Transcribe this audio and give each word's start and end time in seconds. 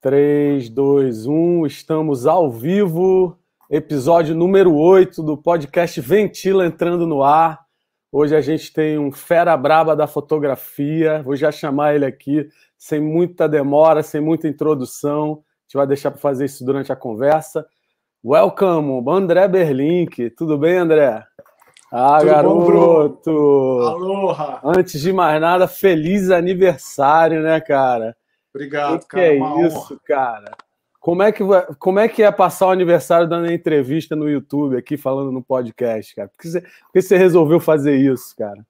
3, 0.00 0.70
2, 0.70 1.26
1, 1.26 1.66
estamos 1.66 2.26
ao 2.26 2.50
vivo, 2.50 3.36
episódio 3.68 4.34
número 4.34 4.74
8 4.74 5.22
do 5.22 5.36
podcast 5.36 6.00
Ventila 6.00 6.64
entrando 6.64 7.06
no 7.06 7.22
ar. 7.22 7.60
Hoje 8.10 8.34
a 8.34 8.40
gente 8.40 8.72
tem 8.72 8.98
um 8.98 9.12
fera 9.12 9.54
braba 9.58 9.94
da 9.94 10.06
fotografia, 10.06 11.22
vou 11.22 11.36
já 11.36 11.52
chamar 11.52 11.96
ele 11.96 12.06
aqui, 12.06 12.48
sem 12.78 12.98
muita 12.98 13.46
demora, 13.46 14.02
sem 14.02 14.22
muita 14.22 14.48
introdução. 14.48 15.32
A 15.32 15.62
gente 15.64 15.74
vai 15.74 15.86
deixar 15.86 16.10
para 16.10 16.20
fazer 16.20 16.46
isso 16.46 16.64
durante 16.64 16.90
a 16.90 16.96
conversa. 16.96 17.66
Welcome, 18.24 19.04
André 19.06 19.46
Berlink. 19.48 20.30
Tudo 20.30 20.56
bem, 20.56 20.78
André? 20.78 21.22
Ah, 21.92 22.20
Tudo 22.20 22.30
garoto! 22.30 23.30
Bom, 23.30 23.86
Aloha! 23.86 24.60
Antes 24.64 24.98
de 24.98 25.12
mais 25.12 25.38
nada, 25.38 25.68
feliz 25.68 26.30
aniversário, 26.30 27.42
né, 27.42 27.60
cara? 27.60 28.16
Obrigado, 28.54 29.00
que 29.00 29.06
cara. 29.08 29.22
Que 29.22 29.28
é 29.30 29.66
isso, 29.66 29.78
honra. 29.78 30.00
cara? 30.04 30.56
Como 31.00 31.22
é, 31.22 31.32
que, 31.32 31.42
como 31.78 31.98
é 31.98 32.08
que 32.08 32.22
é 32.22 32.30
passar 32.30 32.66
o 32.66 32.70
aniversário 32.70 33.26
dando 33.26 33.50
entrevista 33.50 34.14
no 34.14 34.28
YouTube 34.28 34.76
aqui, 34.76 34.98
falando 34.98 35.32
no 35.32 35.42
podcast, 35.42 36.14
cara? 36.14 36.28
Por 36.28 36.36
que 36.36 36.48
você, 36.48 36.60
por 36.60 36.92
que 36.92 37.02
você 37.02 37.16
resolveu 37.16 37.58
fazer 37.58 37.96
isso, 37.96 38.36
cara? 38.36 38.66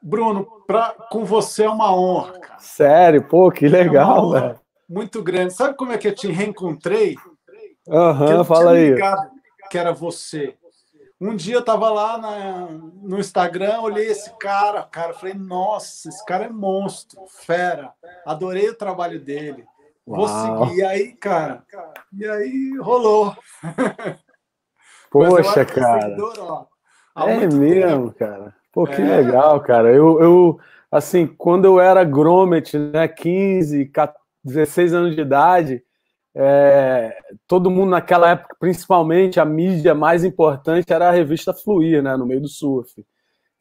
Bruno, 0.00 0.44
pra, 0.66 0.94
com 1.10 1.24
você 1.24 1.64
é 1.64 1.70
uma 1.70 1.94
honra, 1.94 2.38
cara. 2.38 2.58
Sério? 2.60 3.22
Pô, 3.24 3.50
que 3.50 3.66
legal, 3.66 4.36
é 4.36 4.40
velho. 4.40 4.60
Muito 4.88 5.22
grande. 5.22 5.54
Sabe 5.54 5.76
como 5.76 5.92
é 5.92 5.98
que 5.98 6.06
eu 6.06 6.14
te 6.14 6.28
reencontrei? 6.28 7.16
Aham, 7.88 8.38
uhum, 8.38 8.44
fala 8.44 8.72
aí. 8.72 8.94
Que 9.70 9.78
era 9.78 9.92
você. 9.92 10.54
Um 11.22 11.36
dia 11.36 11.54
eu 11.54 11.64
tava 11.64 11.88
lá 11.88 12.18
na, 12.18 12.66
no 13.00 13.20
Instagram, 13.20 13.80
olhei 13.80 14.08
esse 14.08 14.28
cara, 14.38 14.82
cara, 14.82 15.14
falei, 15.14 15.34
nossa, 15.34 16.08
esse 16.08 16.26
cara 16.26 16.46
é 16.46 16.48
monstro, 16.48 17.20
fera. 17.28 17.92
Adorei 18.26 18.68
o 18.68 18.74
trabalho 18.74 19.20
dele. 19.20 19.64
Vou 20.04 20.26
Uau. 20.26 20.66
seguir. 20.66 20.80
E 20.80 20.84
aí, 20.84 21.12
cara, 21.12 21.62
e 22.12 22.26
aí 22.26 22.76
rolou. 22.76 23.36
Poxa, 25.12 25.64
cara. 25.64 26.02
Seguidor, 26.02 26.68
ó, 27.14 27.28
é 27.28 27.46
mesmo, 27.46 28.10
tempo. 28.10 28.18
cara. 28.18 28.54
Pô, 28.72 28.84
que 28.84 29.00
é. 29.00 29.04
legal, 29.04 29.60
cara. 29.60 29.92
Eu, 29.92 30.20
eu, 30.20 30.60
assim, 30.90 31.24
quando 31.24 31.66
eu 31.66 31.78
era 31.78 32.02
Gromet, 32.02 32.76
né, 32.76 33.06
15, 33.06 33.92
16 34.42 34.92
anos 34.92 35.14
de 35.14 35.20
idade, 35.20 35.84
é, 36.34 37.14
todo 37.46 37.70
mundo 37.70 37.90
naquela 37.90 38.30
época, 38.30 38.56
principalmente 38.58 39.38
a 39.38 39.44
mídia 39.44 39.94
mais 39.94 40.24
importante 40.24 40.92
era 40.92 41.08
a 41.08 41.12
revista 41.12 41.52
Fluir, 41.52 42.02
né, 42.02 42.16
no 42.16 42.26
meio 42.26 42.40
do 42.40 42.48
surf. 42.48 43.04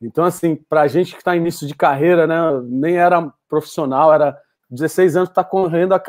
Então, 0.02 0.23
assim, 0.23 0.55
para 0.55 0.81
a 0.81 0.88
gente 0.88 1.13
que 1.13 1.19
está 1.19 1.36
início 1.36 1.67
de 1.67 1.75
carreira, 1.75 2.25
né, 2.25 2.36
nem 2.63 2.97
era 2.97 3.31
profissional, 3.47 4.13
era 4.13 4.38
16 4.69 5.16
anos, 5.16 5.30
está 5.30 5.44
correndo 5.44 5.94
a 5.94 6.02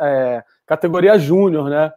é, 0.00 0.42
categoria 0.66 1.18
júnior, 1.18 1.68
né? 1.68 1.92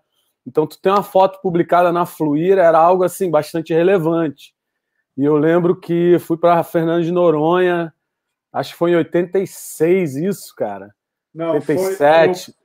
Então, 0.45 0.67
tu 0.67 0.79
tem 0.79 0.91
uma 0.91 1.01
foto 1.01 1.41
publicada 1.41 1.91
na 1.91 2.05
Fluir, 2.05 2.57
era 2.57 2.77
algo 2.77 3.03
assim 3.03 3.31
bastante 3.31 3.73
relevante. 3.73 4.53
E 5.17 5.23
eu 5.23 5.37
lembro 5.37 5.79
que 5.79 6.19
fui 6.19 6.37
para 6.37 6.61
Fernando 6.63 7.03
de 7.03 7.11
Noronha, 7.11 7.91
acho 8.51 8.73
que 8.73 8.77
foi 8.77 8.91
em 8.91 8.95
86 8.97 10.17
isso, 10.17 10.53
cara. 10.55 10.93
Não, 11.33 11.53
87. 11.53 12.45
Foi, 12.45 12.53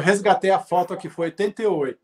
resgatei 0.00 0.50
a 0.50 0.58
foto 0.58 0.96
que 0.96 1.08
foi 1.08 1.26
88. 1.26 1.98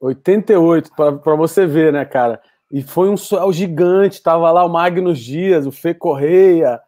88, 0.00 0.90
para 0.94 1.34
você 1.34 1.66
ver, 1.66 1.92
né, 1.92 2.04
cara? 2.04 2.40
E 2.70 2.82
foi 2.82 3.08
um 3.08 3.16
sol 3.16 3.52
gigante, 3.52 4.22
tava 4.22 4.50
lá 4.50 4.64
o 4.64 4.68
Magnus 4.68 5.18
Dias, 5.18 5.66
o 5.66 5.72
Fê 5.72 5.92
Correia, 5.92 6.80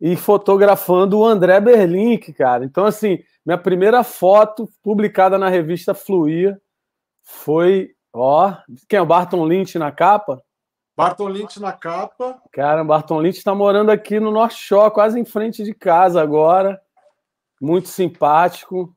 e 0.00 0.16
fotografando 0.16 1.18
o 1.18 1.26
André 1.26 1.60
Berlink, 1.60 2.32
cara. 2.32 2.64
Então, 2.64 2.84
assim, 2.84 3.18
minha 3.44 3.58
primeira 3.58 4.02
foto 4.02 4.68
publicada 4.82 5.38
na 5.38 5.48
revista 5.48 5.94
Fluir 5.94 6.58
foi, 7.22 7.90
ó, 8.12 8.54
quem 8.88 8.98
é 8.98 9.02
o 9.02 9.06
Barton 9.06 9.44
Lynch 9.44 9.78
na 9.78 9.92
capa? 9.92 10.42
Barton 10.96 11.28
Lynch 11.28 11.60
na 11.60 11.72
capa. 11.72 12.40
Cara, 12.50 12.82
o 12.82 12.86
Barton 12.86 13.20
Lynch 13.20 13.36
está 13.36 13.54
morando 13.54 13.90
aqui 13.90 14.18
no 14.18 14.30
North 14.30 14.54
Shore, 14.54 14.90
quase 14.90 15.20
em 15.20 15.24
frente 15.26 15.62
de 15.62 15.74
casa 15.74 16.22
agora. 16.22 16.80
Muito 17.60 17.88
simpático. 17.88 18.95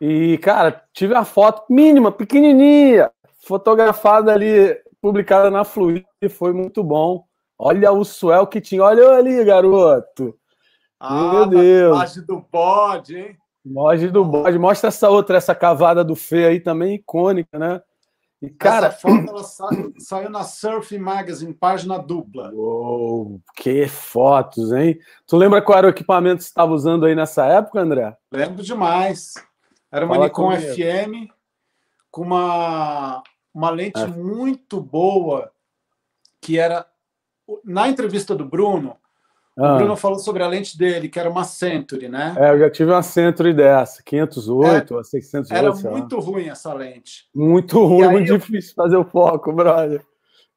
E, 0.00 0.38
cara, 0.38 0.82
tive 0.94 1.14
a 1.14 1.24
foto 1.24 1.64
mínima, 1.68 2.10
pequenininha, 2.10 3.10
fotografada 3.46 4.32
ali, 4.32 4.74
publicada 5.00 5.50
na 5.50 5.62
Fluir, 5.62 6.06
foi 6.30 6.52
muito 6.52 6.82
bom. 6.82 7.24
Olha 7.58 7.92
o 7.92 8.02
swell 8.04 8.46
que 8.46 8.60
tinha, 8.60 8.82
olha 8.82 9.10
ali, 9.10 9.44
garoto. 9.44 10.34
Ah, 10.98 11.32
Meu 11.32 11.46
Deus. 11.46 11.96
Imagem 11.96 12.24
do 12.24 12.40
bode, 12.50 13.18
hein? 13.18 13.36
Imagem 13.64 14.10
do 14.10 14.24
bode. 14.24 14.58
Mostra 14.58 14.88
essa 14.88 15.10
outra, 15.10 15.36
essa 15.36 15.54
cavada 15.54 16.02
do 16.02 16.16
Fê 16.16 16.46
aí 16.46 16.60
também, 16.60 16.94
icônica, 16.94 17.58
né? 17.58 17.82
E, 18.40 18.48
cara, 18.48 18.86
essa 18.86 18.96
foto 18.98 19.28
ela 19.28 19.44
saiu, 19.44 19.92
saiu 19.98 20.30
na 20.30 20.44
Surf 20.44 20.96
Magazine, 20.98 21.52
página 21.52 21.98
dupla. 21.98 22.50
Uou, 22.54 23.38
que 23.54 23.86
fotos, 23.86 24.72
hein? 24.72 24.98
Tu 25.26 25.36
lembra 25.36 25.60
qual 25.60 25.76
era 25.76 25.86
o 25.86 25.90
equipamento 25.90 26.38
que 26.38 26.44
você 26.44 26.48
estava 26.48 26.72
usando 26.72 27.04
aí 27.04 27.14
nessa 27.14 27.44
época, 27.44 27.80
André? 27.80 28.16
Lembro 28.32 28.62
demais. 28.62 29.34
Era 29.90 30.06
uma 30.06 30.14
Fala 30.14 30.26
Nikon 30.26 30.50
comigo. 30.50 30.74
FM 30.74 31.30
com 32.10 32.22
uma, 32.22 33.22
uma 33.54 33.70
lente 33.70 34.00
é. 34.00 34.06
muito 34.06 34.80
boa, 34.80 35.50
que 36.40 36.58
era. 36.58 36.86
Na 37.64 37.88
entrevista 37.88 38.34
do 38.34 38.44
Bruno, 38.44 38.96
ah. 39.58 39.74
o 39.74 39.78
Bruno 39.78 39.96
falou 39.96 40.18
sobre 40.18 40.42
a 40.42 40.46
lente 40.46 40.78
dele, 40.78 41.08
que 41.08 41.18
era 41.18 41.28
uma 41.28 41.44
Century, 41.44 42.08
né? 42.08 42.34
É, 42.38 42.50
eu 42.50 42.58
já 42.60 42.70
tive 42.70 42.92
uma 42.92 43.02
Century 43.02 43.52
dessa, 43.52 44.02
508 44.04 44.94
é, 44.94 44.96
ou 44.96 45.04
608. 45.04 45.52
Era 45.52 45.90
muito 45.90 46.16
lá. 46.16 46.22
ruim 46.22 46.48
essa 46.48 46.72
lente. 46.72 47.28
Muito 47.34 47.84
ruim, 47.84 48.08
muito 48.08 48.32
eu... 48.32 48.38
difícil 48.38 48.74
fazer 48.74 48.96
o 48.96 49.04
foco, 49.04 49.52
brother. 49.52 50.04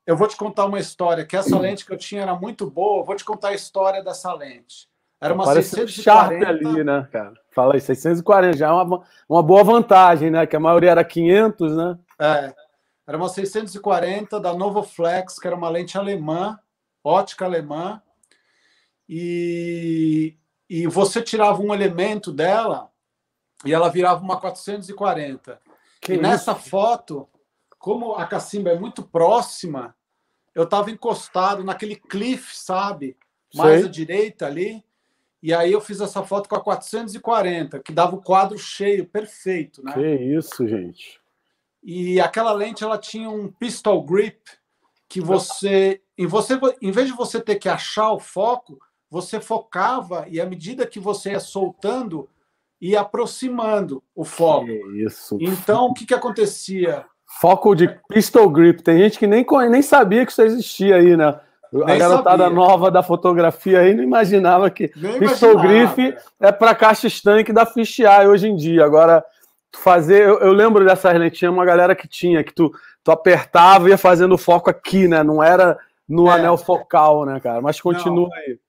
Eu 0.05 0.17
vou 0.17 0.27
te 0.27 0.35
contar 0.35 0.65
uma 0.65 0.79
história, 0.79 1.25
que 1.25 1.35
essa 1.35 1.57
lente 1.57 1.85
que 1.85 1.93
eu 1.93 1.97
tinha 1.97 2.23
era 2.23 2.35
muito 2.35 2.69
boa, 2.69 3.05
vou 3.05 3.15
te 3.15 3.23
contar 3.23 3.49
a 3.49 3.53
história 3.53 4.03
dessa 4.03 4.33
lente. 4.33 4.87
Era 5.19 5.33
uma 5.33 5.45
Parece 5.45 5.75
640. 5.75 6.47
ali, 6.47 6.83
né, 6.83 7.07
cara? 7.09 7.33
Fala 7.53 7.75
aí, 7.75 7.81
640, 7.81 8.57
já 8.57 8.67
é 8.67 8.71
uma, 8.71 9.03
uma 9.29 9.43
boa 9.43 9.63
vantagem, 9.63 10.31
né? 10.31 10.45
Que 10.45 10.55
a 10.55 10.59
maioria 10.59 10.91
era 10.91 11.03
500, 11.03 11.75
né? 11.75 11.99
É. 12.19 12.53
Era 13.05 13.17
uma 13.17 13.29
640 13.29 14.39
da 14.39 14.53
Novoflex, 14.53 15.37
que 15.37 15.45
era 15.45 15.55
uma 15.55 15.69
lente 15.69 15.97
alemã, 15.97 16.57
ótica 17.03 17.45
alemã. 17.45 18.01
E, 19.07 20.35
e 20.69 20.87
você 20.87 21.21
tirava 21.21 21.61
um 21.61 21.73
elemento 21.73 22.31
dela 22.31 22.89
e 23.65 23.73
ela 23.73 23.89
virava 23.89 24.23
uma 24.23 24.39
440. 24.39 25.59
Que 26.01 26.13
e 26.13 26.17
nessa 26.17 26.55
foto, 26.55 27.27
como 27.77 28.15
a 28.15 28.25
cacimba 28.25 28.71
é 28.71 28.79
muito 28.79 29.03
próxima, 29.03 29.95
eu 30.55 30.63
estava 30.63 30.89
encostado 30.89 31.63
naquele 31.63 31.95
cliff, 31.95 32.55
sabe? 32.55 33.17
Mais 33.53 33.81
Sei. 33.81 33.89
à 33.89 33.91
direita 33.91 34.45
ali. 34.45 34.83
E 35.43 35.53
aí 35.53 35.73
eu 35.73 35.81
fiz 35.81 35.99
essa 35.99 36.23
foto 36.23 36.47
com 36.47 36.55
a 36.55 36.61
440, 36.61 37.81
que 37.81 37.91
dava 37.91 38.15
o 38.15 38.21
quadro 38.21 38.57
cheio, 38.57 39.05
perfeito, 39.05 39.83
né? 39.83 39.91
Que 39.91 40.15
isso, 40.15 40.65
gente. 40.65 41.19
E 41.83 42.21
aquela 42.21 42.53
lente 42.53 42.81
ela 42.81 42.97
tinha 42.97 43.29
um 43.29 43.51
pistol 43.51 44.01
grip 44.01 44.39
que 45.09 45.19
você, 45.19 46.01
em 46.17 46.25
você, 46.25 46.57
em 46.81 46.91
vez 46.91 47.07
de 47.07 47.13
você 47.13 47.41
ter 47.41 47.57
que 47.57 47.67
achar 47.67 48.13
o 48.13 48.21
foco, 48.21 48.79
você 49.09 49.41
focava 49.41 50.25
e 50.29 50.39
à 50.39 50.45
medida 50.45 50.87
que 50.87 50.97
você 50.97 51.31
ia 51.31 51.41
soltando, 51.41 52.29
ia 52.79 53.01
aproximando 53.01 54.01
o 54.15 54.23
foco. 54.23 54.65
Que 54.65 55.03
isso. 55.03 55.37
Então 55.41 55.87
o 55.87 55.93
que 55.93 56.05
que 56.05 56.13
acontecia? 56.13 57.05
Foco 57.41 57.75
de 57.75 57.89
pistol 58.07 58.49
grip. 58.49 58.81
Tem 58.81 58.97
gente 58.97 59.19
que 59.19 59.27
nem 59.27 59.45
nem 59.69 59.81
sabia 59.81 60.25
que 60.25 60.31
isso 60.31 60.41
existia 60.41 60.95
aí, 60.95 61.17
né? 61.17 61.37
A 61.81 61.95
garotada 61.95 62.43
sabia. 62.43 62.55
nova 62.55 62.91
da 62.91 63.01
fotografia 63.01 63.79
aí 63.79 63.93
não 63.95 64.03
imaginava 64.03 64.69
que 64.69 64.91
Nem 64.95 65.17
pistol 65.17 65.59
grip 65.59 66.15
é 66.39 66.51
para 66.51 66.75
caixa 66.75 67.07
estanque 67.07 67.51
da 67.51 67.65
fisheye 67.65 68.27
hoje 68.27 68.47
em 68.47 68.55
dia. 68.55 68.85
Agora, 68.85 69.25
fazer. 69.75 70.27
Eu, 70.27 70.39
eu 70.39 70.53
lembro 70.53 70.85
dessas 70.85 71.17
lentinhas, 71.17 71.53
uma 71.53 71.65
galera 71.65 71.95
que 71.95 72.07
tinha, 72.07 72.43
que 72.43 72.53
tu, 72.53 72.71
tu 73.03 73.11
apertava 73.11 73.87
e 73.87 73.91
ia 73.91 73.97
fazendo 73.97 74.37
foco 74.37 74.69
aqui, 74.69 75.07
né? 75.07 75.23
Não 75.23 75.41
era 75.43 75.77
no 76.07 76.29
é, 76.29 76.33
anel 76.33 76.57
focal, 76.57 77.25
né, 77.25 77.39
cara? 77.39 77.61
Mas 77.61 77.81
continua 77.81 78.29
não. 78.29 78.35
aí. 78.35 78.59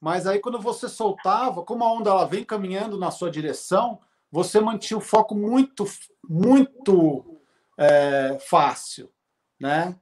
Mas 0.00 0.26
aí, 0.26 0.40
quando 0.40 0.58
você 0.58 0.88
soltava, 0.88 1.62
como 1.62 1.84
a 1.84 1.92
onda 1.92 2.10
ela 2.10 2.24
vem 2.24 2.44
caminhando 2.44 2.98
na 2.98 3.10
sua 3.10 3.30
direção, 3.30 4.00
você 4.30 4.58
mantinha 4.58 4.98
o 4.98 5.02
foco 5.02 5.34
muito, 5.34 5.84
muito 6.28 7.40
é, 7.78 8.38
fácil, 8.48 9.10
né? 9.60 9.94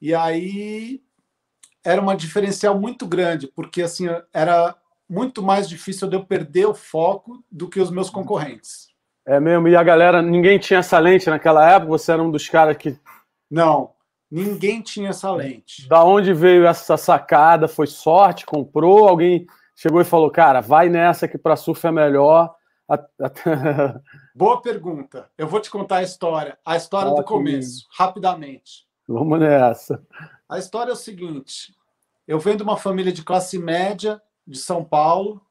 E 0.00 0.14
aí 0.14 1.02
era 1.84 2.00
uma 2.00 2.16
diferencial 2.16 2.78
muito 2.78 3.06
grande, 3.06 3.46
porque 3.46 3.82
assim 3.82 4.06
era 4.32 4.74
muito 5.08 5.42
mais 5.42 5.68
difícil 5.68 6.08
de 6.08 6.16
eu 6.16 6.24
perder 6.24 6.66
o 6.66 6.74
foco 6.74 7.42
do 7.50 7.68
que 7.68 7.80
os 7.80 7.90
meus 7.90 8.08
concorrentes. 8.08 8.88
É 9.26 9.38
mesmo, 9.38 9.68
e 9.68 9.76
a 9.76 9.82
galera, 9.82 10.22
ninguém 10.22 10.58
tinha 10.58 10.80
essa 10.80 10.98
lente 10.98 11.28
naquela 11.28 11.68
época? 11.68 11.90
Você 11.90 12.12
era 12.12 12.22
um 12.22 12.30
dos 12.30 12.48
caras 12.48 12.76
que. 12.76 12.98
Não, 13.50 13.92
ninguém 14.30 14.80
tinha 14.80 15.10
essa 15.10 15.30
lente. 15.32 15.88
Da 15.88 16.04
onde 16.04 16.32
veio 16.32 16.66
essa 16.66 16.96
sacada? 16.96 17.68
Foi 17.68 17.86
sorte? 17.86 18.46
Comprou? 18.46 19.08
Alguém 19.08 19.46
chegou 19.74 20.00
e 20.00 20.04
falou, 20.04 20.30
cara, 20.30 20.60
vai 20.60 20.88
nessa 20.88 21.26
que 21.26 21.38
para 21.38 21.56
surf 21.56 21.86
é 21.86 21.90
melhor. 21.90 22.54
Boa 24.34 24.60
pergunta. 24.60 25.30
Eu 25.38 25.46
vou 25.46 25.60
te 25.60 25.70
contar 25.70 25.98
a 25.98 26.02
história. 26.02 26.58
A 26.64 26.76
história 26.76 27.10
Fala 27.10 27.22
do 27.22 27.26
começo, 27.26 27.86
rapidamente. 27.96 28.89
Vamos 29.12 29.40
nessa. 29.40 30.06
A 30.48 30.56
história 30.56 30.92
é 30.92 30.94
o 30.94 30.96
seguinte: 30.96 31.74
eu 32.28 32.38
venho 32.38 32.58
de 32.58 32.62
uma 32.62 32.76
família 32.76 33.12
de 33.12 33.24
classe 33.24 33.58
média 33.58 34.22
de 34.46 34.56
São 34.56 34.84
Paulo 34.84 35.44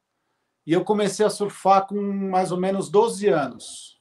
e 0.66 0.72
eu 0.72 0.82
comecei 0.82 1.26
a 1.26 1.30
surfar 1.30 1.86
com 1.86 2.00
mais 2.00 2.52
ou 2.52 2.58
menos 2.58 2.88
12 2.88 3.28
anos. 3.28 4.00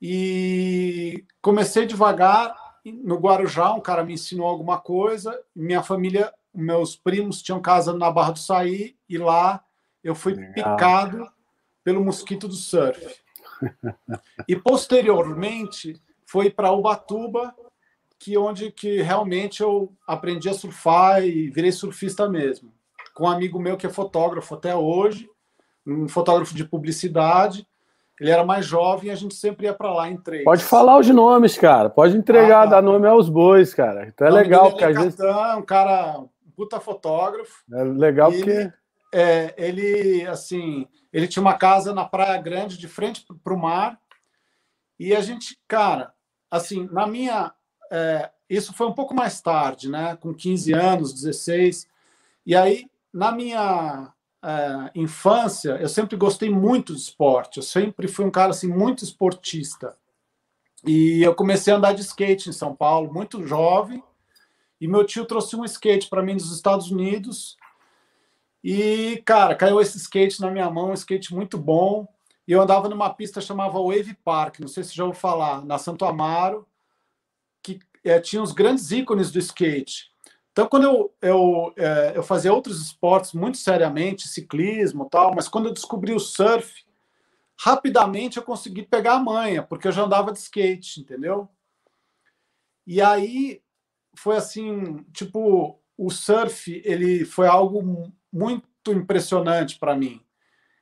E 0.00 1.24
comecei 1.42 1.84
devagar 1.84 2.54
no 2.84 3.16
Guarujá, 3.16 3.72
um 3.72 3.80
cara 3.80 4.04
me 4.04 4.14
ensinou 4.14 4.46
alguma 4.46 4.80
coisa, 4.80 5.42
minha 5.54 5.82
família, 5.82 6.32
meus 6.54 6.94
primos 6.94 7.42
tinham 7.42 7.60
casa 7.60 7.92
na 7.92 8.08
Barra 8.10 8.30
do 8.30 8.38
Saí 8.38 8.96
e 9.08 9.18
lá 9.18 9.64
eu 10.02 10.14
fui 10.14 10.34
Legal. 10.34 10.76
picado 10.76 11.28
pelo 11.82 12.04
mosquito 12.04 12.46
do 12.46 12.54
surf. 12.54 13.20
E 14.48 14.56
posteriormente 14.56 16.00
foi 16.24 16.48
para 16.48 16.72
Ubatuba, 16.72 17.54
que 18.20 18.36
onde 18.36 18.70
que 18.70 19.00
realmente 19.00 19.62
eu 19.62 19.90
aprendi 20.06 20.46
a 20.50 20.52
surfar 20.52 21.24
e 21.24 21.48
virei 21.48 21.72
surfista 21.72 22.28
mesmo. 22.28 22.70
Com 23.14 23.24
um 23.24 23.30
amigo 23.30 23.58
meu 23.58 23.78
que 23.78 23.86
é 23.86 23.90
fotógrafo 23.90 24.54
até 24.54 24.76
hoje, 24.76 25.26
um 25.86 26.06
fotógrafo 26.06 26.54
de 26.54 26.64
publicidade. 26.64 27.66
Ele 28.20 28.30
era 28.30 28.44
mais 28.44 28.66
jovem 28.66 29.08
e 29.08 29.10
a 29.10 29.14
gente 29.14 29.34
sempre 29.34 29.64
ia 29.64 29.72
para 29.72 29.90
lá 29.94 30.10
em 30.10 30.18
três. 30.18 30.44
Pode 30.44 30.62
falar 30.62 30.98
os 30.98 31.08
nomes, 31.08 31.56
cara. 31.56 31.88
Pode 31.88 32.14
entregar, 32.14 32.64
ah, 32.64 32.64
tá. 32.64 32.70
dar 32.76 32.82
nome 32.82 33.08
aos 33.08 33.30
bois, 33.30 33.72
cara. 33.72 34.06
Então 34.06 34.26
é 34.26 34.30
legal, 34.30 34.68
porque 34.70 34.84
às 34.84 34.94
vezes. 34.94 35.18
Um 35.56 35.62
cara, 35.62 36.18
um 36.18 36.28
puta 36.54 36.78
fotógrafo. 36.78 37.64
É 37.72 37.82
legal 37.82 38.30
porque. 38.30 38.70
é, 39.14 39.54
ele, 39.56 40.26
assim, 40.26 40.86
ele 41.10 41.26
tinha 41.26 41.40
uma 41.40 41.56
casa 41.56 41.94
na 41.94 42.04
Praia 42.04 42.38
Grande, 42.38 42.76
de 42.76 42.86
frente 42.86 43.24
para 43.42 43.54
o 43.54 43.58
mar. 43.58 43.98
E 44.98 45.16
a 45.16 45.22
gente, 45.22 45.58
cara, 45.66 46.12
assim, 46.50 46.86
na 46.92 47.06
minha 47.06 47.50
é, 47.90 48.30
isso 48.48 48.72
foi 48.72 48.86
um 48.86 48.92
pouco 48.92 49.14
mais 49.14 49.40
tarde, 49.40 49.88
né? 49.88 50.16
Com 50.16 50.32
15 50.32 50.72
anos, 50.72 51.12
16. 51.12 51.88
E 52.46 52.54
aí, 52.54 52.86
na 53.12 53.32
minha 53.32 54.12
é, 54.42 54.90
infância, 54.94 55.76
eu 55.80 55.88
sempre 55.88 56.16
gostei 56.16 56.48
muito 56.48 56.94
de 56.94 57.00
esporte. 57.00 57.56
Eu 57.56 57.62
sempre 57.62 58.06
fui 58.06 58.24
um 58.24 58.30
cara 58.30 58.50
assim 58.50 58.68
muito 58.68 59.02
esportista. 59.02 59.96
E 60.86 61.22
eu 61.22 61.34
comecei 61.34 61.72
a 61.72 61.76
andar 61.76 61.92
de 61.92 62.00
skate 62.02 62.48
em 62.48 62.52
São 62.52 62.74
Paulo, 62.74 63.12
muito 63.12 63.46
jovem. 63.46 64.02
E 64.80 64.88
meu 64.88 65.04
tio 65.04 65.26
trouxe 65.26 65.56
um 65.56 65.64
skate 65.64 66.08
para 66.08 66.22
mim 66.22 66.36
dos 66.36 66.54
Estados 66.54 66.90
Unidos. 66.90 67.56
E, 68.62 69.22
cara, 69.26 69.54
caiu 69.54 69.80
esse 69.80 69.98
skate 69.98 70.40
na 70.40 70.50
minha 70.50 70.70
mão, 70.70 70.90
um 70.90 70.94
skate 70.94 71.34
muito 71.34 71.58
bom. 71.58 72.08
E 72.48 72.52
eu 72.52 72.62
andava 72.62 72.88
numa 72.88 73.10
pista 73.10 73.40
chamava 73.40 73.80
Wave 73.80 74.14
Park, 74.24 74.60
não 74.60 74.68
sei 74.68 74.82
se 74.82 74.94
já 74.94 75.04
ouviu 75.04 75.20
falar, 75.20 75.64
na 75.64 75.78
Santo 75.78 76.04
Amaro 76.04 76.66
é, 78.04 78.20
tinha 78.20 78.42
os 78.42 78.52
grandes 78.52 78.90
ícones 78.90 79.30
do 79.30 79.38
skate. 79.38 80.10
Então, 80.52 80.68
quando 80.68 80.84
eu, 80.84 81.14
eu, 81.22 81.74
é, 81.76 82.12
eu 82.16 82.22
fazia 82.22 82.52
outros 82.52 82.80
esportes 82.82 83.32
muito 83.32 83.58
seriamente, 83.58 84.28
ciclismo 84.28 85.08
tal, 85.08 85.34
mas 85.34 85.48
quando 85.48 85.66
eu 85.66 85.72
descobri 85.72 86.12
o 86.12 86.18
surf, 86.18 86.84
rapidamente 87.58 88.36
eu 88.36 88.42
consegui 88.42 88.82
pegar 88.82 89.14
a 89.14 89.20
manha, 89.20 89.62
porque 89.62 89.88
eu 89.88 89.92
já 89.92 90.02
andava 90.02 90.32
de 90.32 90.38
skate, 90.38 91.00
entendeu? 91.00 91.48
E 92.86 93.00
aí 93.00 93.62
foi 94.14 94.36
assim, 94.36 95.04
tipo, 95.12 95.78
o 95.96 96.10
surf, 96.10 96.82
ele 96.84 97.24
foi 97.24 97.46
algo 97.46 98.12
muito 98.32 98.64
impressionante 98.88 99.78
para 99.78 99.94
mim, 99.94 100.20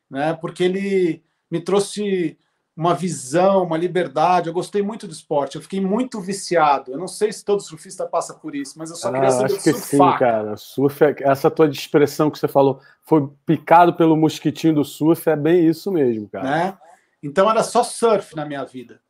né? 0.08 0.34
Porque 0.34 0.64
ele 0.64 1.22
me 1.50 1.60
trouxe 1.60 2.38
uma 2.78 2.94
visão, 2.94 3.64
uma 3.64 3.76
liberdade. 3.76 4.46
Eu 4.46 4.54
gostei 4.54 4.82
muito 4.82 5.08
do 5.08 5.12
esporte, 5.12 5.56
eu 5.56 5.60
fiquei 5.62 5.80
muito 5.80 6.20
viciado. 6.20 6.92
Eu 6.92 6.98
não 6.98 7.08
sei 7.08 7.32
se 7.32 7.44
todo 7.44 7.60
surfista 7.60 8.06
passa 8.06 8.34
por 8.34 8.54
isso, 8.54 8.78
mas 8.78 8.88
eu 8.90 8.94
só 8.94 9.10
queria 9.10 9.26
ah, 9.26 9.32
saber 9.32 9.44
acho 9.46 9.64
que 9.64 9.72
surfar. 9.72 10.12
Sim, 10.12 10.18
cara. 10.20 10.56
Surf, 10.56 11.04
é, 11.04 11.16
essa 11.22 11.50
tua 11.50 11.66
expressão 11.66 12.30
que 12.30 12.38
você 12.38 12.46
falou, 12.46 12.80
foi 13.02 13.28
picado 13.44 13.94
pelo 13.94 14.16
mosquitinho 14.16 14.76
do 14.76 14.84
surf, 14.84 15.28
é 15.28 15.34
bem 15.34 15.66
isso 15.66 15.90
mesmo, 15.90 16.28
cara. 16.28 16.44
Né? 16.44 16.78
Então 17.20 17.50
era 17.50 17.64
só 17.64 17.82
surf 17.82 18.36
na 18.36 18.44
minha 18.44 18.64
vida. 18.64 19.00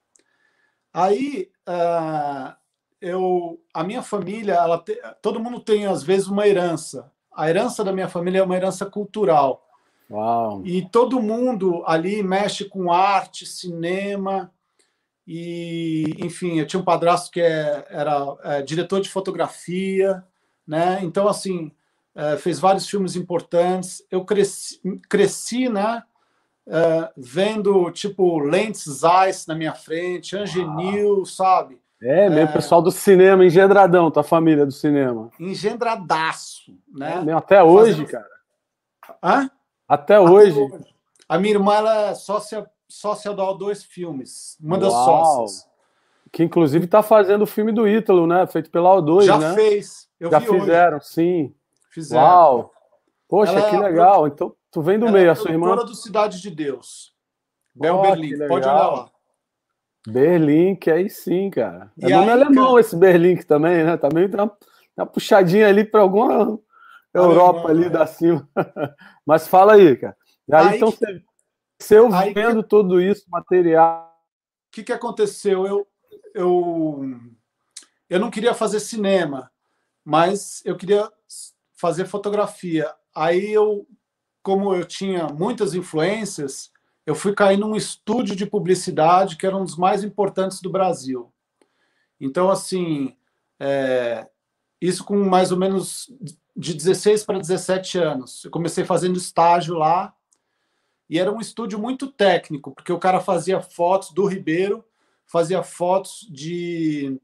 Aí 0.91 1.51
uh, 1.69 2.57
eu, 3.03 3.61
a 3.75 3.85
minha 3.85 4.01
família, 4.01 4.55
ela 4.55 4.79
te, 4.79 4.99
todo 5.21 5.39
mundo 5.39 5.61
tem 5.61 5.85
às 5.87 6.03
vezes 6.03 6.27
uma 6.27 6.49
herança. 6.49 7.13
A 7.37 7.51
herança 7.51 7.85
da 7.85 7.93
minha 7.93 8.09
família 8.09 8.39
é 8.39 8.43
uma 8.43 8.57
herança 8.57 8.87
cultural. 8.87 9.68
Uau. 10.11 10.63
E 10.65 10.89
todo 10.89 11.21
mundo 11.21 11.83
ali 11.87 12.23
mexe 12.23 12.65
com 12.65 12.93
arte, 12.93 13.45
cinema. 13.45 14.51
E, 15.27 16.17
enfim, 16.19 16.59
eu 16.59 16.67
tinha 16.67 16.81
um 16.81 16.85
padrasto 16.85 17.31
que 17.31 17.41
é, 17.41 17.87
era 17.91 18.17
é, 18.43 18.63
diretor 18.63 19.01
de 19.01 19.11
fotografia, 19.11 20.25
né? 20.67 21.01
Então, 21.03 21.29
assim, 21.29 21.71
é, 22.15 22.37
fez 22.39 22.59
vários 22.59 22.89
filmes 22.89 23.15
importantes. 23.15 24.03
Eu 24.11 24.25
cresci, 24.25 24.81
cresci 25.09 25.69
né? 25.69 26.03
É, 26.67 27.11
vendo, 27.17 27.91
tipo, 27.91 28.39
Lentes 28.39 28.85
Zeiss 28.85 29.47
na 29.47 29.55
minha 29.55 29.75
frente, 29.75 30.37
Angenil, 30.37 31.25
sabe? 31.25 31.79
É, 32.01 32.31
meio 32.31 32.47
é, 32.49 32.53
pessoal 32.53 32.81
do 32.81 32.91
cinema, 32.91 33.45
engendradão, 33.45 34.11
tua 34.11 34.23
família 34.23 34.65
do 34.65 34.73
cinema. 34.73 35.31
Engendradaço, 35.39 36.77
né? 36.95 37.25
É, 37.27 37.33
até 37.33 37.63
hoje, 37.63 38.07
Fazendo... 38.07 38.09
cara. 38.09 38.39
Hã? 39.23 39.51
Até 39.89 40.21
hoje. 40.21 40.61
A 41.29 41.39
minha 41.39 41.55
irmã 41.55 41.75
ela 41.75 42.11
é 42.11 42.15
sócia, 42.15 42.69
sócia 42.87 43.33
do 43.33 43.43
O2 43.43 43.85
Filmes, 43.85 44.59
uma 44.61 44.77
das 44.79 44.93
sócias. 44.93 45.67
Que 46.31 46.45
inclusive 46.45 46.85
está 46.85 47.03
fazendo 47.03 47.43
o 47.43 47.47
filme 47.47 47.73
do 47.73 47.89
Ítalo, 47.89 48.27
né? 48.27 48.47
Feito 48.47 48.71
pela 48.71 48.97
O2, 48.97 49.23
Já 49.23 49.39
né? 49.39 49.55
fez. 49.55 50.09
Eu 50.21 50.31
Já 50.31 50.41
fizeram, 50.41 50.99
hoje. 50.99 51.07
sim. 51.07 51.55
Fizeram. 51.91 52.23
Uau! 52.23 52.73
Poxa, 53.27 53.53
ela 53.53 53.71
que 53.71 53.77
é 53.77 53.79
legal. 53.79 54.27
É 54.27 54.29
então, 54.29 54.55
tu 54.71 54.83
vem 54.83 54.99
do 54.99 55.07
ela 55.07 55.13
meio, 55.13 55.29
é 55.29 55.31
a 55.31 55.35
sua 55.35 55.51
irmã. 55.51 55.75
do 55.77 55.95
Cidade 55.95 56.41
de 56.41 56.51
Deus. 56.51 57.15
Bel 57.75 58.03
Berlim, 58.03 58.37
pode 58.47 58.67
olhar 58.67 58.89
lá. 58.91 59.11
Berlim, 60.07 60.75
que 60.75 60.91
aí 60.91 61.09
sim, 61.09 61.51
cara. 61.51 61.91
É 62.01 62.09
nome 62.09 62.25
aí, 62.25 62.31
alemão 62.31 62.69
cara... 62.71 62.81
esse 62.81 62.97
Berlim 62.97 63.37
também, 63.37 63.85
né? 63.85 63.97
Também 63.97 64.29
tá 64.29 64.51
uma 64.97 65.07
puxadinha 65.07 65.69
ali 65.69 65.85
para 65.85 66.01
alguma 66.01 66.59
Europa 67.19 67.69
ali 67.69 67.89
da 67.89 68.07
cima. 68.07 68.49
Mas 69.27 69.47
fala 69.47 69.75
aí, 69.75 69.97
cara. 69.97 70.17
E 70.49 70.55
aí, 70.55 70.69
aí 70.69 70.77
então 70.77 70.91
que... 70.91 70.99
você, 70.99 71.23
você 71.79 72.33
vendo 72.33 72.63
que... 72.63 72.69
tudo 72.69 73.01
isso, 73.01 73.25
material. 73.29 74.07
O 74.69 74.71
que, 74.73 74.83
que 74.83 74.93
aconteceu? 74.93 75.67
Eu, 75.67 75.87
eu, 76.35 77.05
eu 78.09 78.21
não 78.21 78.31
queria 78.31 78.55
fazer 78.55 78.81
cinema, 78.81 79.51
mas 80.05 80.63
eu 80.65 80.77
queria 80.77 81.11
fazer 81.75 82.07
fotografia. 82.07 82.93
Aí 83.15 83.53
eu, 83.53 83.87
como 84.43 84.75
eu 84.75 84.85
tinha 84.85 85.27
muitas 85.29 85.75
influências, 85.75 86.71
eu 87.07 87.15
fui 87.15 87.35
cair 87.35 87.57
num 87.57 87.75
estúdio 87.75 88.37
de 88.37 88.45
publicidade 88.45 89.37
que 89.37 89.47
era 89.47 89.57
um 89.57 89.65
dos 89.65 89.77
mais 89.77 90.05
importantes 90.05 90.61
do 90.61 90.71
Brasil. 90.71 91.33
Então, 92.21 92.51
assim, 92.51 93.17
é, 93.59 94.29
isso 94.81 95.05
com 95.05 95.17
mais 95.25 95.51
ou 95.51 95.59
menos 95.59 96.13
de 96.59 96.75
16 96.75 97.23
para 97.23 97.39
17 97.39 97.99
anos. 97.99 98.45
Eu 98.45 98.51
comecei 98.51 98.85
fazendo 98.85 99.17
estágio 99.17 99.75
lá 99.75 100.13
e 101.09 101.17
era 101.17 101.33
um 101.33 101.41
estúdio 101.41 101.79
muito 101.79 102.09
técnico, 102.09 102.73
porque 102.75 102.93
o 102.93 102.99
cara 102.99 103.21
fazia 103.21 103.63
fotos 103.63 104.11
do 104.11 104.27
Ribeiro, 104.27 104.85
fazia 105.25 105.63
fotos 105.63 106.27
de 106.29 107.21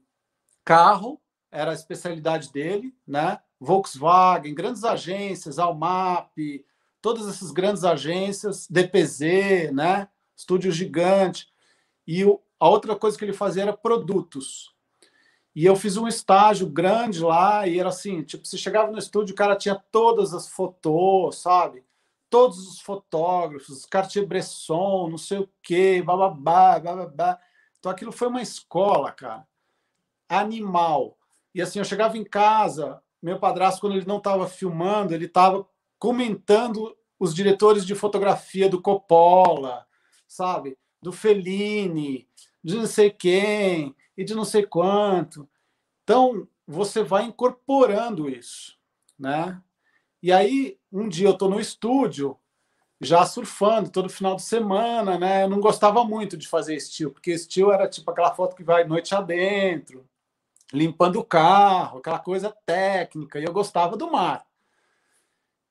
carro, 0.63 1.19
era 1.51 1.71
a 1.71 1.73
especialidade 1.73 2.49
dele, 2.51 2.95
né? 3.05 3.39
Volkswagen, 3.59 4.55
grandes 4.55 4.85
agências, 4.85 5.59
Almap, 5.59 6.31
todas 7.01 7.27
essas 7.27 7.51
grandes 7.51 7.83
agências, 7.83 8.67
DPZ, 8.69 9.71
né? 9.73 10.07
Estúdio 10.33 10.71
gigante. 10.71 11.47
E 12.07 12.23
a 12.57 12.69
outra 12.69 12.95
coisa 12.95 13.17
que 13.17 13.25
ele 13.25 13.33
fazia 13.33 13.63
era 13.63 13.73
produtos. 13.73 14.74
E 15.55 15.65
eu 15.65 15.75
fiz 15.75 15.95
um 15.95 16.05
estágio 16.05 16.67
grande 16.67 17.21
lá 17.21 17.65
e 17.65 17.79
era 17.79 17.87
assim, 17.87 18.21
tipo, 18.23 18.45
você 18.45 18.57
chegava 18.57 18.91
no 18.91 18.99
estúdio, 18.99 19.31
o 19.31 19.37
cara 19.37 19.55
tinha 19.55 19.81
todas 19.89 20.33
as 20.33 20.49
fotos, 20.49 21.37
sabe? 21.37 21.85
Todos 22.29 22.67
os 22.67 22.81
fotógrafos, 22.81 23.85
Cartier-Bresson, 23.85 25.07
não 25.09 25.17
sei 25.17 25.39
o 25.39 25.49
quê, 25.63 26.01
bababá, 26.01 26.77
bababá. 26.77 27.39
Então 27.79 27.89
aquilo 27.89 28.11
foi 28.11 28.27
uma 28.27 28.41
escola, 28.41 29.13
cara. 29.13 29.47
Animal. 30.27 31.17
E 31.53 31.61
assim, 31.61 31.79
eu 31.79 31.85
chegava 31.85 32.17
em 32.17 32.25
casa, 32.25 33.01
meu 33.21 33.39
padrasto, 33.39 33.79
quando 33.79 33.95
ele 33.95 34.05
não 34.05 34.17
estava 34.17 34.49
filmando, 34.49 35.13
ele 35.13 35.25
estava 35.25 35.65
comentando 35.97 36.97
os 37.17 37.33
diretores 37.33 37.85
de 37.85 37.95
fotografia 37.95 38.67
do 38.67 38.81
Coppola, 38.81 39.87
sabe? 40.27 40.77
Do 41.01 41.13
Fellini, 41.13 42.27
de 42.61 42.75
não 42.75 42.87
sei 42.87 43.09
quem 43.09 43.95
e 44.17 44.23
de 44.23 44.35
não 44.35 44.45
sei 44.45 44.65
quanto. 44.65 45.47
Então, 46.03 46.47
você 46.67 47.03
vai 47.03 47.23
incorporando 47.23 48.29
isso, 48.29 48.77
né? 49.17 49.61
E 50.21 50.31
aí, 50.31 50.79
um 50.91 51.07
dia 51.07 51.27
eu 51.27 51.33
estou 51.33 51.49
no 51.49 51.59
estúdio, 51.59 52.37
já 52.99 53.25
surfando 53.25 53.89
todo 53.89 54.09
final 54.09 54.35
de 54.35 54.41
semana, 54.41 55.17
né? 55.17 55.43
Eu 55.43 55.49
não 55.49 55.59
gostava 55.59 56.03
muito 56.03 56.37
de 56.37 56.47
fazer 56.47 56.75
estilo, 56.75 57.11
porque 57.11 57.31
estilo 57.31 57.71
era 57.71 57.87
tipo 57.87 58.09
aquela 58.09 58.33
foto 58.33 58.55
que 58.55 58.63
vai 58.63 58.83
noite 58.85 59.13
adentro, 59.13 60.07
limpando 60.73 61.19
o 61.19 61.25
carro, 61.25 61.99
aquela 61.99 62.19
coisa 62.19 62.55
técnica, 62.65 63.39
e 63.39 63.43
eu 63.43 63.53
gostava 63.53 63.95
do 63.97 64.11
mar. 64.11 64.45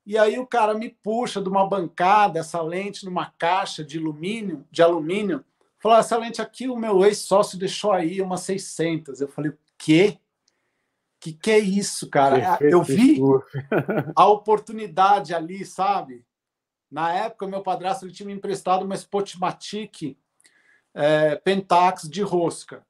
E 0.06 0.18
aí 0.18 0.38
o 0.38 0.46
cara 0.46 0.74
me 0.74 0.90
puxa 0.90 1.40
de 1.40 1.48
uma 1.48 1.66
bancada 1.66 2.38
essa 2.38 2.60
lente 2.60 3.06
numa 3.06 3.30
caixa 3.38 3.82
de 3.82 3.98
alumínio, 3.98 4.66
de 4.70 4.82
alumínio, 4.82 5.42
falou: 5.84 5.98
essa 5.98 6.16
lente 6.16 6.40
aqui 6.40 6.66
o 6.66 6.76
meu 6.76 7.04
ex-sócio 7.04 7.58
deixou 7.58 7.92
aí 7.92 8.22
umas 8.22 8.40
600. 8.40 9.20
Eu 9.20 9.28
falei: 9.28 9.50
o 9.50 9.58
quê? 9.76 10.18
Que 11.20 11.34
que 11.34 11.50
é 11.50 11.58
isso, 11.58 12.08
cara? 12.08 12.58
Eu 12.60 12.82
vi 12.82 13.20
a 14.16 14.26
oportunidade 14.26 15.34
ali, 15.34 15.64
sabe? 15.64 16.24
Na 16.90 17.12
época, 17.12 17.46
meu 17.46 17.62
padrasto 17.62 18.06
ele 18.06 18.12
tinha 18.12 18.26
me 18.26 18.32
emprestado 18.32 18.84
uma 18.84 18.94
Spotmatic 18.94 20.16
é, 20.94 21.36
Pentax 21.36 22.08
de 22.08 22.22
rosca. 22.22 22.86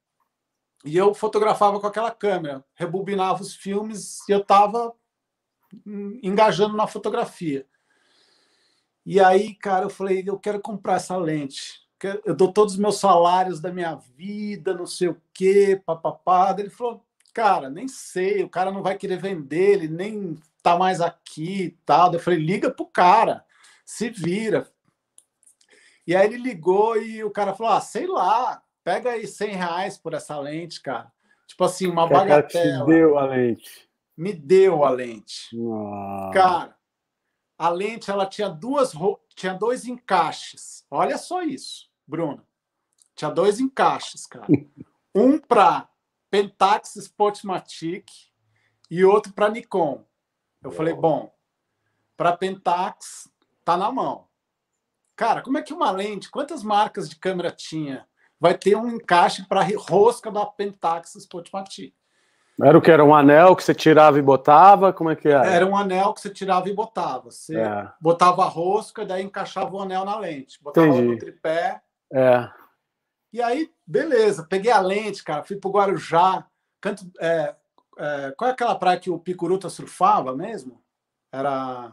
E 0.85 0.95
eu 0.95 1.13
fotografava 1.13 1.79
com 1.79 1.87
aquela 1.87 2.11
câmera, 2.11 2.63
rebobinava 2.75 3.41
os 3.41 3.55
filmes 3.55 4.19
e 4.29 4.31
eu 4.31 4.39
estava 4.39 4.93
engajando 6.21 6.77
na 6.77 6.85
fotografia. 6.85 7.65
E 9.05 9.19
aí, 9.19 9.55
cara, 9.55 9.85
eu 9.85 9.89
falei, 9.89 10.23
eu 10.25 10.39
quero 10.39 10.61
comprar 10.61 10.95
essa 10.95 11.17
lente. 11.17 11.84
Eu 12.23 12.35
dou 12.35 12.51
todos 12.51 12.73
os 12.73 12.79
meus 12.79 12.99
salários 12.99 13.59
da 13.59 13.71
minha 13.71 13.95
vida, 13.95 14.73
não 14.73 14.85
sei 14.85 15.07
o 15.07 15.21
quê, 15.33 15.81
papapá. 15.85 16.55
Ele 16.57 16.69
falou, 16.69 17.03
cara, 17.33 17.69
nem 17.69 17.87
sei, 17.87 18.43
o 18.43 18.49
cara 18.49 18.71
não 18.71 18.83
vai 18.83 18.97
querer 18.97 19.17
vender, 19.17 19.73
ele 19.73 19.87
nem 19.87 20.37
tá 20.61 20.77
mais 20.77 21.01
aqui 21.01 21.63
e 21.63 21.71
tal. 21.85 22.13
Eu 22.13 22.19
falei, 22.19 22.39
liga 22.39 22.69
pro 22.69 22.85
cara 22.85 23.45
se 23.85 24.09
vira. 24.09 24.67
E 26.07 26.15
aí 26.15 26.25
ele 26.25 26.37
ligou 26.37 26.97
e 26.97 27.23
o 27.23 27.31
cara 27.31 27.53
falou: 27.53 27.73
ah, 27.73 27.81
sei 27.81 28.07
lá, 28.07 28.61
pega 28.83 29.11
aí 29.11 29.27
100 29.27 29.55
reais 29.55 29.97
por 29.97 30.13
essa 30.13 30.37
lente, 30.39 30.81
cara. 30.81 31.11
Tipo 31.47 31.63
assim, 31.63 31.87
uma 31.87 32.07
bagatela. 32.07 32.85
Te 32.85 32.91
deu 32.91 33.17
a 33.17 33.25
lente. 33.25 33.89
Me 34.17 34.33
deu 34.33 34.83
a 34.83 34.89
lente. 34.89 35.49
Ah. 35.71 36.31
Cara, 36.33 36.77
a 37.57 37.69
lente 37.69 38.09
ela 38.09 38.25
tinha 38.25 38.49
duas 38.49 38.93
tinha 39.35 39.53
dois 39.53 39.85
encaixes. 39.85 40.85
Olha 40.89 41.17
só 41.17 41.43
isso, 41.43 41.89
Bruno. 42.07 42.45
Tinha 43.15 43.29
dois 43.29 43.59
encaixes, 43.59 44.25
cara. 44.25 44.47
um 45.13 45.37
para 45.37 45.89
Pentax 46.29 46.95
Spotmatic 46.95 48.09
e 48.89 49.03
outro 49.03 49.33
para 49.33 49.49
Nikon. 49.49 50.05
Eu 50.61 50.71
falei, 50.71 50.93
bom, 50.93 51.33
para 52.17 52.35
Pentax 52.35 53.31
tá 53.63 53.77
na 53.77 53.91
mão. 53.91 54.27
Cara, 55.15 55.41
como 55.41 55.57
é 55.57 55.61
que 55.61 55.73
uma 55.73 55.91
lente, 55.91 56.29
quantas 56.29 56.63
marcas 56.63 57.09
de 57.09 57.15
câmera 57.15 57.51
tinha? 57.51 58.07
Vai 58.39 58.57
ter 58.57 58.75
um 58.75 58.89
encaixe 58.89 59.45
para 59.47 59.65
rosca 59.77 60.29
da 60.29 60.45
Pentax 60.45 61.15
Spotmatic. 61.15 61.93
Era 62.61 62.77
o 62.77 62.81
que? 62.81 62.89
Era 62.89 63.03
um 63.03 63.13
anel 63.13 63.55
que 63.55 63.63
você 63.63 63.73
tirava 63.73 64.17
e 64.17 64.21
botava? 64.21 64.93
Como 64.93 65.09
é 65.09 65.15
que 65.15 65.27
era? 65.27 65.45
Era 65.45 65.65
um 65.65 65.75
anel 65.75 66.13
que 66.13 66.21
você 66.21 66.29
tirava 66.29 66.69
e 66.69 66.73
botava. 66.73 67.31
Você 67.31 67.57
é. 67.57 67.89
botava 67.99 68.43
a 68.43 68.47
rosca, 68.47 69.05
daí 69.05 69.23
encaixava 69.23 69.75
o 69.75 69.81
anel 69.81 70.05
na 70.05 70.17
lente. 70.17 70.61
Botava 70.63 70.87
Entendi. 70.87 71.07
no 71.07 71.17
tripé. 71.17 71.81
É. 72.13 72.49
E 73.33 73.41
aí, 73.41 73.69
beleza. 73.85 74.47
Peguei 74.49 74.71
a 74.71 74.79
lente, 74.79 75.23
cara. 75.23 75.43
Fui 75.43 75.57
pro 75.57 75.71
Guarujá. 75.71 76.45
Canto, 76.79 77.05
é, 77.19 77.53
é, 77.97 78.33
qual 78.37 78.49
é 78.49 78.53
aquela 78.53 78.75
praia 78.75 78.99
que 78.99 79.09
o 79.09 79.19
Picuruta 79.19 79.69
surfava 79.69 80.33
mesmo? 80.33 80.81
Era 81.33 81.91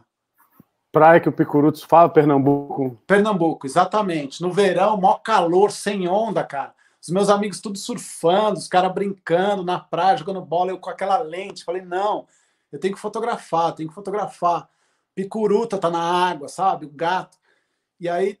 praia 0.93 1.19
que 1.19 1.27
o 1.27 1.33
Picurutos 1.33 1.81
fala, 1.81 2.07
Pernambuco. 2.07 3.01
Pernambuco, 3.07 3.65
exatamente. 3.65 4.41
No 4.41 4.53
verão, 4.53 4.95
maior 4.95 5.17
calor, 5.23 5.71
sem 5.71 6.07
onda, 6.07 6.43
cara. 6.43 6.73
Os 7.03 7.09
meus 7.09 7.27
amigos 7.27 7.59
tudo 7.59 7.77
surfando, 7.77 8.57
os 8.57 8.69
caras 8.69 8.93
brincando 8.93 9.61
na 9.61 9.77
praia, 9.77 10.15
jogando 10.15 10.39
bola, 10.39 10.71
eu 10.71 10.79
com 10.79 10.89
aquela 10.89 11.17
lente. 11.17 11.65
Falei, 11.65 11.81
não, 11.81 12.25
eu 12.71 12.79
tenho 12.79 12.93
que 12.93 12.99
fotografar, 12.99 13.73
tenho 13.73 13.89
que 13.89 13.95
fotografar. 13.95 14.69
Picuruta 15.13 15.77
tá 15.77 15.91
na 15.91 16.01
água, 16.01 16.47
sabe? 16.47 16.85
O 16.85 16.89
gato. 16.89 17.37
E 17.99 18.07
aí, 18.07 18.39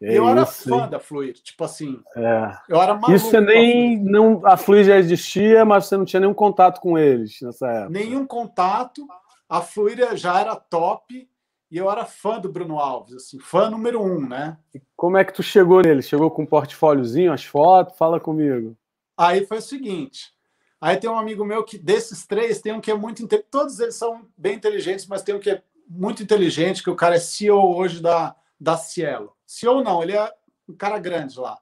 é 0.00 0.16
eu 0.16 0.22
isso, 0.22 0.30
era 0.30 0.46
fã 0.46 0.84
hein? 0.84 0.90
da 0.90 1.00
Fluir, 1.00 1.34
tipo 1.34 1.64
assim. 1.64 2.00
É. 2.16 2.56
Eu 2.68 2.80
era 2.80 2.94
maluco. 2.94 3.12
Isso 3.12 3.28
você 3.28 3.40
nem. 3.40 3.98
A 3.98 4.02
não, 4.04 4.46
a 4.46 4.56
Fluir 4.56 4.84
já 4.84 4.96
existia, 4.96 5.64
mas 5.64 5.86
você 5.86 5.96
não 5.96 6.04
tinha 6.04 6.20
nenhum 6.20 6.32
contato 6.32 6.80
com 6.80 6.96
eles 6.96 7.40
nessa 7.42 7.68
época. 7.68 7.90
Nenhum 7.90 8.24
contato. 8.24 9.04
A 9.48 9.60
Fluir 9.60 10.16
já 10.16 10.40
era 10.40 10.54
top 10.54 11.28
e 11.74 11.76
eu 11.76 11.90
era 11.90 12.04
fã 12.04 12.38
do 12.38 12.48
Bruno 12.48 12.78
Alves, 12.78 13.16
assim, 13.16 13.40
fã 13.40 13.68
número 13.68 14.00
um, 14.00 14.28
né? 14.28 14.56
E 14.72 14.80
como 14.94 15.16
é 15.16 15.24
que 15.24 15.32
tu 15.32 15.42
chegou 15.42 15.82
nele? 15.82 16.02
Chegou 16.02 16.30
com 16.30 16.42
um 16.42 16.46
portfóliozinho, 16.46 17.32
as 17.32 17.44
fotos? 17.44 17.98
Fala 17.98 18.20
comigo. 18.20 18.76
Aí 19.18 19.44
foi 19.44 19.58
o 19.58 19.60
seguinte. 19.62 20.32
Aí 20.80 20.96
tem 20.98 21.10
um 21.10 21.18
amigo 21.18 21.44
meu 21.44 21.64
que, 21.64 21.76
desses 21.76 22.24
três, 22.28 22.60
tem 22.60 22.72
um 22.72 22.80
que 22.80 22.92
é 22.92 22.94
muito. 22.94 23.26
Todos 23.50 23.80
eles 23.80 23.96
são 23.96 24.24
bem 24.38 24.54
inteligentes, 24.54 25.08
mas 25.08 25.24
tem 25.24 25.34
um 25.34 25.40
que 25.40 25.50
é 25.50 25.64
muito 25.88 26.22
inteligente, 26.22 26.80
que 26.80 26.90
o 26.90 26.94
cara 26.94 27.16
é 27.16 27.18
CEO 27.18 27.74
hoje 27.74 28.00
da, 28.00 28.36
da 28.60 28.76
Cielo. 28.76 29.36
CEO 29.44 29.82
não, 29.82 30.00
ele 30.00 30.12
é 30.12 30.32
um 30.68 30.76
cara 30.76 30.96
grande 30.96 31.40
lá. 31.40 31.58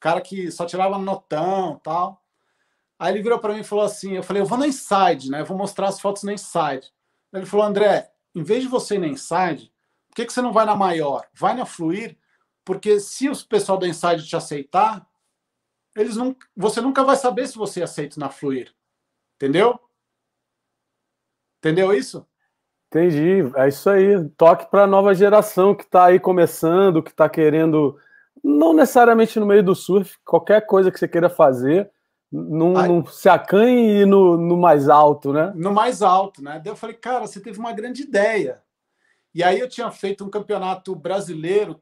cara 0.00 0.22
que 0.22 0.50
só 0.50 0.64
tirava 0.64 0.96
notão 0.96 1.78
tal. 1.84 2.22
Aí 2.98 3.12
ele 3.12 3.22
virou 3.22 3.38
para 3.38 3.52
mim 3.52 3.60
e 3.60 3.64
falou 3.64 3.84
assim: 3.84 4.14
eu 4.14 4.22
falei, 4.22 4.40
eu 4.40 4.46
vou 4.46 4.56
na 4.56 4.66
Inside, 4.66 5.30
né? 5.30 5.42
Eu 5.42 5.46
vou 5.46 5.58
mostrar 5.58 5.88
as 5.88 6.00
fotos 6.00 6.22
na 6.22 6.32
Inside. 6.32 6.90
Ele 7.34 7.44
falou, 7.44 7.66
André, 7.66 8.10
em 8.36 8.42
vez 8.42 8.62
de 8.62 8.68
você 8.68 8.96
ir 8.96 8.98
na 8.98 9.08
Inside, 9.08 9.72
por 10.08 10.16
que, 10.16 10.26
que 10.26 10.32
você 10.32 10.42
não 10.42 10.52
vai 10.52 10.66
na 10.66 10.76
maior? 10.76 11.26
Vai 11.32 11.54
na 11.56 11.64
Fluir, 11.64 12.18
porque 12.62 13.00
se 13.00 13.30
o 13.30 13.46
pessoal 13.46 13.78
da 13.78 13.88
Inside 13.88 14.28
te 14.28 14.36
aceitar, 14.36 15.08
eles 15.96 16.16
não, 16.16 16.36
você 16.54 16.82
nunca 16.82 17.02
vai 17.02 17.16
saber 17.16 17.48
se 17.48 17.56
você 17.56 17.80
é 17.80 17.84
aceita 17.84 18.20
na 18.20 18.28
Fluir. 18.28 18.74
Entendeu? 19.36 19.80
Entendeu 21.58 21.94
isso? 21.94 22.26
Entendi. 22.88 23.50
É 23.56 23.68
isso 23.68 23.88
aí. 23.88 24.28
Toque 24.36 24.70
para 24.70 24.84
a 24.84 24.86
nova 24.86 25.14
geração 25.14 25.74
que 25.74 25.84
está 25.84 26.04
aí 26.04 26.20
começando, 26.20 27.02
que 27.02 27.10
está 27.10 27.30
querendo, 27.30 27.98
não 28.44 28.74
necessariamente 28.74 29.40
no 29.40 29.46
meio 29.46 29.62
do 29.62 29.74
surf, 29.74 30.18
qualquer 30.26 30.66
coisa 30.66 30.90
que 30.92 30.98
você 30.98 31.08
queira 31.08 31.30
fazer, 31.30 31.90
não, 32.42 32.72
não 32.72 33.06
se 33.06 33.28
acanhe 33.28 34.02
e 34.02 34.06
no, 34.06 34.36
no 34.36 34.56
mais 34.56 34.88
alto, 34.88 35.32
né? 35.32 35.52
No 35.54 35.72
mais 35.72 36.02
alto, 36.02 36.42
né? 36.42 36.60
Daí 36.62 36.72
eu 36.72 36.76
falei, 36.76 36.96
cara, 36.96 37.26
você 37.26 37.40
teve 37.40 37.58
uma 37.58 37.72
grande 37.72 38.02
ideia. 38.02 38.62
E 39.34 39.42
aí 39.42 39.58
eu 39.60 39.68
tinha 39.68 39.90
feito 39.90 40.24
um 40.24 40.30
campeonato 40.30 40.94
brasileiro, 40.94 41.80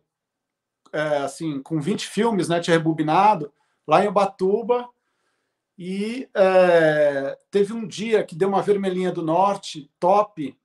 é, 0.93 1.19
assim, 1.19 1.63
com 1.63 1.81
20 1.81 2.07
filmes, 2.07 2.49
né? 2.49 2.61
Tinha 2.61 2.77
rebobinado, 2.77 3.53
lá 3.87 4.05
em 4.05 4.09
Ubatuba. 4.09 4.89
E 5.77 6.29
é, 6.35 7.39
teve 7.51 7.73
um 7.73 7.87
dia 7.87 8.25
que 8.25 8.37
deu 8.37 8.49
uma 8.49 8.63
vermelhinha 8.63 9.11
do 9.11 9.23
norte, 9.23 9.91
top, 9.99 10.57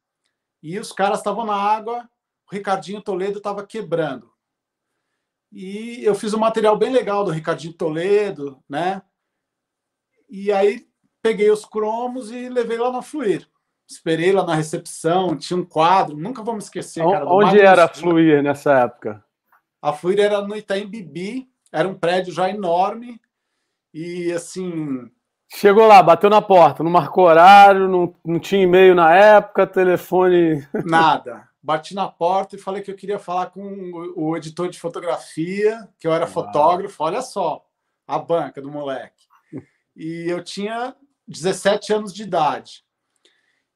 e 0.61 0.77
os 0.77 0.91
caras 0.91 1.19
estavam 1.19 1.45
na 1.45 1.55
água, 1.55 2.07
o 2.49 2.53
Ricardinho 2.53 3.01
Toledo 3.01 3.39
estava 3.39 3.65
quebrando. 3.65 4.31
E 5.51 6.03
eu 6.03 6.13
fiz 6.13 6.33
um 6.33 6.39
material 6.39 6.77
bem 6.77 6.91
legal 6.91 7.23
do 7.23 7.31
Ricardinho 7.31 7.73
Toledo, 7.73 8.63
né? 8.69 9.01
E 10.29 10.51
aí 10.51 10.85
peguei 11.21 11.49
os 11.49 11.65
cromos 11.65 12.31
e 12.31 12.49
levei 12.49 12.77
lá 12.77 12.91
na 12.91 13.01
Fluir. 13.01 13.47
Esperei 13.89 14.31
lá 14.31 14.45
na 14.45 14.53
recepção, 14.53 15.35
tinha 15.35 15.57
um 15.57 15.65
quadro, 15.65 16.15
nunca 16.15 16.43
vou 16.43 16.53
me 16.53 16.59
esquecer, 16.59 17.03
cara. 17.03 17.25
Onde 17.27 17.59
era 17.59 17.85
a 17.85 17.87
Fluir 17.87 18.43
nessa 18.43 18.73
época? 18.81 19.23
A 19.81 19.91
Fluir 19.91 20.19
era 20.19 20.41
no 20.41 20.55
Itaim 20.55 20.85
Bibi, 20.85 21.49
era 21.71 21.87
um 21.87 21.95
prédio 21.95 22.31
já 22.31 22.49
enorme 22.49 23.19
e 23.91 24.31
assim. 24.31 25.09
Chegou 25.51 25.87
lá, 25.87 26.03
bateu 26.03 26.29
na 26.29 26.41
porta, 26.41 26.83
não 26.83 26.91
marcou 26.91 27.25
horário, 27.25 27.87
não, 27.87 28.13
não 28.23 28.39
tinha 28.39 28.61
e-mail 28.61 28.93
na 28.93 29.11
época, 29.15 29.65
telefone. 29.65 30.67
Nada. 30.85 31.49
Bati 31.61 31.95
na 31.95 32.07
porta 32.07 32.55
e 32.55 32.59
falei 32.59 32.83
que 32.83 32.91
eu 32.91 32.95
queria 32.95 33.17
falar 33.17 33.47
com 33.47 33.91
o 34.15 34.37
editor 34.37 34.69
de 34.69 34.79
fotografia, 34.79 35.89
que 35.99 36.07
eu 36.07 36.13
era 36.13 36.27
fotógrafo. 36.27 37.03
Olha 37.03 37.21
só 37.21 37.65
a 38.07 38.19
banca 38.19 38.61
do 38.61 38.71
moleque 38.71 39.28
e 39.95 40.25
eu 40.27 40.43
tinha 40.43 40.95
17 41.27 41.93
anos 41.93 42.13
de 42.13 42.23
idade. 42.23 42.83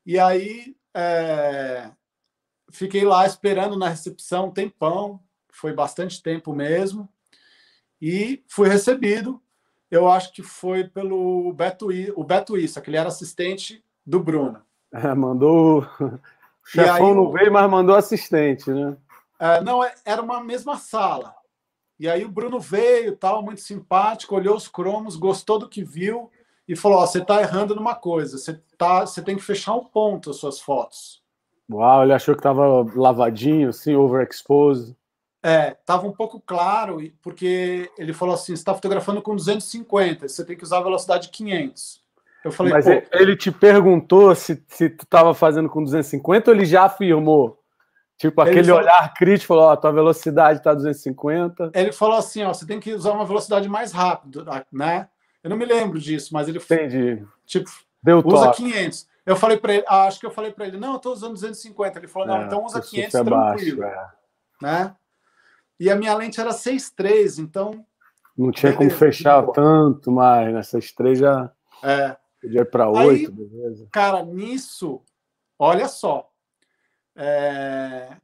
E 0.05 0.20
aí 0.20 0.75
é, 0.93 1.91
fiquei 2.72 3.03
lá 3.03 3.25
esperando 3.25 3.77
na 3.77 3.89
recepção 3.89 4.48
um 4.48 4.51
tempão, 4.51 5.20
foi 5.51 5.74
bastante 5.74 6.22
tempo 6.22 6.53
mesmo, 6.53 7.08
e 8.01 8.43
fui 8.48 8.67
recebido. 8.67 9.41
Eu 9.89 10.10
acho 10.10 10.34
que 10.34 10.41
foi 10.41 10.86
pelo 10.86 11.53
Beto, 11.53 11.88
o 12.15 12.24
Beto 12.24 12.58
Issa, 12.58 12.82
que 12.82 12.89
ele 12.89 12.98
era 12.98 13.08
assistente 13.10 13.84
do 14.05 14.20
Bruno. 14.20 14.62
É, 14.96 15.12
mandou. 15.15 15.82
O 16.00 16.20
chefão 16.63 17.08
aí, 17.08 17.15
não 17.15 17.32
veio, 17.32 17.51
mas 17.51 17.67
mandou 17.67 17.96
assistente, 17.96 18.70
né? 18.70 18.96
É, 19.39 19.60
não, 19.62 19.84
é, 19.84 19.91
era 20.05 20.22
uma 20.22 20.43
mesma 20.43 20.77
sala. 20.77 21.36
E 22.00 22.09
aí 22.09 22.25
o 22.25 22.29
Bruno 22.29 22.59
veio, 22.59 23.15
tal, 23.15 23.43
muito 23.43 23.62
simpático, 23.62 24.35
olhou 24.35 24.55
os 24.55 24.67
cromos, 24.67 25.15
gostou 25.15 25.59
do 25.59 25.69
que 25.69 25.83
viu 25.83 26.29
e 26.67 26.75
falou: 26.75 27.01
oh, 27.01 27.07
você 27.07 27.19
está 27.19 27.41
errando 27.41 27.75
numa 27.75 27.95
coisa, 27.95 28.38
você, 28.38 28.59
tá, 28.77 29.05
você 29.05 29.21
tem 29.21 29.35
que 29.35 29.43
fechar 29.43 29.75
um 29.75 29.83
ponto 29.83 30.29
as 30.29 30.38
suas 30.38 30.59
fotos. 30.59 31.21
Uau, 31.71 32.03
ele 32.03 32.13
achou 32.13 32.35
que 32.35 32.39
estava 32.39 32.85
lavadinho, 32.95 33.69
assim, 33.69 33.95
overexposed. 33.95 34.95
É, 35.41 35.71
estava 35.71 36.07
um 36.07 36.12
pouco 36.12 36.41
claro, 36.45 37.00
porque 37.21 37.91
ele 37.97 38.13
falou 38.13 38.35
assim: 38.35 38.55
você 38.55 38.62
está 38.62 38.73
fotografando 38.73 39.21
com 39.21 39.35
250, 39.35 40.27
você 40.27 40.45
tem 40.45 40.57
que 40.57 40.63
usar 40.63 40.79
a 40.79 40.83
velocidade 40.83 41.29
500. 41.29 42.01
Eu 42.43 42.51
falei, 42.51 42.73
Mas 42.73 42.85
ele 43.13 43.38
te 43.38 43.51
perguntou 43.51 44.35
se, 44.35 44.62
se 44.67 44.89
tu 44.89 45.03
estava 45.03 45.33
fazendo 45.33 45.69
com 45.69 45.81
250 45.81 46.51
ou 46.51 46.55
ele 46.55 46.65
já 46.65 46.83
afirmou? 46.83 47.62
Tipo, 48.17 48.41
aquele 48.41 48.72
olhar 48.72 49.13
crítico, 49.13 49.48
falou, 49.48 49.65
ó, 49.65 49.72
a 49.72 49.77
tua 49.77 49.91
velocidade 49.91 50.60
está 50.60 50.74
250. 50.74 51.72
Ele 51.74 51.91
falou 51.91 52.17
assim, 52.17 52.43
ó, 52.43 52.53
você 52.53 52.65
tem 52.65 52.79
que 52.79 52.93
usar 52.93 53.12
uma 53.12 53.25
velocidade 53.25 53.67
mais 53.67 53.91
rápida, 53.91 54.46
né? 54.72 55.10
Eu 55.43 55.50
não 55.50 55.58
me 55.58 55.65
lembro 55.65 56.00
disso, 56.00 56.34
mas 56.34 56.48
ele... 56.48 56.58
Entendi. 56.58 57.25
Tipo, 57.46 57.70
Deu 58.01 58.20
usa 58.20 58.46
toque. 58.46 58.63
500. 58.63 59.08
Eu 59.25 59.36
falei 59.36 59.58
para 59.58 59.74
ele, 59.74 59.86
acho 59.88 60.20
que 60.20 60.25
eu 60.25 60.32
falei 60.32 60.51
para 60.51 60.67
ele, 60.67 60.77
não, 60.77 60.91
eu 60.91 60.98
estou 60.98 61.12
usando 61.12 61.34
250. 61.34 62.00
Ele 62.00 62.08
falou, 62.08 62.27
não, 62.27 62.38
é, 62.38 62.46
então 62.46 62.63
usa 62.63 62.82
500 62.82 63.15
é 63.15 63.24
tranquilo. 63.24 63.82
Baixo, 63.82 63.98
é. 63.98 64.12
Né? 64.62 64.96
E 65.79 65.89
a 65.89 65.96
minha 65.96 66.15
lente 66.15 66.39
era 66.39 66.51
6.3, 66.51 67.39
então... 67.39 67.86
Não 68.38 68.51
tinha 68.51 68.72
beleza, 68.72 68.96
como 68.96 69.00
fechar 69.00 69.46
tanto 69.48 70.12
mais, 70.12 70.53
nessa 70.53 70.77
né? 70.77 70.84
6.3 70.84 71.15
já... 71.15 71.51
É. 71.84 72.15
Podia 72.41 72.62
ir 72.62 72.65
para 72.65 72.89
8, 72.89 73.32
beleza. 73.32 73.88
Cara, 73.91 74.24
nisso, 74.24 75.01
olha 75.58 75.88
só, 75.88 76.29
é... 77.15 78.17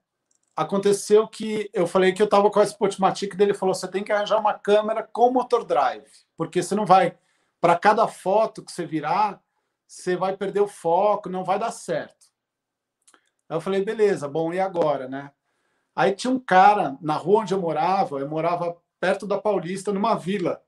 aconteceu 0.55 1.27
que 1.27 1.69
eu 1.74 1.88
falei 1.88 2.13
que 2.13 2.22
eu 2.22 2.25
estava 2.25 2.50
com 2.50 2.60
a 2.60 2.63
Spotmatic, 2.63 3.36
dele 3.36 3.53
falou: 3.53 3.75
você 3.75 3.88
tem 3.88 4.03
que 4.03 4.12
arranjar 4.12 4.39
uma 4.39 4.53
câmera 4.53 5.03
com 5.03 5.31
motor 5.31 5.63
drive, 5.63 6.10
porque 6.38 6.62
você 6.62 6.75
não 6.75 6.86
vai. 6.86 7.17
Para 7.62 7.77
cada 7.77 8.08
foto 8.08 8.63
que 8.63 8.72
você 8.72 8.86
virar, 8.86 9.41
você 9.88 10.15
vai 10.15 10.38
perder 10.38 10.62
o 10.62 10.67
foco, 10.67 11.29
não 11.29 11.43
vai 11.43 11.60
dar 11.60 11.72
certo. 11.72 12.27
Eu 13.50 13.60
falei: 13.60 13.84
beleza, 13.84 14.27
bom, 14.27 14.53
e 14.53 14.60
agora, 14.60 15.08
né? 15.08 15.31
Aí 15.96 16.13
tinha 16.13 16.31
um 16.31 16.39
cara 16.39 16.98
na 17.01 17.15
rua 17.15 17.41
onde 17.41 17.53
eu 17.53 17.60
morava, 17.60 18.19
eu 18.19 18.29
morava 18.29 18.77
perto 19.00 19.25
da 19.25 19.38
Paulista, 19.38 19.91
numa 19.91 20.15
vila, 20.15 20.62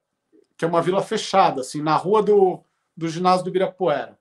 que 0.57 0.65
é 0.65 0.67
uma 0.67 0.81
vila 0.81 1.01
fechada, 1.01 1.61
assim, 1.61 1.81
na 1.81 1.95
rua 1.95 2.23
do, 2.23 2.63
do 2.95 3.07
ginásio 3.07 3.43
do 3.43 3.49
Ibirapuera. 3.49 4.17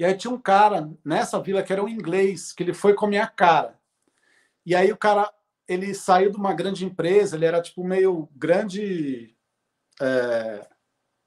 E 0.00 0.04
aí 0.04 0.16
tinha 0.16 0.32
um 0.32 0.40
cara 0.40 0.90
nessa 1.04 1.38
vila 1.38 1.62
que 1.62 1.70
era 1.70 1.84
um 1.84 1.88
inglês, 1.88 2.54
que 2.54 2.62
ele 2.62 2.72
foi 2.72 2.94
com 2.94 3.04
a 3.04 3.08
minha 3.10 3.26
cara. 3.26 3.78
E 4.64 4.74
aí 4.74 4.90
o 4.90 4.96
cara, 4.96 5.30
ele 5.68 5.92
saiu 5.92 6.30
de 6.30 6.38
uma 6.38 6.54
grande 6.54 6.86
empresa, 6.86 7.36
ele 7.36 7.44
era 7.44 7.60
tipo 7.60 7.84
meio 7.84 8.26
grande, 8.34 9.36
é, 10.00 10.66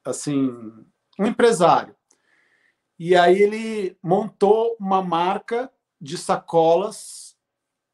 assim, 0.03 0.49
um 1.19 1.27
empresário. 1.27 1.95
E 2.97 3.15
aí 3.15 3.39
ele 3.39 3.95
montou 4.01 4.75
uma 4.79 5.03
marca 5.03 5.71
de 6.01 6.17
sacolas 6.17 7.37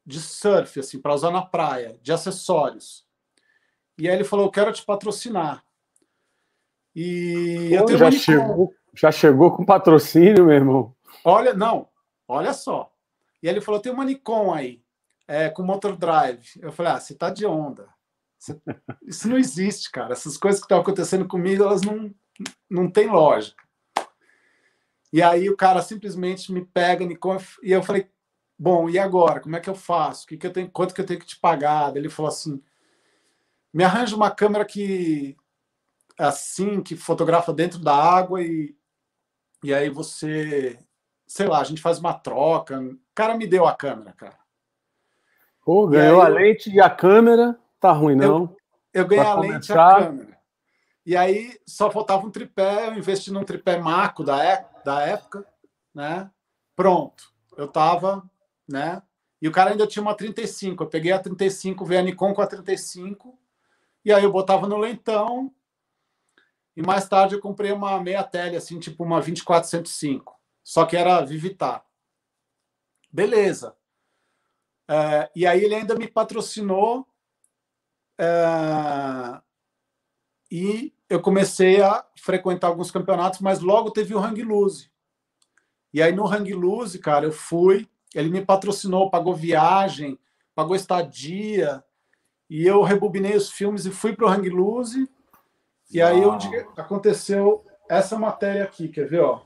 de 0.06 0.18
surf, 0.18 0.80
assim, 0.80 0.98
para 0.98 1.14
usar 1.14 1.30
na 1.30 1.42
praia, 1.42 1.98
de 2.00 2.10
acessórios. 2.10 3.06
E 3.98 4.08
aí 4.08 4.14
ele 4.14 4.24
falou: 4.24 4.46
Eu 4.46 4.50
quero 4.50 4.72
te 4.72 4.82
patrocinar. 4.82 5.62
E 6.96 7.68
Pô, 7.68 7.74
eu 7.74 7.84
tenho 7.84 7.98
já 7.98 8.10
chegou 8.10 8.74
já 8.94 9.10
chegou 9.12 9.56
com 9.56 9.64
patrocínio, 9.64 10.46
meu 10.46 10.54
irmão? 10.54 10.94
Olha, 11.24 11.54
não, 11.54 11.88
olha 12.26 12.52
só. 12.52 12.92
E 13.42 13.48
ele 13.48 13.60
falou: 13.60 13.80
tem 13.80 13.92
uma 13.92 14.04
Nikon 14.04 14.52
aí, 14.52 14.82
é, 15.26 15.48
com 15.48 15.62
motor 15.62 15.96
drive. 15.96 16.46
Eu 16.60 16.72
falei: 16.72 16.92
ah, 16.92 17.00
você 17.00 17.14
tá 17.14 17.30
de 17.30 17.46
onda. 17.46 17.88
Isso 19.02 19.28
não 19.28 19.38
existe, 19.38 19.90
cara. 19.90 20.12
Essas 20.12 20.36
coisas 20.36 20.60
que 20.60 20.64
estão 20.64 20.80
acontecendo 20.80 21.26
comigo, 21.26 21.62
elas 21.62 21.82
não, 21.82 22.12
não 22.68 22.90
têm 22.90 23.08
lógica. 23.08 23.62
E 25.12 25.22
aí 25.22 25.50
o 25.50 25.56
cara 25.56 25.82
simplesmente 25.82 26.52
me 26.52 26.64
pega, 26.64 27.04
Nikon, 27.04 27.38
e 27.62 27.72
eu 27.72 27.82
falei: 27.82 28.08
bom, 28.58 28.88
e 28.88 28.98
agora? 28.98 29.40
Como 29.40 29.56
é 29.56 29.60
que 29.60 29.70
eu 29.70 29.74
faço? 29.74 30.26
Que, 30.26 30.36
que 30.36 30.46
eu 30.46 30.52
tenho, 30.52 30.70
quanto 30.70 30.94
que 30.94 31.00
eu 31.00 31.06
tenho 31.06 31.20
que 31.20 31.26
te 31.26 31.38
pagar? 31.38 31.96
Ele 31.96 32.08
falou 32.08 32.28
assim: 32.28 32.62
me 33.72 33.84
arranja 33.84 34.16
uma 34.16 34.30
câmera 34.30 34.64
que 34.64 35.36
assim, 36.18 36.82
que 36.82 36.96
fotografa 36.96 37.52
dentro 37.52 37.78
da 37.78 37.94
água 37.94 38.42
e 38.42 38.76
e 39.62 39.74
aí 39.74 39.90
você, 39.90 40.78
sei 41.26 41.46
lá, 41.46 41.60
a 41.60 41.64
gente 41.64 41.80
faz 41.80 41.98
uma 41.98 42.14
troca. 42.14 42.80
O 42.80 42.98
cara 43.14 43.36
me 43.36 43.46
deu 43.46 43.66
a 43.66 43.74
câmera, 43.74 44.12
cara. 44.12 44.38
Pô, 45.64 45.86
ganhou 45.86 46.22
a 46.22 46.28
eu, 46.28 46.34
lente 46.34 46.70
e 46.70 46.80
a 46.80 46.90
câmera, 46.90 47.58
tá 47.78 47.92
ruim 47.92 48.16
não. 48.16 48.26
Eu, 48.26 49.02
eu 49.02 49.06
ganhei 49.06 49.24
pra 49.24 49.32
a 49.32 49.36
começar... 49.36 49.52
lente 49.54 49.70
e 49.70 49.72
a 49.72 50.06
câmera. 50.06 50.40
E 51.06 51.16
aí 51.16 51.58
só 51.66 51.90
faltava 51.90 52.26
um 52.26 52.30
tripé, 52.30 52.88
eu 52.88 52.94
investi 52.94 53.32
num 53.32 53.44
tripé 53.44 53.78
Maco 53.78 54.22
da, 54.22 54.44
é, 54.44 54.68
da 54.84 55.02
época, 55.02 55.46
né? 55.94 56.30
Pronto. 56.74 57.32
Eu 57.56 57.68
tava, 57.68 58.22
né? 58.68 59.02
E 59.40 59.48
o 59.48 59.52
cara 59.52 59.70
ainda 59.70 59.86
tinha 59.86 60.02
uma 60.02 60.14
35. 60.14 60.82
Eu 60.82 60.88
peguei 60.88 61.12
a 61.12 61.18
35, 61.18 61.84
veio 61.84 62.00
a 62.00 62.04
Nikon 62.04 62.34
com 62.34 62.42
a 62.42 62.46
35, 62.46 63.38
e 64.04 64.12
aí 64.12 64.22
eu 64.22 64.32
botava 64.32 64.66
no 64.66 64.76
lentão, 64.76 65.52
e 66.80 66.82
mais 66.82 67.06
tarde 67.06 67.34
eu 67.34 67.40
comprei 67.42 67.70
uma 67.72 68.00
meia 68.00 68.24
tele, 68.24 68.56
assim, 68.56 68.80
tipo 68.80 69.04
uma 69.04 69.20
2405. 69.20 70.34
Só 70.64 70.86
que 70.86 70.96
era 70.96 71.20
Vivitar. 71.20 71.84
Beleza. 73.12 73.76
É, 74.88 75.30
e 75.36 75.46
aí 75.46 75.62
ele 75.62 75.74
ainda 75.74 75.94
me 75.94 76.08
patrocinou. 76.08 77.06
É, 78.18 79.42
e 80.50 80.94
eu 81.06 81.20
comecei 81.20 81.82
a 81.82 82.02
frequentar 82.16 82.68
alguns 82.68 82.90
campeonatos, 82.90 83.40
mas 83.40 83.60
logo 83.60 83.90
teve 83.90 84.14
o 84.14 84.18
Hang 84.18 84.42
Loose. 84.42 84.90
E 85.92 86.00
aí 86.00 86.12
no 86.12 86.26
Hang 86.26 86.50
Loose, 86.54 86.98
cara, 86.98 87.26
eu 87.26 87.32
fui, 87.32 87.86
ele 88.14 88.30
me 88.30 88.42
patrocinou, 88.42 89.10
pagou 89.10 89.34
viagem, 89.34 90.18
pagou 90.54 90.74
estadia, 90.74 91.84
e 92.48 92.66
eu 92.66 92.80
rebobinei 92.82 93.36
os 93.36 93.50
filmes 93.50 93.84
e 93.84 93.90
fui 93.90 94.16
para 94.16 94.24
o 94.24 94.30
Hang 94.30 94.48
Loose 94.48 95.06
e 95.92 96.00
aí 96.00 96.24
onde 96.24 96.48
aconteceu 96.76 97.64
essa 97.88 98.18
matéria 98.18 98.64
aqui, 98.64 98.88
quer 98.88 99.08
ver, 99.08 99.20
ó? 99.20 99.40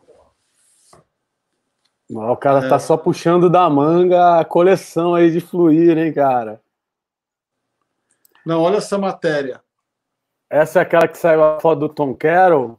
O 2.11 2.37
cara 2.37 2.61
tá 2.61 2.67
é. 2.67 2.69
tá 2.71 2.79
só 2.79 2.97
puxando 2.97 3.49
da 3.49 3.69
manga 3.71 4.39
a 4.39 4.45
coleção 4.45 5.15
aí 5.15 5.31
de 5.31 5.41
fluir, 5.41 5.97
hein, 5.97 6.13
cara? 6.13 6.61
Não, 8.45 8.61
olha 8.61 8.77
essa 8.77 8.99
matéria. 8.99 9.63
Essa 10.51 10.81
é 10.81 10.83
aquela 10.83 11.09
que 11.09 11.17
saiu 11.17 11.43
a 11.43 11.59
foto 11.61 11.81
do 11.81 11.89
Tom 11.89 12.15
Carroll? 12.15 12.79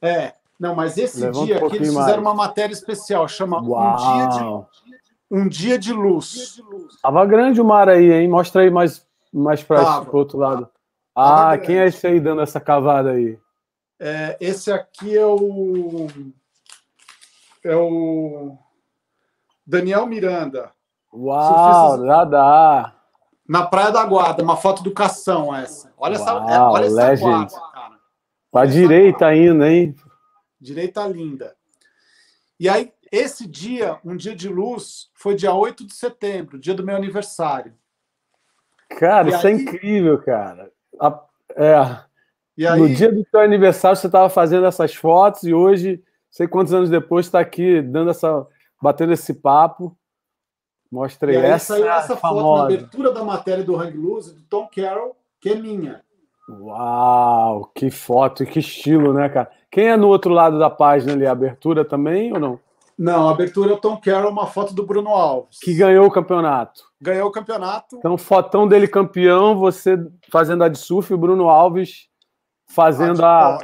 É. 0.00 0.34
Não, 0.58 0.74
mas 0.74 0.98
esse 0.98 1.20
Levanta 1.20 1.46
dia 1.46 1.62
um 1.62 1.66
aqui 1.66 1.76
eles 1.76 1.88
fizeram 1.88 2.06
mais. 2.06 2.18
uma 2.18 2.34
matéria 2.34 2.72
especial, 2.72 3.26
chama 3.26 3.60
um 3.60 3.96
dia, 3.96 4.26
de, 4.28 4.66
um 5.30 5.48
dia 5.48 5.78
de 5.78 5.92
Luz. 5.92 6.60
Tava 7.02 7.24
grande 7.26 7.60
o 7.60 7.64
mar 7.64 7.88
aí, 7.88 8.12
hein? 8.12 8.28
Mostra 8.28 8.62
aí 8.62 8.70
mais, 8.70 9.06
mais 9.32 9.62
para 9.62 10.02
o 10.02 10.16
outro 10.16 10.38
lado. 10.38 10.68
Ah, 11.14 11.56
quem 11.58 11.78
é 11.78 11.86
esse 11.86 12.06
aí 12.06 12.18
dando 12.18 12.40
essa 12.40 12.60
cavada 12.60 13.12
aí? 13.12 13.38
É, 14.00 14.36
esse 14.40 14.72
aqui 14.72 15.16
é 15.16 15.26
o. 15.26 16.08
É 17.64 17.76
o. 17.76 18.56
Daniel 19.66 20.06
Miranda. 20.06 20.72
Uau, 21.12 22.04
já 22.04 22.24
dá. 22.24 22.96
Na 23.46 23.66
Praia 23.66 23.90
da 23.90 24.04
Guarda, 24.04 24.42
uma 24.42 24.56
foto 24.56 24.82
do 24.82 24.92
Cação 24.92 25.54
essa. 25.54 25.92
Olha 25.96 26.18
Uau, 26.18 26.44
essa, 26.44 26.54
é, 26.54 26.58
olha 26.60 26.86
essa 26.86 27.22
guarda, 27.22 27.60
cara. 27.72 27.98
Pra 28.50 28.66
direita 28.66 29.26
ainda, 29.26 29.70
hein? 29.70 29.94
Direita 30.60 31.06
linda. 31.06 31.54
E 32.58 32.68
aí, 32.68 32.92
esse 33.10 33.46
dia, 33.46 33.98
um 34.04 34.16
dia 34.16 34.34
de 34.34 34.48
luz, 34.48 35.10
foi 35.14 35.34
dia 35.34 35.52
8 35.52 35.86
de 35.86 35.94
setembro, 35.94 36.58
dia 36.58 36.74
do 36.74 36.84
meu 36.84 36.96
aniversário. 36.96 37.74
Cara, 38.98 39.28
e 39.28 39.34
isso 39.34 39.46
é 39.46 39.50
aí, 39.50 39.56
é 39.56 39.60
incrível, 39.60 40.22
cara. 40.22 40.72
A, 41.02 41.20
é, 41.56 41.74
aí... 42.68 42.80
No 42.80 42.88
dia 42.88 43.10
do 43.10 43.26
seu 43.28 43.40
aniversário 43.40 43.96
você 43.96 44.06
estava 44.06 44.30
fazendo 44.30 44.66
essas 44.66 44.94
fotos 44.94 45.42
e 45.42 45.52
hoje, 45.52 46.00
sei 46.30 46.46
quantos 46.46 46.72
anos 46.72 46.88
depois, 46.88 47.26
está 47.26 47.40
aqui 47.40 47.82
dando 47.82 48.10
essa, 48.10 48.46
batendo 48.80 49.12
esse 49.12 49.34
papo. 49.34 49.96
Mostrei 50.90 51.36
aí, 51.36 51.46
essa. 51.46 51.74
Saiu 51.74 51.90
essa 51.90 52.16
famosa. 52.16 52.42
foto 52.42 52.58
na 52.58 52.64
abertura 52.64 53.12
da 53.12 53.24
matéria 53.24 53.64
do 53.64 53.74
Hang 53.74 53.96
Loose 53.96 54.34
do 54.34 54.42
Tom 54.42 54.68
Carroll, 54.72 55.16
que 55.40 55.48
é 55.48 55.54
minha. 55.56 56.02
Uau, 56.48 57.70
que 57.74 57.90
foto 57.90 58.42
e 58.42 58.46
que 58.46 58.60
estilo, 58.60 59.12
né, 59.12 59.28
cara? 59.28 59.50
Quem 59.70 59.88
é 59.88 59.96
no 59.96 60.08
outro 60.08 60.32
lado 60.32 60.58
da 60.58 60.68
página 60.68 61.14
ali? 61.14 61.26
A 61.26 61.32
abertura 61.32 61.84
também 61.84 62.32
ou 62.32 62.38
não? 62.38 62.60
Não, 62.98 63.28
a 63.28 63.32
abertura 63.32 63.70
é 63.70 63.74
o 63.74 63.78
Tom 63.78 63.96
Carroll, 63.98 64.30
uma 64.30 64.46
foto 64.46 64.74
do 64.74 64.86
Bruno 64.86 65.10
Alves. 65.10 65.58
Que 65.60 65.74
ganhou 65.74 66.06
o 66.06 66.10
campeonato. 66.10 66.82
Ganhou 67.00 67.28
o 67.28 67.32
campeonato. 67.32 67.96
Então, 67.96 68.16
fotão 68.18 68.68
dele 68.68 68.86
campeão, 68.86 69.58
você 69.58 69.96
fazendo 70.30 70.62
a 70.62 70.68
de 70.68 70.78
surf 70.78 71.10
e 71.10 71.14
o 71.14 71.18
Bruno 71.18 71.48
Alves 71.48 72.08
fazendo 72.68 73.24
a. 73.24 73.56
a... 73.56 73.58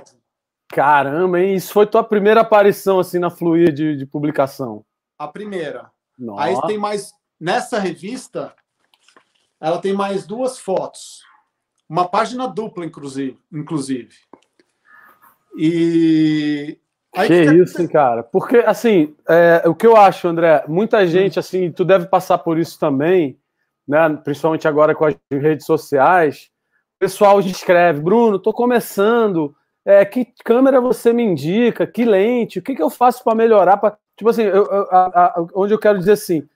Caramba, 0.70 1.40
hein? 1.40 1.54
Isso 1.54 1.72
foi 1.72 1.86
tua 1.86 2.04
primeira 2.04 2.42
aparição 2.42 2.98
assim 2.98 3.18
na 3.18 3.30
Fluir 3.30 3.72
de, 3.72 3.96
de 3.96 4.04
publicação? 4.04 4.84
A 5.18 5.26
primeira. 5.26 5.90
Nossa. 6.18 6.42
Aí 6.42 6.60
tem 6.66 6.78
mais. 6.78 7.12
Nessa 7.40 7.78
revista, 7.78 8.54
ela 9.60 9.78
tem 9.78 9.92
mais 9.92 10.26
duas 10.26 10.58
fotos. 10.58 11.22
Uma 11.88 12.06
página 12.06 12.46
dupla, 12.46 12.84
inclusive. 12.84 13.38
inclusive. 13.52 14.14
E 15.56 16.78
Aí 17.16 17.28
que, 17.28 17.54
isso, 17.54 17.80
hein, 17.80 17.88
cara? 17.88 18.22
Porque, 18.22 18.58
assim, 18.58 19.14
é, 19.28 19.62
o 19.66 19.74
que 19.74 19.86
eu 19.86 19.96
acho, 19.96 20.28
André, 20.28 20.64
muita 20.68 21.06
gente, 21.06 21.38
assim, 21.38 21.70
tu 21.72 21.84
deve 21.84 22.06
passar 22.06 22.38
por 22.38 22.58
isso 22.58 22.78
também, 22.78 23.38
né? 23.86 24.08
Principalmente 24.22 24.68
agora 24.68 24.94
com 24.94 25.06
as 25.06 25.16
redes 25.30 25.64
sociais. 25.64 26.50
O 26.96 26.98
pessoal 27.00 27.40
escreve, 27.40 28.00
Bruno, 28.00 28.38
tô 28.38 28.52
começando. 28.52 29.54
É, 29.84 30.04
que 30.04 30.26
câmera 30.44 30.80
você 30.80 31.12
me 31.12 31.22
indica? 31.22 31.86
Que 31.86 32.04
lente? 32.04 32.58
O 32.58 32.62
que, 32.62 32.74
que 32.74 32.82
eu 32.82 32.90
faço 32.90 33.24
para 33.24 33.34
melhorar? 33.34 33.78
Pra... 33.78 33.96
Tipo 34.16 34.28
assim, 34.30 34.42
eu, 34.42 34.66
eu, 34.66 34.88
a, 34.90 35.26
a, 35.26 35.46
onde 35.54 35.72
eu 35.72 35.78
quero 35.78 35.98
dizer 35.98 36.12
assim, 36.12 36.46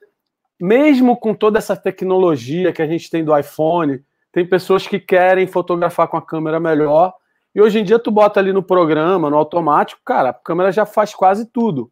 mesmo 0.61 1.17
com 1.17 1.33
toda 1.35 1.59
essa 1.59 1.75
tecnologia 1.75 2.73
que 2.73 2.83
a 2.83 2.87
gente 2.87 3.09
tem 3.09 3.25
do 3.25 3.37
iPhone, 3.37 4.05
tem 4.33 4.47
pessoas 4.47 4.87
que 4.87 5.01
querem 5.01 5.47
fotografar 5.47 6.09
com 6.09 6.17
a 6.17 6.23
câmera 6.23 6.61
melhor. 6.61 7.15
E 7.55 7.61
hoje 7.61 7.79
em 7.79 7.85
dia 7.85 7.99
tu 7.99 8.11
bota 8.11 8.41
ali 8.41 8.53
no 8.53 8.62
programa, 8.62 9.29
no 9.29 9.37
automático, 9.37 10.01
cara, 10.05 10.31
a 10.31 10.35
câmera 10.35 10.73
já 10.73 10.87
faz 10.87 11.15
quase 11.15 11.47
tudo. 11.47 11.91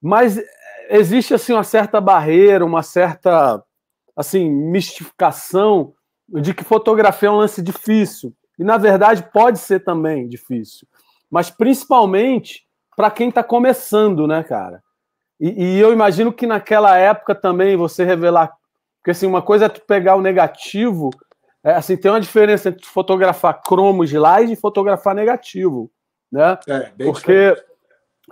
Mas 0.00 0.40
existe 0.88 1.34
assim 1.34 1.52
uma 1.52 1.64
certa 1.64 2.00
barreira, 2.00 2.64
uma 2.64 2.82
certa 2.82 3.62
assim 4.16 4.50
mistificação 4.50 5.94
de 6.28 6.54
que 6.54 6.64
fotografia 6.64 7.28
é 7.28 7.32
um 7.32 7.36
lance 7.36 7.62
difícil. 7.62 8.34
E 8.58 8.64
na 8.64 8.76
verdade 8.78 9.28
pode 9.32 9.58
ser 9.58 9.80
também 9.80 10.28
difícil. 10.28 10.86
Mas 11.30 11.50
principalmente 11.50 12.66
para 12.96 13.10
quem 13.10 13.30
está 13.30 13.42
começando, 13.42 14.26
né, 14.26 14.42
cara? 14.42 14.82
E, 15.40 15.76
e, 15.76 15.78
eu 15.78 15.92
imagino 15.92 16.32
que 16.32 16.46
naquela 16.46 16.96
época 16.96 17.34
também 17.34 17.76
você 17.76 18.04
revelar. 18.04 18.52
Porque 18.98 19.10
assim, 19.10 19.26
uma 19.26 19.42
coisa 19.42 19.64
é 19.64 19.68
tu 19.68 19.80
pegar 19.80 20.14
o 20.14 20.20
negativo 20.20 21.10
é, 21.64 21.74
assim, 21.74 21.96
tem 21.96 22.10
uma 22.10 22.20
diferença 22.20 22.68
entre 22.68 22.84
fotografar 22.84 23.60
cromos 23.62 24.10
slide 24.10 24.52
e 24.52 24.56
fotografar 24.56 25.14
negativo, 25.14 25.90
né? 26.30 26.58
É, 26.66 26.90
Porque 27.04 27.56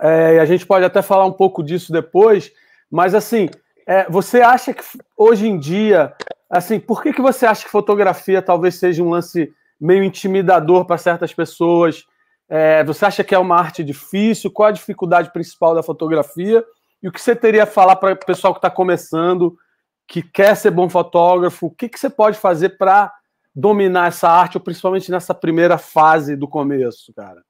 é, 0.01 0.39
a 0.39 0.45
gente 0.45 0.65
pode 0.65 0.83
até 0.83 1.01
falar 1.01 1.25
um 1.25 1.31
pouco 1.31 1.63
disso 1.63 1.93
depois, 1.93 2.51
mas 2.89 3.15
assim, 3.15 3.49
é, 3.87 4.09
você 4.09 4.41
acha 4.41 4.73
que 4.73 4.83
hoje 5.15 5.47
em 5.47 5.57
dia, 5.57 6.13
assim, 6.49 6.79
por 6.79 7.01
que, 7.01 7.13
que 7.13 7.21
você 7.21 7.45
acha 7.45 7.63
que 7.63 7.71
fotografia 7.71 8.41
talvez 8.41 8.75
seja 8.75 9.01
um 9.01 9.09
lance 9.09 9.53
meio 9.79 10.03
intimidador 10.03 10.85
para 10.85 10.97
certas 10.97 11.33
pessoas? 11.33 12.05
É, 12.49 12.83
você 12.83 13.05
acha 13.05 13.23
que 13.23 13.33
é 13.33 13.39
uma 13.39 13.57
arte 13.57 13.81
difícil? 13.81 14.51
Qual 14.51 14.67
a 14.67 14.73
dificuldade 14.73 15.31
principal 15.31 15.73
da 15.73 15.81
fotografia? 15.81 16.63
E 17.01 17.07
o 17.07 17.11
que 17.11 17.21
você 17.21 17.35
teria 17.35 17.63
a 17.63 17.67
falar 17.67 17.95
para 17.95 18.13
o 18.13 18.25
pessoal 18.25 18.53
que 18.53 18.57
está 18.59 18.69
começando, 18.69 19.55
que 20.05 20.21
quer 20.21 20.55
ser 20.55 20.71
bom 20.71 20.89
fotógrafo? 20.89 21.67
O 21.67 21.71
que, 21.71 21.87
que 21.87 21.97
você 21.99 22.09
pode 22.09 22.37
fazer 22.37 22.77
para 22.77 23.11
dominar 23.53 24.07
essa 24.07 24.29
arte, 24.29 24.57
ou 24.57 24.63
principalmente 24.63 25.11
nessa 25.11 25.33
primeira 25.33 25.77
fase 25.77 26.35
do 26.35 26.47
começo, 26.47 27.13
cara? 27.13 27.43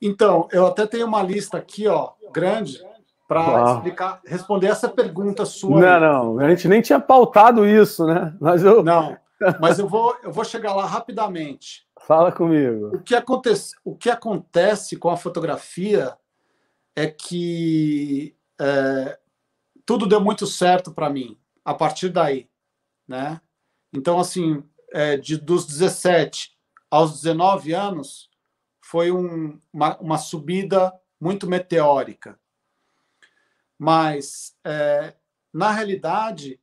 Então, 0.00 0.48
eu 0.50 0.66
até 0.66 0.86
tenho 0.86 1.06
uma 1.06 1.22
lista 1.22 1.58
aqui, 1.58 1.86
ó, 1.86 2.12
grande, 2.32 2.80
para 3.28 3.74
explicar, 3.74 4.20
responder 4.24 4.68
essa 4.68 4.88
pergunta 4.88 5.44
sua. 5.44 5.80
Não, 5.80 6.34
não, 6.34 6.38
a 6.40 6.50
gente 6.50 6.66
nem 6.66 6.80
tinha 6.80 6.98
pautado 6.98 7.66
isso, 7.66 8.06
né? 8.06 8.34
Mas 8.40 8.64
eu... 8.64 8.82
Não, 8.82 9.16
mas 9.60 9.78
eu 9.78 9.86
vou, 9.86 10.16
eu 10.22 10.32
vou 10.32 10.44
chegar 10.44 10.74
lá 10.74 10.86
rapidamente. 10.86 11.86
Fala 12.06 12.32
comigo. 12.32 12.96
O 12.96 13.02
que 13.02 13.14
acontece, 13.14 13.76
o 13.84 13.94
que 13.94 14.10
acontece 14.10 14.96
com 14.96 15.10
a 15.10 15.16
fotografia 15.16 16.16
é 16.96 17.06
que 17.06 18.34
é, 18.60 19.18
tudo 19.86 20.06
deu 20.06 20.20
muito 20.20 20.46
certo 20.46 20.92
para 20.92 21.10
mim 21.10 21.38
a 21.64 21.74
partir 21.74 22.08
daí, 22.08 22.48
né? 23.06 23.40
Então, 23.92 24.18
assim, 24.18 24.62
é, 24.92 25.16
de, 25.16 25.36
dos 25.36 25.66
17 25.66 26.56
aos 26.90 27.20
19 27.20 27.72
anos, 27.72 28.30
foi 28.80 29.10
um, 29.10 29.60
uma, 29.72 29.96
uma, 29.98 30.18
subida 30.18 30.92
muito 31.20 31.46
meteórica. 31.46 32.38
Mas, 33.78 34.56
é, 34.64 35.14
na 35.52 35.70
realidade, 35.70 36.60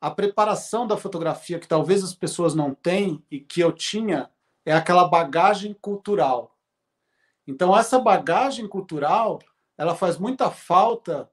a 0.00 0.10
preparação 0.10 0.86
da 0.86 0.96
fotografia, 0.96 1.58
que 1.58 1.68
talvez 1.68 2.02
as 2.02 2.14
pessoas 2.14 2.54
não 2.54 2.74
têm 2.74 3.24
e 3.30 3.40
que 3.40 3.60
eu 3.60 3.72
tinha, 3.72 4.30
é 4.64 4.72
aquela 4.72 5.08
bagagem 5.08 5.74
cultural. 5.74 6.56
Então, 7.46 7.76
essa 7.76 7.98
bagagem 7.98 8.68
cultural, 8.68 9.40
ela 9.76 9.94
faz 9.94 10.16
muita 10.16 10.50
falta 10.50 11.30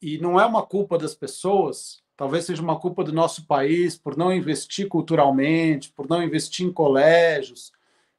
e 0.00 0.18
não 0.18 0.38
é 0.38 0.44
uma 0.44 0.64
culpa 0.64 0.98
das 0.98 1.14
pessoas, 1.14 2.03
talvez 2.16 2.44
seja 2.44 2.62
uma 2.62 2.78
culpa 2.78 3.02
do 3.02 3.12
nosso 3.12 3.46
país 3.46 3.96
por 3.96 4.16
não 4.16 4.32
investir 4.32 4.88
culturalmente, 4.88 5.92
por 5.92 6.08
não 6.08 6.22
investir 6.22 6.66
em 6.66 6.72
colégios, 6.72 7.72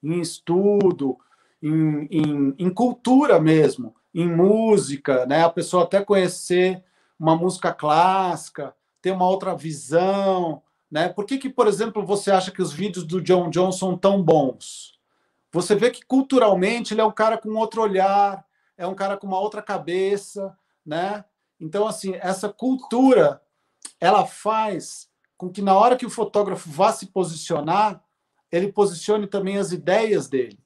em 0.04 0.20
estudo, 0.20 1.18
em, 1.62 2.08
em, 2.12 2.56
em 2.58 2.70
cultura 2.70 3.40
mesmo, 3.40 3.96
em 4.14 4.30
música, 4.30 5.26
né? 5.26 5.44
A 5.44 5.50
pessoa 5.50 5.84
até 5.84 6.04
conhecer 6.04 6.84
uma 7.20 7.36
música 7.36 7.74
clássica, 7.74 8.76
ter 9.02 9.12
uma 9.12 9.28
outra 9.28 9.56
visão, 9.56 10.62
né? 10.92 11.10
Por 11.10 11.26
que, 11.26 11.38
que, 11.38 11.50
por 11.50 11.68
exemplo, 11.68 12.06
você 12.06 12.32
acha 12.32 12.52
que 12.52 12.62
os 12.62 12.72
vídeos 12.72 13.06
do 13.06 13.22
John 13.22 13.50
John 13.50 13.72
são 13.72 13.98
tão 13.98 14.22
bons? 14.22 15.00
Você 15.52 15.74
vê 15.74 15.90
que 15.90 16.06
culturalmente 16.06 16.94
ele 16.94 17.02
é 17.02 17.06
um 17.06 17.12
cara 17.12 17.38
com 17.38 17.50
outro 17.56 17.82
olhar, 17.82 18.46
é 18.78 18.86
um 18.86 18.94
cara 18.94 19.16
com 19.16 19.26
uma 19.26 19.40
outra 19.40 19.62
cabeça, 19.62 20.56
né? 20.86 21.24
Então, 21.60 21.88
assim, 21.88 22.16
essa 22.16 22.50
cultura 22.50 23.42
ela 24.00 24.26
faz 24.26 25.10
com 25.38 25.50
que 25.50 25.62
na 25.62 25.78
hora 25.78 25.98
que 25.98 26.06
o 26.06 26.10
fotógrafo 26.10 26.70
vá 26.70 26.92
se 26.92 27.08
posicionar, 27.08 28.04
ele 28.52 28.72
posicione 28.72 29.28
também 29.28 29.58
as 29.58 29.72
ideias 29.72 30.28
dele, 30.28 30.60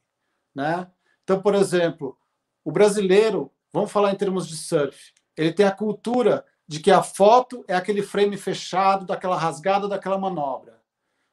né? 0.54 0.88
Então, 1.24 1.42
por 1.42 1.56
exemplo, 1.56 2.18
o 2.64 2.72
brasileiro, 2.72 3.52
vamos 3.74 3.92
falar 3.92 4.12
em 4.12 4.16
termos 4.16 4.48
de 4.48 4.56
surf, 4.56 5.14
ele 5.36 5.54
tem 5.54 5.66
a 5.66 5.72
cultura 5.72 6.46
de 6.68 6.80
que 6.80 6.92
a 6.92 7.02
foto 7.02 7.64
é 7.68 7.76
aquele 7.76 8.04
frame 8.04 8.38
fechado, 8.38 9.06
daquela 9.06 9.38
rasgada, 9.38 9.88
daquela 9.88 10.18
manobra. 10.18 10.80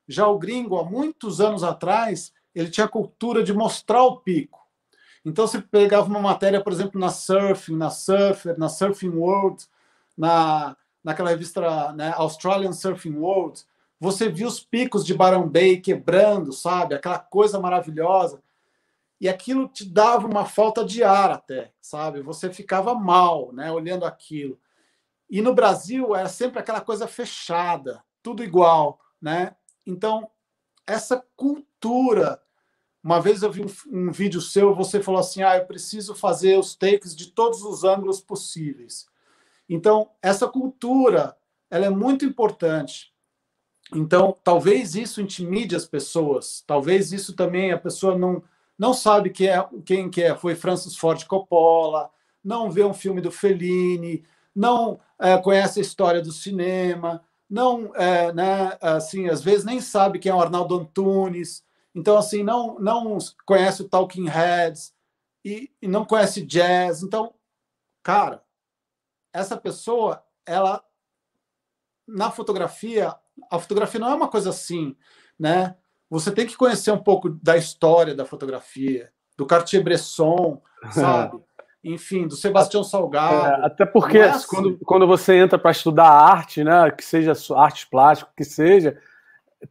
Já 0.09 0.27
o 0.27 0.39
gringo, 0.39 0.79
há 0.79 0.85
muitos 0.85 1.41
anos 1.41 1.63
atrás, 1.63 2.33
ele 2.55 2.71
tinha 2.71 2.87
a 2.87 2.89
cultura 2.89 3.43
de 3.43 3.53
mostrar 3.53 4.03
o 4.03 4.21
pico. 4.21 4.67
Então, 5.25 5.47
você 5.47 5.61
pegava 5.61 6.07
uma 6.07 6.21
matéria, 6.21 6.63
por 6.63 6.73
exemplo, 6.73 6.99
na 6.99 7.11
Surfing, 7.11 7.77
na 7.77 7.91
Surfer, 7.91 8.59
na 8.59 8.69
Surfing 8.69 9.11
World, 9.11 9.67
na 10.17 10.77
naquela 11.07 11.31
revista 11.31 11.93
né, 11.93 12.13
Australian 12.17 12.73
Surfing 12.73 13.15
World, 13.15 13.63
você 13.99 14.29
viu 14.29 14.49
os 14.49 14.59
picos 14.59 15.07
de 15.07 15.15
Byron 15.15 15.49
Bay 15.49 15.81
quebrando, 15.81 16.53
sabe? 16.53 16.97
Aquela 16.97 17.21
coisa 17.21 17.61
maravilhosa. 17.61 18.43
E 19.21 19.29
aquilo 19.29 19.69
te 19.69 19.89
dava 19.89 20.27
uma 20.27 20.45
falta 20.45 20.85
de 20.85 21.05
ar 21.05 21.31
até, 21.31 21.71
sabe? 21.81 22.23
Você 22.23 22.53
ficava 22.53 22.93
mal, 22.93 23.53
né, 23.53 23.71
olhando 23.71 24.05
aquilo. 24.05 24.59
E 25.31 25.41
no 25.41 25.55
Brasil 25.55 26.15
era 26.17 26.29
sempre 26.29 26.59
aquela 26.59 26.81
coisa 26.81 27.07
fechada, 27.07 28.03
tudo 28.21 28.43
igual, 28.43 28.99
né? 29.23 29.55
Então, 29.87 30.29
essa 30.85 31.25
cultura. 31.37 32.43
Uma 33.01 33.21
vez 33.21 33.45
eu 33.45 33.53
vi 33.53 33.63
um, 33.63 34.09
um 34.09 34.11
vídeo 34.11 34.41
seu, 34.41 34.75
você 34.75 35.01
falou 35.01 35.21
assim: 35.21 35.45
"Ah, 35.45 35.57
eu 35.57 35.67
preciso 35.67 36.17
fazer 36.17 36.59
os 36.59 36.75
takes 36.75 37.15
de 37.15 37.31
todos 37.31 37.63
os 37.63 37.85
ângulos 37.85 38.21
possíveis". 38.21 39.07
Então, 39.69 40.11
essa 40.23 40.47
cultura, 40.49 41.37
ela 41.71 41.87
é 41.87 41.91
muito 41.91 42.25
importante. 42.25 43.13
Então, 43.95 44.37
talvez 44.43 44.95
isso 44.95 45.21
intimide 45.21 45.77
as 45.77 45.87
pessoas, 45.87 46.63
talvez 46.67 47.13
isso 47.13 47.35
também 47.35 47.73
a 47.73 47.79
pessoa 47.79 48.17
não 48.17 48.43
não 48.79 48.93
sabe 48.93 49.31
quem 49.31 49.49
é, 49.49 49.67
quem 49.87 50.11
que 50.11 50.23
é. 50.23 50.35
Foi 50.35 50.55
Francis 50.55 50.97
Ford 50.97 51.25
Coppola, 51.25 52.11
não 52.45 52.71
vê 52.71 52.85
um 52.85 52.93
filme 52.93 53.23
do 53.23 53.31
Fellini, 53.31 54.23
não 54.55 55.01
é, 55.19 55.39
conhece 55.39 55.79
a 55.79 55.83
história 55.83 56.21
do 56.21 56.31
cinema, 56.31 57.25
não, 57.49 57.95
é, 57.95 58.33
né, 58.35 58.77
assim, 58.83 59.29
às 59.29 59.43
vezes 59.43 59.65
nem 59.65 59.81
sabe 59.81 60.19
quem 60.19 60.31
é 60.31 60.35
o 60.35 60.41
Arnaldo 60.41 60.77
Antunes, 60.77 61.65
então, 61.97 62.19
assim, 62.19 62.43
não, 62.43 62.79
não 62.79 63.17
conhece 63.47 63.81
o 63.81 63.89
Talking 63.89 64.29
Heads 64.29 64.93
e, 65.43 65.71
e 65.81 65.89
não 65.89 66.05
conhece 66.05 66.43
jazz. 66.43 67.03
Então, 67.03 67.33
cara, 68.03 68.43
essa 69.37 69.57
pessoa, 69.57 70.23
ela 70.47 70.83
na 72.07 72.31
fotografia, 72.31 73.15
a 73.51 73.59
fotografia 73.59 74.01
não 74.01 74.11
é 74.11 74.15
uma 74.15 74.29
coisa 74.29 74.51
assim, 74.51 74.97
né? 75.39 75.75
Você 76.09 76.31
tem 76.31 76.47
que 76.47 76.57
conhecer 76.57 76.91
um 76.91 77.03
pouco 77.03 77.29
da 77.29 77.57
história 77.57 78.15
da 78.15 78.25
fotografia, 78.25 79.11
do 79.37 79.45
Cartier-Bresson, 79.45 80.63
sabe? 80.91 81.39
Enfim, 81.85 82.27
do 82.27 82.35
Sebastião 82.35 82.83
Salgado. 82.83 83.63
É, 83.63 83.67
até 83.67 83.85
porque 83.85 84.19
é 84.19 84.31
assim. 84.31 84.47
quando, 84.49 84.79
quando 84.79 85.07
você 85.07 85.37
entra 85.37 85.59
para 85.59 85.71
estudar 85.71 86.09
arte, 86.09 86.65
né, 86.65 86.91
que 86.91 87.05
seja 87.05 87.33
arte 87.57 87.87
plástica, 87.89 88.31
que 88.37 88.45
seja, 88.45 88.99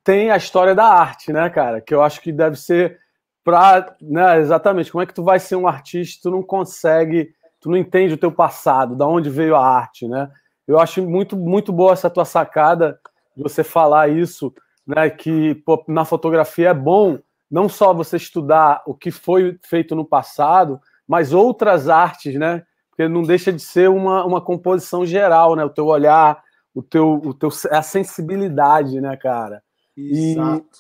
tem 0.04 0.30
a 0.30 0.38
história 0.38 0.76
da 0.76 0.86
arte, 0.86 1.34
né, 1.34 1.50
cara? 1.50 1.82
Que 1.82 1.94
eu 1.94 2.04
acho 2.04 2.22
que 2.22 2.32
deve 2.32 2.58
ser 2.58 3.00
para, 3.44 3.96
né, 4.02 4.40
exatamente, 4.40 4.92
como 4.92 5.02
é 5.02 5.06
que 5.06 5.14
tu 5.14 5.24
vai 5.24 5.40
ser 5.40 5.56
um 5.56 5.68
artista, 5.68 6.24
tu 6.24 6.32
não 6.32 6.44
consegue 6.44 7.34
tu 7.66 7.72
não 7.72 7.78
entende 7.78 8.14
o 8.14 8.18
teu 8.18 8.32
passado, 8.32 8.96
da 8.96 9.08
onde 9.08 9.28
veio 9.28 9.56
a 9.56 9.68
arte, 9.68 10.08
né? 10.08 10.30
Eu 10.68 10.80
acho 10.80 11.02
muito, 11.02 11.36
muito 11.36 11.74
boa 11.74 11.94
essa 11.94 12.12
tua 12.12 12.24
sacada 12.24 13.00
de 13.36 13.42
você 13.42 13.64
falar 13.64 14.08
isso, 14.08 14.54
né? 14.86 15.10
Que 15.10 15.56
pô, 15.66 15.84
na 15.88 16.06
fotografia 16.06 16.70
é 16.70 16.74
bom 16.76 17.18
não 17.50 17.68
só 17.68 17.92
você 17.92 18.18
estudar 18.18 18.84
o 18.86 18.94
que 18.94 19.10
foi 19.10 19.58
feito 19.64 19.96
no 19.96 20.06
passado, 20.06 20.80
mas 21.08 21.34
outras 21.34 21.90
artes, 21.90 22.36
né? 22.36 22.62
Porque 22.92 23.08
não 23.08 23.24
deixa 23.24 23.52
de 23.52 23.64
ser 23.64 23.90
uma, 23.90 24.24
uma 24.24 24.40
composição 24.40 25.04
geral, 25.04 25.56
né? 25.56 25.66
O 25.66 25.70
teu 25.72 25.88
olhar, 25.88 26.44
o 26.72 26.84
teu, 26.84 27.14
o 27.16 27.34
teu, 27.34 27.50
a 27.72 27.82
sensibilidade, 27.82 29.02
né, 29.02 29.18
cara? 29.18 29.64
E, 29.98 30.36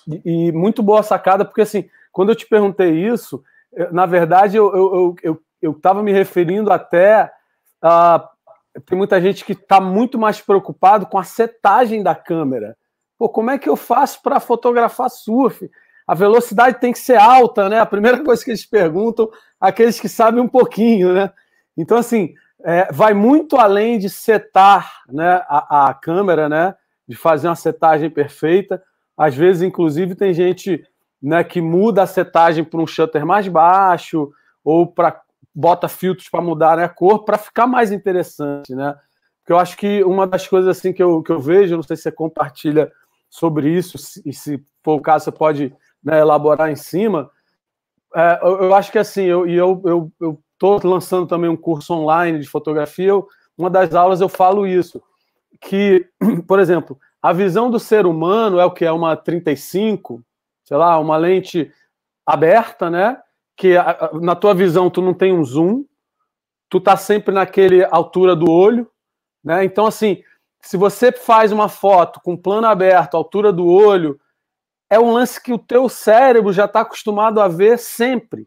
e, 0.07 0.49
e, 0.49 0.51
muito 0.51 0.83
boa 0.83 1.01
sacada, 1.01 1.43
porque 1.43 1.61
assim, 1.61 1.89
quando 2.11 2.29
eu 2.29 2.35
te 2.35 2.45
perguntei 2.45 2.91
isso, 2.91 3.43
eu, 3.73 3.91
na 3.91 4.05
verdade 4.05 4.55
eu 4.55 4.71
eu, 4.75 5.15
eu, 5.23 5.41
eu, 5.65 5.80
eu 5.84 6.04
me 6.04 6.12
referindo 6.12 6.71
até 6.71 7.32
a. 7.82 8.30
Tem 8.86 8.97
muita 8.97 9.21
gente 9.21 9.45
que 9.45 9.54
está 9.54 9.80
muito 9.80 10.19
mais 10.19 10.41
preocupado 10.41 11.06
com 11.06 11.17
a 11.17 11.23
setagem 11.23 12.04
da 12.04 12.13
câmera. 12.13 12.78
Pô, 13.17 13.30
como 13.30 13.49
é 13.49 13.58
que 13.58 13.69
eu 13.69 13.78
faço 13.78 14.21
para 14.21 14.39
fotografar 14.41 15.10
surf? 15.10 15.69
A 16.06 16.13
velocidade 16.13 16.80
tem 16.80 16.91
que 16.91 16.99
ser 16.99 17.15
alta, 17.15 17.69
né? 17.69 17.80
A 17.80 17.86
primeira 17.86 18.21
coisa 18.23 18.43
que 18.43 18.51
eles 18.51 18.65
perguntam, 18.65 19.30
aqueles 19.60 19.99
que 19.99 20.10
sabem 20.10 20.41
um 20.41 20.47
pouquinho, 20.47 21.13
né? 21.13 21.32
Então, 21.78 21.97
assim, 21.97 22.34
é, 22.63 22.91
vai 22.91 23.13
muito 23.13 23.58
além 23.58 23.97
de 23.97 24.10
setar 24.10 25.04
né, 25.08 25.41
a, 25.47 25.88
a 25.88 25.93
câmera, 25.93 26.49
né? 26.49 26.75
De 27.08 27.15
fazer 27.15 27.47
uma 27.47 27.56
setagem 27.56 28.10
perfeita. 28.10 28.84
Às 29.17 29.36
vezes, 29.36 29.62
inclusive, 29.62 30.15
tem 30.15 30.34
gente 30.34 30.84
né, 31.21 31.43
que 31.43 31.62
muda 31.62 32.04
a 32.04 32.08
setagem 32.08 32.63
para 32.63 32.82
um 32.82 32.88
shutter 32.88 33.25
mais 33.25 33.47
baixo 33.47 34.30
ou 34.63 34.86
para 34.86 35.21
bota 35.55 35.87
filtros 35.87 36.27
para 36.27 36.41
mudar 36.41 36.77
né, 36.77 36.83
a 36.83 36.89
cor 36.89 37.23
para 37.23 37.37
ficar 37.37 37.65
mais 37.65 37.91
interessante, 37.91 38.75
né? 38.75 38.95
Porque 39.39 39.53
eu 39.53 39.59
acho 39.59 39.77
que 39.77 40.03
uma 40.03 40.27
das 40.27 40.47
coisas 40.47 40.75
assim 40.75 40.91
que 40.91 41.01
eu, 41.01 41.21
que 41.21 41.31
eu 41.31 41.39
vejo, 41.39 41.75
não 41.75 41.83
sei 41.83 41.95
se 41.95 42.03
você 42.03 42.11
compartilha 42.11 42.91
sobre 43.29 43.69
isso, 43.69 43.97
e 44.25 44.33
se 44.33 44.63
for 44.83 44.95
o 44.95 45.01
caso, 45.01 45.25
você 45.25 45.31
pode 45.31 45.75
né, 46.03 46.19
elaborar 46.19 46.69
em 46.69 46.75
cima. 46.75 47.29
É, 48.13 48.39
eu, 48.41 48.63
eu, 48.63 48.75
acho 48.75 48.91
que 48.91 48.97
assim, 48.97 49.23
eu, 49.23 49.47
e 49.47 49.55
eu, 49.55 49.81
eu, 49.85 50.11
eu 50.19 50.41
lançando 50.83 51.27
também 51.27 51.49
um 51.49 51.57
curso 51.57 51.93
online 51.93 52.39
de 52.39 52.47
fotografia. 52.47 53.09
Eu, 53.09 53.27
uma 53.57 53.69
das 53.69 53.93
aulas 53.93 54.19
eu 54.19 54.29
falo 54.29 54.65
isso, 54.65 55.01
que, 55.61 56.07
por 56.47 56.59
exemplo, 56.59 56.99
a 57.21 57.31
visão 57.31 57.69
do 57.69 57.79
ser 57.79 58.05
humano 58.05 58.59
é 58.59 58.65
o 58.65 58.71
que 58.71 58.85
é 58.85 58.91
uma 58.91 59.15
35, 59.15 60.23
sei 60.63 60.77
lá, 60.77 60.97
uma 60.99 61.17
lente 61.17 61.71
aberta, 62.25 62.89
né? 62.89 63.21
Que 63.55 63.75
na 64.21 64.35
tua 64.35 64.53
visão 64.53 64.89
tu 64.89 65.01
não 65.01 65.13
tem 65.13 65.33
um 65.33 65.43
zoom, 65.43 65.85
tu 66.69 66.79
tá 66.79 66.97
sempre 66.97 67.33
naquele 67.33 67.85
altura 67.85 68.35
do 68.35 68.49
olho, 68.51 68.89
né? 69.43 69.63
Então 69.63 69.85
assim, 69.85 70.21
se 70.61 70.77
você 70.77 71.11
faz 71.11 71.51
uma 71.51 71.69
foto 71.69 72.19
com 72.21 72.35
plano 72.35 72.67
aberto, 72.67 73.15
altura 73.15 73.53
do 73.53 73.65
olho, 73.67 74.19
é 74.89 74.99
um 74.99 75.11
lance 75.11 75.41
que 75.41 75.53
o 75.53 75.59
teu 75.59 75.87
cérebro 75.87 76.51
já 76.51 76.65
está 76.65 76.81
acostumado 76.81 77.39
a 77.39 77.47
ver 77.47 77.77
sempre, 77.79 78.45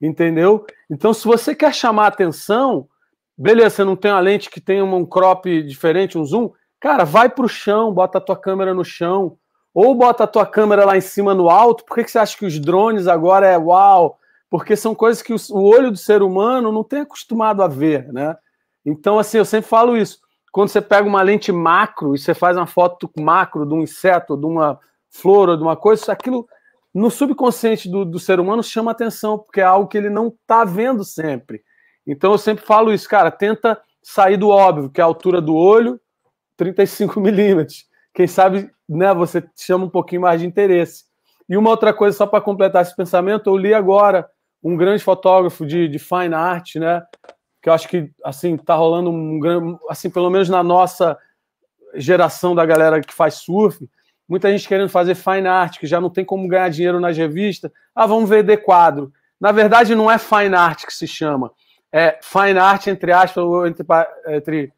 entendeu? 0.00 0.64
Então 0.90 1.12
se 1.12 1.24
você 1.26 1.54
quer 1.54 1.74
chamar 1.74 2.06
atenção, 2.06 2.88
beleza, 3.36 3.76
você 3.76 3.84
não 3.84 3.96
tem 3.96 4.10
uma 4.10 4.20
lente 4.20 4.50
que 4.50 4.60
tem 4.60 4.80
um 4.80 5.04
crop 5.04 5.62
diferente, 5.62 6.16
um 6.16 6.24
zoom, 6.24 6.52
Cara, 6.80 7.04
vai 7.04 7.28
para 7.28 7.44
o 7.44 7.48
chão, 7.48 7.92
bota 7.92 8.18
a 8.18 8.20
tua 8.20 8.36
câmera 8.36 8.72
no 8.72 8.84
chão, 8.84 9.36
ou 9.74 9.94
bota 9.94 10.24
a 10.24 10.28
tua 10.28 10.46
câmera 10.46 10.84
lá 10.84 10.96
em 10.96 11.00
cima 11.00 11.34
no 11.34 11.50
alto. 11.50 11.84
Por 11.84 11.96
que, 11.96 12.04
que 12.04 12.10
você 12.10 12.18
acha 12.18 12.38
que 12.38 12.46
os 12.46 12.58
drones 12.58 13.08
agora 13.08 13.46
é 13.46 13.58
uau? 13.58 14.18
Porque 14.50 14.76
são 14.76 14.94
coisas 14.94 15.22
que 15.22 15.32
o 15.32 15.62
olho 15.62 15.90
do 15.90 15.98
ser 15.98 16.22
humano 16.22 16.72
não 16.72 16.82
tem 16.82 17.00
acostumado 17.00 17.62
a 17.62 17.68
ver, 17.68 18.10
né? 18.12 18.36
Então, 18.84 19.18
assim, 19.18 19.38
eu 19.38 19.44
sempre 19.44 19.68
falo 19.68 19.96
isso. 19.96 20.18
Quando 20.50 20.68
você 20.68 20.80
pega 20.80 21.06
uma 21.06 21.20
lente 21.20 21.52
macro 21.52 22.14
e 22.14 22.18
você 22.18 22.32
faz 22.32 22.56
uma 22.56 22.66
foto 22.66 23.10
macro 23.18 23.66
de 23.66 23.74
um 23.74 23.82
inseto, 23.82 24.36
de 24.36 24.46
uma 24.46 24.78
flor 25.10 25.50
ou 25.50 25.56
de 25.56 25.62
uma 25.62 25.76
coisa, 25.76 26.10
aquilo 26.10 26.48
no 26.94 27.10
subconsciente 27.10 27.88
do, 27.88 28.04
do 28.04 28.18
ser 28.18 28.40
humano 28.40 28.62
chama 28.62 28.90
atenção, 28.90 29.38
porque 29.38 29.60
é 29.60 29.64
algo 29.64 29.88
que 29.88 29.98
ele 29.98 30.08
não 30.08 30.28
está 30.28 30.64
vendo 30.64 31.04
sempre. 31.04 31.62
Então 32.06 32.32
eu 32.32 32.38
sempre 32.38 32.64
falo 32.64 32.92
isso, 32.92 33.08
cara, 33.08 33.30
tenta 33.30 33.80
sair 34.02 34.38
do 34.38 34.48
óbvio, 34.48 34.90
que 34.90 35.00
é 35.00 35.04
a 35.04 35.06
altura 35.06 35.40
do 35.40 35.54
olho, 35.54 36.00
35 36.56 37.20
milímetros. 37.20 37.86
Quem 38.14 38.26
sabe, 38.26 38.70
né, 38.88 39.12
você 39.12 39.44
chama 39.54 39.84
um 39.84 39.90
pouquinho 39.90 40.22
mais 40.22 40.40
de 40.40 40.46
interesse. 40.46 41.04
E 41.48 41.56
uma 41.56 41.70
outra 41.70 41.92
coisa, 41.92 42.16
só 42.16 42.26
para 42.26 42.40
completar 42.40 42.82
esse 42.82 42.96
pensamento, 42.96 43.48
eu 43.48 43.56
li 43.56 43.72
agora 43.72 44.28
um 44.62 44.76
grande 44.76 45.02
fotógrafo 45.02 45.64
de, 45.64 45.88
de 45.88 45.98
fine 45.98 46.34
art, 46.34 46.76
né, 46.76 47.02
que 47.62 47.68
eu 47.68 47.72
acho 47.72 47.88
que, 47.88 48.10
assim, 48.24 48.56
tá 48.56 48.74
rolando 48.74 49.10
um 49.10 49.38
grande, 49.38 49.78
assim, 49.88 50.10
pelo 50.10 50.30
menos 50.30 50.48
na 50.48 50.62
nossa 50.62 51.18
geração 51.94 52.54
da 52.54 52.64
galera 52.66 53.00
que 53.00 53.14
faz 53.14 53.34
surf, 53.34 53.88
muita 54.28 54.50
gente 54.50 54.68
querendo 54.68 54.88
fazer 54.88 55.14
fine 55.14 55.48
art, 55.48 55.78
que 55.78 55.86
já 55.86 56.00
não 56.00 56.10
tem 56.10 56.24
como 56.24 56.46
ganhar 56.46 56.68
dinheiro 56.68 57.00
nas 57.00 57.16
revistas. 57.16 57.70
Ah, 57.94 58.06
vamos 58.06 58.28
vender 58.28 58.58
quadro. 58.58 59.12
Na 59.40 59.52
verdade, 59.52 59.94
não 59.94 60.10
é 60.10 60.18
fine 60.18 60.54
art 60.54 60.84
que 60.84 60.92
se 60.92 61.06
chama. 61.06 61.50
É 61.90 62.18
fine 62.20 62.58
art, 62.58 62.86
entre 62.88 63.10
aspas, 63.12 63.44
entre, 63.66 63.86
entre 64.28 64.72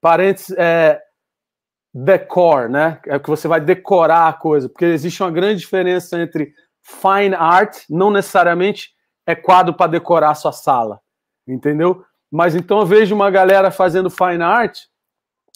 parênteses, 0.00 0.56
é 0.56 1.02
decor, 1.92 2.68
né? 2.68 2.98
É 3.06 3.18
que 3.18 3.28
você 3.28 3.46
vai 3.46 3.60
decorar 3.60 4.28
a 4.28 4.32
coisa, 4.32 4.68
porque 4.68 4.86
existe 4.86 5.22
uma 5.22 5.30
grande 5.30 5.60
diferença 5.60 6.18
entre 6.18 6.54
fine 6.82 7.34
art, 7.34 7.82
não 7.88 8.10
necessariamente 8.10 8.93
é 9.26 9.34
quadro 9.34 9.74
para 9.74 9.90
decorar 9.90 10.30
a 10.30 10.34
sua 10.34 10.52
sala, 10.52 11.00
entendeu? 11.46 12.04
Mas 12.30 12.54
então 12.54 12.80
eu 12.80 12.86
vejo 12.86 13.14
uma 13.14 13.30
galera 13.30 13.70
fazendo 13.70 14.10
fine 14.10 14.42
art, 14.42 14.82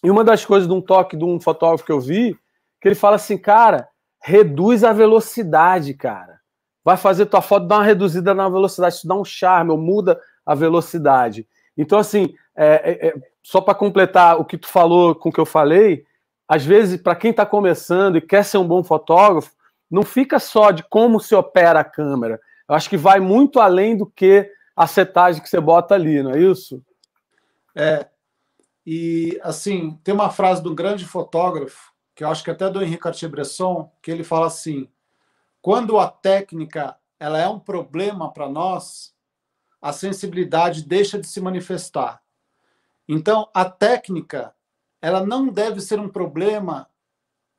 e 0.03 0.11
uma 0.11 0.23
das 0.23 0.45
coisas 0.45 0.69
de 0.69 0.75
um 0.75 0.81
toque 0.81 1.17
de 1.17 1.25
um 1.25 1.41
fotógrafo 1.41 1.85
que 1.85 1.93
eu 1.93 2.01
vi, 2.01 2.39
que 2.81 2.89
ele 2.89 2.95
fala 2.95 3.17
assim, 3.17 3.37
cara, 3.37 3.89
reduz 4.23 4.85
a 4.85 4.93
velocidade, 4.93 5.93
cara. 5.95 6.39
Vai 6.85 6.97
fazer 6.97 7.27
tua 7.27 7.43
foto 7.43 7.67
dar 7.67 7.79
uma 7.79 7.85
reduzida 7.85 8.33
na 8.33 8.49
velocidade, 8.49 8.95
isso 8.95 9.09
dá 9.09 9.15
um 9.15 9.25
charme, 9.25 9.73
ou 9.73 9.79
muda 9.79 10.21
a 10.47 10.55
velocidade. 10.55 11.47
Então, 11.77 11.99
assim, 11.99 12.35
é, 12.57 13.07
é, 13.07 13.09
é 13.09 13.15
só 13.43 13.61
para 13.61 13.75
completar 13.75 14.41
o 14.41 14.45
que 14.45 14.57
tu 14.57 14.69
falou 14.69 15.15
com 15.15 15.29
o 15.29 15.33
que 15.33 15.41
eu 15.41 15.47
falei, 15.47 16.05
às 16.49 16.65
vezes, 16.65 17.01
para 17.01 17.17
quem 17.17 17.31
está 17.31 17.45
começando 17.45 18.17
e 18.17 18.21
quer 18.21 18.45
ser 18.45 18.59
um 18.59 18.67
bom 18.67 18.83
fotógrafo, 18.83 19.51
não 19.91 20.03
fica 20.03 20.39
só 20.39 20.71
de 20.71 20.83
como 20.85 21.21
se 21.21 21.35
opera 21.35 21.81
a 21.81 21.85
câmera. 21.85 22.41
Eu 22.69 22.75
acho 22.75 22.89
que 22.91 22.97
vai 22.97 23.19
muito 23.19 23.61
além 23.61 23.97
do 23.97 24.07
que 24.07 24.53
a 24.77 24.87
setagem 24.87 25.43
que 25.43 25.49
você 25.49 25.61
bota 25.61 25.95
ali, 25.95 26.23
não 26.23 26.33
é 26.33 26.41
isso? 26.41 26.85
É. 27.75 28.07
E, 28.87 29.39
assim, 29.43 29.99
tem 30.05 30.15
uma 30.15 30.31
frase 30.31 30.63
de 30.63 30.69
um 30.69 30.75
grande 30.75 31.05
fotógrafo, 31.05 31.93
que 32.15 32.25
eu 32.25 32.29
acho 32.29 32.45
que 32.45 32.51
até 32.51 32.69
do 32.69 32.83
Henrique 32.83 33.03
Cartier-Bresson, 33.03 33.91
que 34.03 34.11
ele 34.11 34.25
fala 34.25 34.47
assim: 34.47 34.89
quando 35.61 35.99
a 35.99 36.09
técnica 36.09 36.97
ela 37.19 37.39
é 37.39 37.49
um 37.49 37.59
problema 37.59 38.33
para 38.33 38.49
nós, 38.49 39.15
a 39.81 39.93
sensibilidade 39.93 40.85
deixa 40.85 41.19
de 41.19 41.27
se 41.27 41.41
manifestar. 41.41 42.23
Então, 43.09 43.49
a 43.55 43.65
técnica 43.65 44.55
ela 45.01 45.25
não 45.25 45.49
deve 45.49 45.81
ser 45.81 45.99
um 45.99 46.09
problema 46.09 46.89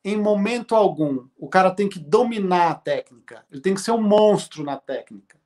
em 0.03 0.17
momento 0.17 0.75
algum. 0.75 1.27
O 1.37 1.47
cara 1.47 1.71
tem 1.71 1.89
que 1.89 1.99
dominar 1.99 2.71
a 2.71 2.75
técnica, 2.75 3.45
ele 3.51 3.61
tem 3.61 3.73
que 3.73 3.81
ser 3.81 3.91
um 3.91 4.01
monstro 4.01 4.63
na 4.63 4.77
técnica. 4.77 5.37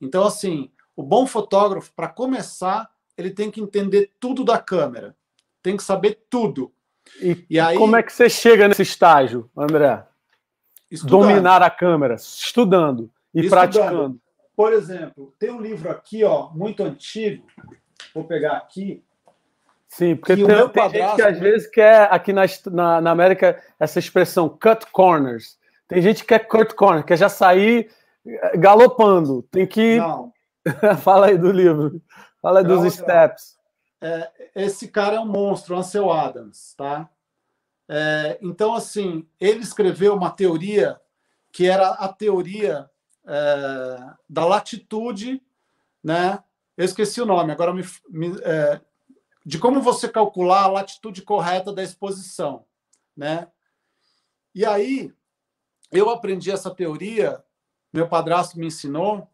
Então, 0.00 0.24
assim, 0.24 0.70
o 0.94 1.02
bom 1.02 1.26
fotógrafo, 1.26 1.92
para 1.94 2.08
começar, 2.08 2.90
ele 3.16 3.30
tem 3.30 3.50
que 3.50 3.60
entender 3.60 4.12
tudo 4.20 4.44
da 4.44 4.58
câmera, 4.58 5.16
tem 5.62 5.76
que 5.76 5.82
saber 5.82 6.24
tudo. 6.28 6.72
E, 7.20 7.46
e 7.48 7.60
aí, 7.60 7.76
como 7.76 7.96
é 7.96 8.02
que 8.02 8.12
você 8.12 8.28
chega 8.28 8.68
nesse 8.68 8.82
estágio, 8.82 9.50
André? 9.56 10.04
Estudando. 10.90 11.20
Dominar 11.20 11.62
a 11.62 11.70
câmera, 11.70 12.14
estudando 12.14 13.10
e 13.34 13.40
estudando. 13.40 13.50
praticando. 13.50 14.20
Por 14.54 14.72
exemplo, 14.72 15.34
tem 15.38 15.50
um 15.50 15.60
livro 15.60 15.90
aqui, 15.90 16.24
ó, 16.24 16.50
muito 16.50 16.82
antigo. 16.82 17.46
Vou 18.14 18.24
pegar 18.24 18.56
aqui. 18.56 19.04
Sim, 19.96 20.14
porque 20.14 20.36
tem, 20.36 20.46
tem 20.46 20.68
padrasto... 20.68 20.92
gente 20.92 21.16
que 21.16 21.22
às 21.22 21.38
vezes 21.38 21.66
quer, 21.68 22.12
aqui 22.12 22.30
na, 22.30 22.42
na, 22.70 23.00
na, 23.00 23.10
América, 23.10 23.58
essa 23.80 23.98
expressão 23.98 24.46
cut 24.46 24.84
corners. 24.92 25.58
Tem 25.88 26.02
gente 26.02 26.20
que 26.20 26.28
quer 26.28 26.40
cut 26.40 26.74
corner, 26.74 27.02
quer 27.02 27.16
já 27.16 27.30
sair 27.30 27.90
eh, 28.26 28.56
galopando. 28.58 29.42
Tem 29.50 29.66
que. 29.66 29.96
Não. 29.96 30.30
Fala 31.00 31.28
aí 31.28 31.38
do 31.38 31.50
livro. 31.50 32.02
Fala 32.42 32.58
aí 32.58 32.64
dos 32.66 32.82
não, 32.82 32.90
steps. 32.90 33.56
É, 34.02 34.30
esse 34.54 34.88
cara 34.88 35.16
é 35.16 35.20
um 35.20 35.26
monstro, 35.26 35.74
Ansel 35.74 36.12
Adams, 36.12 36.74
tá? 36.76 37.08
É, 37.88 38.38
então, 38.42 38.74
assim, 38.74 39.26
ele 39.40 39.60
escreveu 39.60 40.14
uma 40.14 40.30
teoria 40.30 41.00
que 41.50 41.66
era 41.66 41.88
a 41.88 42.08
teoria 42.08 42.90
é, 43.26 43.98
da 44.28 44.44
latitude, 44.44 45.40
né? 46.04 46.38
Eu 46.76 46.84
esqueci 46.84 47.18
o 47.22 47.26
nome, 47.26 47.50
agora 47.50 47.72
me, 47.72 47.82
me 48.10 48.36
é, 48.42 48.78
de 49.46 49.60
como 49.60 49.80
você 49.80 50.08
calcular 50.08 50.64
a 50.64 50.66
latitude 50.66 51.22
correta 51.22 51.72
da 51.72 51.80
exposição, 51.80 52.64
né? 53.16 53.46
E 54.52 54.66
aí 54.66 55.14
eu 55.92 56.10
aprendi 56.10 56.50
essa 56.50 56.68
teoria, 56.68 57.44
meu 57.92 58.08
padrasto 58.08 58.58
me 58.58 58.66
ensinou, 58.66 59.30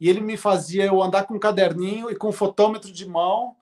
e 0.00 0.08
ele 0.08 0.22
me 0.22 0.38
fazia 0.38 0.86
eu 0.86 1.02
andar 1.02 1.24
com 1.24 1.34
um 1.34 1.38
caderninho 1.38 2.10
e 2.10 2.16
com 2.16 2.30
um 2.30 2.32
fotômetro 2.32 2.90
de 2.90 3.06
mão 3.06 3.54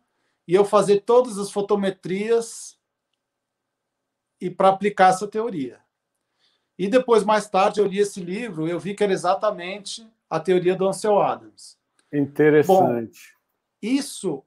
e 0.47 0.55
eu 0.55 0.65
fazer 0.65 1.01
todas 1.01 1.39
as 1.39 1.51
fotometrias 1.51 2.79
e 4.41 4.49
para 4.49 4.69
aplicar 4.69 5.09
essa 5.09 5.27
teoria. 5.27 5.81
E 6.79 6.87
depois, 6.87 7.25
mais 7.25 7.49
tarde, 7.49 7.81
eu 7.81 7.87
li 7.87 7.99
esse 7.99 8.21
livro 8.21 8.69
e 8.69 8.71
eu 8.71 8.79
vi 8.79 8.95
que 8.95 9.03
era 9.03 9.13
exatamente 9.13 10.09
a 10.31 10.39
teoria 10.39 10.77
do 10.77 10.89
Ansel 10.89 11.21
Adams. 11.21 11.77
Interessante. 12.13 13.35
Bom, 13.35 13.41
isso 13.83 14.45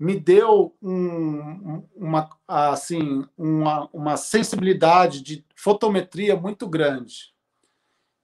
me 0.00 0.18
deu 0.18 0.74
um, 0.82 1.86
uma, 1.94 2.30
assim, 2.48 3.22
uma, 3.36 3.86
uma 3.92 4.16
sensibilidade 4.16 5.20
de 5.20 5.44
fotometria 5.54 6.34
muito 6.34 6.66
grande. 6.66 7.34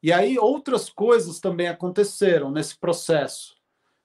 E 0.03 0.11
aí 0.11 0.39
outras 0.39 0.89
coisas 0.89 1.39
também 1.39 1.69
aconteceram 1.69 2.51
nesse 2.51 2.79
processo. 2.79 3.57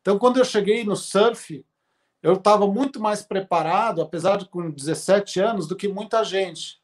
Então, 0.01 0.19
quando 0.19 0.37
eu 0.37 0.43
cheguei 0.43 0.83
no 0.83 0.97
surf, 0.97 1.65
eu 2.21 2.33
estava 2.33 2.67
muito 2.67 2.99
mais 2.99 3.21
preparado, 3.21 4.01
apesar 4.01 4.37
de 4.37 4.49
com 4.49 4.69
17 4.69 5.39
anos, 5.39 5.65
do 5.65 5.75
que 5.75 5.87
muita 5.87 6.25
gente. 6.25 6.77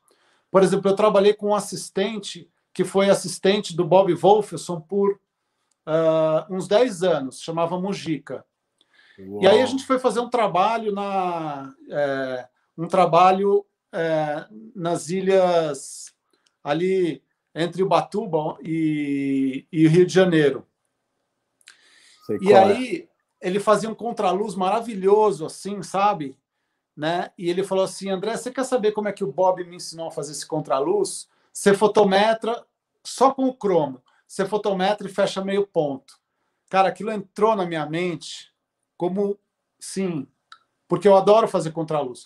Por 0.49 0.63
exemplo, 0.63 0.89
eu 0.89 0.95
trabalhei 0.95 1.33
com 1.33 1.47
um 1.49 1.55
assistente 1.55 2.49
que 2.73 2.85
foi 2.85 3.09
assistente 3.09 3.75
do 3.75 3.83
Bob 3.83 4.13
Wolferson 4.13 4.79
por 4.79 5.19
uh, 5.85 6.45
uns 6.49 6.65
10 6.65 7.03
anos, 7.03 7.41
chamava 7.41 7.77
Mujica. 7.77 8.45
Uau. 9.19 9.43
E 9.43 9.47
aí 9.47 9.61
a 9.61 9.65
gente 9.65 9.85
foi 9.85 9.99
fazer 9.99 10.19
um 10.19 10.29
trabalho 10.29 10.91
na 10.91 11.73
é, 11.89 12.47
um 12.77 12.87
trabalho 12.87 13.65
é, 13.91 14.45
nas 14.75 15.09
ilhas 15.09 16.13
ali 16.63 17.23
entre 17.55 17.81
Ubatuba 17.81 18.57
e, 18.61 19.65
e 19.71 19.87
Rio 19.87 20.05
de 20.05 20.13
Janeiro. 20.13 20.67
Sei 22.25 22.37
e 22.41 22.53
aí 22.53 23.09
é. 23.41 23.47
ele 23.47 23.59
fazia 23.59 23.89
um 23.89 23.95
contraluz 23.95 24.53
maravilhoso, 24.53 25.45
assim, 25.45 25.81
sabe? 25.81 26.37
Né? 26.95 27.31
E 27.37 27.49
ele 27.49 27.63
falou 27.63 27.83
assim, 27.83 28.09
André, 28.09 28.35
você 28.35 28.51
quer 28.51 28.63
saber 28.63 28.91
como 28.91 29.07
é 29.07 29.13
que 29.13 29.23
o 29.23 29.31
Bob 29.31 29.63
me 29.63 29.77
ensinou 29.77 30.07
a 30.07 30.11
fazer 30.11 30.33
esse 30.33 30.45
contraluz? 30.45 31.27
Você 31.53 31.73
fotometra 31.73 32.65
só 33.03 33.31
com 33.33 33.45
o 33.45 33.53
cromo. 33.53 34.03
Você 34.27 34.45
fotometra 34.45 35.07
e 35.07 35.11
fecha 35.11 35.43
meio 35.43 35.65
ponto. 35.65 36.19
Cara, 36.69 36.89
aquilo 36.89 37.11
entrou 37.11 37.55
na 37.55 37.65
minha 37.65 37.85
mente 37.85 38.51
como 38.97 39.37
sim, 39.79 40.27
porque 40.87 41.07
eu 41.07 41.15
adoro 41.15 41.47
fazer 41.47 41.71
contraluz. 41.71 42.23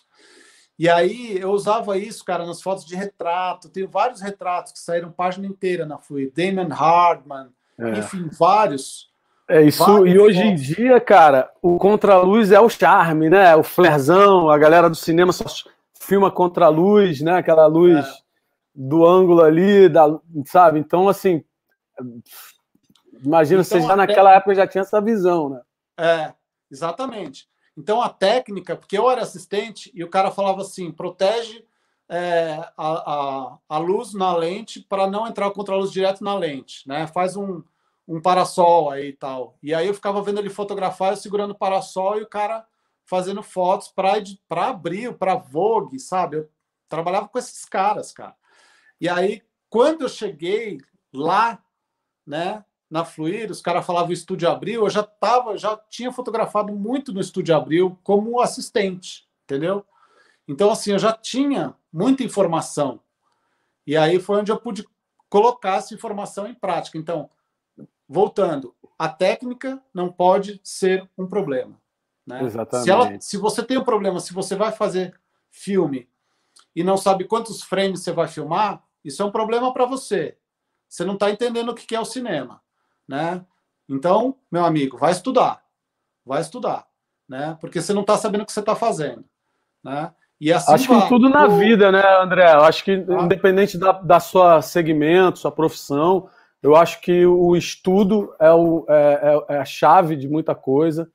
E 0.79 0.89
aí 0.89 1.37
eu 1.37 1.51
usava 1.51 1.97
isso, 1.97 2.25
cara, 2.25 2.45
nas 2.45 2.61
fotos 2.61 2.85
de 2.85 2.95
retrato. 2.95 3.69
Tenho 3.69 3.87
vários 3.87 4.19
retratos 4.19 4.71
que 4.71 4.79
saíram 4.79 5.11
página 5.11 5.45
inteira 5.45 5.85
na 5.85 5.99
Fluid. 5.99 6.31
Damon 6.35 6.73
Hardman, 6.73 7.49
é. 7.79 7.99
enfim, 7.99 8.29
vários. 8.31 9.11
É 9.47 9.61
isso. 9.61 9.85
Vários 9.85 10.15
e 10.15 10.17
hoje 10.17 10.41
fotos. 10.41 10.51
em 10.51 10.55
dia, 10.55 10.99
cara, 10.99 11.51
o 11.61 11.77
contraluz 11.77 12.51
é 12.51 12.59
o 12.59 12.69
charme, 12.69 13.29
né? 13.29 13.55
O 13.55 13.61
flerzão, 13.61 14.49
a 14.49 14.57
galera 14.57 14.89
do 14.89 14.95
cinema 14.95 15.31
só 15.31 15.45
filma 15.93 16.31
contraluz, 16.31 17.21
né? 17.21 17.33
Aquela 17.33 17.67
luz 17.67 18.03
é. 18.03 18.11
do 18.73 19.05
ângulo 19.05 19.43
ali, 19.43 19.87
da, 19.87 20.19
sabe? 20.47 20.79
Então, 20.79 21.07
assim, 21.07 21.43
imagina, 23.23 23.61
então, 23.61 23.79
você 23.79 23.81
já 23.81 23.95
naquela 23.95 24.33
época 24.33 24.55
já 24.55 24.65
tinha 24.65 24.81
essa 24.81 24.99
visão, 24.99 25.49
né? 25.49 25.61
É, 25.99 26.33
exatamente. 26.71 27.49
Então, 27.77 28.01
a 28.01 28.09
técnica, 28.09 28.75
porque 28.75 28.97
eu 28.97 29.09
era 29.09 29.21
assistente 29.21 29.91
e 29.93 30.03
o 30.03 30.09
cara 30.09 30.31
falava 30.31 30.61
assim: 30.61 30.91
protege 30.91 31.65
é, 32.09 32.53
a, 32.77 32.87
a, 32.87 33.57
a, 33.69 33.77
luz 33.77 34.13
na 34.13 34.35
lente 34.35 34.81
para 34.81 35.07
não 35.07 35.27
entrar 35.27 35.47
o 35.47 35.53
contraluz 35.53 35.91
direto 35.91 36.23
na 36.23 36.35
lente, 36.35 36.87
né? 36.87 37.07
Faz 37.07 37.37
um, 37.37 37.63
um 38.07 38.21
parasol 38.21 38.89
aí 38.89 39.09
e 39.09 39.13
tal. 39.13 39.57
E 39.63 39.73
aí 39.73 39.87
eu 39.87 39.93
ficava 39.93 40.21
vendo 40.21 40.39
ele 40.39 40.49
fotografar, 40.49 41.13
eu 41.13 41.17
segurando 41.17 41.51
o 41.51 41.57
parasol 41.57 42.17
e 42.17 42.23
o 42.23 42.27
cara 42.27 42.65
fazendo 43.05 43.41
fotos 43.41 43.87
para 43.87 44.67
abrir, 44.67 45.13
para 45.17 45.35
Vogue, 45.35 45.99
sabe? 45.99 46.37
Eu 46.37 46.49
trabalhava 46.89 47.27
com 47.27 47.39
esses 47.39 47.63
caras, 47.65 48.11
cara. 48.11 48.35
E 48.99 49.07
aí, 49.07 49.41
quando 49.69 50.01
eu 50.01 50.09
cheguei 50.09 50.79
lá, 51.13 51.63
né? 52.27 52.63
Na 52.91 53.05
Fluir, 53.05 53.49
os 53.49 53.61
caras 53.61 53.85
falavam 53.85 54.11
Estúdio 54.11 54.49
Abril, 54.49 54.83
eu 54.83 54.89
já 54.89 55.01
tava, 55.01 55.57
já 55.57 55.77
tinha 55.89 56.11
fotografado 56.11 56.73
muito 56.73 57.13
no 57.13 57.21
Estúdio 57.21 57.55
Abril 57.55 57.97
como 58.03 58.41
assistente, 58.41 59.25
entendeu? 59.45 59.85
Então, 60.45 60.69
assim, 60.69 60.91
eu 60.91 60.99
já 60.99 61.13
tinha 61.13 61.73
muita 61.91 62.21
informação. 62.21 62.99
E 63.87 63.95
aí 63.95 64.19
foi 64.19 64.41
onde 64.41 64.51
eu 64.51 64.59
pude 64.59 64.85
colocar 65.29 65.75
essa 65.75 65.93
informação 65.93 66.45
em 66.45 66.53
prática. 66.53 66.97
Então, 66.97 67.29
voltando, 68.09 68.75
a 68.99 69.07
técnica 69.07 69.81
não 69.93 70.11
pode 70.11 70.59
ser 70.61 71.09
um 71.17 71.25
problema. 71.25 71.79
Né? 72.27 72.43
Exatamente. 72.43 72.83
Se, 72.83 72.91
ela, 72.91 73.21
se 73.21 73.37
você 73.37 73.63
tem 73.63 73.77
um 73.77 73.85
problema, 73.85 74.19
se 74.19 74.33
você 74.33 74.53
vai 74.53 74.73
fazer 74.73 75.17
filme 75.49 76.09
e 76.75 76.83
não 76.83 76.97
sabe 76.97 77.23
quantos 77.23 77.63
frames 77.63 78.01
você 78.01 78.11
vai 78.11 78.27
filmar, 78.27 78.83
isso 79.01 79.23
é 79.23 79.25
um 79.25 79.31
problema 79.31 79.73
para 79.73 79.85
você. 79.85 80.37
Você 80.89 81.05
não 81.05 81.13
está 81.13 81.31
entendendo 81.31 81.69
o 81.69 81.75
que 81.75 81.95
é 81.95 81.99
o 81.99 82.03
cinema 82.03 82.61
né? 83.11 83.45
Então, 83.89 84.37
meu 84.49 84.63
amigo, 84.63 84.97
vai 84.97 85.11
estudar, 85.11 85.61
vai 86.25 86.39
estudar, 86.39 86.87
né? 87.27 87.57
Porque 87.59 87.81
você 87.81 87.91
não 87.91 88.01
está 88.01 88.15
sabendo 88.17 88.43
o 88.43 88.45
que 88.45 88.53
você 88.53 88.61
está 88.61 88.73
fazendo, 88.73 89.25
né? 89.83 90.13
E 90.39 90.51
assim 90.51 90.73
acho 90.73 90.87
vai. 90.87 91.01
que 91.01 91.09
tudo 91.09 91.29
na 91.29 91.45
vida, 91.45 91.91
né, 91.91 92.01
André? 92.21 92.53
Eu 92.53 92.61
acho 92.61 92.85
que 92.85 92.91
ah. 92.93 93.23
independente 93.23 93.77
da, 93.77 93.91
da 93.91 94.19
sua 94.21 94.61
segmento, 94.61 95.39
sua 95.39 95.51
profissão, 95.51 96.29
eu 96.63 96.73
acho 96.73 97.01
que 97.01 97.25
o 97.25 97.53
estudo 97.53 98.33
é, 98.39 98.49
o, 98.49 98.85
é, 98.87 99.43
é, 99.49 99.55
é 99.55 99.57
a 99.59 99.65
chave 99.65 100.15
de 100.15 100.29
muita 100.29 100.55
coisa. 100.55 101.11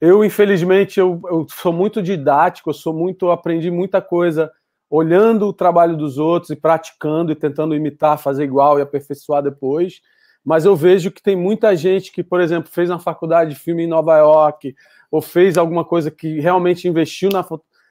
Eu, 0.00 0.24
infelizmente, 0.24 0.98
eu, 0.98 1.20
eu, 1.26 1.46
sou 1.50 1.72
muito 1.72 2.02
didático, 2.02 2.70
eu 2.70 2.74
sou 2.74 2.94
muito, 2.94 3.30
aprendi 3.30 3.70
muita 3.70 4.00
coisa 4.00 4.50
olhando 4.88 5.48
o 5.48 5.52
trabalho 5.52 5.98
dos 5.98 6.16
outros 6.16 6.50
e 6.50 6.56
praticando 6.56 7.30
e 7.30 7.36
tentando 7.36 7.74
imitar, 7.74 8.18
fazer 8.18 8.44
igual 8.44 8.78
e 8.78 8.82
aperfeiçoar 8.82 9.42
depois 9.42 10.00
mas 10.46 10.64
eu 10.64 10.76
vejo 10.76 11.10
que 11.10 11.20
tem 11.20 11.34
muita 11.34 11.74
gente 11.74 12.12
que, 12.12 12.22
por 12.22 12.40
exemplo, 12.40 12.70
fez 12.70 12.88
uma 12.88 13.00
faculdade 13.00 13.50
de 13.50 13.56
filme 13.56 13.82
em 13.82 13.88
Nova 13.88 14.16
York, 14.16 14.76
ou 15.10 15.20
fez 15.20 15.58
alguma 15.58 15.84
coisa 15.84 16.08
que 16.08 16.38
realmente 16.38 16.86
investiu 16.86 17.30
na, 17.30 17.44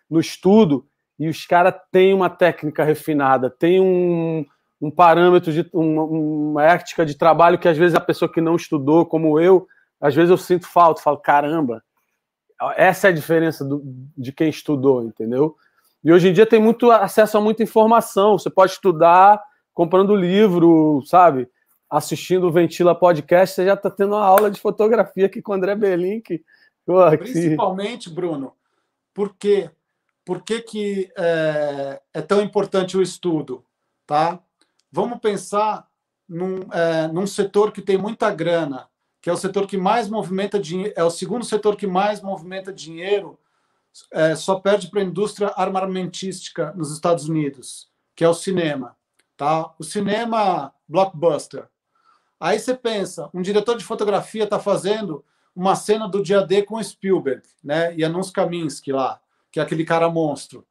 no 0.09 0.21
estudo, 0.21 0.87
e 1.19 1.27
os 1.27 1.45
caras 1.45 1.73
têm 1.91 2.13
uma 2.13 2.29
técnica 2.29 2.85
refinada, 2.85 3.49
tem 3.49 3.81
um, 3.81 4.45
um 4.81 4.89
parâmetro, 4.89 5.51
de 5.51 5.69
uma, 5.73 6.03
uma 6.03 6.63
ética 6.63 7.05
de 7.05 7.15
trabalho 7.17 7.59
que 7.59 7.67
às 7.67 7.77
vezes 7.77 7.93
a 7.93 7.99
pessoa 7.99 8.31
que 8.31 8.39
não 8.39 8.55
estudou, 8.55 9.05
como 9.05 9.37
eu, 9.37 9.67
às 9.99 10.15
vezes 10.15 10.31
eu 10.31 10.37
sinto 10.37 10.65
falta, 10.65 11.01
falo, 11.01 11.17
caramba, 11.17 11.83
essa 12.77 13.07
é 13.07 13.09
a 13.09 13.13
diferença 13.13 13.65
do, 13.65 13.81
de 14.17 14.31
quem 14.31 14.47
estudou, 14.47 15.03
entendeu? 15.03 15.57
E 16.01 16.13
hoje 16.13 16.29
em 16.29 16.33
dia 16.33 16.45
tem 16.45 16.61
muito 16.61 16.89
acesso 16.89 17.37
a 17.37 17.41
muita 17.41 17.63
informação, 17.63 18.39
você 18.39 18.49
pode 18.49 18.71
estudar 18.71 19.41
comprando 19.73 20.15
livro, 20.15 21.03
sabe? 21.05 21.49
Assistindo 21.89 22.47
o 22.47 22.51
Ventila 22.51 22.95
Podcast, 22.95 23.55
você 23.55 23.65
já 23.65 23.73
está 23.73 23.89
tendo 23.89 24.15
uma 24.15 24.25
aula 24.25 24.49
de 24.49 24.59
fotografia 24.59 25.25
aqui 25.25 25.41
com 25.41 25.51
o 25.51 25.55
André 25.55 25.75
Belink. 25.75 26.43
Principalmente, 27.17 28.09
Bruno, 28.09 28.53
por 29.13 29.35
quê? 29.35 29.69
Por 30.23 30.41
que, 30.41 30.61
que 30.61 31.11
é, 31.15 32.01
é, 32.13 32.21
tão 32.21 32.41
importante 32.41 32.97
o 32.97 33.01
estudo? 33.01 33.63
Tá? 34.05 34.39
Vamos 34.91 35.19
pensar 35.19 35.87
num, 36.27 36.61
é, 36.71 37.07
num 37.07 37.27
setor 37.27 37.71
que 37.71 37.81
tem 37.81 37.97
muita 37.97 38.31
grana, 38.31 38.89
que 39.21 39.29
é 39.29 39.33
o 39.33 39.37
setor 39.37 39.67
que 39.67 39.77
mais 39.77 40.09
movimenta 40.09 40.59
dinheiro, 40.59 40.93
é 40.95 41.03
o 41.03 41.11
segundo 41.11 41.45
setor 41.45 41.75
que 41.75 41.85
mais 41.85 42.21
movimenta 42.21 42.73
dinheiro, 42.73 43.39
é, 44.11 44.35
só 44.35 44.59
perde 44.59 44.89
para 44.89 44.99
a 44.99 45.05
indústria 45.05 45.53
armamentística 45.55 46.73
nos 46.75 46.91
Estados 46.91 47.29
Unidos, 47.29 47.89
que 48.15 48.23
é 48.23 48.29
o 48.29 48.33
cinema. 48.33 48.97
Tá? 49.37 49.73
O 49.77 49.83
cinema 49.83 50.73
blockbuster 50.87 51.67
Aí 52.39 52.59
você 52.59 52.75
pensa, 52.75 53.29
um 53.33 53.41
diretor 53.41 53.77
de 53.77 53.83
fotografia 53.83 54.43
está 54.43 54.59
fazendo 54.59 55.23
uma 55.55 55.75
cena 55.75 56.07
do 56.07 56.21
dia 56.21 56.41
D 56.41 56.63
com 56.63 56.83
Spielberg, 56.83 57.41
né? 57.63 57.95
E 57.95 58.03
Anuns 58.03 58.29
Kaminsky 58.29 58.91
lá, 58.91 59.21
que 59.49 59.59
é 59.59 59.63
aquele 59.63 59.85
cara 59.85 60.09
monstro. 60.09 60.65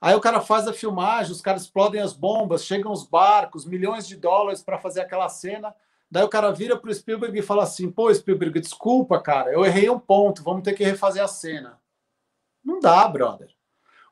Aí 0.00 0.14
o 0.14 0.20
cara 0.20 0.40
faz 0.40 0.66
a 0.66 0.72
filmagem, 0.72 1.30
os 1.30 1.42
caras 1.42 1.62
explodem 1.62 2.00
as 2.00 2.14
bombas, 2.14 2.64
chegam 2.64 2.90
os 2.90 3.04
barcos, 3.04 3.66
milhões 3.66 4.08
de 4.08 4.16
dólares 4.16 4.62
para 4.62 4.78
fazer 4.78 5.00
aquela 5.00 5.28
cena. 5.28 5.74
Daí 6.10 6.24
o 6.24 6.28
cara 6.28 6.50
vira 6.50 6.76
para 6.76 6.90
o 6.90 6.94
Spielberg 6.94 7.38
e 7.38 7.42
fala 7.42 7.62
assim: 7.62 7.90
pô, 7.90 8.12
Spielberg, 8.12 8.58
desculpa, 8.58 9.20
cara, 9.20 9.52
eu 9.52 9.64
errei 9.64 9.90
um 9.90 9.98
ponto, 9.98 10.42
vamos 10.42 10.62
ter 10.62 10.72
que 10.72 10.82
refazer 10.82 11.22
a 11.22 11.28
cena. 11.28 11.78
Não 12.64 12.80
dá, 12.80 13.06
brother. 13.06 13.50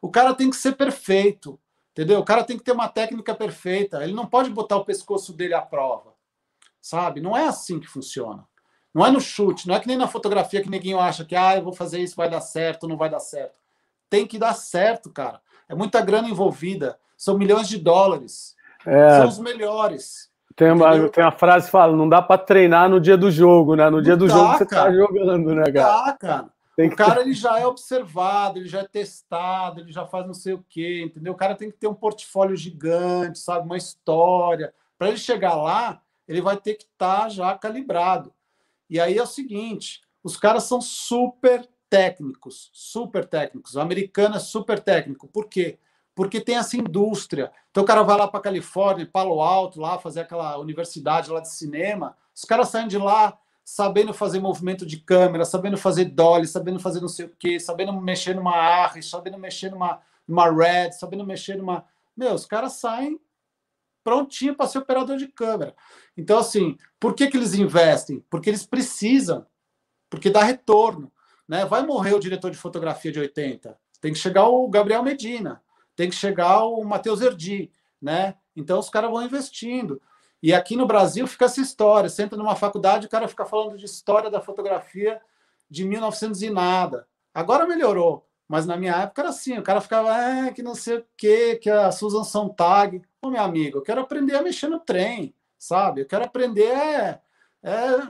O 0.03 0.11
cara 0.11 0.35
tem 0.35 0.51
que 0.51 0.57
ser 0.57 0.73
perfeito, 0.73 1.59
entendeu? 1.93 2.21
O 2.21 2.25
cara 2.25 2.45
tem 2.45 2.59
que 2.59 2.65
ter 2.65 2.73
uma 2.73 2.89
técnica 2.89 3.35
perfeita. 3.35 4.03
Ele 4.03 4.13
não 4.13 4.27
pode 4.27 4.51
botar 4.51 4.77
o 4.77 4.85
pescoço 4.85 5.33
dele 5.33 5.55
à 5.55 5.63
prova 5.63 6.10
sabe? 6.81 7.21
Não 7.21 7.37
é 7.37 7.47
assim 7.47 7.79
que 7.79 7.87
funciona. 7.87 8.45
Não 8.93 9.07
é 9.07 9.11
no 9.11 9.21
chute, 9.21 9.69
não 9.69 9.75
é 9.75 9.81
que 9.81 9.87
nem 9.87 9.97
na 9.97 10.09
fotografia 10.09 10.63
que 10.63 10.71
ninguém 10.71 10.95
acha 10.95 11.25
que 11.25 11.37
ah, 11.37 11.57
eu 11.57 11.63
vou 11.63 11.73
fazer 11.73 12.01
isso, 12.01 12.17
vai 12.17 12.29
dar 12.29 12.41
certo, 12.41 12.89
não 12.89 12.97
vai 12.97 13.09
dar 13.09 13.21
certo. 13.21 13.59
Tem 14.09 14.27
que 14.27 14.39
dar 14.39 14.55
certo, 14.55 15.11
cara. 15.11 15.41
É 15.69 15.75
muita 15.75 16.01
grana 16.01 16.29
envolvida. 16.29 16.99
São 17.17 17.39
milhões 17.39 17.69
de 17.69 17.79
dólares. 17.79 18.57
É, 18.85 19.19
São 19.19 19.29
os 19.29 19.39
melhores. 19.39 20.31
Tem 20.57 20.73
uma, 20.73 21.09
tem 21.09 21.23
uma 21.23 21.33
frase 21.33 21.67
que 21.67 21.71
fala: 21.71 21.97
não 21.97 22.09
dá 22.09 22.21
para 22.21 22.39
treinar 22.39 22.89
no 22.89 23.01
dia 23.01 23.17
do 23.17 23.31
jogo, 23.31 23.77
né? 23.77 23.89
No 23.89 24.03
dia 24.03 24.17
não 24.17 24.19
do 24.19 24.27
dá, 24.27 24.35
jogo 24.35 24.59
você 24.59 24.67
tá 24.67 24.93
jogando, 24.93 25.55
né, 25.55 25.71
cara? 25.71 26.05
Dá, 26.05 26.13
cara. 26.19 26.51
Tem 26.77 26.89
o 26.89 26.97
cara 26.97 27.17
ter... 27.17 27.21
ele 27.23 27.35
já 27.35 27.59
é 27.59 27.67
observado, 27.67 28.59
ele 28.59 28.69
já 28.69 28.81
é 28.81 28.85
testado, 28.85 29.81
ele 29.81 29.93
já 29.93 30.07
faz 30.07 30.27
não 30.27 30.35
sei 30.35 30.55
o 30.55 30.65
quê, 30.69 31.03
entendeu? 31.05 31.33
O 31.33 31.37
cara 31.37 31.55
tem 31.55 31.71
que 31.71 31.77
ter 31.77 31.87
um 31.87 31.95
portfólio 31.95 32.57
gigante, 32.57 33.39
sabe? 33.39 33.67
Uma 33.67 33.77
história 33.77 34.73
Para 34.99 35.09
ele 35.09 35.19
chegar 35.19 35.55
lá, 35.55 36.01
ele 36.31 36.41
vai 36.41 36.57
ter 36.57 36.75
que 36.75 36.85
estar 36.85 37.23
tá 37.23 37.29
já 37.29 37.59
calibrado. 37.59 38.33
E 38.89 39.01
aí 39.01 39.19
é 39.19 39.23
o 39.23 39.27
seguinte: 39.27 40.01
os 40.23 40.37
caras 40.37 40.63
são 40.63 40.81
super 40.81 41.69
técnicos, 41.91 42.71
super 42.73 43.25
técnicos. 43.25 43.75
O 43.75 43.81
americano 43.81 44.37
é 44.37 44.39
super 44.39 44.79
técnico. 44.79 45.27
Por 45.27 45.49
quê? 45.49 45.77
Porque 46.15 46.41
tem 46.41 46.57
essa 46.57 46.77
indústria. 46.77 47.51
Então 47.71 47.83
o 47.83 47.87
cara 47.87 48.03
vai 48.03 48.17
lá 48.17 48.29
para 48.29 48.41
Califórnia, 48.41 49.09
Palo 49.13 49.41
Alto, 49.41 49.81
lá 49.81 49.99
fazer 49.99 50.21
aquela 50.21 50.57
universidade 50.59 51.31
lá 51.31 51.41
de 51.41 51.51
cinema. 51.51 52.17
Os 52.35 52.45
caras 52.45 52.69
saem 52.69 52.87
de 52.87 52.97
lá 52.97 53.37
sabendo 53.65 54.15
fazer 54.15 54.41
movimento 54.41 54.87
de 54.87 54.99
câmera, 54.99 55.45
sabendo 55.45 55.77
fazer 55.77 56.07
dolly, 56.07 56.47
sabendo 56.47 56.79
fazer 56.79 57.01
não 57.01 57.09
sei 57.09 57.27
o 57.27 57.37
quê, 57.39 57.59
sabendo 57.59 57.93
mexer 57.93 58.35
numa 58.35 58.57
ARRI, 58.57 59.03
sabendo 59.03 59.39
mexer 59.39 59.71
numa, 59.71 60.01
numa 60.27 60.51
RED, 60.51 60.93
sabendo 60.93 61.25
mexer 61.25 61.57
numa. 61.57 61.85
Meu, 62.17 62.35
os 62.35 62.47
caras 62.47 62.75
saem 62.75 63.21
prontinho 64.11 64.57
para 64.57 64.67
ser 64.67 64.79
operador 64.79 65.17
de 65.17 65.29
câmera. 65.29 65.73
Então, 66.17 66.37
assim, 66.37 66.77
por 66.99 67.15
que, 67.15 67.29
que 67.29 67.37
eles 67.37 67.55
investem? 67.55 68.25
Porque 68.29 68.51
eles 68.51 68.67
precisam, 68.67 69.47
porque 70.09 70.29
dá 70.29 70.43
retorno. 70.43 71.13
Né? 71.47 71.65
Vai 71.65 71.87
morrer 71.87 72.13
o 72.13 72.19
diretor 72.19 72.51
de 72.51 72.57
fotografia 72.57 73.13
de 73.13 73.21
80, 73.21 73.79
tem 74.01 74.13
que 74.13 74.19
chegar 74.19 74.49
o 74.49 74.69
Gabriel 74.69 75.05
Medina, 75.05 75.63
tem 75.95 76.11
que 76.11 76.17
chegar 76.17 76.65
o 76.65 76.83
Matheus 76.85 77.21
Erdi, 77.21 77.71
né? 78.03 78.35
Então 78.57 78.81
os 78.81 78.89
caras 78.89 79.11
vão 79.11 79.23
investindo. 79.23 80.03
E 80.43 80.53
aqui 80.53 80.75
no 80.75 80.87
Brasil 80.87 81.27
fica 81.27 81.45
essa 81.45 81.61
história. 81.61 82.09
Você 82.09 82.23
entra 82.23 82.37
numa 82.37 82.57
faculdade, 82.57 83.07
o 83.07 83.11
cara 83.11 83.29
fica 83.29 83.45
falando 83.45 83.77
de 83.77 83.85
história 83.85 84.31
da 84.31 84.41
fotografia 84.41 85.21
de 85.69 85.85
1900 85.85 86.43
e 86.43 86.51
nada. 86.51 87.07
Agora 87.33 87.67
melhorou, 87.67 88.27
mas 88.51 88.67
na 88.67 88.77
minha 88.77 88.97
época 88.97 89.23
era 89.23 89.29
assim, 89.29 89.57
o 89.57 89.63
cara 89.63 89.81
ficava, 89.81 90.13
é, 90.13 90.51
que 90.51 90.61
não 90.61 90.75
sei 90.75 90.97
o 90.97 91.05
quê, 91.17 91.55
que 91.63 91.71
a 91.71 91.93
Susan 91.93 92.25
Sontag. 92.25 93.01
Ô, 93.23 93.31
meu 93.31 93.41
amigo, 93.41 93.79
eu 93.79 93.83
quero 93.83 94.01
aprender 94.01 94.35
a 94.35 94.43
mexer 94.43 94.67
no 94.67 94.81
trem, 94.81 95.33
sabe? 95.57 96.01
Eu 96.01 96.07
quero 96.07 96.25
aprender 96.25 96.67
é, 96.67 97.21
é 97.63 98.09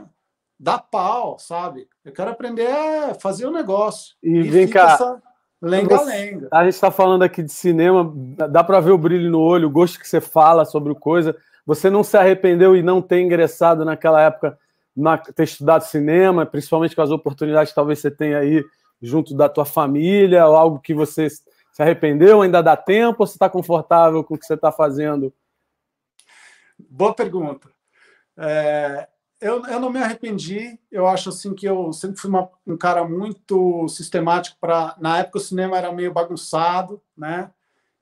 dar 0.59 0.79
pau, 0.79 1.39
sabe? 1.39 1.87
Eu 2.03 2.11
quero 2.11 2.31
aprender 2.31 2.69
a 2.69 3.15
fazer 3.21 3.45
o 3.45 3.51
um 3.51 3.53
negócio. 3.53 4.17
E, 4.23 4.31
e 4.31 4.43
vem 4.45 4.67
cá, 4.67 5.21
lenga-lenga. 5.61 6.49
A 6.51 6.65
gente 6.65 6.73
está 6.73 6.91
falando 6.91 7.23
aqui 7.23 7.43
de 7.43 7.53
cinema, 7.53 8.11
dá 8.49 8.65
para 8.65 8.81
ver 8.81 8.93
o 8.93 8.99
brilho 8.99 9.31
no 9.31 9.41
olho, 9.41 9.69
o 9.69 9.71
gosto 9.71 10.01
que 10.01 10.09
você 10.09 10.23
fala 10.23 10.65
sobre 10.65 10.95
coisa. 10.95 11.37
Você 11.67 11.91
não 11.91 12.03
se 12.03 12.17
arrependeu 12.17 12.75
e 12.75 12.83
não 12.83 13.03
ter 13.03 13.21
ingressado 13.21 13.85
naquela 13.85 14.23
época, 14.23 14.59
na, 14.97 15.19
ter 15.19 15.43
estudado 15.43 15.83
cinema, 15.83 16.47
principalmente 16.47 16.97
com 16.97 17.03
as 17.03 17.11
oportunidades 17.11 17.73
que 17.73 17.77
talvez 17.77 17.99
você 17.99 18.11
tenha 18.11 18.39
aí 18.39 18.65
junto 19.01 19.35
da 19.35 19.49
tua 19.49 19.65
família, 19.65 20.47
ou 20.47 20.57
algo 20.57 20.81
que 20.81 20.95
você 20.95 21.29
se 21.31 21.43
arrependeu, 21.79 22.43
ainda 22.43 22.63
dá 22.63 22.77
tempo, 22.77 23.23
ou 23.23 23.27
você 23.27 23.35
está 23.35 23.49
confortável 23.49 24.23
com 24.25 24.35
o 24.35 24.39
que 24.39 24.45
você 24.45 24.55
está 24.55 24.71
fazendo? 24.71 25.33
Boa 26.79 27.15
pergunta. 27.15 27.69
É, 28.37 29.09
eu, 29.41 29.65
eu 29.67 29.81
não 29.81 29.91
me 29.91 29.99
arrependi. 29.99 30.79
Eu 30.91 31.07
acho 31.07 31.29
assim 31.29 31.55
que 31.55 31.67
eu 31.67 31.93
sempre 31.93 32.21
fui 32.21 32.31
uma, 32.31 32.49
um 32.67 32.77
cara 32.77 33.05
muito 33.05 33.87
sistemático 33.89 34.57
para. 34.61 34.97
Na 34.99 35.19
época 35.19 35.39
o 35.39 35.43
cinema 35.43 35.77
era 35.77 35.93
meio 35.93 36.13
bagunçado, 36.13 37.01
né? 37.17 37.51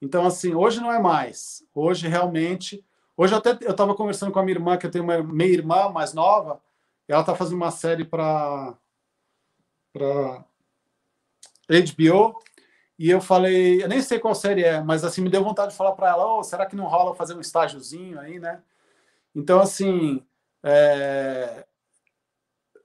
Então 0.01 0.27
assim, 0.27 0.55
hoje 0.55 0.81
não 0.81 0.93
é 0.93 0.99
mais. 0.99 1.65
Hoje 1.75 2.07
realmente 2.09 2.85
Hoje 3.21 3.35
até 3.35 3.51
eu 3.63 3.73
estava 3.73 3.97
conversando 3.97 4.31
com 4.31 4.39
a 4.39 4.45
minha 4.45 4.57
irmã, 4.57 4.79
que 4.79 4.87
eu 4.87 4.91
tenho 4.93 5.03
uma 5.03 5.21
meia 5.21 5.53
irmã 5.53 5.89
mais 5.89 6.15
nova, 6.15 6.63
ela 7.09 7.23
está 7.23 7.35
fazendo 7.35 7.57
uma 7.57 7.73
série 7.73 8.05
para 8.05 8.75
para 9.93 10.45
HBO, 11.69 12.41
e 12.99 13.11
eu 13.11 13.21
falei, 13.21 13.83
eu 13.83 13.89
nem 13.89 14.03
sei 14.03 14.19
qual 14.19 14.35
série 14.35 14.65
é, 14.65 14.81
mas 14.81 15.05
assim 15.05 15.21
me 15.21 15.29
deu 15.29 15.45
vontade 15.45 15.71
de 15.71 15.77
falar 15.77 15.93
para 15.93 16.09
ela, 16.09 16.37
oh, 16.37 16.43
será 16.43 16.67
que 16.67 16.75
não 16.75 16.87
rola 16.87 17.15
fazer 17.15 17.35
um 17.35 17.41
estágiozinho 17.41 18.19
aí, 18.19 18.39
né? 18.41 18.61
Então 19.35 19.61
assim, 19.61 20.23
é... 20.63 21.65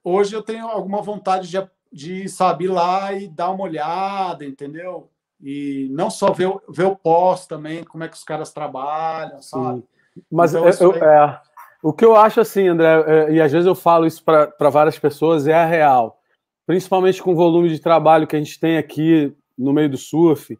hoje 0.04 0.36
eu 0.36 0.44
tenho 0.44 0.68
alguma 0.68 1.02
vontade 1.02 1.50
de, 1.50 1.58
de 1.92 2.30
saber 2.30 2.70
lá 2.70 3.12
e 3.14 3.28
dar 3.28 3.50
uma 3.50 3.64
olhada, 3.64 4.46
entendeu? 4.46 5.10
E 5.42 5.90
não 5.92 6.10
só 6.10 6.32
ver, 6.32 6.54
ver 6.70 6.86
o 6.86 6.96
pós 6.96 7.48
também, 7.48 7.84
como 7.84 8.04
é 8.04 8.08
que 8.08 8.16
os 8.16 8.24
caras 8.24 8.54
trabalham, 8.54 9.42
sabe? 9.42 9.80
Sim. 9.80 9.88
Mas 10.32 10.54
então, 10.54 10.68
eu, 10.68 10.94
eu, 10.94 11.04
é, 11.04 11.42
o 11.82 11.92
que 11.92 12.06
eu 12.06 12.16
acho 12.16 12.40
assim, 12.40 12.68
André, 12.68 13.04
é, 13.08 13.32
e 13.34 13.42
às 13.42 13.52
vezes 13.52 13.66
eu 13.68 13.76
falo 13.76 14.06
isso 14.06 14.24
para 14.24 14.70
várias 14.70 14.98
pessoas, 14.98 15.48
é 15.48 15.54
a 15.54 15.66
real. 15.66 16.20
Principalmente 16.66 17.22
com 17.22 17.34
o 17.34 17.36
volume 17.36 17.70
de 17.70 17.80
trabalho 17.80 18.28
que 18.28 18.36
a 18.36 18.40
gente 18.40 18.60
tem 18.60 18.78
aqui 18.78 19.36
no 19.58 19.74
meio 19.74 19.90
do 19.90 19.98
surf. 19.98 20.58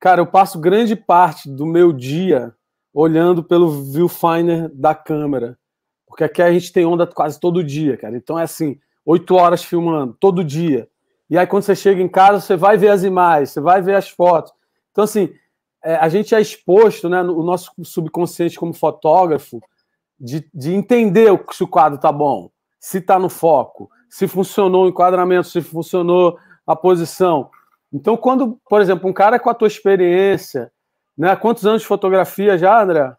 Cara, 0.00 0.20
eu 0.20 0.26
passo 0.26 0.60
grande 0.60 0.96
parte 0.96 1.48
do 1.48 1.64
meu 1.64 1.92
dia 1.92 2.54
olhando 2.92 3.44
pelo 3.44 3.92
viewfinder 3.92 4.70
da 4.74 4.94
câmera. 4.94 5.58
Porque 6.06 6.24
aqui 6.24 6.42
a 6.42 6.52
gente 6.52 6.72
tem 6.72 6.84
onda 6.84 7.06
quase 7.06 7.38
todo 7.38 7.62
dia, 7.62 7.96
cara. 7.96 8.16
Então 8.16 8.38
é 8.38 8.42
assim, 8.42 8.78
oito 9.04 9.34
horas 9.34 9.62
filmando, 9.62 10.16
todo 10.18 10.44
dia. 10.44 10.88
E 11.28 11.36
aí 11.36 11.46
quando 11.46 11.64
você 11.64 11.74
chega 11.74 12.00
em 12.00 12.08
casa, 12.08 12.40
você 12.40 12.56
vai 12.56 12.76
ver 12.76 12.88
as 12.88 13.02
imagens, 13.02 13.50
você 13.50 13.60
vai 13.60 13.82
ver 13.82 13.96
as 13.96 14.08
fotos. 14.08 14.52
Então, 14.90 15.04
assim, 15.04 15.32
é, 15.84 15.96
a 15.96 16.08
gente 16.08 16.34
é 16.34 16.40
exposto, 16.40 17.08
né, 17.08 17.22
o 17.22 17.42
nosso 17.42 17.70
subconsciente 17.84 18.58
como 18.58 18.72
fotógrafo, 18.72 19.60
de, 20.18 20.48
de 20.54 20.72
entender 20.72 21.30
se 21.52 21.62
o 21.62 21.68
quadro 21.68 21.96
está 21.96 22.10
bom, 22.10 22.50
se 22.80 22.98
está 22.98 23.18
no 23.18 23.28
foco, 23.28 23.90
se 24.08 24.26
funcionou 24.28 24.84
o 24.84 24.88
enquadramento, 24.88 25.48
se 25.48 25.60
funcionou 25.60 26.38
a 26.66 26.74
posição. 26.74 27.50
Então, 27.92 28.16
quando, 28.16 28.58
por 28.68 28.80
exemplo, 28.80 29.08
um 29.08 29.12
cara 29.12 29.38
com 29.38 29.50
a 29.50 29.54
tua 29.54 29.68
experiência, 29.68 30.70
né, 31.16 31.34
quantos 31.36 31.66
anos 31.66 31.82
de 31.82 31.88
fotografia 31.88 32.58
já, 32.58 32.82
André? 32.82 33.14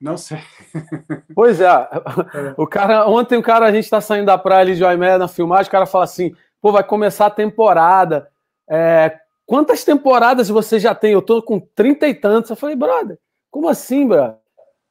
Não 0.00 0.16
sei. 0.16 0.38
Pois 1.34 1.60
é. 1.60 1.66
é. 1.66 2.54
O 2.56 2.66
cara, 2.66 3.06
ontem 3.08 3.36
o 3.36 3.42
cara, 3.42 3.66
a 3.66 3.72
gente 3.72 3.84
está 3.84 4.00
saindo 4.00 4.26
da 4.26 4.36
praia 4.36 4.62
ali 4.62 4.74
de 4.74 4.84
Oimé 4.84 5.16
na 5.18 5.28
filmagem, 5.28 5.68
o 5.68 5.70
cara 5.70 5.86
fala 5.86 6.04
assim, 6.04 6.34
pô, 6.60 6.72
vai 6.72 6.82
começar 6.82 7.26
a 7.26 7.30
temporada. 7.30 8.28
É, 8.68 9.18
Quantas 9.48 9.82
temporadas 9.82 10.50
você 10.50 10.78
já 10.78 10.94
tem? 10.94 11.12
Eu 11.12 11.22
tô 11.22 11.40
com 11.40 11.58
trinta 11.58 12.06
e 12.06 12.14
tantos. 12.14 12.50
Eu 12.50 12.56
falei, 12.56 12.76
brother, 12.76 13.18
como 13.50 13.66
assim, 13.66 14.06
brother? 14.06 14.36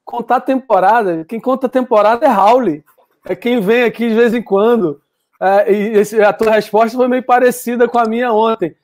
Contar 0.04 0.42
temporada? 0.42 1.24
Quem 1.26 1.40
conta 1.40 1.70
temporada 1.70 2.26
é 2.26 2.28
Raul. 2.28 2.84
É 3.30 3.36
quem 3.36 3.60
vem 3.60 3.84
aqui 3.84 4.10
de 4.10 4.16
vez 4.16 4.34
em 4.34 4.42
quando. 4.42 5.02
É, 5.40 5.72
e 5.72 5.98
esse, 5.98 6.22
a 6.22 6.34
tua 6.34 6.52
resposta 6.52 6.98
foi 6.98 7.08
meio 7.08 7.24
parecida 7.24 7.88
com 7.88 8.00
a 8.00 8.06
minha 8.06 8.32
ontem. 8.32 8.76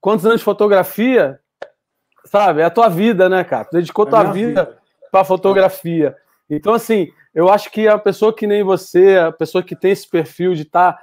Quantos 0.00 0.24
anos 0.24 0.38
de 0.38 0.44
fotografia? 0.44 1.40
Sabe, 2.24 2.60
é 2.60 2.64
a 2.64 2.70
tua 2.70 2.88
vida, 2.88 3.28
né, 3.28 3.42
cara? 3.44 3.64
Tu 3.64 3.76
dedicou 3.76 4.06
é 4.06 4.10
tua 4.10 4.24
vida, 4.24 4.64
vida. 4.64 4.78
para 5.10 5.24
fotografia. 5.24 6.16
Então, 6.48 6.74
assim, 6.74 7.08
eu 7.34 7.48
acho 7.48 7.70
que 7.70 7.88
a 7.88 7.98
pessoa 7.98 8.34
que 8.34 8.46
nem 8.46 8.62
você, 8.62 9.16
a 9.16 9.32
pessoa 9.32 9.62
que 9.62 9.76
tem 9.76 9.92
esse 9.92 10.08
perfil 10.08 10.54
de 10.54 10.62
estar 10.62 10.92
tá 10.92 11.02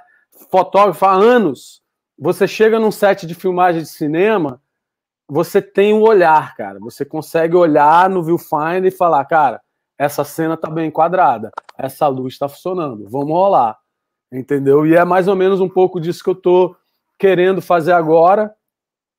fotógrafo 0.50 1.04
há 1.04 1.12
anos, 1.12 1.82
você 2.18 2.48
chega 2.48 2.78
num 2.78 2.90
set 2.90 3.26
de 3.26 3.34
filmagem 3.34 3.82
de 3.82 3.88
cinema, 3.88 4.60
você 5.28 5.60
tem 5.60 5.92
um 5.92 6.02
olhar, 6.02 6.56
cara. 6.56 6.78
Você 6.80 7.04
consegue 7.04 7.56
olhar 7.56 8.08
no 8.08 8.22
viewfinder 8.22 8.86
e 8.86 8.90
falar, 8.90 9.24
cara, 9.24 9.60
essa 9.98 10.24
cena 10.24 10.56
tá 10.56 10.70
bem 10.70 10.88
enquadrada, 10.88 11.50
essa 11.78 12.06
luz 12.08 12.34
está 12.34 12.48
funcionando, 12.48 13.08
vamos 13.08 13.30
rolar. 13.30 13.78
Entendeu? 14.32 14.86
E 14.86 14.94
é 14.96 15.04
mais 15.04 15.28
ou 15.28 15.36
menos 15.36 15.60
um 15.60 15.68
pouco 15.68 16.00
disso 16.00 16.22
que 16.22 16.30
eu 16.30 16.34
tô 16.34 16.76
querendo 17.18 17.62
fazer 17.62 17.92
agora. 17.92 18.52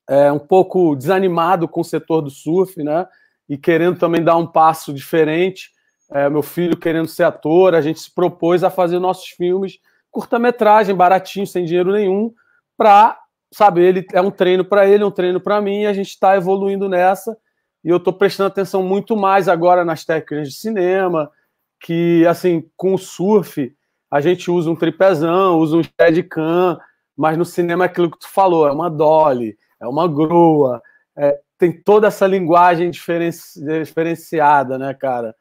É 0.10 0.32
um 0.32 0.40
pouco 0.40 0.96
desanimado 0.96 1.68
com 1.68 1.82
o 1.82 1.86
setor 1.86 2.22
do 2.22 2.30
surf, 2.30 2.84
né? 2.84 3.08
E 3.48 3.58
querendo 3.58 3.98
também 3.98 4.24
dar 4.24 4.36
um 4.36 4.46
passo 4.46 4.94
diferente. 4.94 5.72
É, 6.12 6.30
meu 6.30 6.44
filho 6.44 6.78
querendo 6.78 7.08
ser 7.08 7.24
ator, 7.24 7.74
a 7.74 7.82
gente 7.82 8.00
se 8.00 8.14
propôs 8.14 8.64
a 8.64 8.70
fazer 8.70 9.00
nossos 9.00 9.30
filmes 9.30 9.80
curta-metragem, 10.18 10.96
baratinho, 10.96 11.46
sem 11.46 11.64
dinheiro 11.64 11.92
nenhum, 11.92 12.34
para, 12.76 13.20
sabe, 13.54 13.82
ele 13.82 14.06
é 14.12 14.20
um 14.20 14.32
treino 14.32 14.66
para 14.66 14.88
ele, 14.88 15.04
é 15.04 15.06
um 15.06 15.12
treino 15.12 15.40
para 15.40 15.62
mim, 15.62 15.82
e 15.82 15.86
a 15.86 15.94
gente 15.94 16.10
está 16.10 16.36
evoluindo 16.36 16.90
nessa. 16.90 17.38
E 17.84 17.90
eu 17.90 17.98
estou 17.98 18.14
prestando 18.14 18.48
atenção 18.48 18.84
muito 18.84 19.16
mais 19.16 19.48
agora 19.48 19.86
nas 19.86 20.04
técnicas 20.04 20.50
de 20.50 20.56
cinema, 20.56 21.32
que, 21.80 22.26
assim, 22.26 22.70
com 22.76 22.94
o 22.94 22.98
surf, 22.98 23.76
a 24.10 24.22
gente 24.22 24.50
usa 24.50 24.70
um 24.70 24.76
tripézão, 24.76 25.58
usa 25.60 25.78
um 25.78 25.84
steadicam, 25.84 26.80
mas 27.16 27.38
no 27.38 27.46
cinema 27.46 27.86
é 27.86 27.88
aquilo 27.88 28.12
que 28.12 28.20
tu 28.20 28.30
falou, 28.30 28.68
é 28.68 28.72
uma 28.72 28.90
dolly, 28.90 29.58
é 29.80 29.88
uma 29.88 30.08
grua, 30.08 30.82
é, 31.16 31.40
tem 31.58 31.72
toda 31.72 32.08
essa 32.08 32.28
linguagem 32.28 32.90
diferenci, 32.90 33.64
diferenciada, 33.64 34.78
né, 34.78 34.94
cara, 34.94 35.36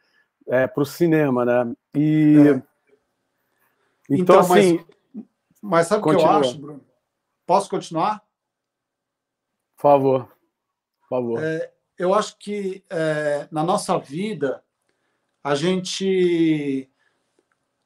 é, 0.49 0.66
para 0.66 0.82
o 0.82 0.87
cinema, 0.87 1.45
né? 1.45 1.72
E 1.95 2.37
é. 2.39 2.62
então, 4.11 4.37
então, 4.37 4.39
assim, 4.41 4.84
mas, 5.14 5.26
mas 5.62 5.87
sabe 5.87 6.03
o 6.03 6.05
que 6.05 6.22
eu 6.22 6.30
acho, 6.30 6.59
Bruno? 6.59 6.80
Posso 7.47 7.68
continuar? 7.70 8.22
Por 9.76 9.82
favor. 9.82 10.28
Por 11.03 11.09
favor. 11.09 11.43
É, 11.43 11.72
eu 11.99 12.14
acho 12.14 12.36
que 12.38 12.84
é, 12.90 13.49
na 13.51 13.62
nossa 13.62 13.99
vida, 13.99 14.62
a 15.42 15.55
gente. 15.55 16.90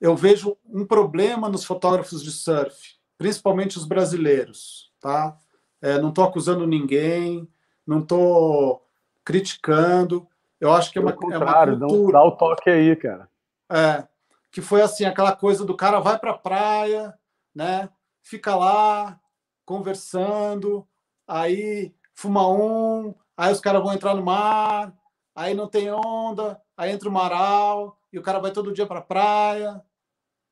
Eu 0.01 0.17
vejo 0.17 0.57
um 0.65 0.87
problema 0.87 1.49
nos 1.49 1.65
fotógrafos 1.65 2.23
de 2.23 2.31
surf, 2.31 2.97
principalmente 3.19 3.77
os 3.77 3.85
brasileiros. 3.85 4.91
Tá? 4.99 5.37
É, 5.81 5.99
não 5.99 6.09
estou 6.09 6.25
acusando 6.25 6.67
ninguém, 6.67 7.47
não 7.87 8.01
estou 8.01 8.87
criticando, 9.25 10.27
Eu 10.61 10.73
acho 10.73 10.91
que 10.91 10.99
é 10.99 11.01
uma, 11.01 11.11
é 11.11 11.15
uma 11.15 11.67
cultura. 11.67 12.13
Dá 12.13 12.25
o 12.25 12.33
toque 12.33 12.69
aí, 12.69 12.97
cara. 12.97 13.29
É, 13.71 14.07
que 14.51 14.61
foi 14.61 14.83
assim, 14.83 15.05
aquela 15.05 15.35
coisa 15.35 15.65
do 15.65 15.77
cara 15.77 16.01
vai 16.01 16.19
para 16.19 16.33
a 16.33 16.39
praia, 16.39 17.15
né? 17.55 17.89
Fica 18.23 18.57
lá 18.57 19.19
conversando, 19.65 20.87
aí 21.27 21.95
fuma 22.13 22.49
um, 22.49 23.15
aí 23.41 23.51
os 23.51 23.59
caras 23.59 23.83
vão 23.83 23.95
entrar 23.95 24.15
no 24.15 24.23
mar, 24.23 24.95
aí 25.35 25.55
não 25.55 25.67
tem 25.67 25.91
onda, 25.91 26.61
aí 26.77 26.91
entra 26.91 27.09
o 27.09 27.13
maral, 27.13 27.99
e 28.13 28.19
o 28.19 28.23
cara 28.23 28.39
vai 28.39 28.53
todo 28.53 28.73
dia 28.73 28.87
para 28.87 29.01
praia. 29.01 29.83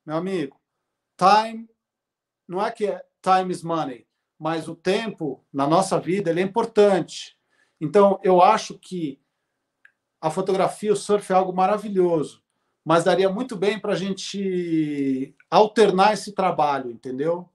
Meu 0.03 0.15
amigo, 0.15 0.59
time 1.15 1.69
não 2.47 2.65
é 2.65 2.71
que 2.71 2.87
é 2.87 3.05
time 3.21 3.51
is 3.51 3.61
money, 3.61 4.07
mas 4.39 4.67
o 4.67 4.73
tempo 4.73 5.45
na 5.53 5.67
nossa 5.67 5.99
vida 5.99 6.31
ele 6.31 6.41
é 6.41 6.43
importante. 6.43 7.37
Então, 7.79 8.19
eu 8.23 8.41
acho 8.41 8.73
que 8.79 9.21
a 10.19 10.31
fotografia, 10.31 10.91
o 10.91 10.95
surf 10.95 11.31
é 11.31 11.35
algo 11.35 11.53
maravilhoso, 11.53 12.41
mas 12.83 13.03
daria 13.03 13.29
muito 13.29 13.55
bem 13.55 13.79
para 13.79 13.93
a 13.93 13.95
gente 13.95 15.35
alternar 15.47 16.13
esse 16.13 16.33
trabalho, 16.33 16.89
entendeu? 16.89 17.47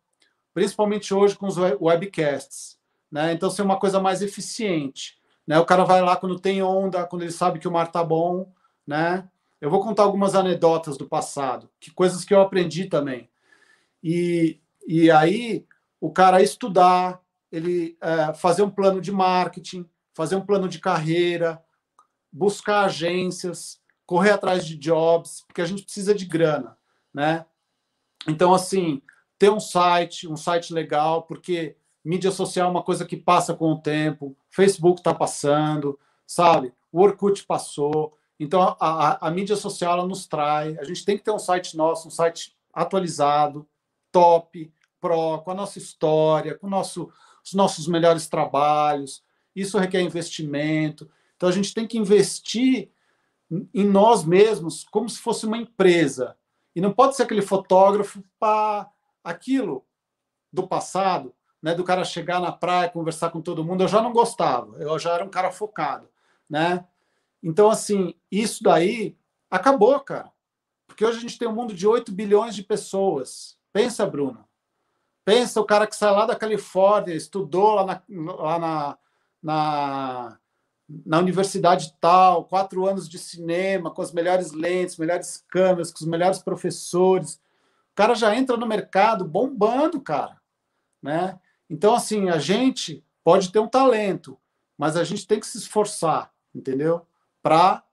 Principalmente 0.54 1.12
hoje 1.12 1.36
com 1.36 1.48
os 1.48 1.56
webcasts. 1.56 2.78
Né? 3.10 3.32
Então, 3.32 3.50
ser 3.50 3.62
uma 3.62 3.80
coisa 3.80 4.00
mais 4.00 4.22
eficiente. 4.22 5.18
Né? 5.46 5.58
O 5.58 5.66
cara 5.66 5.84
vai 5.84 6.00
lá 6.00 6.16
quando 6.16 6.38
tem 6.38 6.62
onda, 6.62 7.06
quando 7.06 7.22
ele 7.22 7.32
sabe 7.32 7.58
que 7.58 7.68
o 7.68 7.72
mar 7.72 7.90
tá 7.90 8.02
bom. 8.02 8.52
Né? 8.86 9.28
Eu 9.60 9.70
vou 9.70 9.82
contar 9.82 10.02
algumas 10.02 10.34
anedotas 10.34 10.96
do 10.96 11.08
passado, 11.08 11.70
que 11.80 11.90
coisas 11.90 12.24
que 12.24 12.34
eu 12.34 12.40
aprendi 12.40 12.86
também. 12.86 13.30
E, 14.02 14.60
e 14.86 15.10
aí, 15.10 15.66
o 16.00 16.10
cara 16.10 16.42
estudar, 16.42 17.20
ele 17.50 17.96
é, 18.00 18.34
fazer 18.34 18.62
um 18.62 18.70
plano 18.70 19.00
de 19.00 19.10
marketing, 19.10 19.88
fazer 20.12 20.36
um 20.36 20.44
plano 20.44 20.68
de 20.68 20.78
carreira, 20.78 21.62
buscar 22.30 22.84
agências, 22.84 23.80
correr 24.04 24.32
atrás 24.32 24.66
de 24.66 24.76
jobs, 24.76 25.42
porque 25.46 25.62
a 25.62 25.66
gente 25.66 25.84
precisa 25.84 26.14
de 26.14 26.26
grana, 26.26 26.76
né? 27.12 27.46
Então, 28.28 28.52
assim, 28.52 29.00
ter 29.38 29.50
um 29.50 29.60
site, 29.60 30.28
um 30.28 30.36
site 30.36 30.72
legal, 30.72 31.22
porque 31.22 31.76
mídia 32.04 32.30
social 32.30 32.68
é 32.68 32.70
uma 32.70 32.82
coisa 32.82 33.04
que 33.04 33.16
passa 33.16 33.54
com 33.54 33.72
o 33.72 33.80
tempo, 33.80 34.36
Facebook 34.50 35.00
está 35.00 35.14
passando, 35.14 35.98
sabe? 36.26 36.72
O 36.92 37.00
Orkut 37.00 37.44
passou. 37.46 38.16
Então, 38.38 38.60
a, 38.60 38.76
a, 38.78 39.28
a, 39.28 39.30
mídia 39.30 39.56
social 39.56 39.94
ela 39.94 40.06
nos 40.06 40.26
trai. 40.26 40.76
A 40.78 40.84
gente 40.84 41.04
tem 41.04 41.16
que 41.16 41.24
ter 41.24 41.30
um 41.30 41.38
site 41.38 41.76
nosso, 41.76 42.08
um 42.08 42.10
site 42.10 42.54
atualizado, 42.72 43.66
top, 44.12 44.72
pro, 45.00 45.38
com 45.42 45.50
a 45.50 45.54
nossa 45.54 45.78
história, 45.78 46.56
com 46.56 46.68
nosso, 46.68 47.10
os 47.44 47.54
nossos 47.54 47.86
melhores 47.86 48.26
trabalhos, 48.26 49.22
isso 49.54 49.78
requer 49.78 50.00
investimento. 50.00 51.10
Então 51.36 51.48
a 51.48 51.52
gente 51.52 51.74
tem 51.74 51.86
que 51.86 51.98
investir 51.98 52.90
em 53.72 53.84
nós 53.84 54.24
mesmos 54.24 54.84
como 54.84 55.08
se 55.08 55.18
fosse 55.18 55.46
uma 55.46 55.58
empresa. 55.58 56.36
E 56.74 56.80
não 56.80 56.92
pode 56.92 57.16
ser 57.16 57.22
aquele 57.22 57.42
fotógrafo 57.42 58.22
para 58.38 58.90
aquilo 59.22 59.84
do 60.52 60.66
passado, 60.66 61.34
né, 61.64 61.74
do 61.74 61.82
cara 61.82 62.04
chegar 62.04 62.38
na 62.40 62.52
praia, 62.52 62.90
conversar 62.90 63.30
com 63.30 63.40
todo 63.40 63.64
mundo. 63.64 63.82
Eu 63.82 63.88
já 63.88 64.02
não 64.02 64.12
gostava, 64.12 64.76
eu 64.76 64.98
já 64.98 65.14
era 65.14 65.24
um 65.24 65.30
cara 65.30 65.50
focado, 65.50 66.06
né? 66.48 66.84
Então 67.42 67.70
assim, 67.70 68.14
isso 68.30 68.62
daí 68.62 69.16
acabou, 69.50 69.98
cara. 70.00 70.30
Porque 70.86 71.02
hoje 71.02 71.16
a 71.16 71.20
gente 71.22 71.38
tem 71.38 71.48
um 71.48 71.54
mundo 71.54 71.72
de 71.72 71.86
8 71.86 72.12
bilhões 72.12 72.54
de 72.54 72.62
pessoas. 72.62 73.56
Pensa, 73.72 74.04
Bruno. 74.04 74.44
Pensa 75.24 75.58
o 75.58 75.64
cara 75.64 75.86
que 75.86 75.96
sai 75.96 76.12
lá 76.12 76.26
da 76.26 76.36
Califórnia, 76.36 77.14
estudou 77.14 77.76
lá 77.76 77.86
na, 77.86 78.02
lá 78.34 78.58
na 78.58 78.98
na, 79.42 80.38
na 80.88 81.18
universidade 81.18 81.94
tal, 81.98 82.44
quatro 82.44 82.86
anos 82.86 83.08
de 83.08 83.18
cinema, 83.18 83.90
com 83.90 84.02
as 84.02 84.12
melhores 84.12 84.52
lentes, 84.52 84.98
melhores 84.98 85.42
câmeras, 85.48 85.90
com 85.90 86.00
os 86.00 86.06
melhores 86.06 86.40
professores. 86.40 87.36
O 87.92 87.94
cara 87.94 88.14
já 88.14 88.36
entra 88.36 88.58
no 88.58 88.66
mercado 88.66 89.24
bombando, 89.24 89.98
cara. 89.98 90.38
Né? 91.02 91.38
Então, 91.68 91.94
assim, 91.94 92.28
a 92.28 92.38
gente 92.38 93.04
pode 93.22 93.50
ter 93.50 93.58
um 93.58 93.68
talento, 93.68 94.38
mas 94.76 94.96
a 94.96 95.04
gente 95.04 95.26
tem 95.26 95.40
que 95.40 95.46
se 95.46 95.58
esforçar, 95.58 96.32
entendeu? 96.54 97.06
Para 97.42 97.84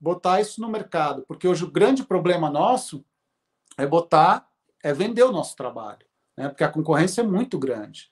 botar 0.00 0.40
isso 0.40 0.60
no 0.60 0.68
mercado. 0.68 1.24
Porque 1.26 1.46
hoje 1.46 1.64
o 1.64 1.70
grande 1.70 2.02
problema 2.02 2.50
nosso 2.50 3.04
é 3.76 3.86
botar, 3.86 4.48
é 4.82 4.92
vender 4.92 5.22
o 5.22 5.32
nosso 5.32 5.54
trabalho, 5.56 6.06
né? 6.36 6.48
porque 6.48 6.64
a 6.64 6.70
concorrência 6.70 7.20
é 7.20 7.24
muito 7.24 7.58
grande. 7.58 8.10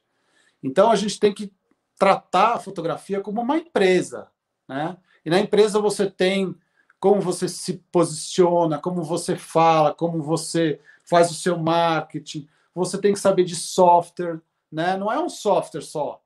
Então, 0.62 0.90
a 0.90 0.96
gente 0.96 1.18
tem 1.18 1.32
que 1.32 1.52
tratar 1.98 2.54
a 2.54 2.60
fotografia 2.60 3.20
como 3.20 3.40
uma 3.40 3.56
empresa, 3.56 4.30
né? 4.68 4.96
E 5.24 5.30
na 5.30 5.40
empresa 5.40 5.80
você 5.80 6.08
tem 6.08 6.54
como 7.00 7.20
você 7.20 7.48
se 7.48 7.74
posiciona, 7.92 8.78
como 8.78 9.02
você 9.02 9.36
fala, 9.36 9.94
como 9.94 10.22
você 10.22 10.80
faz 11.04 11.30
o 11.30 11.34
seu 11.34 11.58
marketing. 11.58 12.48
Você 12.78 12.98
tem 12.98 13.12
que 13.12 13.18
saber 13.18 13.44
de 13.44 13.56
software, 13.56 14.40
né? 14.70 14.96
Não 14.96 15.10
é 15.10 15.18
um 15.18 15.28
software 15.28 15.82
só 15.82 16.20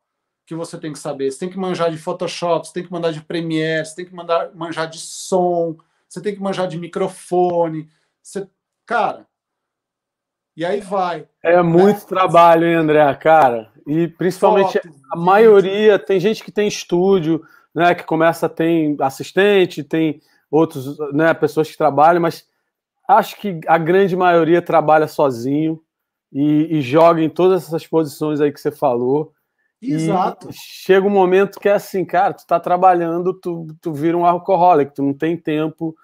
que 0.47 0.55
você 0.55 0.79
tem 0.79 0.93
que 0.93 0.99
saber. 0.99 1.31
Você 1.31 1.39
tem 1.39 1.51
que 1.51 1.59
manjar 1.59 1.91
de 1.91 1.99
Photoshop, 1.99 2.67
você 2.67 2.75
tem 2.75 2.85
que 2.85 2.93
mandar 2.93 3.13
de 3.13 3.23
Premiere, 3.23 3.87
você 3.87 3.97
tem 3.97 4.05
que 4.05 4.15
mandar 4.15 4.55
manjar 4.55 4.89
de 4.89 4.99
som, 4.99 5.77
você 6.09 6.21
tem 6.21 6.35
que 6.35 6.43
manjar 6.43 6.69
de 6.69 6.79
microfone. 6.79 7.89
Você, 8.23 8.47
cara, 8.85 9.27
e 10.57 10.65
aí 10.65 10.81
vai. 10.81 11.27
É 11.43 11.57
né? 11.57 11.63
muito 11.63 12.07
trabalho, 12.07 12.67
hein, 12.67 12.75
André, 12.75 13.15
cara. 13.15 13.71
E 13.87 14.07
principalmente 14.09 14.79
Foto, 14.79 14.95
a 15.11 15.17
maioria, 15.17 15.99
tem 15.99 16.21
gente 16.21 16.45
que 16.45 16.53
tem 16.53 16.69
estúdio, 16.69 17.43
né? 17.75 17.95
Que 17.95 18.05
começa, 18.05 18.49
tem 18.49 18.97
assistente, 19.01 19.83
tem 19.83 20.21
outros, 20.51 20.99
né, 21.15 21.33
pessoas 21.33 21.71
que 21.71 21.79
trabalham, 21.79 22.21
mas 22.21 22.47
acho 23.09 23.41
que 23.41 23.59
a 23.67 23.79
grande 23.79 24.15
maioria 24.15 24.61
trabalha 24.61 25.09
sozinho 25.09 25.83
e, 26.33 26.79
e 26.79 26.81
joga 26.81 27.23
em 27.23 27.29
todas 27.29 27.65
essas 27.65 27.87
posições 27.87 28.41
aí 28.41 28.51
que 28.51 28.61
você 28.61 28.71
falou. 28.71 29.33
Exato. 29.81 30.49
E 30.49 30.53
chega 30.53 31.07
um 31.07 31.11
momento 31.11 31.61
que 31.61 31.69
é 31.69 31.73
assim, 31.73 32.05
cara, 32.05 32.33
tu 32.33 32.47
tá 32.47 32.59
trabalhando, 32.59 33.35
tu, 33.35 33.67
tu 33.81 33.93
vira 33.93 34.17
um 34.17 34.25
alcoólico, 34.25 34.95
tu 34.95 35.03
não 35.03 35.13
tem 35.13 35.37
tempo, 35.37 35.95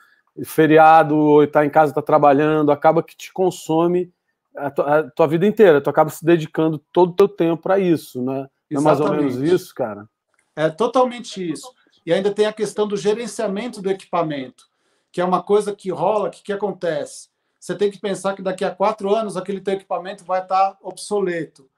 feriado, 0.44 1.16
ou 1.16 1.46
tá 1.46 1.64
em 1.64 1.70
casa, 1.70 1.94
tá 1.94 2.02
trabalhando, 2.02 2.72
acaba 2.72 3.02
que 3.02 3.16
te 3.16 3.32
consome 3.32 4.12
a 4.56 4.70
tua, 4.70 4.98
a 4.98 5.10
tua, 5.10 5.26
vida 5.28 5.46
inteira, 5.46 5.80
tu 5.80 5.88
acaba 5.88 6.10
se 6.10 6.24
dedicando 6.24 6.82
todo 6.92 7.10
o 7.10 7.14
teu 7.14 7.28
tempo 7.28 7.62
para 7.62 7.78
isso, 7.78 8.20
né? 8.20 8.48
Não 8.70 8.80
é 8.80 8.84
mais 8.84 9.00
ou 9.00 9.10
menos 9.10 9.36
isso, 9.36 9.72
cara? 9.74 10.08
É 10.56 10.68
totalmente 10.68 11.48
isso. 11.48 11.72
E 12.04 12.12
ainda 12.12 12.32
tem 12.32 12.46
a 12.46 12.52
questão 12.52 12.86
do 12.86 12.96
gerenciamento 12.96 13.80
do 13.80 13.90
equipamento, 13.90 14.64
que 15.12 15.20
é 15.20 15.24
uma 15.24 15.42
coisa 15.42 15.74
que 15.74 15.90
rola, 15.90 16.30
que, 16.30 16.42
que 16.42 16.52
acontece? 16.52 17.28
Você 17.58 17.74
tem 17.74 17.90
que 17.90 17.98
pensar 17.98 18.34
que 18.34 18.42
daqui 18.42 18.64
a 18.64 18.74
quatro 18.74 19.14
anos 19.14 19.36
aquele 19.36 19.60
teu 19.60 19.74
equipamento 19.74 20.24
vai 20.24 20.42
estar 20.42 20.72
tá 20.72 20.78
obsoleto. 20.82 21.62
O 21.62 21.68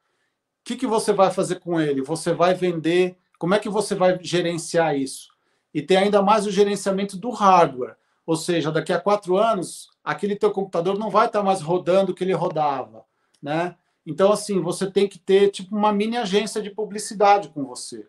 que, 0.64 0.76
que 0.76 0.86
você 0.86 1.12
vai 1.12 1.30
fazer 1.30 1.56
com 1.56 1.80
ele? 1.80 2.02
Você 2.02 2.32
vai 2.32 2.54
vender? 2.54 3.16
Como 3.38 3.54
é 3.54 3.58
que 3.58 3.68
você 3.68 3.94
vai 3.94 4.18
gerenciar 4.22 4.96
isso? 4.96 5.30
E 5.72 5.80
tem 5.80 5.96
ainda 5.96 6.20
mais 6.20 6.46
o 6.46 6.50
gerenciamento 6.50 7.16
do 7.16 7.30
hardware. 7.30 7.96
Ou 8.26 8.36
seja, 8.36 8.70
daqui 8.70 8.92
a 8.92 9.00
quatro 9.00 9.36
anos, 9.36 9.88
aquele 10.04 10.36
teu 10.36 10.50
computador 10.50 10.98
não 10.98 11.10
vai 11.10 11.26
estar 11.26 11.42
mais 11.42 11.62
rodando 11.62 12.12
o 12.12 12.14
que 12.14 12.22
ele 12.22 12.32
rodava, 12.32 13.04
né? 13.42 13.74
Então, 14.06 14.32
assim, 14.32 14.60
você 14.60 14.90
tem 14.90 15.08
que 15.08 15.18
ter 15.18 15.50
tipo 15.50 15.76
uma 15.76 15.92
mini 15.92 16.16
agência 16.16 16.60
de 16.60 16.70
publicidade 16.70 17.48
com 17.48 17.64
você. 17.64 18.06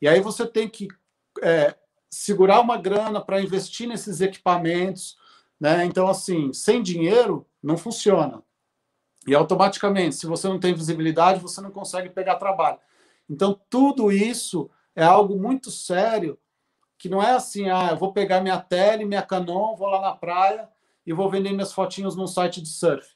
E 0.00 0.08
aí 0.08 0.20
você 0.20 0.46
tem 0.46 0.68
que 0.68 0.88
é, 1.42 1.74
segurar 2.10 2.60
uma 2.60 2.76
grana 2.76 3.20
para 3.20 3.40
investir 3.40 3.88
nesses 3.88 4.20
equipamentos, 4.20 5.16
né? 5.60 5.84
Então, 5.84 6.08
assim, 6.08 6.52
sem 6.52 6.82
dinheiro 6.82 7.46
não 7.62 7.76
funciona. 7.76 8.42
E 9.26 9.34
automaticamente, 9.34 10.14
se 10.14 10.26
você 10.26 10.48
não 10.48 10.58
tem 10.58 10.72
visibilidade, 10.74 11.40
você 11.40 11.60
não 11.60 11.70
consegue 11.70 12.08
pegar 12.08 12.36
trabalho. 12.36 12.78
Então, 13.28 13.60
tudo 13.68 14.10
isso 14.10 14.70
é 14.96 15.04
algo 15.04 15.36
muito 15.36 15.70
sério, 15.70 16.38
que 16.96 17.08
não 17.08 17.22
é 17.22 17.32
assim, 17.32 17.68
ah, 17.68 17.88
eu 17.90 17.96
vou 17.96 18.12
pegar 18.12 18.40
minha 18.40 18.58
tele, 18.58 19.04
minha 19.04 19.22
Canon, 19.22 19.76
vou 19.76 19.88
lá 19.88 20.00
na 20.00 20.14
praia 20.14 20.68
e 21.06 21.12
vou 21.12 21.30
vender 21.30 21.52
minhas 21.52 21.72
fotinhos 21.72 22.16
num 22.16 22.26
site 22.26 22.60
de 22.60 22.68
surf. 22.68 23.06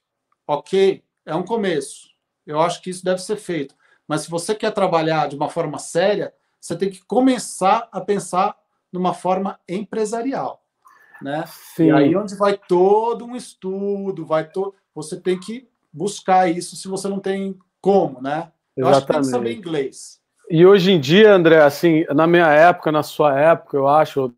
Ok, 0.46 1.02
é 1.24 1.34
um 1.34 1.42
começo. 1.42 2.10
Eu 2.46 2.60
acho 2.60 2.82
que 2.82 2.90
isso 2.90 3.04
deve 3.04 3.20
ser 3.20 3.36
feito. 3.36 3.74
Mas 4.06 4.22
se 4.22 4.30
você 4.30 4.54
quer 4.54 4.72
trabalhar 4.72 5.28
de 5.28 5.36
uma 5.36 5.48
forma 5.48 5.78
séria, 5.78 6.34
você 6.60 6.76
tem 6.76 6.90
que 6.90 7.04
começar 7.04 7.88
a 7.90 8.00
pensar 8.00 8.56
numa 8.92 9.14
forma 9.14 9.58
empresarial. 9.68 10.61
Né? 11.22 11.44
Sim. 11.46 11.86
E 11.86 11.90
aí 11.90 12.16
onde 12.16 12.34
vai 12.36 12.58
todo 12.68 13.24
um 13.24 13.36
estudo, 13.36 14.26
vai 14.26 14.48
todo. 14.48 14.74
Você 14.94 15.20
tem 15.20 15.38
que 15.38 15.68
buscar 15.92 16.50
isso 16.50 16.76
se 16.76 16.88
você 16.88 17.08
não 17.08 17.18
tem 17.18 17.56
como, 17.80 18.20
né? 18.20 18.50
Eu 18.76 18.88
Exatamente. 18.88 18.96
acho 18.96 19.06
que 19.06 19.12
tem 19.12 19.20
que 19.20 19.26
saber 19.26 19.52
inglês. 19.52 20.20
E 20.50 20.66
hoje 20.66 20.92
em 20.92 21.00
dia, 21.00 21.34
André, 21.34 21.62
assim, 21.62 22.04
na 22.14 22.26
minha 22.26 22.48
época, 22.48 22.92
na 22.92 23.02
sua 23.02 23.38
época, 23.38 23.76
eu 23.76 23.88
acho, 23.88 24.32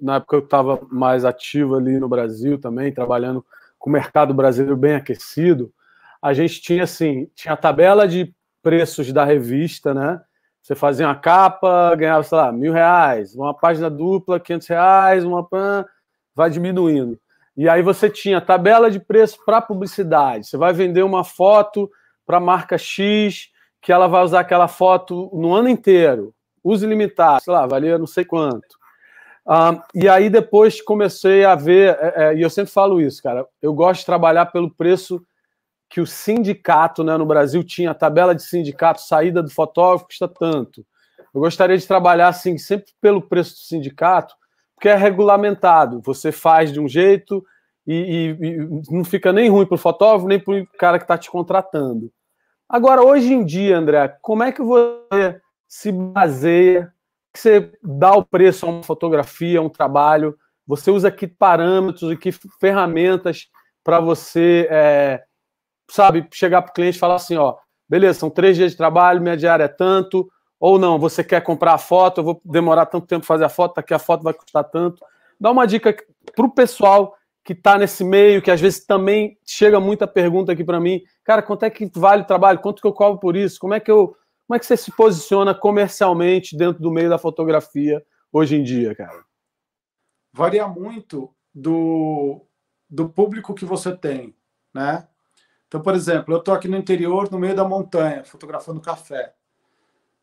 na 0.00 0.16
época 0.16 0.36
eu 0.36 0.40
estava 0.40 0.80
mais 0.90 1.24
ativo 1.24 1.76
ali 1.76 1.98
no 1.98 2.08
Brasil 2.08 2.58
também, 2.58 2.92
trabalhando 2.92 3.44
com 3.78 3.88
o 3.88 3.92
mercado 3.92 4.34
brasileiro 4.34 4.76
bem 4.76 4.94
aquecido, 4.94 5.72
a 6.20 6.34
gente 6.34 6.60
tinha 6.60 6.84
assim, 6.84 7.28
tinha 7.34 7.54
a 7.54 7.56
tabela 7.56 8.06
de 8.06 8.34
preços 8.62 9.10
da 9.12 9.24
revista, 9.24 9.94
né? 9.94 10.20
Você 10.60 10.74
fazia 10.74 11.06
uma 11.06 11.14
capa, 11.14 11.94
ganhava, 11.96 12.22
sei 12.22 12.36
lá, 12.36 12.52
mil 12.52 12.72
reais, 12.72 13.34
uma 13.34 13.54
página 13.54 13.88
dupla, 13.88 14.38
quinhentos 14.38 14.68
reais, 14.68 15.24
uma 15.24 15.42
pan, 15.42 15.86
vai 16.34 16.50
diminuindo. 16.50 17.18
E 17.56 17.68
aí 17.68 17.82
você 17.82 18.08
tinha 18.08 18.40
tabela 18.40 18.90
de 18.90 19.00
preço 19.00 19.38
para 19.44 19.60
publicidade. 19.60 20.46
Você 20.46 20.56
vai 20.56 20.72
vender 20.72 21.02
uma 21.02 21.24
foto 21.24 21.90
para 22.24 22.38
a 22.38 22.40
marca 22.40 22.78
X, 22.78 23.48
que 23.82 23.92
ela 23.92 24.06
vai 24.06 24.22
usar 24.22 24.40
aquela 24.40 24.68
foto 24.68 25.30
no 25.32 25.52
ano 25.54 25.68
inteiro, 25.68 26.34
uso 26.62 26.86
ilimitado, 26.86 27.42
sei 27.42 27.52
lá, 27.52 27.66
valia 27.66 27.98
não 27.98 28.06
sei 28.06 28.24
quanto. 28.24 28.78
Um, 29.46 29.80
e 29.94 30.08
aí 30.08 30.28
depois 30.28 30.80
comecei 30.80 31.44
a 31.44 31.54
ver, 31.54 31.98
é, 32.00 32.14
é, 32.16 32.34
e 32.36 32.42
eu 32.42 32.50
sempre 32.50 32.70
falo 32.70 33.00
isso, 33.00 33.22
cara, 33.22 33.46
eu 33.60 33.72
gosto 33.72 34.00
de 34.00 34.06
trabalhar 34.06 34.46
pelo 34.46 34.70
preço 34.70 35.24
que 35.88 36.00
o 36.00 36.06
sindicato 36.06 37.02
né, 37.02 37.16
no 37.16 37.26
Brasil 37.26 37.64
tinha, 37.64 37.90
a 37.90 37.94
tabela 37.94 38.34
de 38.34 38.42
sindicato, 38.44 39.00
saída 39.00 39.42
do 39.42 39.50
fotógrafo 39.50 40.06
custa 40.06 40.28
tanto. 40.28 40.86
Eu 41.34 41.40
gostaria 41.40 41.76
de 41.76 41.86
trabalhar 41.86 42.28
assim, 42.28 42.56
sempre 42.58 42.92
pelo 43.00 43.20
preço 43.20 43.54
do 43.54 43.58
sindicato, 43.58 44.34
porque 44.80 44.88
é 44.88 44.96
regulamentado. 44.96 46.00
Você 46.00 46.32
faz 46.32 46.72
de 46.72 46.80
um 46.80 46.88
jeito 46.88 47.44
e, 47.86 47.94
e, 48.40 48.46
e 48.46 48.56
não 48.90 49.04
fica 49.04 49.30
nem 49.30 49.50
ruim 49.50 49.66
para 49.66 49.74
o 49.74 49.78
fotógrafo, 49.78 50.26
nem 50.26 50.40
para 50.40 50.54
o 50.54 50.66
cara 50.78 50.98
que 50.98 51.04
está 51.04 51.18
te 51.18 51.30
contratando. 51.30 52.10
Agora, 52.66 53.02
hoje 53.02 53.30
em 53.30 53.44
dia, 53.44 53.76
André, 53.76 54.08
como 54.22 54.42
é 54.42 54.50
que 54.50 54.62
você 54.62 55.38
se 55.68 55.92
baseia, 55.92 56.90
que 57.30 57.38
você 57.38 57.70
dá 57.82 58.14
o 58.14 58.24
preço 58.24 58.64
a 58.64 58.70
uma 58.70 58.82
fotografia, 58.82 59.58
a 59.58 59.62
um 59.62 59.68
trabalho? 59.68 60.34
Você 60.66 60.90
usa 60.90 61.10
que 61.10 61.26
parâmetros 61.26 62.10
e 62.10 62.16
que 62.16 62.32
ferramentas 62.58 63.48
para 63.84 64.00
você 64.00 64.66
é, 64.70 65.22
sabe, 65.90 66.26
chegar 66.32 66.62
para 66.62 66.70
o 66.70 66.74
cliente 66.74 66.96
e 66.96 67.00
falar 67.00 67.16
assim, 67.16 67.36
ó, 67.36 67.54
beleza, 67.86 68.20
são 68.20 68.30
três 68.30 68.56
dias 68.56 68.70
de 68.70 68.78
trabalho, 68.78 69.20
minha 69.20 69.36
diária 69.36 69.64
é 69.64 69.68
tanto, 69.68 70.26
ou 70.60 70.78
não, 70.78 70.98
você 70.98 71.24
quer 71.24 71.42
comprar 71.42 71.72
a 71.72 71.78
foto, 71.78 72.20
eu 72.20 72.24
vou 72.24 72.40
demorar 72.44 72.84
tanto 72.84 73.06
tempo 73.06 73.24
fazer 73.24 73.44
a 73.44 73.48
foto, 73.48 73.78
aqui 73.78 73.94
a 73.94 73.98
foto 73.98 74.22
vai 74.22 74.34
custar 74.34 74.62
tanto. 74.64 75.02
Dá 75.40 75.50
uma 75.50 75.66
dica 75.66 75.96
para 76.36 76.44
o 76.44 76.50
pessoal 76.50 77.16
que 77.42 77.54
está 77.54 77.78
nesse 77.78 78.04
meio, 78.04 78.42
que 78.42 78.50
às 78.50 78.60
vezes 78.60 78.84
também 78.84 79.38
chega 79.46 79.80
muita 79.80 80.06
pergunta 80.06 80.52
aqui 80.52 80.62
para 80.62 80.78
mim, 80.78 81.02
cara, 81.24 81.40
quanto 81.40 81.64
é 81.64 81.70
que 81.70 81.90
vale 81.94 82.22
o 82.22 82.26
trabalho? 82.26 82.58
Quanto 82.58 82.82
que 82.82 82.86
eu 82.86 82.92
cobro 82.92 83.18
por 83.18 83.34
isso? 83.34 83.58
Como 83.58 83.72
é 83.72 83.80
que 83.80 83.90
eu, 83.90 84.14
como 84.46 84.54
é 84.54 84.58
que 84.58 84.66
você 84.66 84.76
se 84.76 84.92
posiciona 84.92 85.54
comercialmente 85.54 86.54
dentro 86.54 86.82
do 86.82 86.90
meio 86.90 87.08
da 87.08 87.16
fotografia 87.16 88.04
hoje 88.30 88.56
em 88.56 88.62
dia, 88.62 88.94
cara? 88.94 89.24
Varia 90.30 90.68
muito 90.68 91.34
do, 91.54 92.44
do 92.88 93.08
público 93.08 93.54
que 93.54 93.64
você 93.64 93.96
tem, 93.96 94.36
né? 94.74 95.08
Então, 95.66 95.80
por 95.80 95.94
exemplo, 95.94 96.34
eu 96.34 96.38
estou 96.38 96.52
aqui 96.52 96.68
no 96.68 96.76
interior, 96.76 97.30
no 97.30 97.38
meio 97.38 97.56
da 97.56 97.64
montanha, 97.64 98.24
fotografando 98.24 98.80
café. 98.80 99.32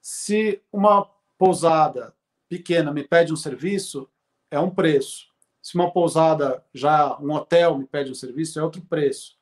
Se 0.02 0.62
uma 0.72 1.10
pousada 1.38 2.14
pequena 2.50 2.91
me 2.91 3.04
pede 3.04 3.34
um 3.34 3.36
serviço, 3.36 4.10
é 4.50 4.60
um 4.60 4.70
preço. 4.70 5.28
Se 5.62 5.76
uma 5.76 5.91
pousada 5.91 6.64
já, 6.74 7.18
um 7.20 7.32
hotel 7.34 7.78
me 7.78 7.86
pede 7.86 8.12
um 8.12 8.16
serviço, 8.16 8.60
é 8.60 8.64
outro 8.64 8.82
preço. 8.82 9.38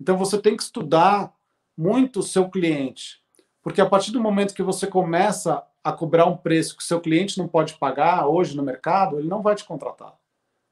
Então 0.00 0.16
você 0.16 0.36
tem 0.36 0.56
que 0.56 0.62
estudar 0.62 1.32
muito 1.76 2.20
o 2.20 2.22
seu 2.22 2.50
cliente, 2.50 3.22
porque 3.62 3.80
a 3.80 3.88
partir 3.88 4.10
do 4.10 4.20
momento 4.20 4.54
que 4.54 4.62
você 4.62 4.86
começa 4.86 5.64
a 5.82 5.92
cobrar 5.92 6.26
um 6.26 6.36
preço 6.36 6.76
que 6.76 6.82
o 6.82 6.86
seu 6.86 7.00
cliente 7.00 7.38
não 7.38 7.48
pode 7.48 7.74
pagar 7.74 8.26
hoje 8.26 8.56
no 8.56 8.62
mercado, 8.62 9.18
ele 9.18 9.28
não 9.28 9.42
vai 9.42 9.54
te 9.54 9.64
contratar. 9.64 10.16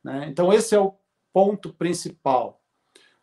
Né? 0.02 0.26
Então 0.28 0.52
esse 0.52 0.74
é 0.74 0.80
o 0.80 0.94
ponto 1.32 1.72
principal. 1.72 2.60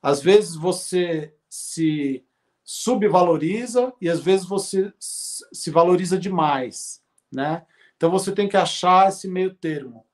Às 0.01 0.21
vezes 0.21 0.55
você 0.55 1.33
se 1.49 2.25
subvaloriza 2.69 3.93
e 4.01 4.09
às 4.09 4.19
vezes 4.19 4.45
você 4.45 4.93
se 4.99 5.71
valoriza 5.71 6.19
demais, 6.19 7.01
né? 7.31 7.65
Então 7.95 8.11
você 8.11 8.29
tem 8.33 8.49
que 8.49 8.57
achar 8.57 9.07
esse 9.07 9.25
meio 9.25 9.53
termo. 9.53 10.05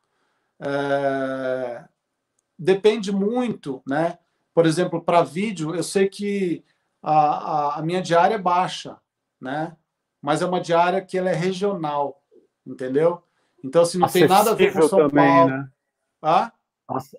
É... 0.59 1.83
Depende 2.57 3.11
muito, 3.11 3.81
né? 3.87 4.19
Por 4.53 4.67
exemplo, 4.67 5.01
para 5.01 5.23
vídeo, 5.23 5.73
eu 5.73 5.81
sei 5.81 6.07
que 6.07 6.63
a, 7.01 7.13
a, 7.13 7.79
a, 7.79 7.81
minha 7.81 8.03
diária 8.03 8.35
é 8.35 8.37
baixa, 8.37 8.97
né? 9.41 9.75
Mas 10.21 10.43
é 10.43 10.45
uma 10.45 10.61
diária 10.61 11.01
que 11.01 11.17
ela 11.17 11.31
é 11.31 11.35
regional, 11.35 12.21
entendeu? 12.63 13.23
Então, 13.63 13.81
assim, 13.81 13.97
não 13.97 14.05
Acessível 14.05 14.27
tem 14.27 14.37
nada 14.37 14.51
a 14.51 14.53
ver 14.53 14.71
com 14.71 14.87
São 14.87 15.09
também, 15.09 15.25
Paulo. 15.25 15.49
Né? 15.49 15.69
Ah? 16.21 16.51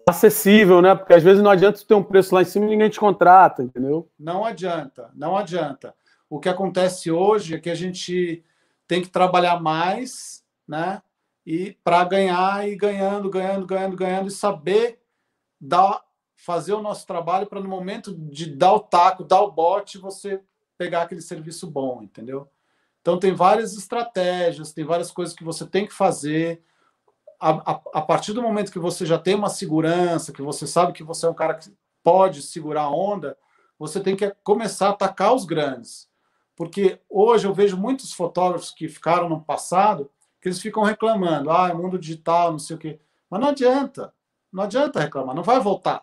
Acessível, 0.09 0.81
né? 0.83 0.95
Porque 0.95 1.15
às 1.15 1.23
vezes 1.23 1.43
não 1.43 1.51
adianta 1.51 1.85
ter 1.87 1.95
um 1.95 2.03
preço 2.03 2.35
lá 2.35 2.43
em 2.43 2.45
cima 2.47 2.67
e 2.67 2.71
ninguém 2.71 2.89
te 2.89 3.01
contrata, 3.01 3.63
entendeu? 3.63 4.11
Não 4.19 4.45
adianta, 4.45 5.11
não 5.15 5.37
adianta. 5.37 5.95
O 6.29 6.41
que 6.41 6.49
acontece 6.49 7.11
hoje 7.11 7.55
é 7.55 7.61
que 7.61 7.71
a 7.71 7.75
gente 7.75 8.45
tem 8.87 9.03
que 9.03 9.09
trabalhar 9.09 9.61
mais, 9.61 10.45
né? 10.67 11.03
E 11.47 11.77
para 11.85 12.05
ganhar 12.05 12.69
e 12.69 12.75
ganhando, 12.75 13.29
ganhando, 13.29 13.67
ganhando, 13.67 13.97
ganhando 13.97 14.29
e 14.29 14.33
saber 14.33 15.01
dar, 15.61 16.03
fazer 16.37 16.73
o 16.73 16.83
nosso 16.83 17.07
trabalho 17.07 17.47
para 17.47 17.61
no 17.61 17.69
momento 17.69 18.15
de 18.15 18.55
dar 18.55 18.73
o 18.73 18.81
taco, 18.81 19.25
dar 19.25 19.43
o 19.43 19.51
bote, 19.51 19.99
você 19.99 20.41
pegar 20.77 21.03
aquele 21.03 21.21
serviço 21.21 21.71
bom, 21.71 22.03
entendeu? 22.03 22.49
Então 23.01 23.19
tem 23.19 23.35
várias 23.35 23.77
estratégias, 23.77 24.73
tem 24.73 24.85
várias 24.85 25.11
coisas 25.11 25.35
que 25.35 25.45
você 25.45 25.67
tem 25.67 25.87
que 25.87 25.93
fazer 25.93 26.63
a, 27.45 27.73
a, 27.73 27.81
a, 27.93 28.01
partir 28.01 28.33
do 28.33 28.41
momento 28.41 28.73
que 28.73 28.79
você 28.79 29.05
já 29.05 29.19
tem 29.19 29.35
uma 29.35 29.51
segurança, 29.51 30.33
que 30.33 30.41
você 30.41 30.67
sabe 30.67 30.95
que 30.95 31.03
você 31.03 31.27
é 31.27 31.29
um 31.29 31.35
cara 31.35 31.53
que 31.53 31.71
pode 32.03 32.41
segurar 32.41 32.85
a 32.85 32.91
onda, 32.91 33.37
você 33.79 34.01
tem 34.01 34.17
que 34.17 34.31
começar 34.43 34.87
a 34.87 34.91
atacar 34.93 35.35
os 35.35 35.45
grandes. 35.45 36.09
Porque 36.57 36.99
hoje 37.07 37.47
eu 37.47 37.53
vejo 37.53 37.77
muitos 37.77 38.15
fotógrafos 38.15 38.71
que 38.71 38.89
ficaram 38.89 39.29
no 39.29 39.43
passado, 39.43 40.11
que 40.41 40.49
eles 40.49 40.59
ficam 40.59 40.83
reclamando, 40.83 41.51
ah, 41.51 41.69
é 41.69 41.75
mundo 41.75 41.99
digital, 41.99 42.51
não 42.51 42.59
sei 42.59 42.77
o 42.77 42.79
quê. 42.79 42.99
Mas 43.29 43.41
não 43.43 43.49
adianta, 43.49 44.15
não 44.51 44.65
adianta 44.65 45.01
reclamar, 45.01 45.35
não 45.35 45.43
vai 45.43 45.61
voltar, 45.61 46.03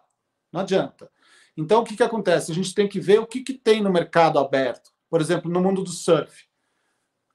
não 0.52 0.62
adianta. 0.62 1.10
Então, 1.58 1.82
o 1.82 1.84
que, 1.84 1.98
que 1.98 2.04
acontece? 2.04 2.52
A 2.52 2.56
gente 2.56 2.76
tem 2.76 2.88
que 2.88 3.00
ver 3.00 3.20
o 3.20 3.26
que, 3.26 3.42
que 3.42 3.54
tem 3.54 3.82
no 3.82 3.92
mercado 3.92 4.38
aberto. 4.38 4.92
Por 5.10 5.20
exemplo, 5.20 5.50
no 5.50 5.60
mundo 5.60 5.84
do 5.84 5.90
surf. 5.90 6.46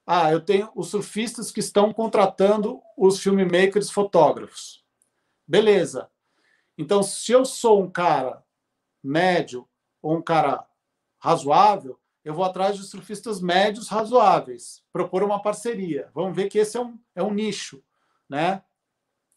Ah, 0.07 0.31
eu 0.31 0.41
tenho 0.41 0.71
os 0.75 0.89
surfistas 0.89 1.51
que 1.51 1.59
estão 1.59 1.93
contratando 1.93 2.81
os 2.97 3.19
filmmakers 3.19 3.91
fotógrafos. 3.91 4.85
Beleza. 5.47 6.09
Então, 6.79 7.03
se 7.03 7.33
eu 7.33 7.45
sou 7.45 7.83
um 7.83 7.91
cara 7.91 8.45
médio 9.03 9.69
ou 10.01 10.17
um 10.17 10.23
cara 10.23 10.65
razoável, 11.19 11.99
eu 12.25 12.35
vou 12.35 12.45
atrás 12.45 12.77
de 12.77 12.85
surfistas 12.85 13.41
médios 13.41 13.89
razoáveis, 13.89 14.83
propor 14.93 15.23
uma 15.23 15.41
parceria. 15.41 16.11
Vamos 16.15 16.37
ver 16.37 16.49
que 16.49 16.59
esse 16.59 16.77
é 16.77 16.81
um, 16.81 16.99
é 17.15 17.23
um 17.23 17.33
nicho, 17.33 17.83
né? 18.29 18.63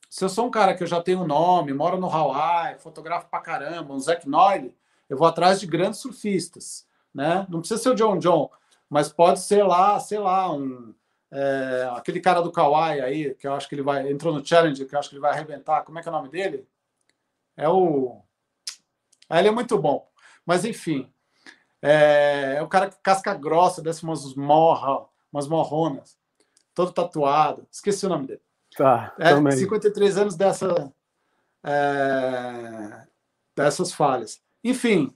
Se 0.10 0.26
eu 0.26 0.30
sou 0.30 0.48
um 0.48 0.52
cara 0.52 0.76
que 0.76 0.82
eu 0.84 0.88
já 0.88 1.02
tenho 1.02 1.26
nome, 1.26 1.72
moro 1.72 2.00
no 2.00 2.10
Hawaii, 2.10 2.80
fotografo 2.80 3.30
pra 3.30 3.40
caramba, 3.40 3.94
um 3.94 4.00
Zack 4.00 4.28
Noyle, 4.28 4.76
eu 5.08 5.18
vou 5.18 5.28
atrás 5.28 5.60
de 5.60 5.68
grandes 5.68 6.00
surfistas, 6.00 6.88
né? 7.14 7.46
Não 7.48 7.60
precisa 7.60 7.82
ser 7.82 7.90
o 7.90 7.96
John 7.96 8.18
John, 8.18 8.50
mas 8.90 9.12
pode 9.12 9.42
ser 9.42 9.64
lá, 9.64 10.00
sei 10.00 10.18
lá, 10.18 10.52
um, 10.52 10.94
é, 11.32 11.90
aquele 11.96 12.20
cara 12.20 12.42
do 12.42 12.52
Kawaii 12.52 13.02
aí, 13.02 13.36
que 13.36 13.48
eu 13.48 13.54
acho 13.54 13.70
que 13.70 13.76
ele 13.76 13.84
vai, 13.84 14.10
entrou 14.12 14.34
no 14.34 14.46
Challenge, 14.46 14.86
que 14.86 14.96
eu 14.96 15.00
acho 15.00 15.10
que 15.10 15.16
ele 15.16 15.22
vai 15.22 15.32
arrebentar. 15.32 15.84
Como 15.84 16.00
é 16.00 16.02
que 16.02 16.08
é 16.08 16.12
o 16.12 16.16
nome 16.16 16.30
dele? 16.30 16.68
É 17.56 17.70
o. 17.70 18.22
Ah, 19.30 19.40
ele 19.40 19.50
é 19.50 19.52
muito 19.52 19.78
bom. 19.78 20.10
Mas, 20.46 20.66
enfim, 20.66 21.12
é, 21.82 22.56
é 22.58 22.62
o 22.62 22.68
cara 22.68 22.90
que 22.90 22.98
casca 23.04 23.34
grossa, 23.36 23.82
desce 23.82 24.04
umas 24.04 24.34
morra, 24.34 25.06
umas 25.32 25.48
morronas, 25.48 26.18
todo 26.74 26.92
tatuado. 26.92 27.68
Esqueci 27.72 28.06
o 28.06 28.10
nome 28.10 28.26
dele. 28.26 28.42
Tá, 28.76 29.14
é, 29.20 29.30
também. 29.30 29.56
53 29.56 30.18
anos 30.18 30.36
dessa, 30.36 30.92
é, 31.64 33.08
dessas 33.56 33.94
falhas. 33.94 34.42
Enfim, 34.64 35.14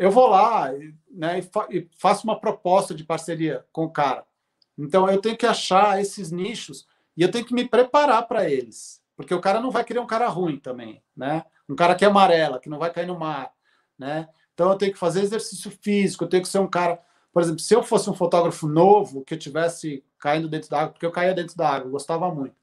eu 0.00 0.10
vou 0.10 0.28
lá 0.28 0.72
né, 1.10 1.40
e, 1.40 1.42
fa 1.42 1.66
e 1.68 1.86
faço 1.98 2.24
uma 2.24 2.40
proposta 2.40 2.94
de 2.94 3.04
parceria 3.04 3.66
com 3.70 3.84
o 3.84 3.90
cara. 3.90 4.24
Então 4.78 5.06
eu 5.06 5.20
tenho 5.20 5.36
que 5.36 5.44
achar 5.44 6.00
esses 6.00 6.32
nichos 6.32 6.88
e 7.14 7.20
eu 7.20 7.30
tenho 7.30 7.44
que 7.44 7.52
me 7.52 7.68
preparar 7.68 8.26
para 8.26 8.48
eles, 8.48 9.02
porque 9.14 9.34
o 9.34 9.42
cara 9.42 9.60
não 9.60 9.70
vai 9.70 9.84
querer 9.84 9.98
um 9.98 10.06
cara 10.06 10.26
ruim 10.26 10.58
também, 10.58 11.02
né? 11.14 11.44
Um 11.68 11.76
cara 11.76 11.94
que 11.94 12.02
é 12.02 12.08
amarela, 12.08 12.58
que 12.58 12.70
não 12.70 12.78
vai 12.78 12.90
cair 12.90 13.06
no 13.06 13.18
mar, 13.18 13.52
né? 13.98 14.26
Então 14.54 14.70
eu 14.70 14.78
tenho 14.78 14.90
que 14.90 14.98
fazer 14.98 15.20
exercício 15.20 15.70
físico, 15.70 16.24
eu 16.24 16.28
tenho 16.28 16.42
que 16.42 16.48
ser 16.48 16.60
um 16.60 16.66
cara, 16.66 16.98
por 17.30 17.42
exemplo, 17.42 17.60
se 17.60 17.74
eu 17.74 17.82
fosse 17.82 18.08
um 18.08 18.14
fotógrafo 18.14 18.66
novo 18.66 19.22
que 19.22 19.34
eu 19.34 19.38
tivesse 19.38 20.02
caindo 20.18 20.48
dentro 20.48 20.70
da 20.70 20.80
água, 20.80 20.92
porque 20.94 21.04
eu 21.04 21.12
caía 21.12 21.34
dentro 21.34 21.54
da 21.58 21.68
água, 21.68 21.90
gostava 21.90 22.34
muito, 22.34 22.56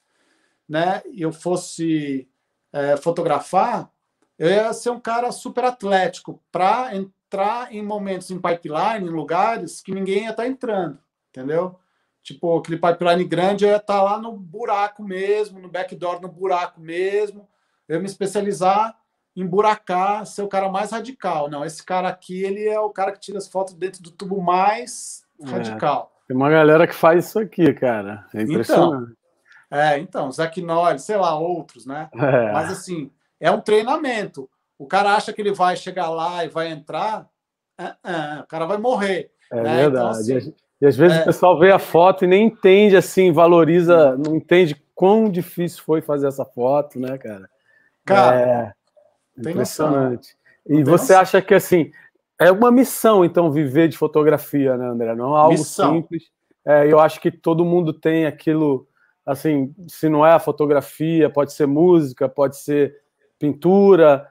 né? 0.68 1.04
E 1.06 1.22
eu 1.22 1.32
fosse 1.32 2.28
é, 2.74 2.98
fotografar, 2.98 3.92
eu 4.40 4.50
ia 4.50 4.74
ser 4.74 4.90
um 4.90 5.00
cara 5.00 5.32
super 5.32 5.66
atlético 5.66 6.42
para 6.52 6.96
entrar 7.28 7.74
em 7.74 7.84
momentos 7.84 8.32
em 8.32 8.40
pipeline, 8.40 9.06
em 9.06 9.10
lugares 9.10 9.82
que 9.82 9.94
ninguém 9.94 10.24
ia 10.24 10.32
estar 10.32 10.44
tá 10.44 10.48
entrando, 10.48 10.98
entendeu? 11.30 11.78
Tipo, 12.24 12.58
aquele 12.58 12.78
pipeline 12.78 13.24
grande, 13.24 13.66
eu 13.66 13.72
ia 13.72 13.78
estar 13.78 13.98
tá 13.98 14.02
lá 14.02 14.18
no 14.18 14.32
buraco 14.32 15.04
mesmo, 15.04 15.60
no 15.60 15.70
backdoor 15.70 16.22
no 16.22 16.28
buraco 16.28 16.80
mesmo. 16.80 17.48
Eu 17.88 18.00
me 18.00 18.06
especializar 18.06 18.98
em 19.36 19.46
buracar, 19.46 20.26
ser 20.26 20.42
o 20.42 20.48
cara 20.48 20.70
mais 20.70 20.92
radical. 20.92 21.50
Não, 21.50 21.64
esse 21.64 21.84
cara 21.86 22.10
aqui, 22.10 22.44
ele 22.44 22.68
é 22.68 22.80
o 22.80 22.90
cara 22.90 23.12
que 23.12 23.20
tira 23.20 23.38
as 23.38 23.48
fotos 23.48 23.74
dentro 23.76 24.02
do 24.02 24.12
tubo 24.12 24.42
mais 24.42 25.24
é. 25.42 25.50
radical. 25.50 26.12
Tem 26.28 26.36
uma 26.36 26.50
galera 26.50 26.88
que 26.88 26.96
faz 26.96 27.28
isso 27.28 27.40
aqui, 27.40 27.74
cara. 27.74 28.26
É 28.34 28.42
então, 28.42 28.54
impressionante. 28.54 29.14
Então, 29.68 29.80
é, 29.80 30.00
então, 30.00 30.32
Zac 30.32 30.62
Noll, 30.62 30.98
sei 30.98 31.18
lá, 31.18 31.38
outros, 31.38 31.86
né? 31.86 32.10
É. 32.14 32.52
Mas 32.52 32.72
assim, 32.72 33.12
é 33.40 33.52
um 33.52 33.62
treinamento. 33.62 34.50
O 34.78 34.86
cara 34.86 35.16
acha 35.16 35.34
que 35.34 35.42
ele 35.42 35.54
vai 35.54 35.76
chegar 35.76 36.10
lá 36.10 36.46
e 36.46 36.50
vai 36.50 36.70
entrar, 36.70 37.28
uh 37.80 37.84
-uh, 37.84 38.44
o 38.44 38.48
cara 38.48 38.66
vai 38.66 38.78
morrer. 38.78 39.32
É 39.52 39.62
né? 39.62 39.78
verdade. 39.78 40.32
Então, 40.32 40.38
assim, 40.38 40.54
e 40.80 40.86
às 40.86 40.96
vezes 40.96 41.18
é... 41.18 41.22
o 41.22 41.26
pessoal 41.26 41.60
vê 41.60 41.72
a 41.72 41.80
foto 41.80 42.26
e 42.26 42.28
nem 42.28 42.46
entende 42.46 42.96
assim, 42.96 43.32
valoriza, 43.32 44.16
não 44.18 44.36
entende 44.36 44.76
quão 44.94 45.30
difícil 45.30 45.84
foi 45.84 46.02
fazer 46.02 46.28
essa 46.28 46.46
foto, 46.46 47.00
né, 47.00 47.18
cara? 47.18 47.50
Cara, 48.06 48.40
é 48.40 48.74
impressionante. 49.40 50.36
E 50.66 50.84
você 50.84 51.14
noção. 51.14 51.20
acha 51.20 51.42
que 51.42 51.54
assim 51.54 51.92
é 52.40 52.52
uma 52.52 52.72
missão, 52.72 53.26
então, 53.26 53.52
viver 53.52 53.88
de 53.88 53.98
fotografia, 53.98 54.78
né, 54.78 54.86
André? 54.88 55.16
Não 55.16 55.36
é 55.36 55.40
algo 55.40 55.52
missão. 55.52 55.96
simples. 55.96 56.26
É, 56.64 56.92
eu 56.92 57.00
acho 57.00 57.20
que 57.20 57.32
todo 57.32 57.66
mundo 57.66 57.94
tem 57.94 58.26
aquilo, 58.26 58.88
assim, 59.26 59.74
se 59.88 60.08
não 60.08 60.26
é 60.26 60.34
a 60.34 60.40
fotografia, 60.40 61.30
pode 61.30 61.54
ser 61.54 61.66
música, 61.66 62.30
pode 62.30 62.58
ser 62.58 62.96
pintura. 63.40 64.28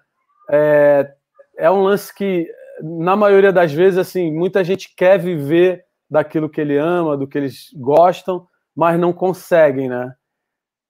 É, 0.51 1.13
é 1.59 1.71
um 1.71 1.83
lance 1.83 2.15
que, 2.15 2.49
na 2.83 3.17
maioria 3.17 3.53
das 3.53 3.73
vezes, 3.73 3.99
assim, 3.99 4.33
muita 4.33 4.63
gente 4.63 4.95
quer 4.95 5.19
viver 5.19 5.85
daquilo 6.09 6.49
que 6.49 6.61
ele 6.61 6.77
ama, 6.77 7.17
do 7.17 7.27
que 7.27 7.37
eles 7.37 7.71
gostam, 7.75 8.47
mas 8.75 8.99
não 8.99 9.13
conseguem, 9.13 9.89
né? 9.89 10.15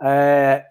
É, 0.02 0.64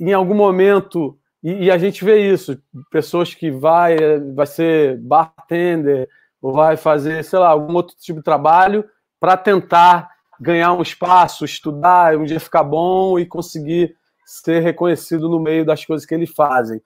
em 0.00 0.12
algum 0.12 0.34
momento, 0.34 1.18
e, 1.42 1.66
e, 1.66 1.70
a 1.70 1.78
gente 1.78 2.04
vê 2.04 2.32
isso, 2.32 2.60
pessoas 2.90 3.34
que 3.34 3.50
vai, 3.50 3.96
vai 4.34 4.46
ser 4.46 4.98
bartender, 4.98 6.08
ou 6.40 6.52
vai 6.52 6.76
fazer, 6.76 7.24
sei 7.24 7.38
lá, 7.38 7.48
algum 7.48 7.74
outro 7.74 7.96
tipo 7.96 8.18
de 8.18 8.24
trabalho 8.24 8.84
para 9.20 9.36
tentar 9.36 10.10
ganhar 10.40 10.72
um 10.72 10.82
espaço, 10.82 11.44
estudar, 11.44 12.16
um 12.16 12.24
dia 12.24 12.40
ficar 12.40 12.64
bom 12.64 13.18
e 13.18 13.26
conseguir 13.26 13.96
ser 14.24 14.60
reconhecido 14.60 15.28
no 15.28 15.40
meio 15.40 15.64
das 15.64 15.84
coisas 15.84 16.06
que 16.06 16.14
eles 16.14 16.30
fazem. 16.30 16.80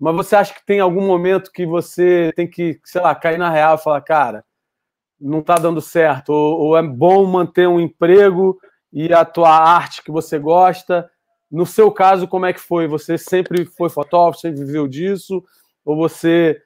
Mas 0.00 0.16
você 0.16 0.34
acha 0.34 0.54
que 0.54 0.64
tem 0.64 0.80
algum 0.80 1.06
momento 1.06 1.52
que 1.52 1.66
você 1.66 2.32
tem 2.34 2.48
que, 2.48 2.80
sei 2.84 3.02
lá, 3.02 3.14
cair 3.14 3.38
na 3.38 3.50
real 3.50 3.74
e 3.74 3.82
falar, 3.82 4.00
cara, 4.00 4.42
não 5.20 5.40
está 5.40 5.56
dando 5.56 5.82
certo, 5.82 6.30
ou, 6.30 6.58
ou, 6.60 6.76
é 6.78 6.82
bom 6.82 7.26
manter 7.26 7.68
um 7.68 7.78
emprego 7.78 8.58
e 8.90 9.12
a 9.12 9.26
tua 9.26 9.50
arte 9.50 10.02
que 10.02 10.10
você 10.10 10.38
gosta. 10.38 11.08
No 11.50 11.66
seu 11.66 11.92
caso, 11.92 12.26
como 12.26 12.46
é 12.46 12.52
que 12.54 12.60
foi? 12.60 12.88
Você 12.88 13.18
sempre 13.18 13.66
foi 13.66 13.90
fotógrafo, 13.90 14.40
sempre 14.40 14.64
viveu 14.64 14.88
disso? 14.88 15.44
Ou 15.84 15.94
você 15.94 16.58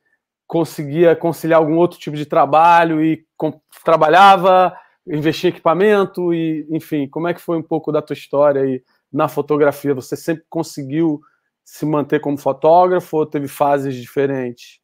conseguia 0.46 1.16
conciliar 1.16 1.58
algum 1.58 1.76
outro 1.76 1.98
tipo 1.98 2.16
de 2.16 2.26
trabalho 2.26 3.02
e 3.02 3.26
com, 3.36 3.60
trabalhava, 3.84 4.76
investia 5.04 5.50
em 5.50 5.52
equipamento 5.52 6.32
e, 6.32 6.66
enfim, 6.70 7.08
como 7.08 7.26
é 7.26 7.34
que 7.34 7.40
foi 7.40 7.58
um 7.58 7.62
pouco 7.62 7.90
da 7.90 8.00
tua 8.00 8.14
história 8.14 8.62
aí 8.62 8.80
na 9.12 9.26
fotografia? 9.26 9.94
Você 9.94 10.16
sempre 10.16 10.44
conseguiu 10.48 11.20
se 11.64 11.86
manter 11.86 12.20
como 12.20 12.36
fotógrafo 12.36 13.16
ou 13.16 13.26
teve 13.26 13.48
fases 13.48 13.94
diferentes? 13.94 14.80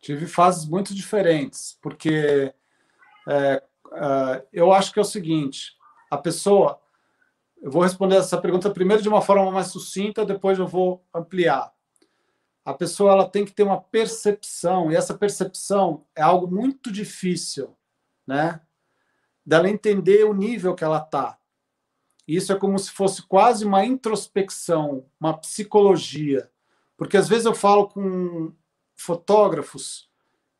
Tive 0.00 0.26
fases 0.26 0.66
muito 0.66 0.94
diferentes, 0.94 1.78
porque 1.82 2.54
é, 3.28 3.62
é, 3.92 4.46
eu 4.52 4.72
acho 4.72 4.92
que 4.92 4.98
é 4.98 5.02
o 5.02 5.04
seguinte: 5.04 5.72
a 6.10 6.16
pessoa. 6.16 6.80
Eu 7.62 7.70
vou 7.70 7.82
responder 7.82 8.16
essa 8.16 8.40
pergunta 8.40 8.70
primeiro 8.70 9.02
de 9.02 9.08
uma 9.08 9.20
forma 9.20 9.50
mais 9.50 9.66
sucinta, 9.66 10.24
depois 10.24 10.58
eu 10.58 10.66
vou 10.66 11.04
ampliar. 11.14 11.70
A 12.64 12.72
pessoa 12.72 13.12
ela 13.12 13.28
tem 13.28 13.44
que 13.44 13.52
ter 13.52 13.64
uma 13.64 13.78
percepção, 13.78 14.90
e 14.90 14.96
essa 14.96 15.12
percepção 15.12 16.06
é 16.16 16.22
algo 16.22 16.46
muito 16.48 16.90
difícil, 16.90 17.76
né? 18.26 18.62
Dela 19.44 19.68
entender 19.68 20.24
o 20.24 20.32
nível 20.32 20.74
que 20.74 20.82
ela 20.82 21.02
está. 21.02 21.38
Isso 22.36 22.52
é 22.52 22.56
como 22.56 22.78
se 22.78 22.92
fosse 22.92 23.22
quase 23.22 23.64
uma 23.64 23.84
introspecção, 23.84 25.04
uma 25.18 25.36
psicologia. 25.36 26.48
Porque 26.96 27.16
às 27.16 27.28
vezes 27.28 27.44
eu 27.44 27.54
falo 27.56 27.88
com 27.88 28.52
fotógrafos 28.94 30.08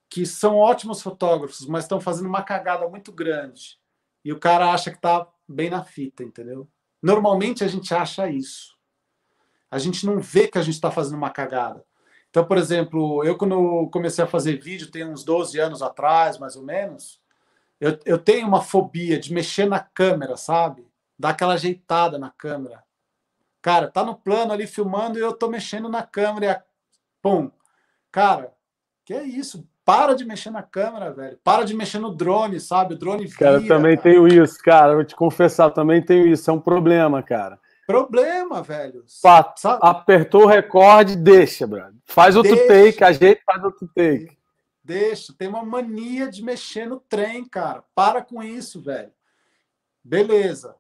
que 0.08 0.26
são 0.26 0.56
ótimos 0.56 1.00
fotógrafos, 1.00 1.64
mas 1.68 1.84
estão 1.84 2.00
fazendo 2.00 2.26
uma 2.26 2.42
cagada 2.42 2.88
muito 2.88 3.12
grande. 3.12 3.78
E 4.24 4.32
o 4.32 4.38
cara 4.40 4.72
acha 4.72 4.90
que 4.90 4.96
está 4.96 5.24
bem 5.48 5.70
na 5.70 5.84
fita, 5.84 6.24
entendeu? 6.24 6.68
Normalmente 7.00 7.62
a 7.62 7.68
gente 7.68 7.94
acha 7.94 8.28
isso. 8.28 8.76
A 9.70 9.78
gente 9.78 10.04
não 10.04 10.18
vê 10.18 10.48
que 10.48 10.58
a 10.58 10.62
gente 10.62 10.74
está 10.74 10.90
fazendo 10.90 11.18
uma 11.18 11.30
cagada. 11.30 11.84
Então, 12.30 12.44
por 12.44 12.58
exemplo, 12.58 13.22
eu 13.22 13.38
quando 13.38 13.88
comecei 13.92 14.24
a 14.24 14.26
fazer 14.26 14.60
vídeo, 14.60 14.90
tem 14.90 15.06
uns 15.06 15.22
12 15.22 15.56
anos 15.60 15.82
atrás, 15.82 16.36
mais 16.36 16.56
ou 16.56 16.64
menos, 16.64 17.20
eu, 17.80 17.96
eu 18.04 18.18
tenho 18.18 18.48
uma 18.48 18.60
fobia 18.60 19.20
de 19.20 19.32
mexer 19.32 19.66
na 19.66 19.78
câmera, 19.78 20.36
sabe? 20.36 20.89
Dar 21.20 21.30
aquela 21.30 21.52
ajeitada 21.52 22.18
na 22.18 22.30
câmera. 22.30 22.82
Cara, 23.60 23.90
tá 23.90 24.02
no 24.02 24.14
plano 24.14 24.54
ali 24.54 24.66
filmando 24.66 25.18
e 25.18 25.20
eu 25.20 25.34
tô 25.34 25.48
mexendo 25.48 25.86
na 25.86 26.02
câmera 26.02 26.46
e 26.46 26.48
a... 26.48 26.62
pum. 27.20 27.50
Cara, 28.10 28.54
que 29.04 29.12
é 29.12 29.22
isso? 29.22 29.68
para 29.84 30.14
de 30.14 30.24
mexer 30.24 30.50
na 30.50 30.62
câmera, 30.62 31.12
velho. 31.12 31.36
Para 31.42 31.64
de 31.64 31.74
mexer 31.74 31.98
no 31.98 32.14
drone, 32.14 32.60
sabe? 32.60 32.94
O 32.94 32.96
drone 32.96 33.26
vira, 33.26 33.38
Cara, 33.38 33.56
eu 33.56 33.66
também 33.66 33.96
cara. 33.96 34.02
tenho 34.02 34.28
isso, 34.28 34.56
cara. 34.62 34.94
Vou 34.94 35.04
te 35.04 35.16
confessar, 35.16 35.70
também 35.70 36.00
tenho 36.00 36.28
isso. 36.28 36.48
É 36.48 36.54
um 36.54 36.60
problema, 36.60 37.20
cara. 37.22 37.58
Problema, 37.88 38.62
velho. 38.62 39.04
Apertou 39.80 40.44
o 40.44 40.46
recorde, 40.46 41.16
deixa, 41.16 41.66
brother. 41.66 41.94
Faz 42.06 42.36
outro 42.36 42.54
deixa. 42.54 42.68
take, 42.68 43.02
a 43.02 43.10
gente 43.10 43.42
faz 43.44 43.64
outro 43.64 43.88
take. 43.88 44.38
Deixa. 44.84 45.34
Tem 45.36 45.48
uma 45.48 45.64
mania 45.64 46.30
de 46.30 46.40
mexer 46.40 46.86
no 46.86 47.00
trem, 47.00 47.44
cara. 47.44 47.82
Para 47.92 48.22
com 48.22 48.40
isso, 48.40 48.80
velho. 48.80 49.10
Beleza. 50.04 50.76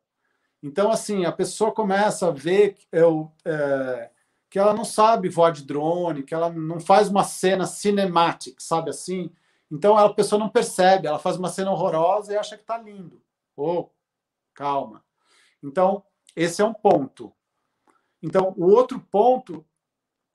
Então, 0.62 0.90
assim, 0.90 1.24
a 1.24 1.32
pessoa 1.32 1.72
começa 1.72 2.28
a 2.28 2.30
ver 2.30 2.76
eu, 2.92 3.32
é, 3.44 4.10
que 4.50 4.58
ela 4.58 4.74
não 4.74 4.84
sabe 4.84 5.28
voar 5.28 5.52
de 5.52 5.64
drone, 5.64 6.24
que 6.24 6.34
ela 6.34 6.50
não 6.50 6.80
faz 6.80 7.08
uma 7.08 7.24
cena 7.24 7.66
cinemática, 7.66 8.56
sabe 8.58 8.90
assim? 8.90 9.30
Então 9.70 9.96
a 9.96 10.12
pessoa 10.12 10.38
não 10.38 10.48
percebe, 10.48 11.06
ela 11.06 11.18
faz 11.18 11.36
uma 11.36 11.48
cena 11.48 11.70
horrorosa 11.70 12.32
e 12.32 12.36
acha 12.36 12.56
que 12.56 12.62
está 12.62 12.76
lindo. 12.76 13.22
Oh, 13.56 13.88
calma. 14.52 15.04
Então, 15.62 16.04
esse 16.34 16.60
é 16.60 16.64
um 16.64 16.74
ponto. 16.74 17.32
Então, 18.20 18.52
o 18.56 18.66
outro 18.66 18.98
ponto 18.98 19.64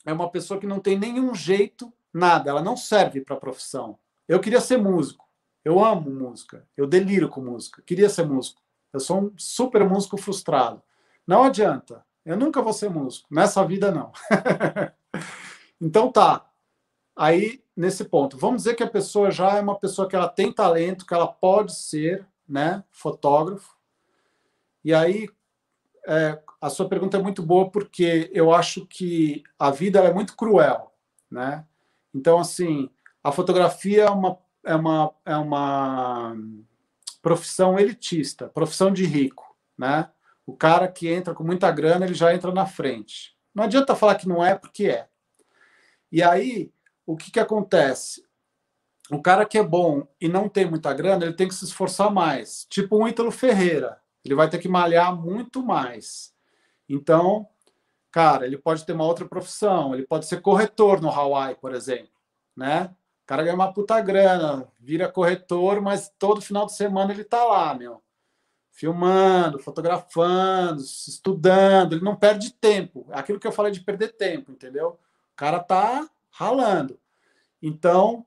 é 0.05 0.13
uma 0.13 0.29
pessoa 0.29 0.59
que 0.59 0.65
não 0.65 0.79
tem 0.79 0.97
nenhum 0.97 1.35
jeito, 1.35 1.91
nada, 2.13 2.49
ela 2.49 2.61
não 2.61 2.77
serve 2.77 3.21
para 3.21 3.35
a 3.35 3.39
profissão. 3.39 3.99
Eu 4.27 4.39
queria 4.39 4.61
ser 4.61 4.77
músico. 4.77 5.25
Eu 5.63 5.83
amo 5.83 6.09
música. 6.09 6.67
Eu 6.77 6.87
deliro 6.87 7.27
com 7.27 7.41
música. 7.41 7.81
Queria 7.81 8.07
ser 8.09 8.25
músico. 8.25 8.61
Eu 8.95 8.99
sou 9.01 9.23
um 9.23 9.33
super 9.37 9.83
músico 9.83 10.15
frustrado. 10.15 10.81
Não 11.27 11.43
adianta. 11.43 12.05
Eu 12.25 12.37
nunca 12.37 12.61
vou 12.61 12.71
ser 12.71 12.89
músico. 12.89 13.27
Nessa 13.29 13.65
vida, 13.65 13.91
não. 13.91 14.13
então 15.81 16.09
tá. 16.09 16.49
Aí, 17.13 17.61
nesse 17.75 18.05
ponto, 18.05 18.37
vamos 18.37 18.63
dizer 18.63 18.73
que 18.73 18.83
a 18.83 18.89
pessoa 18.89 19.31
já 19.31 19.57
é 19.57 19.59
uma 19.59 19.77
pessoa 19.77 20.07
que 20.07 20.15
ela 20.15 20.29
tem 20.29 20.49
talento, 20.49 21.05
que 21.05 21.13
ela 21.13 21.27
pode 21.27 21.75
ser 21.75 22.25
né, 22.47 22.85
fotógrafo. 22.89 23.75
E 24.81 24.93
aí, 24.93 25.27
é, 26.07 26.41
a 26.61 26.69
sua 26.69 26.87
pergunta 26.87 27.17
é 27.17 27.21
muito 27.21 27.43
boa 27.43 27.69
porque 27.69 28.31
eu 28.33 28.53
acho 28.53 28.85
que 28.85 29.43
a 29.59 29.71
vida 29.71 29.99
é 29.99 30.13
muito 30.13 30.37
cruel, 30.37 30.93
né? 31.29 31.65
Então, 32.13 32.39
assim, 32.39 32.89
a 33.21 33.29
fotografia 33.29 34.05
é 34.05 34.09
uma, 34.09 34.37
é 34.63 34.75
uma, 34.75 35.13
é 35.25 35.35
uma 35.35 36.37
profissão 37.25 37.79
elitista, 37.79 38.47
profissão 38.49 38.93
de 38.93 39.03
rico, 39.03 39.57
né? 39.75 40.11
O 40.45 40.55
cara 40.55 40.87
que 40.87 41.07
entra 41.07 41.33
com 41.33 41.43
muita 41.43 41.71
grana, 41.71 42.05
ele 42.05 42.13
já 42.13 42.31
entra 42.35 42.51
na 42.51 42.67
frente. 42.67 43.35
Não 43.51 43.63
adianta 43.63 43.95
falar 43.95 44.13
que 44.13 44.27
não 44.27 44.45
é, 44.45 44.53
porque 44.53 44.85
é. 44.85 45.07
E 46.11 46.21
aí, 46.21 46.71
o 47.03 47.17
que, 47.17 47.31
que 47.31 47.39
acontece? 47.39 48.23
O 49.09 49.19
cara 49.19 49.43
que 49.43 49.57
é 49.57 49.63
bom 49.63 50.07
e 50.21 50.27
não 50.27 50.47
tem 50.47 50.69
muita 50.69 50.93
grana, 50.93 51.25
ele 51.25 51.33
tem 51.33 51.47
que 51.47 51.55
se 51.55 51.65
esforçar 51.65 52.13
mais. 52.13 52.67
Tipo 52.69 52.95
um 52.95 53.07
Ítalo 53.07 53.31
Ferreira. 53.31 53.99
Ele 54.23 54.35
vai 54.35 54.47
ter 54.47 54.59
que 54.59 54.69
malhar 54.69 55.19
muito 55.19 55.63
mais. 55.63 56.31
Então, 56.87 57.49
cara, 58.11 58.45
ele 58.45 58.59
pode 58.59 58.85
ter 58.85 58.93
uma 58.93 59.03
outra 59.03 59.25
profissão. 59.25 59.95
Ele 59.95 60.05
pode 60.05 60.27
ser 60.27 60.43
corretor 60.43 61.01
no 61.01 61.09
Hawaii, 61.09 61.55
por 61.55 61.73
exemplo. 61.73 62.13
Né? 62.55 62.95
O 63.25 63.27
cara 63.27 63.43
ganha 63.43 63.55
uma 63.55 63.73
puta 63.73 63.99
grana, 63.99 64.71
vira 64.79 65.11
corretor, 65.11 65.81
mas 65.81 66.13
todo 66.17 66.41
final 66.41 66.65
de 66.65 66.73
semana 66.73 67.11
ele 67.11 67.23
tá 67.23 67.43
lá, 67.43 67.73
meu 67.73 68.01
filmando, 68.75 69.57
fotografando, 69.57 70.81
estudando, 70.81 71.93
ele 71.93 72.03
não 72.03 72.15
perde 72.15 72.51
tempo. 72.51 73.07
É 73.09 73.17
aquilo 73.17 73.39
que 73.39 73.47
eu 73.47 73.51
falei 73.51 73.71
de 73.71 73.79
perder 73.79 74.09
tempo, 74.09 74.51
entendeu? 74.51 74.99
O 75.33 75.35
cara 75.35 75.59
tá 75.59 76.09
ralando. 76.29 76.99
Então, 77.61 78.25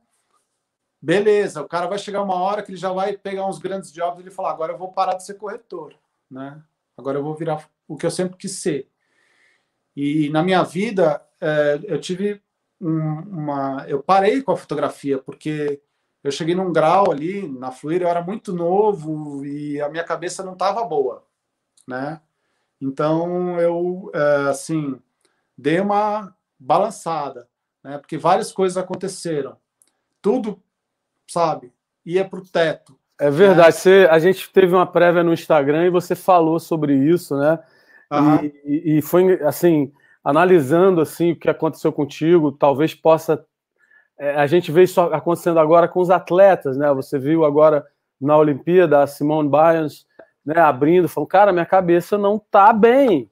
beleza, 1.01 1.61
o 1.61 1.69
cara 1.69 1.87
vai 1.87 1.99
chegar 1.99 2.23
uma 2.23 2.35
hora 2.35 2.63
que 2.63 2.71
ele 2.71 2.79
já 2.79 2.91
vai 2.91 3.15
pegar 3.15 3.47
uns 3.47 3.59
grandes 3.59 3.93
jobs 3.93 4.19
e 4.19 4.23
ele 4.23 4.31
falar: 4.31 4.51
agora 4.51 4.73
eu 4.73 4.79
vou 4.79 4.91
parar 4.91 5.15
de 5.15 5.27
ser 5.27 5.35
corretor, 5.35 5.95
né? 6.31 6.63
Agora 6.97 7.19
eu 7.19 7.23
vou 7.23 7.35
virar 7.35 7.69
o 7.87 7.97
que 7.97 8.07
eu 8.07 8.11
sempre 8.11 8.39
quis 8.39 8.53
ser. 8.53 8.89
E 9.95 10.31
na 10.31 10.43
minha 10.43 10.63
vida, 10.63 11.23
é, 11.43 11.79
eu 11.83 12.01
tive 12.01 12.43
um, 12.81 13.21
uma. 13.21 13.85
Eu 13.89 14.03
parei 14.03 14.43
com 14.43 14.53
a 14.53 14.57
fotografia, 14.57 15.19
porque 15.19 15.81
eu 16.23 16.31
cheguei 16.31 16.55
num 16.55 16.73
grau 16.73 17.11
ali 17.11 17.49
na 17.49 17.71
Fluir, 17.71 18.03
eu 18.03 18.09
era 18.09 18.23
muito 18.23 18.53
novo 18.53 19.45
e 19.45 19.81
a 19.81 19.89
minha 19.89 20.05
cabeça 20.05 20.43
não 20.43 20.53
estava 20.53 20.85
boa, 20.85 21.25
né? 21.87 22.21
Então 22.81 23.59
eu, 23.61 24.11
é, 24.15 24.51
assim, 24.51 25.01
dei 25.57 25.81
uma 25.81 26.35
balançada, 26.59 27.49
né? 27.83 27.99
Porque 27.99 28.17
várias 28.19 28.53
coisas 28.53 28.77
aconteceram. 28.77 29.57
Tudo, 30.21 30.61
sabe, 31.27 31.73
ia 32.05 32.29
para 32.29 32.39
o 32.39 32.45
teto. 32.45 32.99
É 33.21 33.31
verdade. 33.31 33.69
Né? 33.69 33.73
Você, 33.73 34.09
a 34.11 34.19
gente 34.19 34.51
teve 34.53 34.75
uma 34.75 34.87
prévia 34.87 35.25
no 35.25 35.33
Instagram 35.33 35.87
e 35.87 35.91
você 35.91 36.15
falou 36.15 36.61
sobre 36.61 36.95
isso, 36.95 37.37
né? 37.37 37.59
Uhum. 38.11 38.45
E, 38.65 38.99
e, 38.99 39.03
foi 39.03 39.43
assim, 39.43 39.93
analisando 40.25 41.01
assim 41.01 41.33
o 41.33 41.37
que 41.39 41.49
aconteceu 41.49 41.93
contigo, 41.93 42.53
talvez 42.53 42.95
possa. 42.95 43.45
É, 44.19 44.35
a 44.35 44.47
gente 44.47 44.73
vê 44.73 44.83
isso 44.83 45.01
acontecendo 45.01 45.61
agora 45.61 45.87
com 45.87 46.01
os 46.01 46.11
atletas, 46.11 46.77
né? 46.77 46.93
Você 46.93 47.19
viu 47.19 47.45
agora 47.45 47.87
na 48.21 48.37
Olimpíada 48.37 49.03
a 49.03 49.07
Simone 49.07 49.49
Biles 49.49 50.07
né, 50.45 50.59
abrindo, 50.59 51.09
falando, 51.09 51.29
cara, 51.29 51.53
minha 51.53 51.67
cabeça 51.67 52.17
não 52.17 52.39
tá 52.39 52.73
bem. 52.73 53.31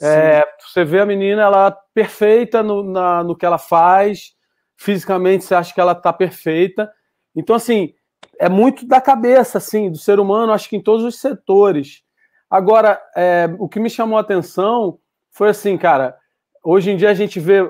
É, 0.00 0.46
você 0.58 0.84
vê 0.84 1.00
a 1.00 1.06
menina, 1.06 1.42
ela 1.42 1.70
perfeita 1.92 2.62
no, 2.62 2.82
na, 2.82 3.22
no 3.22 3.36
que 3.36 3.44
ela 3.44 3.58
faz, 3.58 4.34
fisicamente 4.76 5.44
você 5.44 5.54
acha 5.54 5.74
que 5.74 5.80
ela 5.80 5.94
tá 5.94 6.12
perfeita. 6.12 6.90
Então, 7.34 7.56
assim, 7.56 7.94
é 8.38 8.48
muito 8.48 8.86
da 8.86 9.00
cabeça, 9.00 9.58
assim, 9.58 9.90
do 9.90 9.98
ser 9.98 10.18
humano, 10.18 10.52
acho 10.52 10.68
que 10.68 10.76
em 10.76 10.82
todos 10.82 11.04
os 11.04 11.18
setores. 11.18 12.02
Agora, 12.48 13.00
é, 13.16 13.48
o 13.58 13.68
que 13.68 13.78
me 13.78 13.90
chamou 13.90 14.18
a 14.18 14.22
atenção 14.22 14.98
foi 15.30 15.50
assim, 15.50 15.76
cara, 15.76 16.16
hoje 16.64 16.90
em 16.90 16.96
dia 16.96 17.10
a 17.10 17.14
gente 17.14 17.38
vê 17.40 17.62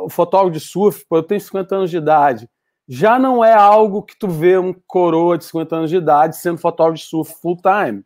o 0.00 0.08
fotógrafo 0.08 0.52
de 0.52 0.60
surf, 0.60 1.04
pô, 1.08 1.16
eu 1.16 1.22
tenho 1.22 1.40
50 1.40 1.74
anos 1.74 1.90
de 1.90 1.96
idade, 1.96 2.48
já 2.88 3.18
não 3.18 3.44
é 3.44 3.52
algo 3.52 4.02
que 4.02 4.18
tu 4.18 4.28
vê 4.28 4.58
um 4.58 4.74
coroa 4.86 5.38
de 5.38 5.44
50 5.44 5.76
anos 5.76 5.90
de 5.90 5.96
idade 5.96 6.36
sendo 6.36 6.58
fotógrafo 6.58 7.02
de 7.02 7.08
surf 7.08 7.34
full 7.40 7.56
time, 7.56 8.04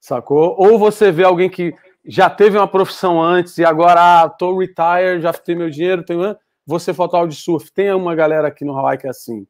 sacou? 0.00 0.54
Ou 0.58 0.78
você 0.78 1.10
vê 1.10 1.24
alguém 1.24 1.50
que 1.50 1.74
já 2.06 2.30
teve 2.30 2.56
uma 2.56 2.68
profissão 2.68 3.20
antes 3.20 3.58
e 3.58 3.64
agora, 3.64 4.22
ah, 4.22 4.28
tô 4.28 4.56
retired, 4.56 5.20
já 5.20 5.32
tenho 5.32 5.58
meu 5.58 5.70
dinheiro, 5.70 6.04
tenho... 6.04 6.36
você 6.64 6.94
fotógrafo 6.94 7.36
de 7.36 7.42
surf. 7.42 7.72
Tem 7.72 7.92
uma 7.92 8.14
galera 8.14 8.48
aqui 8.48 8.64
no 8.64 8.76
Hawaii 8.78 8.98
que 8.98 9.08
é 9.08 9.10
assim. 9.10 9.46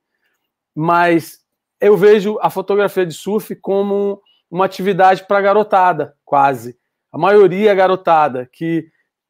Mas 0.74 1.40
eu 1.80 1.96
vejo 1.96 2.38
a 2.40 2.48
fotografia 2.48 3.04
de 3.04 3.12
surf 3.12 3.54
como 3.56 4.20
uma 4.50 4.64
atividade 4.64 5.26
para 5.26 5.40
garotada, 5.40 6.16
quase. 6.24 6.78
A 7.12 7.18
maioria 7.18 7.70
é 7.70 7.74
garotada, 7.74 8.48
que 8.50 8.88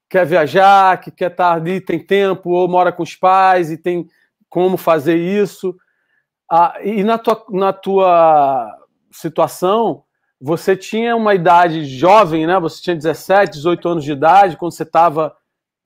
quer 0.09 0.25
viajar, 0.27 1.01
que 1.01 1.11
quer 1.11 1.31
estar 1.31 1.51
tá 1.51 1.55
ali, 1.55 1.81
tem 1.81 1.99
tempo, 1.99 2.51
ou 2.51 2.69
mora 2.69 2.93
com 2.93 3.03
os 3.03 3.15
pais 3.15 3.71
e 3.71 3.77
tem 3.77 4.09
como 4.49 4.77
fazer 4.77 5.17
isso. 5.17 5.75
Ah, 6.51 6.77
e 6.83 7.03
na 7.03 7.19
tua, 7.19 7.45
na 7.51 7.73
tua 7.73 8.77
situação, 9.11 10.05
você 10.41 10.77
tinha 10.77 11.17
uma 11.17 11.35
idade 11.35 11.85
jovem, 11.85 12.47
né? 12.47 12.59
Você 12.61 12.83
tinha 12.83 12.97
17, 12.97 13.53
18 13.55 13.89
anos 13.89 14.05
de 14.05 14.13
idade, 14.13 14.57
quando 14.57 14.73
você 14.73 14.83
estava 14.83 15.35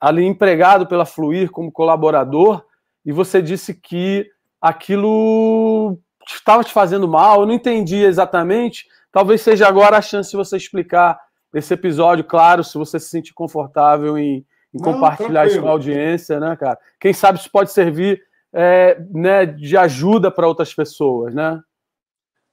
ali 0.00 0.24
empregado 0.24 0.86
pela 0.86 1.06
Fluir 1.06 1.50
como 1.50 1.72
colaborador, 1.72 2.64
e 3.04 3.12
você 3.12 3.40
disse 3.40 3.74
que 3.74 4.28
aquilo 4.60 5.98
estava 6.26 6.62
te 6.62 6.72
fazendo 6.72 7.08
mal, 7.08 7.40
eu 7.40 7.46
não 7.46 7.54
entendi 7.54 7.96
exatamente. 7.96 8.86
Talvez 9.10 9.40
seja 9.40 9.66
agora 9.66 9.96
a 9.96 10.02
chance 10.02 10.30
de 10.30 10.36
você 10.36 10.56
explicar 10.56 11.18
esse 11.54 11.74
episódio, 11.74 12.24
claro, 12.24 12.62
se 12.62 12.76
você 12.78 12.98
se 12.98 13.08
sentir 13.08 13.34
confortável 13.34 14.16
em, 14.16 14.46
em 14.72 14.78
não, 14.78 14.92
compartilhar 14.92 15.46
isso 15.46 15.60
com 15.60 15.68
a 15.68 15.72
audiência, 15.72 16.38
né, 16.38 16.56
cara? 16.56 16.78
Quem 16.98 17.12
sabe 17.12 17.38
isso 17.38 17.50
pode 17.50 17.72
servir 17.72 18.22
é, 18.52 19.00
né, 19.10 19.46
de 19.46 19.76
ajuda 19.76 20.30
para 20.30 20.46
outras 20.46 20.74
pessoas, 20.74 21.34
né? 21.34 21.62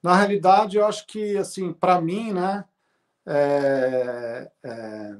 Na 0.02 0.16
realidade, 0.16 0.78
eu 0.78 0.86
acho 0.86 1.06
que, 1.08 1.38
assim, 1.38 1.74
para 1.74 2.00
mim, 2.00 2.32
né, 2.32 2.64
é, 3.26 4.50
é, 4.64 5.16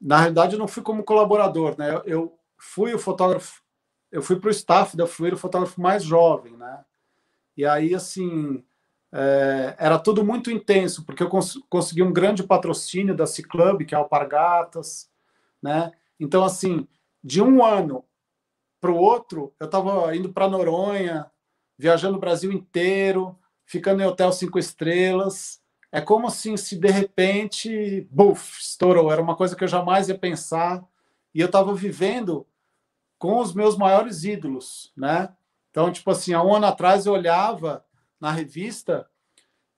na 0.00 0.18
realidade, 0.18 0.54
eu 0.54 0.58
não 0.58 0.68
fui 0.68 0.82
como 0.82 1.04
colaborador, 1.04 1.74
né? 1.78 1.94
Eu, 1.94 2.02
eu 2.06 2.38
fui 2.56 2.94
o 2.94 2.98
fotógrafo, 2.98 3.62
eu 4.10 4.22
fui 4.22 4.36
para 4.38 4.48
o 4.48 4.52
staff 4.52 4.96
da 4.96 5.06
Fluir, 5.06 5.34
o 5.34 5.38
fotógrafo 5.38 5.80
mais 5.80 6.02
jovem, 6.02 6.56
né? 6.56 6.84
E 7.56 7.64
aí, 7.64 7.94
assim, 7.94 8.64
é, 9.18 9.74
era 9.78 9.98
tudo 9.98 10.22
muito 10.22 10.50
intenso, 10.50 11.02
porque 11.02 11.22
eu 11.22 11.28
cons 11.30 11.58
consegui 11.70 12.02
um 12.02 12.12
grande 12.12 12.42
patrocínio 12.42 13.16
da 13.16 13.26
Ciclub, 13.26 13.82
que 13.86 13.94
é 13.94 13.98
Alpargatas, 13.98 15.10
né? 15.62 15.90
Então, 16.20 16.44
assim, 16.44 16.86
de 17.24 17.40
um 17.40 17.64
ano 17.64 18.04
para 18.78 18.90
o 18.90 18.96
outro, 18.96 19.54
eu 19.58 19.64
estava 19.64 20.14
indo 20.14 20.34
para 20.34 20.50
Noronha, 20.50 21.30
viajando 21.78 22.18
o 22.18 22.20
Brasil 22.20 22.52
inteiro, 22.52 23.34
ficando 23.64 24.02
em 24.02 24.06
hotel 24.06 24.30
cinco 24.32 24.58
estrelas. 24.58 25.62
É 25.90 26.02
como 26.02 26.26
assim, 26.26 26.54
se 26.58 26.76
de 26.76 26.90
repente, 26.90 28.06
buf, 28.10 28.60
estourou. 28.60 29.10
Era 29.10 29.22
uma 29.22 29.34
coisa 29.34 29.56
que 29.56 29.64
eu 29.64 29.68
jamais 29.68 30.10
ia 30.10 30.18
pensar. 30.18 30.84
E 31.34 31.40
eu 31.40 31.46
estava 31.46 31.74
vivendo 31.74 32.46
com 33.18 33.40
os 33.40 33.54
meus 33.54 33.78
maiores 33.78 34.24
ídolos, 34.24 34.92
né? 34.94 35.34
Então, 35.70 35.90
tipo 35.90 36.10
assim, 36.10 36.34
há 36.34 36.42
um 36.42 36.54
ano 36.54 36.66
atrás 36.66 37.06
eu 37.06 37.14
olhava 37.14 37.85
na 38.26 38.32
revista 38.32 39.08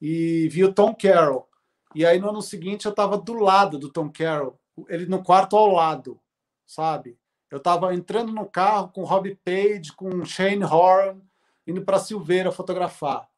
e 0.00 0.48
via 0.48 0.66
o 0.66 0.72
Tom 0.72 0.94
Carroll. 0.94 1.46
E 1.94 2.06
aí 2.06 2.18
no 2.18 2.30
ano 2.30 2.40
seguinte 2.40 2.86
eu 2.86 2.90
estava 2.90 3.18
do 3.18 3.34
lado 3.34 3.78
do 3.78 3.92
Tom 3.92 4.10
Carroll, 4.10 4.58
ele 4.88 5.04
no 5.04 5.22
quarto 5.22 5.54
ao 5.54 5.70
lado, 5.70 6.18
sabe? 6.66 7.18
Eu 7.50 7.58
estava 7.58 7.94
entrando 7.94 8.32
no 8.32 8.46
carro 8.46 8.88
com 8.88 9.04
Robbie 9.04 9.38
Page, 9.44 9.92
com 9.94 10.24
Shane 10.24 10.64
Horn, 10.64 11.20
indo 11.66 11.84
para 11.84 11.98
Silveira 11.98 12.50
fotografar. 12.50 13.28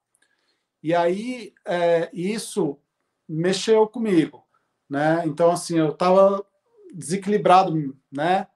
E 0.81 0.95
aí 0.95 1.55
é, 1.67 2.09
isso 2.13 2.79
mexeu 3.29 3.89
comigo, 3.89 4.47
né? 4.89 5.25
Então 5.27 5.51
assim 5.51 5.77
eu 5.77 5.89
estava 5.89 6.47
desequilibrado, 6.95 7.97
né? 8.13 8.47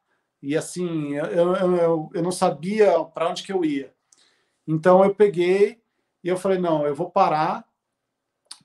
E 0.40 0.56
assim 0.56 1.14
eu, 1.14 1.56
eu, 1.56 2.10
eu 2.14 2.22
não 2.22 2.30
sabia 2.30 3.02
para 3.06 3.28
onde 3.28 3.42
que 3.42 3.52
eu 3.52 3.64
ia. 3.64 3.92
Então 4.68 5.02
eu 5.04 5.12
peguei 5.12 5.82
e 6.24 6.28
eu 6.28 6.38
falei, 6.38 6.58
não, 6.58 6.86
eu 6.86 6.94
vou 6.94 7.10
parar, 7.10 7.64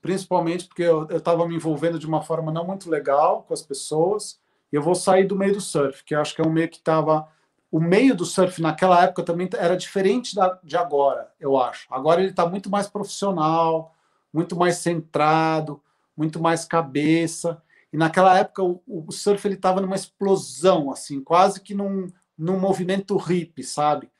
principalmente 0.00 0.66
porque 0.66 0.82
eu 0.82 1.06
estava 1.10 1.46
me 1.46 1.54
envolvendo 1.54 1.98
de 1.98 2.06
uma 2.06 2.22
forma 2.22 2.50
não 2.50 2.66
muito 2.66 2.88
legal 2.88 3.42
com 3.42 3.52
as 3.52 3.60
pessoas, 3.60 4.40
e 4.72 4.76
eu 4.76 4.82
vou 4.82 4.94
sair 4.94 5.24
do 5.24 5.36
meio 5.36 5.52
do 5.52 5.60
surf, 5.60 6.02
que 6.02 6.14
eu 6.14 6.20
acho 6.20 6.34
que 6.34 6.40
é 6.40 6.46
um 6.46 6.52
meio 6.52 6.70
que 6.70 6.78
estava... 6.78 7.28
O 7.70 7.78
meio 7.78 8.16
do 8.16 8.24
surf 8.24 8.60
naquela 8.60 9.04
época 9.04 9.22
também 9.22 9.48
era 9.56 9.76
diferente 9.76 10.34
da, 10.34 10.58
de 10.64 10.76
agora, 10.76 11.30
eu 11.38 11.56
acho. 11.56 11.86
Agora 11.88 12.20
ele 12.20 12.30
está 12.30 12.44
muito 12.44 12.68
mais 12.68 12.88
profissional, 12.88 13.94
muito 14.32 14.56
mais 14.56 14.76
centrado, 14.78 15.80
muito 16.16 16.40
mais 16.40 16.64
cabeça. 16.64 17.62
E 17.92 17.96
naquela 17.96 18.36
época 18.36 18.64
o, 18.64 18.82
o 18.88 19.12
surf 19.12 19.46
ele 19.46 19.54
estava 19.54 19.80
numa 19.80 19.94
explosão, 19.94 20.90
assim, 20.90 21.22
quase 21.22 21.60
que 21.60 21.74
num, 21.74 22.10
num 22.36 22.58
movimento 22.58 23.16
hippie, 23.16 23.62
sabe? 23.62 24.10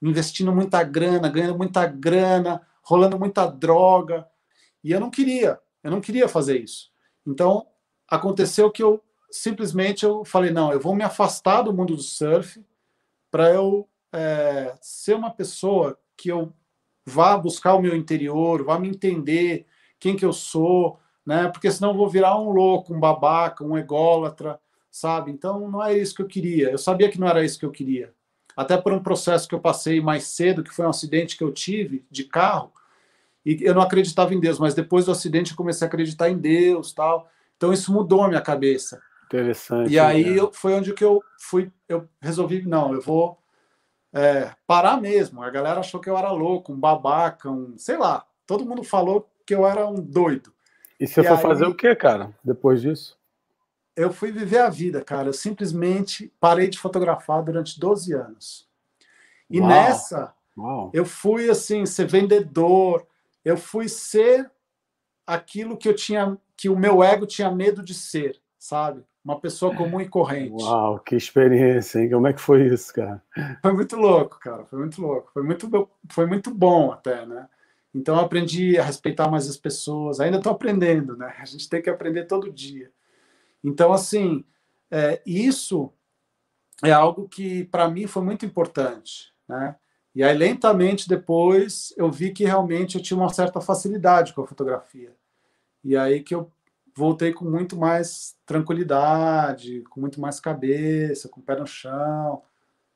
investindo 0.00 0.52
muita 0.52 0.82
grana, 0.82 1.28
ganhando 1.28 1.56
muita 1.56 1.86
grana, 1.86 2.62
rolando 2.88 3.18
muita 3.18 3.46
droga. 3.46 4.26
E 4.82 4.92
eu 4.92 4.98
não 4.98 5.10
queria, 5.10 5.60
eu 5.84 5.90
não 5.90 6.00
queria 6.00 6.26
fazer 6.26 6.58
isso. 6.58 6.90
Então, 7.26 7.66
aconteceu 8.08 8.70
que 8.70 8.82
eu 8.82 9.02
simplesmente 9.30 10.06
eu 10.06 10.24
falei, 10.24 10.50
não, 10.50 10.72
eu 10.72 10.80
vou 10.80 10.96
me 10.96 11.04
afastar 11.04 11.60
do 11.60 11.72
mundo 11.72 11.94
do 11.94 12.00
surf 12.00 12.64
para 13.30 13.50
eu 13.50 13.86
é, 14.10 14.74
ser 14.80 15.14
uma 15.14 15.30
pessoa 15.30 15.98
que 16.16 16.30
eu 16.30 16.50
vá 17.04 17.36
buscar 17.36 17.74
o 17.74 17.82
meu 17.82 17.94
interior, 17.94 18.64
vá 18.64 18.78
me 18.78 18.88
entender 18.88 19.66
quem 20.00 20.16
que 20.16 20.24
eu 20.24 20.32
sou, 20.32 20.98
né? 21.26 21.48
Porque 21.48 21.70
senão 21.70 21.90
eu 21.90 21.96
vou 21.96 22.08
virar 22.08 22.40
um 22.40 22.50
louco, 22.50 22.94
um 22.94 23.00
babaca, 23.00 23.62
um 23.62 23.76
ególatra, 23.76 24.58
sabe? 24.90 25.30
Então 25.30 25.70
não 25.70 25.84
é 25.84 25.94
isso 25.94 26.14
que 26.14 26.22
eu 26.22 26.26
queria. 26.26 26.70
Eu 26.70 26.78
sabia 26.78 27.10
que 27.10 27.20
não 27.20 27.28
era 27.28 27.44
isso 27.44 27.58
que 27.58 27.66
eu 27.66 27.70
queria 27.70 28.14
até 28.58 28.76
por 28.76 28.92
um 28.92 29.00
processo 29.00 29.46
que 29.46 29.54
eu 29.54 29.60
passei 29.60 30.00
mais 30.00 30.24
cedo, 30.24 30.64
que 30.64 30.74
foi 30.74 30.84
um 30.84 30.88
acidente 30.90 31.36
que 31.36 31.44
eu 31.44 31.52
tive 31.52 32.04
de 32.10 32.24
carro, 32.24 32.72
e 33.54 33.64
eu 33.64 33.74
não 33.74 33.82
acreditava 33.82 34.34
em 34.34 34.40
Deus, 34.40 34.58
mas 34.58 34.74
depois 34.74 35.06
do 35.06 35.12
acidente 35.12 35.52
eu 35.52 35.56
comecei 35.56 35.86
a 35.86 35.88
acreditar 35.88 36.28
em 36.28 36.38
Deus, 36.38 36.92
tal. 36.92 37.28
Então 37.56 37.72
isso 37.72 37.92
mudou 37.92 38.22
a 38.22 38.28
minha 38.28 38.40
cabeça. 38.40 39.00
Interessante. 39.26 39.92
E 39.92 39.98
aí 39.98 40.36
eu, 40.36 40.52
foi 40.52 40.74
onde 40.74 40.92
que 40.92 41.04
eu 41.04 41.22
fui, 41.38 41.70
eu 41.88 42.08
resolvi, 42.20 42.62
não, 42.66 42.94
eu 42.94 43.00
vou 43.00 43.38
é, 44.12 44.50
parar 44.66 45.00
mesmo. 45.00 45.42
A 45.42 45.50
galera 45.50 45.80
achou 45.80 46.00
que 46.00 46.08
eu 46.08 46.16
era 46.16 46.30
louco, 46.30 46.72
um 46.72 46.78
babaca, 46.78 47.50
um, 47.50 47.76
sei 47.76 47.96
lá. 47.96 48.24
Todo 48.46 48.64
mundo 48.64 48.82
falou 48.82 49.28
que 49.46 49.54
eu 49.54 49.66
era 49.66 49.86
um 49.86 50.00
doido. 50.00 50.52
E 50.98 51.06
você 51.06 51.20
e 51.20 51.24
foi 51.24 51.36
aí, 51.36 51.42
fazer 51.42 51.66
o 51.66 51.74
que, 51.74 51.94
cara, 51.94 52.34
depois 52.42 52.80
disso? 52.80 53.18
eu 53.98 54.12
fui 54.12 54.30
viver 54.30 54.58
a 54.58 54.70
vida, 54.70 55.02
cara. 55.02 55.28
Eu 55.28 55.32
simplesmente 55.32 56.32
parei 56.38 56.68
de 56.68 56.78
fotografar 56.78 57.42
durante 57.42 57.80
12 57.80 58.14
anos. 58.14 58.68
E 59.50 59.58
Uau. 59.58 59.68
nessa, 59.68 60.32
Uau. 60.56 60.90
eu 60.94 61.04
fui 61.04 61.50
assim, 61.50 61.84
ser 61.84 62.06
vendedor, 62.06 63.04
eu 63.44 63.56
fui 63.56 63.88
ser 63.88 64.50
aquilo 65.26 65.76
que 65.76 65.88
eu 65.88 65.94
tinha, 65.94 66.38
que 66.56 66.68
o 66.68 66.78
meu 66.78 67.02
ego 67.02 67.26
tinha 67.26 67.50
medo 67.50 67.82
de 67.82 67.94
ser, 67.94 68.40
sabe? 68.58 69.04
uma 69.28 69.38
pessoa 69.38 69.74
comum 69.74 70.00
e 70.00 70.08
corrente. 70.08 70.62
Uau, 70.62 70.98
que 71.00 71.14
experiência, 71.14 72.00
hein? 72.00 72.08
Como 72.08 72.26
é 72.26 72.32
que 72.32 72.40
foi 72.40 72.66
isso, 72.66 72.94
cara? 72.94 73.22
Foi 73.60 73.74
muito 73.74 73.94
louco, 73.94 74.40
cara. 74.40 74.64
Foi 74.64 74.78
muito 74.78 75.02
louco. 75.02 75.30
Foi 75.34 75.42
muito, 75.42 75.90
foi 76.08 76.26
muito 76.26 76.54
bom 76.54 76.90
até, 76.90 77.26
né? 77.26 77.46
Então 77.94 78.16
eu 78.16 78.22
aprendi 78.22 78.78
a 78.78 78.82
respeitar 78.82 79.30
mais 79.30 79.46
as 79.46 79.58
pessoas. 79.58 80.18
Ainda 80.18 80.38
estou 80.38 80.50
aprendendo, 80.50 81.14
né? 81.14 81.34
A 81.38 81.44
gente 81.44 81.68
tem 81.68 81.82
que 81.82 81.90
aprender 81.90 82.24
todo 82.24 82.50
dia. 82.50 82.90
Então, 83.62 83.92
assim, 83.92 84.46
é, 84.90 85.20
isso 85.26 85.92
é 86.82 86.92
algo 86.92 87.28
que 87.28 87.64
para 87.64 87.86
mim 87.86 88.06
foi 88.06 88.22
muito 88.22 88.46
importante, 88.46 89.34
né? 89.46 89.76
E 90.18 90.22
aí, 90.24 90.36
lentamente 90.36 91.08
depois, 91.08 91.94
eu 91.96 92.10
vi 92.10 92.32
que 92.32 92.44
realmente 92.44 92.96
eu 92.96 93.00
tinha 93.00 93.16
uma 93.16 93.32
certa 93.32 93.60
facilidade 93.60 94.32
com 94.32 94.42
a 94.42 94.46
fotografia. 94.48 95.14
E 95.84 95.96
aí 95.96 96.24
que 96.24 96.34
eu 96.34 96.50
voltei 96.92 97.32
com 97.32 97.44
muito 97.44 97.76
mais 97.76 98.34
tranquilidade, 98.44 99.84
com 99.88 100.00
muito 100.00 100.20
mais 100.20 100.40
cabeça, 100.40 101.28
com 101.28 101.38
o 101.38 101.42
pé 101.44 101.54
no 101.54 101.68
chão. 101.68 102.42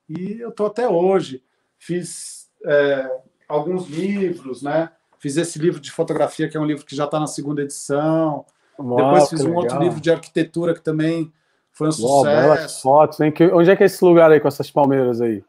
E 0.09 0.41
eu 0.41 0.51
tô 0.51 0.67
até 0.67 0.89
hoje. 0.89 1.45
Fiz 1.79 2.51
é, 2.67 3.09
alguns 3.47 3.87
livros, 3.89 4.61
né? 4.61 4.91
Fiz 5.17 5.37
esse 5.37 5.61
livro 5.61 5.79
de 5.79 5.93
fotografia, 5.93 6.49
que 6.49 6.57
é 6.57 6.61
um 6.61 6.67
livro 6.67 6.85
que 6.85 6.97
já 6.97 7.05
está 7.05 7.21
na 7.21 7.29
segunda 7.29 7.63
edição. 7.63 8.45
Uau, 8.77 8.97
Depois 8.97 9.29
fiz 9.29 9.43
um 9.43 9.51
legal. 9.51 9.63
outro 9.63 9.79
livro 9.79 10.01
de 10.01 10.11
arquitetura 10.11 10.75
que 10.75 10.83
também 10.83 11.33
foi 11.71 11.87
um 11.87 11.93
Uau, 12.01 12.25
sucesso. 12.25 12.83
fotos, 12.83 13.21
hein? 13.21 13.31
Que, 13.31 13.45
onde 13.45 13.71
é 13.71 13.77
que 13.77 13.85
é 13.85 13.87
esse 13.87 14.05
lugar 14.05 14.33
aí 14.33 14.41
com 14.41 14.49
essas 14.49 14.73
palmeiras 14.73 15.21
aí? 15.21 15.45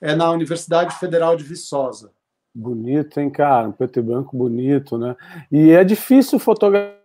É 0.00 0.14
na 0.14 0.30
Universidade 0.30 0.94
Federal 0.98 1.36
de 1.36 1.44
Viçosa. 1.44 2.12
Bonito, 2.54 3.20
hein, 3.20 3.30
cara? 3.30 3.68
Um 3.68 3.72
preto 3.72 3.98
e 3.98 4.02
branco 4.02 4.36
bonito, 4.36 4.96
né? 4.96 5.16
E 5.50 5.70
é 5.70 5.84
difícil 5.84 6.38
fotografar. 6.38 6.98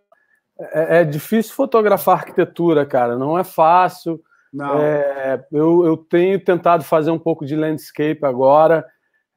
É, 0.58 1.00
é 1.00 1.04
difícil 1.04 1.54
fotografar 1.54 2.18
arquitetura, 2.18 2.86
cara. 2.86 3.16
Não 3.16 3.38
é 3.38 3.44
fácil. 3.44 4.22
Não. 4.52 4.78
É, 4.78 5.44
eu, 5.50 5.84
eu 5.84 5.96
tenho 5.96 6.42
tentado 6.42 6.84
fazer 6.84 7.10
um 7.10 7.18
pouco 7.18 7.44
de 7.44 7.56
landscape 7.56 8.24
agora. 8.24 8.86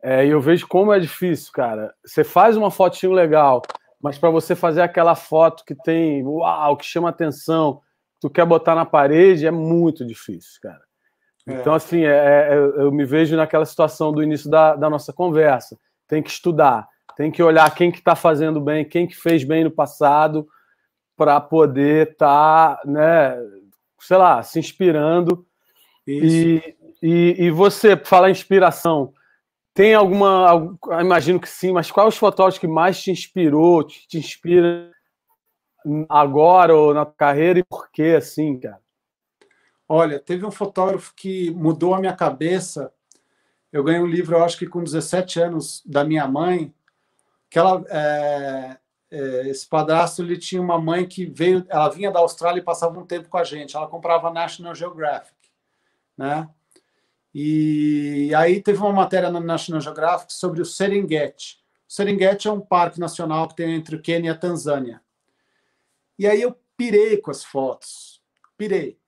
É, 0.02 0.26
e 0.26 0.30
eu 0.30 0.40
vejo 0.40 0.68
como 0.68 0.94
é 0.94 1.00
difícil, 1.00 1.52
cara. 1.52 1.94
Você 2.06 2.24
faz 2.24 2.56
uma 2.56 2.70
fotinho 2.70 3.12
legal, 3.12 3.62
mas 4.02 4.18
para 4.18 4.30
você 4.30 4.56
fazer 4.56 4.82
aquela 4.82 5.16
foto 5.16 5.66
que 5.66 5.74
tem, 5.74 6.24
uau, 6.24 6.78
que 6.78 6.86
chama 6.86 7.10
atenção, 7.10 7.82
tu 8.20 8.30
quer 8.30 8.46
botar 8.46 8.76
na 8.76 8.86
parede, 8.86 9.48
é 9.48 9.52
muito 9.52 10.06
difícil, 10.06 10.62
cara. 10.62 10.87
É. 11.48 11.54
Então, 11.54 11.74
assim, 11.74 12.04
é, 12.04 12.50
é, 12.50 12.56
eu 12.56 12.92
me 12.92 13.06
vejo 13.06 13.36
naquela 13.38 13.66
situação 13.66 14.12
do 14.12 14.22
início 14.22 14.50
da, 14.50 14.76
da 14.76 14.90
nossa 14.90 15.14
conversa. 15.14 15.78
Tem 16.08 16.22
que 16.22 16.30
estudar, 16.30 16.88
tem 17.16 17.32
que 17.32 17.42
olhar 17.42 17.74
quem 17.74 17.92
que 17.92 18.00
está 18.00 18.16
fazendo 18.16 18.60
bem, 18.60 18.84
quem 18.84 19.08
que 19.08 19.16
fez 19.16 19.44
bem 19.44 19.64
no 19.64 19.72
passado, 19.72 20.48
para 21.16 21.40
poder 21.40 22.12
estar, 22.12 22.76
tá, 22.76 22.82
né, 22.86 23.38
sei 24.00 24.18
lá, 24.18 24.44
se 24.44 24.60
inspirando. 24.60 25.46
E, 26.06 26.62
e, 27.02 27.36
e, 27.38 27.52
você, 27.52 27.98
falar 27.98 28.30
inspiração, 28.30 29.14
tem 29.74 29.94
alguma. 29.94 30.78
Imagino 31.02 31.40
que 31.40 31.50
sim, 31.50 31.72
mas 31.72 31.92
qual 31.92 32.06
é 32.06 32.10
os 32.10 32.18
fotógrafos 32.18 32.60
que 32.60 32.68
mais 32.68 33.02
te 33.02 33.12
inspirou, 33.12 33.84
te, 33.84 34.08
te 34.08 34.18
inspira 34.18 34.92
agora 36.08 36.76
ou 36.76 36.94
na 36.94 37.06
carreira 37.06 37.60
e 37.60 37.64
por 37.64 37.90
que 37.92 38.16
assim, 38.16 38.60
cara? 38.60 38.80
Olha, 39.88 40.20
teve 40.20 40.46
um 40.46 40.52
fotógrafo 40.52 41.14
que 41.16 41.52
mudou 41.52 41.94
a 41.94 42.00
minha 42.00 42.16
cabeça. 42.16 42.92
Eu 43.72 43.84
ganhei 43.84 44.02
um 44.02 44.08
livro, 44.08 44.36
eu 44.36 44.44
acho 44.44 44.58
que 44.58 44.68
com 44.68 44.84
17 44.84 45.40
anos, 45.40 45.82
da 45.86 46.04
minha 46.04 46.28
mãe, 46.28 46.74
que 47.50 47.58
ela. 47.58 47.84
É, 47.90 48.78
é, 49.10 49.48
esse 49.48 49.66
padrasto 49.66 50.22
ele 50.22 50.38
tinha 50.38 50.62
uma 50.62 50.78
mãe 50.78 51.08
que 51.08 51.26
veio, 51.26 51.66
ela 51.70 51.90
vinha 51.90 52.12
da 52.12 52.20
Austrália 52.20 52.60
e 52.60 52.64
passava 52.64 53.00
um 53.00 53.06
tempo 53.06 53.30
com 53.30 53.38
a 53.38 53.44
gente. 53.44 53.76
Ela 53.76 53.88
comprava 53.88 54.32
National 54.32 54.76
Geographic, 54.76 55.36
né? 56.18 56.50
E 57.34 58.34
aí 58.36 58.62
teve 58.62 58.80
uma 58.80 58.92
matéria 58.92 59.30
na 59.30 59.40
National 59.40 59.80
Geographic 59.80 60.34
sobre 60.34 60.62
o 60.62 60.66
Serengeti. 60.66 61.60
O 61.88 61.94
Serengeti 61.94 62.48
é 62.48 62.52
um 62.52 62.60
parque 62.60 63.00
nacional 63.00 63.48
que 63.48 63.56
tem 63.56 63.76
entre 63.76 63.96
o 63.96 64.02
Quênia 64.02 64.30
e 64.30 64.32
a 64.32 64.38
Tanzânia. 64.38 65.02
E 66.20 66.28
aí 66.28 66.42
eu 66.42 66.58
pirei 66.76 67.18
com 67.18 67.32
as 67.32 67.44
fotos, 67.44 68.22
pirei. 68.58 69.00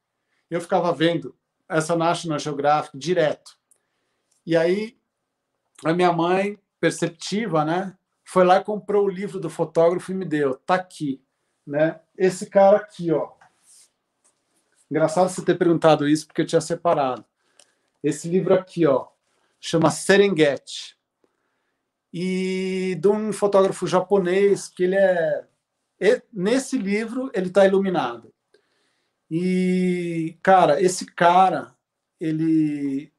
Eu 0.50 0.62
ficava 0.62 0.93
vendo 0.93 1.36
essa 1.68 1.95
National 1.95 2.39
Geographic 2.39 2.97
direto. 2.97 3.58
E 4.45 4.58
aí 4.58 4.97
a 5.84 5.93
minha 5.93 6.12
mãe, 6.12 6.58
perceptiva, 6.80 7.64
né, 7.64 7.95
foi 8.24 8.43
lá 8.43 8.58
e 8.58 8.64
comprou 8.64 9.06
o 9.06 9.10
livro 9.10 9.39
do 9.39 9.50
fotógrafo 9.50 10.12
e 10.12 10.16
me 10.16 10.26
deu. 10.26 10.56
Tá 10.56 10.76
aqui, 10.76 11.24
né? 11.66 12.00
Esse 12.18 12.47
cara 12.47 12.78
aqui, 12.78 13.12
ó. 13.12 13.32
Engraçado 14.89 15.30
você 15.30 15.43
ter 15.43 15.58
perguntado 15.58 16.08
isso 16.08 16.28
porque 16.28 16.41
eu 16.41 16.45
tinha 16.45 16.62
separado. 16.62 17.24
Esse 18.04 18.28
livro 18.30 18.54
aqui, 18.54 18.86
ó, 18.86 19.08
chama 19.60 19.91
Serengeti. 19.91 20.97
E 22.12 22.97
de 23.00 23.08
um 23.08 23.32
fotógrafo 23.32 23.86
japonês 23.86 24.68
que 24.68 24.84
ele 24.84 24.95
é 24.95 25.45
nesse 26.32 26.78
livro 26.78 27.30
ele 27.34 27.47
está 27.47 27.66
iluminado. 27.66 28.34
E 29.30 30.38
cara, 30.41 30.82
esse 30.82 31.05
cara, 31.05 31.71
ele 32.19 33.11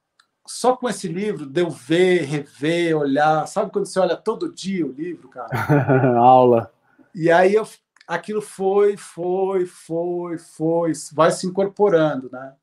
só 0.47 0.77
com 0.77 0.89
esse 0.89 1.07
livro 1.07 1.47
deu 1.47 1.71
ver, 1.71 2.23
rever, 2.23 2.97
olhar. 2.97 3.47
Sabe 3.47 3.71
quando 3.71 3.87
você 3.87 4.01
olha 4.01 4.17
todo 4.17 4.53
dia 4.53 4.85
o 4.85 4.93
livro, 4.93 5.29
cara? 5.29 5.51
Aula. 6.19 6.73
E 7.15 7.31
aí 7.31 7.55
eu, 7.55 7.67
aquilo 8.07 8.43
foi, 8.43 8.97
foi, 8.97 9.67
foi, 9.67 10.39
foi, 10.39 10.93
vai 11.13 11.31
se 11.31 11.47
incorporando, 11.47 12.29
né? 12.33 12.55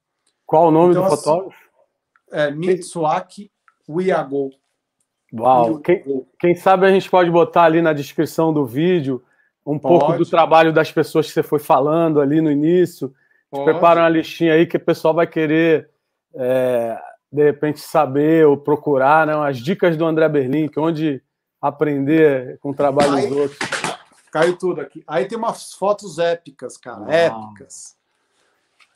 Qual 0.45 0.67
o 0.67 0.71
nome 0.71 0.91
então, 0.91 1.03
do 1.03 1.13
assim, 1.13 1.23
fotógrafo? 1.23 1.67
é, 2.31 2.51
Mitsuaki 2.51 3.51
Wiago. 3.87 4.51
Uau! 5.33 5.79
Quem, 5.79 6.25
quem, 6.39 6.55
sabe 6.55 6.85
a 6.85 6.89
gente 6.89 7.09
pode 7.09 7.29
botar 7.29 7.63
ali 7.63 7.81
na 7.81 7.93
descrição 7.93 8.53
do 8.53 8.65
vídeo 8.65 9.23
um 9.65 9.77
pode. 9.77 9.99
pouco 9.99 10.17
do 10.17 10.25
trabalho 10.25 10.71
das 10.71 10.91
pessoas 10.91 11.27
que 11.27 11.33
você 11.33 11.43
foi 11.43 11.59
falando 11.59 12.21
ali 12.21 12.39
no 12.39 12.49
início. 12.49 13.13
Prepara 13.51 14.01
uma 14.01 14.09
listinha 14.09 14.53
aí 14.53 14.65
que 14.65 14.77
o 14.77 14.79
pessoal 14.79 15.13
vai 15.13 15.25
querer, 15.25 15.89
é, 16.35 16.99
de 17.31 17.43
repente, 17.43 17.79
saber 17.79 18.45
ou 18.45 18.57
procurar 18.57 19.25
né, 19.25 19.33
as 19.47 19.57
dicas 19.57 19.95
do 19.95 20.05
André 20.05 20.27
Berlim, 20.27 20.67
que 20.67 20.77
é 20.77 20.81
onde 20.81 21.21
aprender 21.61 22.57
com 22.59 22.71
o 22.71 22.75
trabalho 22.75 23.27
dos 23.27 23.37
outros. 23.37 23.59
Caiu 24.31 24.57
tudo 24.57 24.81
aqui. 24.81 25.03
Aí 25.07 25.25
tem 25.25 25.37
umas 25.37 25.73
fotos 25.73 26.19
épicas, 26.19 26.77
cara, 26.77 26.99
Uau. 26.99 27.09
épicas. 27.09 27.97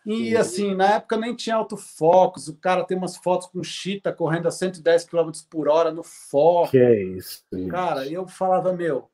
E 0.06 0.36
assim, 0.36 0.74
na 0.74 0.96
época 0.96 1.16
nem 1.16 1.36
tinha 1.36 1.56
autofocus, 1.56 2.48
o 2.48 2.56
cara 2.56 2.84
tem 2.84 2.98
umas 2.98 3.18
fotos 3.18 3.48
com 3.48 3.64
chita 3.64 4.12
correndo 4.12 4.48
a 4.48 4.52
110 4.52 5.06
km 5.06 5.30
por 5.50 5.70
hora 5.70 5.92
no 5.92 6.04
foco. 6.04 6.72
Que 6.72 6.80
é 6.80 7.04
isso? 7.04 7.44
Cara, 7.70 8.08
eu 8.08 8.28
falava, 8.28 8.74
meu. 8.74 9.10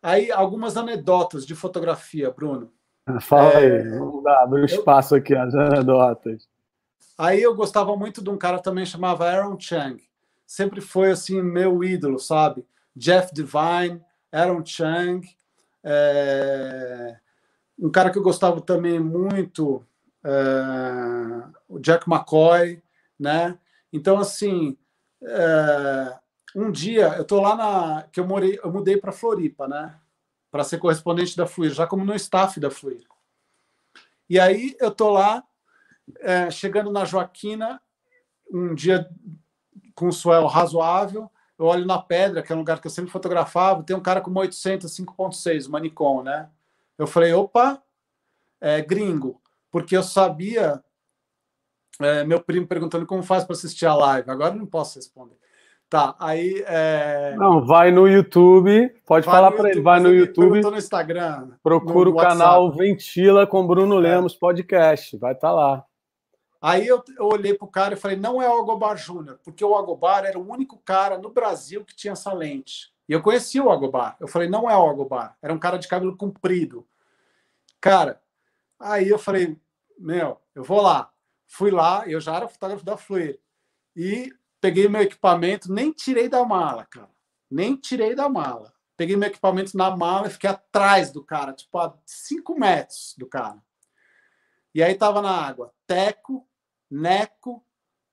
Aí, 0.00 0.30
algumas 0.30 0.76
anedotas 0.76 1.44
de 1.44 1.54
fotografia, 1.54 2.30
Bruno. 2.30 2.72
Fala 3.20 3.52
é, 3.54 3.80
aí, 3.80 3.98
vamos 3.98 4.22
dar, 4.22 4.48
um 4.48 4.64
espaço 4.64 5.14
aqui, 5.14 5.34
as 5.34 5.54
anedotas. 5.54 6.48
Aí 7.18 7.42
eu 7.42 7.54
gostava 7.54 7.96
muito 7.96 8.22
de 8.22 8.30
um 8.30 8.36
cara 8.36 8.58
também 8.58 8.86
chamava 8.86 9.28
Aaron 9.28 9.58
Chang. 9.58 10.02
Sempre 10.46 10.80
foi 10.80 11.10
assim, 11.10 11.42
meu 11.42 11.82
ídolo, 11.82 12.18
sabe? 12.18 12.66
Jeff 12.94 13.32
Devine, 13.34 14.00
Aaron 14.30 14.64
Chang. 14.64 15.26
É... 15.84 17.16
Um 17.78 17.90
cara 17.90 18.10
que 18.10 18.18
eu 18.18 18.22
gostava 18.22 18.60
também 18.60 19.00
muito 19.00 19.84
uh, 20.24 21.52
o 21.68 21.78
Jack 21.78 22.08
McCoy, 22.08 22.82
né? 23.18 23.58
Então, 23.92 24.18
assim, 24.18 24.76
uh, 25.22 26.18
um 26.54 26.70
dia 26.70 27.14
eu 27.16 27.24
tô 27.24 27.40
lá 27.40 27.56
na. 27.56 28.02
que 28.12 28.20
eu 28.20 28.26
morei, 28.26 28.58
eu 28.62 28.72
mudei 28.72 28.96
para 28.96 29.12
Floripa, 29.12 29.66
né? 29.66 29.94
Para 30.52 30.62
ser 30.62 30.78
correspondente 30.78 31.36
da 31.36 31.46
Fluir, 31.46 31.72
já 31.72 31.84
como 31.84 32.04
no 32.04 32.14
staff 32.14 32.60
da 32.60 32.70
Fluir. 32.70 33.02
E 34.30 34.38
aí 34.38 34.76
eu 34.78 34.92
tô 34.92 35.10
lá, 35.10 35.42
uh, 36.08 36.52
chegando 36.52 36.92
na 36.92 37.04
Joaquina, 37.04 37.82
um 38.48 38.72
dia 38.72 39.10
com 39.96 40.06
um 40.06 40.12
suel 40.12 40.46
razoável, 40.46 41.28
eu 41.58 41.66
olho 41.66 41.84
na 41.84 42.00
pedra, 42.00 42.42
que 42.42 42.52
é 42.52 42.54
um 42.54 42.60
lugar 42.60 42.80
que 42.80 42.86
eu 42.86 42.90
sempre 42.90 43.10
fotografava, 43.10 43.82
tem 43.82 43.96
um 43.96 44.00
cara 44.00 44.20
com 44.20 44.30
uma 44.30 44.42
800 44.42 44.88
5.6, 44.88 45.66
uma 45.66 45.80
Nikon, 45.80 46.22
né? 46.22 46.48
Eu 46.96 47.08
falei, 47.08 47.32
opa, 47.32 47.82
é 48.60 48.80
gringo 48.80 49.42
porque 49.72 49.96
eu 49.96 50.02
sabia. 50.02 50.84
É, 52.00 52.24
meu 52.24 52.40
primo 52.40 52.66
perguntando 52.66 53.06
como 53.06 53.22
faz 53.22 53.42
para 53.42 53.54
assistir 53.54 53.86
a 53.86 53.94
live. 53.94 54.30
Agora 54.30 54.54
não 54.54 54.66
posso 54.66 54.98
responder. 54.98 55.36
Tá, 55.92 56.16
aí. 56.18 56.64
É... 56.66 57.34
Não, 57.36 57.66
vai 57.66 57.90
no 57.90 58.08
YouTube. 58.08 58.88
Pode 59.04 59.26
vai 59.26 59.34
falar 59.34 59.52
para 59.52 59.68
ele. 59.68 59.82
Vai 59.82 60.00
no 60.00 60.08
YouTube. 60.08 60.62
Eu 60.62 60.70
no 60.70 60.78
Instagram. 60.78 61.50
Procura 61.62 62.08
no 62.08 62.16
o 62.16 62.18
canal 62.18 62.72
Ventila 62.72 63.46
com 63.46 63.66
Bruno 63.66 63.98
é. 63.98 64.00
Lemos 64.00 64.34
Podcast. 64.34 65.18
Vai 65.18 65.34
estar 65.34 65.48
tá 65.48 65.54
lá. 65.54 65.84
Aí 66.62 66.86
eu, 66.86 67.04
eu 67.18 67.26
olhei 67.26 67.52
para 67.52 67.66
o 67.66 67.70
cara 67.70 67.92
e 67.92 67.98
falei: 67.98 68.16
não 68.16 68.40
é 68.40 68.48
o 68.48 68.58
Agobar 68.58 68.96
Júnior, 68.96 69.38
porque 69.44 69.62
o 69.62 69.76
Agobar 69.76 70.24
era 70.24 70.38
o 70.38 70.50
único 70.50 70.78
cara 70.78 71.18
no 71.18 71.28
Brasil 71.28 71.84
que 71.84 71.94
tinha 71.94 72.12
essa 72.12 72.32
lente. 72.32 72.90
E 73.06 73.12
eu 73.12 73.20
conhecia 73.20 73.62
o 73.62 73.70
Agobar. 73.70 74.16
Eu 74.18 74.26
falei: 74.26 74.48
não 74.48 74.70
é 74.70 74.74
o 74.74 74.88
Agobar. 74.88 75.36
Era 75.42 75.52
um 75.52 75.58
cara 75.58 75.76
de 75.76 75.88
cabelo 75.88 76.16
comprido. 76.16 76.86
Cara, 77.82 78.18
aí 78.80 79.10
eu 79.10 79.18
falei: 79.18 79.58
meu, 79.98 80.40
eu 80.54 80.64
vou 80.64 80.80
lá. 80.80 81.10
Fui 81.46 81.70
lá, 81.70 82.04
eu 82.08 82.18
já 82.18 82.34
era 82.34 82.48
fotógrafo 82.48 82.82
da 82.82 82.96
Fluir. 82.96 83.38
E 83.94 84.32
peguei 84.62 84.88
meu 84.88 85.02
equipamento, 85.02 85.72
nem 85.72 85.90
tirei 85.90 86.28
da 86.28 86.44
mala, 86.44 86.86
cara. 86.86 87.10
Nem 87.50 87.74
tirei 87.74 88.14
da 88.14 88.28
mala. 88.28 88.72
Peguei 88.96 89.16
meu 89.16 89.28
equipamento 89.28 89.76
na 89.76 89.94
mala 89.94 90.28
e 90.28 90.30
fiquei 90.30 90.48
atrás 90.48 91.10
do 91.10 91.24
cara, 91.24 91.52
tipo 91.52 91.76
a 91.76 91.92
5 92.06 92.58
metros 92.58 93.14
do 93.18 93.26
cara. 93.26 93.58
E 94.72 94.80
aí 94.80 94.94
tava 94.94 95.20
na 95.20 95.32
água 95.32 95.72
Teco, 95.86 96.46
Neco, 96.88 97.62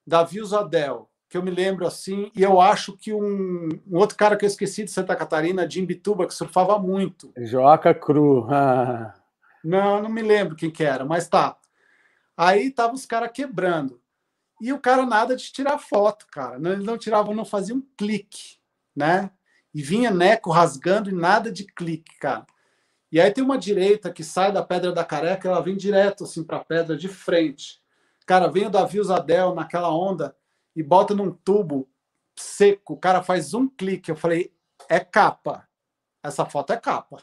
Davi 0.04 0.44
Zadel, 0.44 1.08
que 1.28 1.36
eu 1.36 1.42
me 1.42 1.50
lembro 1.52 1.86
assim, 1.86 2.32
e 2.34 2.42
eu 2.42 2.60
acho 2.60 2.96
que 2.96 3.14
um, 3.14 3.68
um, 3.86 3.96
outro 3.96 4.16
cara 4.16 4.36
que 4.36 4.44
eu 4.44 4.48
esqueci 4.48 4.82
de 4.82 4.90
Santa 4.90 5.14
Catarina, 5.14 5.70
Jim 5.70 5.86
Bituba, 5.86 6.26
que 6.26 6.34
surfava 6.34 6.76
muito. 6.78 7.32
Joaca 7.38 7.94
Cru. 7.94 8.48
não, 9.62 10.02
não 10.02 10.10
me 10.10 10.22
lembro 10.22 10.56
quem 10.56 10.70
que 10.70 10.82
era, 10.82 11.04
mas 11.04 11.28
tá. 11.28 11.56
Aí 12.36 12.70
tava 12.70 12.94
os 12.94 13.06
caras 13.06 13.30
quebrando. 13.32 14.00
E 14.60 14.72
o 14.72 14.80
cara 14.80 15.06
nada 15.06 15.34
de 15.34 15.50
tirar 15.50 15.78
foto, 15.78 16.26
cara. 16.26 16.56
Ele 16.56 16.84
não 16.84 16.98
tirava, 16.98 17.32
não 17.34 17.44
fazia 17.44 17.74
um 17.74 17.82
clique, 17.96 18.58
né? 18.94 19.30
E 19.72 19.82
vinha 19.82 20.10
Neco 20.10 20.50
rasgando 20.50 21.08
e 21.08 21.14
nada 21.14 21.50
de 21.50 21.64
clique, 21.64 22.18
cara. 22.18 22.46
E 23.10 23.20
aí 23.20 23.32
tem 23.32 23.42
uma 23.42 23.58
direita 23.58 24.12
que 24.12 24.22
sai 24.22 24.52
da 24.52 24.62
Pedra 24.62 24.92
da 24.92 25.04
Careca, 25.04 25.48
ela 25.48 25.62
vem 25.62 25.76
direto 25.76 26.24
assim 26.24 26.44
para 26.44 26.58
a 26.58 26.64
pedra 26.64 26.96
de 26.96 27.08
frente. 27.08 27.80
Cara, 28.26 28.46
vem 28.46 28.66
o 28.66 28.70
Davi 28.70 29.02
Zadel 29.02 29.54
naquela 29.54 29.92
onda 29.92 30.36
e 30.76 30.82
bota 30.82 31.14
num 31.14 31.32
tubo 31.32 31.88
seco. 32.36 32.94
O 32.94 32.96
cara 32.96 33.22
faz 33.22 33.54
um 33.54 33.68
clique. 33.68 34.10
Eu 34.10 34.16
falei, 34.16 34.54
é 34.88 35.00
capa. 35.00 35.68
Essa 36.22 36.44
foto 36.44 36.72
é 36.72 36.76
capa. 36.76 37.22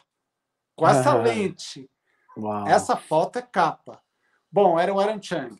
Com 0.76 0.88
essa 0.88 1.14
lente. 1.14 1.90
Uau. 2.36 2.68
Essa 2.68 2.98
foto 2.98 3.40
é 3.40 3.42
capa. 3.42 4.02
Bom, 4.52 4.78
era 4.78 4.94
o 4.94 5.00
Aaron 5.00 5.22
Chang. 5.22 5.58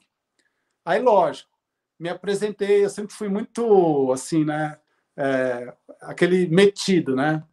Aí, 0.86 1.00
lógico, 1.00 1.57
me 2.00 2.10
apresentei. 2.10 2.86
Eu 2.86 2.90
sempre 2.90 3.14
fui 3.14 3.30
muito, 3.30 4.12
assim, 4.12 4.46
né? 4.46 4.78
É, 5.16 5.74
aquele 6.02 6.48
metido, 6.48 7.16
né? 7.16 7.44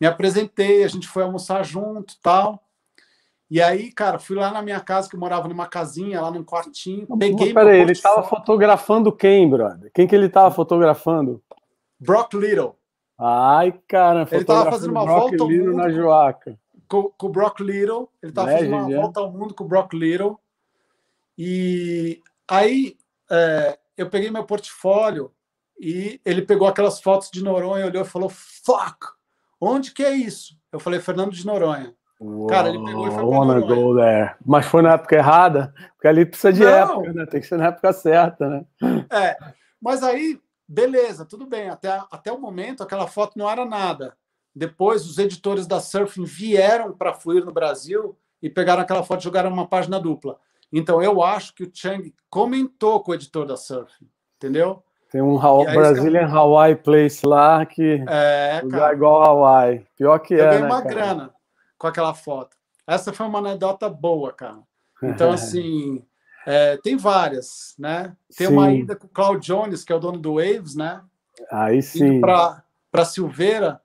Me 0.00 0.06
apresentei, 0.06 0.84
a 0.84 0.88
gente 0.88 1.08
foi 1.08 1.24
almoçar 1.24 1.64
junto 1.64 2.14
tal. 2.22 2.62
E 3.50 3.62
aí, 3.62 3.90
cara, 3.90 4.18
fui 4.18 4.36
lá 4.36 4.50
na 4.50 4.62
minha 4.62 4.78
casa, 4.78 5.08
que 5.08 5.16
eu 5.16 5.20
morava 5.20 5.48
numa 5.48 5.66
casinha, 5.66 6.20
lá 6.20 6.30
num 6.30 6.44
quartinho. 6.44 7.06
Peguei. 7.18 7.54
Peraí, 7.54 7.80
ele 7.80 7.92
estava 7.92 8.22
fotografando 8.22 9.10
quem, 9.10 9.48
brother? 9.48 9.90
Quem 9.92 10.06
que 10.06 10.14
ele 10.14 10.26
estava 10.26 10.54
fotografando? 10.54 11.42
Brock 11.98 12.34
Little. 12.34 12.76
Ai, 13.18 13.72
cara, 13.88 14.28
ele 14.30 14.42
estava 14.42 14.70
fazendo 14.70 14.90
uma 14.90 15.04
Brock 15.04 15.18
volta 15.18 15.42
ao 15.42 15.48
Little 15.48 15.66
mundo 15.66 15.76
na 15.76 15.90
Joaca. 15.90 16.58
Com, 16.86 17.04
com 17.04 17.26
o 17.26 17.30
Brock 17.30 17.60
Little. 17.60 18.08
Ele 18.22 18.30
estava 18.30 18.52
fazendo 18.52 18.76
uma 18.76 18.88
volta 18.88 19.20
ao 19.20 19.32
mundo 19.32 19.54
com 19.54 19.64
o 19.64 19.66
Brock 19.66 19.94
Little. 19.94 20.38
E 21.36 22.20
aí 22.48 22.96
é, 23.30 23.78
eu 23.98 24.08
peguei 24.08 24.30
meu 24.30 24.44
portfólio 24.44 25.32
e 25.78 26.20
ele 26.24 26.42
pegou 26.42 26.66
aquelas 26.66 27.00
fotos 27.00 27.30
de 27.30 27.42
Noronha, 27.42 27.86
olhou 27.86 28.02
e 28.02 28.06
falou: 28.06 28.28
Fuck! 28.28 29.08
Onde 29.60 29.92
que 29.92 30.04
é 30.04 30.12
isso? 30.12 30.56
Eu 30.72 30.78
falei, 30.78 31.00
Fernando 31.00 31.32
de 31.32 31.44
Noronha. 31.44 31.94
Uou, 32.20 32.46
Cara, 32.46 32.68
ele 32.68 32.84
pegou 32.84 33.06
e 33.06 33.10
foi 33.10 33.24
pra. 33.24 33.60
Go 33.60 33.96
there. 33.96 34.34
Mas 34.44 34.66
foi 34.66 34.82
na 34.82 34.94
época 34.94 35.16
errada, 35.16 35.74
porque 35.94 36.08
ali 36.08 36.24
precisa 36.24 36.52
de 36.52 36.60
Não. 36.60 36.68
época, 36.68 37.12
né? 37.12 37.26
Tem 37.26 37.40
que 37.40 37.46
ser 37.46 37.58
na 37.58 37.66
época 37.66 37.92
certa, 37.92 38.48
né? 38.48 38.66
É, 39.10 39.36
mas 39.80 40.02
aí, 40.02 40.40
beleza, 40.66 41.24
tudo 41.24 41.46
bem. 41.46 41.68
Até, 41.68 42.02
até 42.10 42.32
o 42.32 42.40
momento, 42.40 42.82
aquela 42.82 43.06
foto 43.06 43.38
não 43.38 43.48
era 43.48 43.64
nada. 43.64 44.16
Depois, 44.54 45.06
os 45.06 45.18
editores 45.18 45.66
da 45.66 45.80
Surfing 45.80 46.24
vieram 46.24 46.92
para 46.92 47.14
Fluir 47.14 47.44
no 47.44 47.52
Brasil 47.52 48.16
e 48.42 48.50
pegaram 48.50 48.82
aquela 48.82 49.04
foto 49.04 49.20
e 49.20 49.24
jogaram 49.24 49.52
uma 49.52 49.68
página 49.68 50.00
dupla. 50.00 50.38
Então, 50.72 51.02
eu 51.02 51.22
acho 51.22 51.54
que 51.54 51.64
o 51.64 51.70
Chang 51.72 52.14
comentou 52.28 53.00
com 53.00 53.12
o 53.12 53.14
editor 53.14 53.46
da 53.46 53.56
Surfing, 53.56 54.08
entendeu? 54.36 54.82
Tem 55.10 55.22
um 55.22 55.40
Hawaii, 55.40 55.74
Brazilian 55.74 56.28
eu... 56.28 56.36
Hawaii 56.36 56.76
Place 56.76 57.26
lá 57.26 57.64
que 57.64 58.04
é, 58.06 58.62
cara, 58.70 58.92
igual 58.92 59.22
Hawaii. 59.22 59.86
Pior 59.96 60.18
que 60.18 60.34
eu 60.34 60.38
é. 60.38 60.42
Eu 60.42 60.46
ganhei 60.46 60.62
né, 60.62 60.66
uma 60.66 60.82
cara? 60.82 60.94
grana 60.94 61.34
com 61.78 61.86
aquela 61.86 62.12
foto. 62.12 62.56
Essa 62.86 63.12
foi 63.12 63.26
uma 63.26 63.38
anedota 63.38 63.88
boa, 63.88 64.32
cara. 64.32 64.58
Então, 65.02 65.32
assim, 65.32 66.04
é, 66.46 66.76
tem 66.76 66.96
várias, 66.96 67.74
né? 67.78 68.14
Tem 68.36 68.48
sim. 68.48 68.52
uma 68.52 68.70
ida 68.70 68.94
com 68.94 69.06
o 69.06 69.10
Claude 69.10 69.46
Jones, 69.46 69.82
que 69.82 69.92
é 69.92 69.96
o 69.96 70.00
dono 70.00 70.18
do 70.18 70.34
Waves, 70.34 70.74
né? 70.74 71.00
Aí 71.50 71.80
sim. 71.80 72.20
Para 72.20 73.04
Silveira, 73.04 73.80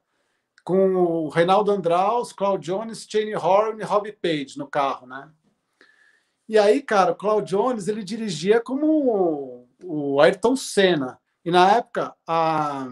com 0.63 0.95
o 0.95 1.29
Reinaldo 1.29 1.71
Andraus, 1.71 2.33
Claude 2.33 2.65
Jones, 2.65 3.05
Cheney 3.09 3.35
Horn 3.35 3.81
e 3.81 3.85
Robbie 3.85 4.13
Page 4.13 4.57
no 4.57 4.67
carro, 4.67 5.07
né? 5.07 5.29
E 6.47 6.57
aí, 6.57 6.81
cara, 6.81 7.11
o 7.11 7.15
Claude 7.15 7.51
Jones, 7.51 7.87
ele 7.87 8.03
dirigia 8.03 8.61
como 8.61 9.67
o 9.83 10.21
Ayrton 10.21 10.55
Senna. 10.55 11.19
E 11.43 11.51
na 11.51 11.71
época, 11.71 12.15
a, 12.27 12.87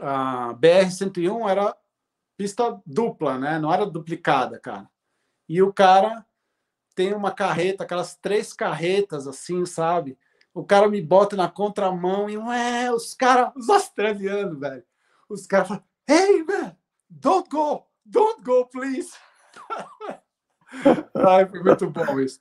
a 0.00 0.54
BR-101 0.54 1.50
era 1.50 1.76
pista 2.36 2.80
dupla, 2.86 3.38
né? 3.38 3.58
Não 3.58 3.72
era 3.72 3.86
duplicada, 3.86 4.58
cara. 4.58 4.88
E 5.48 5.62
o 5.62 5.72
cara 5.72 6.26
tem 6.94 7.14
uma 7.14 7.32
carreta, 7.32 7.84
aquelas 7.84 8.16
três 8.16 8.52
carretas 8.52 9.26
assim, 9.26 9.64
sabe? 9.64 10.18
O 10.54 10.64
cara 10.64 10.88
me 10.88 11.00
bota 11.00 11.36
na 11.36 11.48
contramão 11.48 12.28
e 12.28 12.36
ué, 12.36 12.92
os 12.92 13.14
caras, 13.14 13.52
os 13.56 13.68
australianos, 13.68 14.58
velho. 14.58 14.84
Os 15.28 15.46
caras 15.46 15.68
falam: 15.68 15.84
Hey, 16.08 16.42
man, 16.44 16.76
don't 17.08 17.48
go, 17.48 17.86
don't 18.04 18.42
go, 18.42 18.66
please. 18.66 19.10
Ai, 21.14 21.46
foi 21.46 21.62
muito 21.62 21.90
bom 21.90 22.20
isso. 22.20 22.40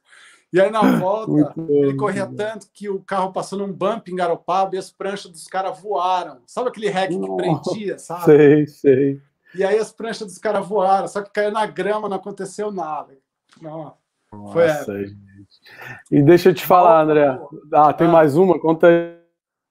E 0.54 0.60
aí, 0.60 0.70
na 0.70 1.00
volta, 1.00 1.54
ele 1.58 1.96
corria 1.96 2.28
tanto 2.28 2.68
que 2.74 2.90
o 2.90 3.02
carro 3.02 3.32
passou 3.32 3.58
num 3.60 3.72
bump 3.72 4.10
em 4.10 4.16
Garopaba 4.16 4.76
e 4.76 4.78
as 4.78 4.92
pranchas 4.92 5.32
dos 5.32 5.48
caras 5.48 5.80
voaram. 5.80 6.42
Sabe 6.46 6.68
aquele 6.68 6.90
rec 6.90 7.10
que 7.10 7.36
prendia, 7.36 7.98
sabe? 7.98 8.26
Sei, 8.26 8.68
sei. 8.68 9.22
E 9.56 9.64
aí 9.64 9.78
as 9.78 9.92
pranchas 9.94 10.28
dos 10.28 10.38
caras 10.38 10.68
voaram, 10.68 11.08
só 11.08 11.22
que 11.22 11.32
caiu 11.32 11.52
na 11.52 11.66
grama, 11.66 12.10
não 12.10 12.18
aconteceu 12.18 12.70
nada. 12.70 13.18
Não, 13.62 13.96
foi 14.52 14.68
Nossa, 14.68 14.94
E 16.10 16.22
deixa 16.22 16.50
eu 16.50 16.54
te 16.54 16.66
falar, 16.66 17.02
André. 17.02 17.40
Ah, 17.74 17.94
tem 17.94 18.08
ah, 18.08 18.12
mais 18.12 18.36
uma? 18.36 18.60
Conta 18.60 18.88
aí. 18.88 19.18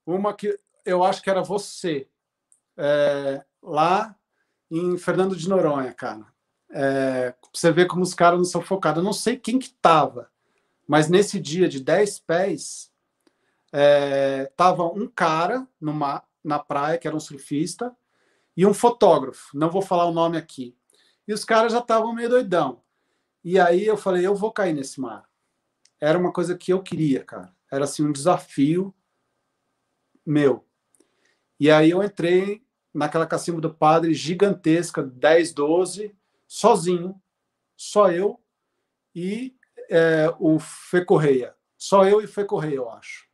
Uma 0.07 0.35
que 0.35 0.59
eu 0.85 1.03
acho 1.05 1.23
que 1.23 1.31
era 1.31 1.43
você. 1.43 2.07
É, 2.77 3.43
lá 3.63 4.15
em 4.71 4.97
Fernando 4.97 5.37
de 5.37 5.49
Noronha, 5.49 5.93
cara. 5.93 6.27
É, 6.73 7.35
você 7.53 7.73
vê 7.73 7.85
como 7.87 8.03
os 8.03 8.15
caras 8.15 8.39
não 8.39 8.45
são 8.45 8.63
focados. 8.63 8.99
Eu 8.99 9.05
não 9.05 9.13
sei 9.13 9.37
quem 9.37 9.59
que 9.59 9.71
tava 9.71 10.31
mas 10.91 11.09
nesse 11.09 11.39
dia 11.39 11.69
de 11.69 11.79
10 11.79 12.19
pés, 12.19 12.91
é, 13.73 14.51
um 14.93 15.07
cara 15.07 15.65
numa, 15.81 16.21
na 16.43 16.59
praia, 16.59 16.99
que 16.99 17.07
era 17.07 17.17
um 17.17 17.21
surfista, 17.21 17.97
e 18.57 18.67
um 18.67 18.75
fotógrafo, 18.75 19.57
não 19.57 19.71
vou 19.71 19.83
falar 19.83 20.07
o 20.07 20.13
nome 20.13 20.37
aqui. 20.37 20.77
E 21.29 21.33
os 21.33 21.45
caras 21.45 21.73
já 21.73 21.79
estavam 21.79 22.13
meio 22.13 22.29
doidão. 22.29 22.83
E 23.45 23.57
aí 23.57 23.87
eu 23.87 23.97
falei, 23.97 24.27
eu 24.27 24.35
vou 24.35 24.51
cair 24.51 24.73
nesse 24.73 25.01
mar. 25.01 25.31
Era 26.01 26.19
uma 26.19 26.33
coisa 26.33 26.59
que 26.59 26.73
eu 26.73 26.83
queria, 26.83 27.23
cara. 27.23 27.55
Era 27.71 27.85
assim 27.85 28.05
um 28.05 28.11
desafio 28.11 28.93
meu. 30.27 30.67
E 31.61 31.71
aí 31.71 31.91
eu 31.91 32.03
entrei 32.03 32.65
naquela 32.93 33.29
cacimba 33.29 33.61
do 33.61 33.73
padre 33.73 34.13
gigantesca, 34.13 35.05
10, 35.05 35.53
12, 35.53 36.17
sozinho, 36.51 37.15
só 37.77 38.11
eu, 38.11 38.41
e 39.15 39.55
é, 39.89 40.35
o 40.41 40.59
Fê 40.59 41.05
Correia. 41.05 41.55
Só 41.79 42.05
eu 42.05 42.21
e 42.21 42.27
Fê 42.27 42.45
Correia, 42.45 42.75
eu 42.75 42.91
acho. 42.91 43.29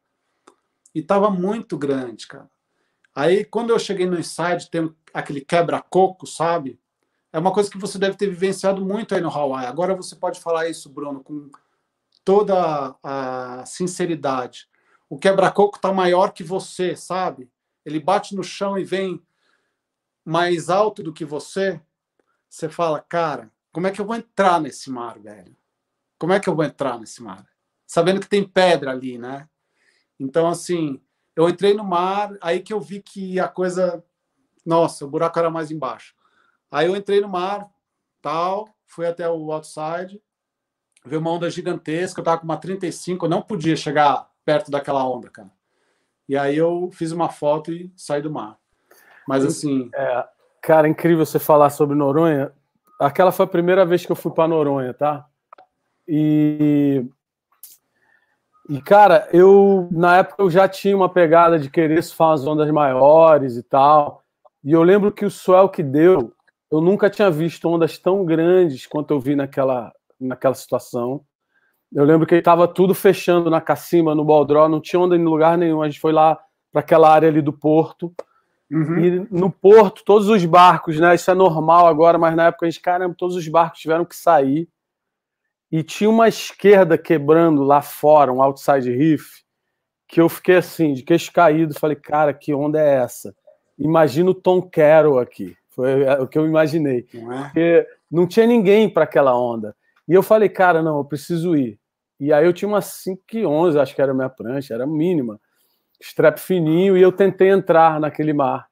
E 0.94 1.02
tava 1.02 1.30
muito 1.30 1.78
grande, 1.78 2.26
cara. 2.26 2.50
Aí, 3.14 3.42
quando 3.42 3.70
eu 3.70 3.78
cheguei 3.78 4.04
no 4.04 4.18
inside, 4.18 4.70
tem 4.70 4.94
aquele 5.14 5.40
quebra-coco, 5.40 6.26
sabe? 6.26 6.78
É 7.32 7.38
uma 7.38 7.54
coisa 7.54 7.70
que 7.70 7.78
você 7.78 7.98
deve 7.98 8.18
ter 8.18 8.28
vivenciado 8.28 8.84
muito 8.84 9.14
aí 9.14 9.22
no 9.22 9.30
Hawaii. 9.30 9.66
Agora 9.66 9.94
você 9.94 10.14
pode 10.14 10.38
falar 10.38 10.68
isso, 10.68 10.90
Bruno, 10.90 11.24
com 11.24 11.50
toda 12.22 12.94
a 13.02 13.64
sinceridade. 13.64 14.68
O 15.08 15.18
quebra-coco 15.18 15.80
tá 15.80 15.90
maior 15.90 16.32
que 16.32 16.44
você, 16.44 16.94
sabe? 16.94 17.50
Ele 17.82 17.98
bate 17.98 18.36
no 18.36 18.44
chão 18.44 18.78
e 18.78 18.84
vem 18.84 19.22
mais 20.22 20.68
alto 20.68 21.02
do 21.02 21.14
que 21.14 21.24
você. 21.24 21.80
Você 22.56 22.70
fala, 22.70 23.02
cara, 23.02 23.52
como 23.70 23.86
é 23.86 23.90
que 23.90 24.00
eu 24.00 24.06
vou 24.06 24.16
entrar 24.16 24.58
nesse 24.62 24.90
mar, 24.90 25.18
velho? 25.18 25.54
Como 26.18 26.32
é 26.32 26.40
que 26.40 26.48
eu 26.48 26.56
vou 26.56 26.64
entrar 26.64 26.98
nesse 26.98 27.22
mar? 27.22 27.46
Sabendo 27.86 28.18
que 28.18 28.30
tem 28.30 28.48
pedra 28.48 28.92
ali, 28.92 29.18
né? 29.18 29.46
Então, 30.18 30.48
assim, 30.48 30.98
eu 31.36 31.50
entrei 31.50 31.74
no 31.74 31.84
mar, 31.84 32.34
aí 32.40 32.60
que 32.60 32.72
eu 32.72 32.80
vi 32.80 33.02
que 33.02 33.38
a 33.38 33.46
coisa. 33.46 34.02
Nossa, 34.64 35.04
o 35.04 35.10
buraco 35.10 35.38
era 35.38 35.50
mais 35.50 35.70
embaixo. 35.70 36.14
Aí 36.70 36.86
eu 36.86 36.96
entrei 36.96 37.20
no 37.20 37.28
mar, 37.28 37.68
tal, 38.22 38.74
fui 38.86 39.06
até 39.06 39.28
o 39.28 39.52
outside, 39.52 40.18
vi 41.04 41.18
uma 41.18 41.32
onda 41.32 41.50
gigantesca, 41.50 42.22
eu 42.22 42.24
tava 42.24 42.38
com 42.38 42.46
uma 42.46 42.56
35, 42.56 43.26
eu 43.26 43.30
não 43.30 43.42
podia 43.42 43.76
chegar 43.76 44.30
perto 44.46 44.70
daquela 44.70 45.06
onda, 45.06 45.28
cara. 45.28 45.52
E 46.26 46.34
aí 46.34 46.56
eu 46.56 46.88
fiz 46.90 47.12
uma 47.12 47.28
foto 47.28 47.70
e 47.70 47.92
saí 47.94 48.22
do 48.22 48.30
mar. 48.30 48.58
Mas 49.28 49.44
assim. 49.44 49.90
É, 49.94 50.35
cara, 50.66 50.88
incrível 50.88 51.24
você 51.24 51.38
falar 51.38 51.70
sobre 51.70 51.96
Noronha. 51.96 52.50
Aquela 53.00 53.30
foi 53.30 53.44
a 53.44 53.48
primeira 53.48 53.86
vez 53.86 54.04
que 54.04 54.10
eu 54.10 54.16
fui 54.16 54.32
para 54.32 54.48
Noronha, 54.48 54.92
tá? 54.92 55.24
E 56.08 57.04
E, 58.68 58.82
cara, 58.82 59.28
eu, 59.32 59.88
na 59.92 60.16
época, 60.18 60.42
eu 60.42 60.50
já 60.50 60.68
tinha 60.68 60.96
uma 60.96 61.08
pegada 61.08 61.56
de 61.56 61.70
querer 61.70 62.02
surfar 62.02 62.32
as 62.32 62.44
ondas 62.44 62.68
maiores 62.72 63.56
e 63.56 63.62
tal. 63.62 64.24
E 64.64 64.72
eu 64.72 64.82
lembro 64.82 65.12
que 65.12 65.24
o 65.24 65.30
swell 65.30 65.68
que 65.68 65.84
deu, 65.84 66.32
eu 66.68 66.80
nunca 66.80 67.08
tinha 67.08 67.30
visto 67.30 67.68
ondas 67.68 67.96
tão 67.96 68.24
grandes 68.24 68.84
quanto 68.88 69.12
eu 69.12 69.20
vi 69.20 69.36
naquela, 69.36 69.92
naquela 70.20 70.54
situação. 70.54 71.24
Eu 71.94 72.04
lembro 72.04 72.26
que 72.26 72.34
estava 72.34 72.66
tudo 72.66 72.92
fechando 72.92 73.48
na 73.48 73.60
Cacima, 73.60 74.16
no 74.16 74.24
Baldró, 74.24 74.68
não 74.68 74.80
tinha 74.80 74.98
onda 74.98 75.14
em 75.14 75.22
lugar 75.24 75.56
nenhum. 75.56 75.80
A 75.80 75.88
gente 75.88 76.00
foi 76.00 76.12
lá 76.12 76.36
para 76.72 76.80
aquela 76.80 77.08
área 77.08 77.28
ali 77.28 77.40
do 77.40 77.52
porto. 77.52 78.12
Uhum. 78.70 78.98
E 78.98 79.28
no 79.30 79.50
porto, 79.50 80.02
todos 80.04 80.28
os 80.28 80.44
barcos, 80.44 80.98
né? 80.98 81.14
Isso 81.14 81.30
é 81.30 81.34
normal 81.34 81.86
agora, 81.86 82.18
mas 82.18 82.34
na 82.34 82.46
época 82.46 82.66
a 82.66 82.70
gente, 82.70 82.80
caramba, 82.80 83.14
todos 83.16 83.36
os 83.36 83.46
barcos 83.48 83.80
tiveram 83.80 84.04
que 84.04 84.16
sair. 84.16 84.68
E 85.70 85.82
tinha 85.82 86.08
uma 86.08 86.28
esquerda 86.28 86.96
quebrando 86.96 87.62
lá 87.62 87.82
fora, 87.82 88.32
um 88.32 88.42
outside 88.42 88.90
reef, 88.90 89.42
que 90.08 90.20
eu 90.20 90.28
fiquei 90.28 90.56
assim, 90.56 90.94
de 90.94 91.02
queixo 91.02 91.32
caído. 91.32 91.78
Falei, 91.78 91.96
cara, 91.96 92.32
que 92.32 92.54
onda 92.54 92.80
é 92.80 92.96
essa? 92.96 93.34
Imagina 93.78 94.30
o 94.30 94.34
Tom 94.34 94.62
Carroll 94.62 95.18
aqui. 95.18 95.56
Foi 95.70 96.04
é, 96.04 96.14
o 96.20 96.26
que 96.26 96.38
eu 96.38 96.46
imaginei. 96.46 97.06
Não 97.12 97.32
é? 97.32 97.44
Porque 97.44 97.86
não 98.10 98.26
tinha 98.26 98.46
ninguém 98.46 98.88
para 98.88 99.04
aquela 99.04 99.36
onda. 99.38 99.76
E 100.08 100.14
eu 100.14 100.22
falei, 100.22 100.48
cara, 100.48 100.82
não, 100.82 100.98
eu 100.98 101.04
preciso 101.04 101.56
ir. 101.56 101.78
E 102.18 102.32
aí 102.32 102.46
eu 102.46 102.52
tinha 102.52 102.68
umas 102.68 102.86
5 102.86 103.22
e 103.34 103.44
11, 103.44 103.78
acho 103.78 103.94
que 103.94 104.00
era 104.00 104.12
a 104.12 104.14
minha 104.14 104.30
prancha, 104.30 104.72
era 104.72 104.86
mínima. 104.86 105.38
Strap 106.00 106.38
fininho, 106.38 106.96
e 106.96 107.02
eu 107.02 107.12
tentei 107.12 107.48
entrar 107.48 108.00
naquele 108.00 108.32
mar. 108.32 108.66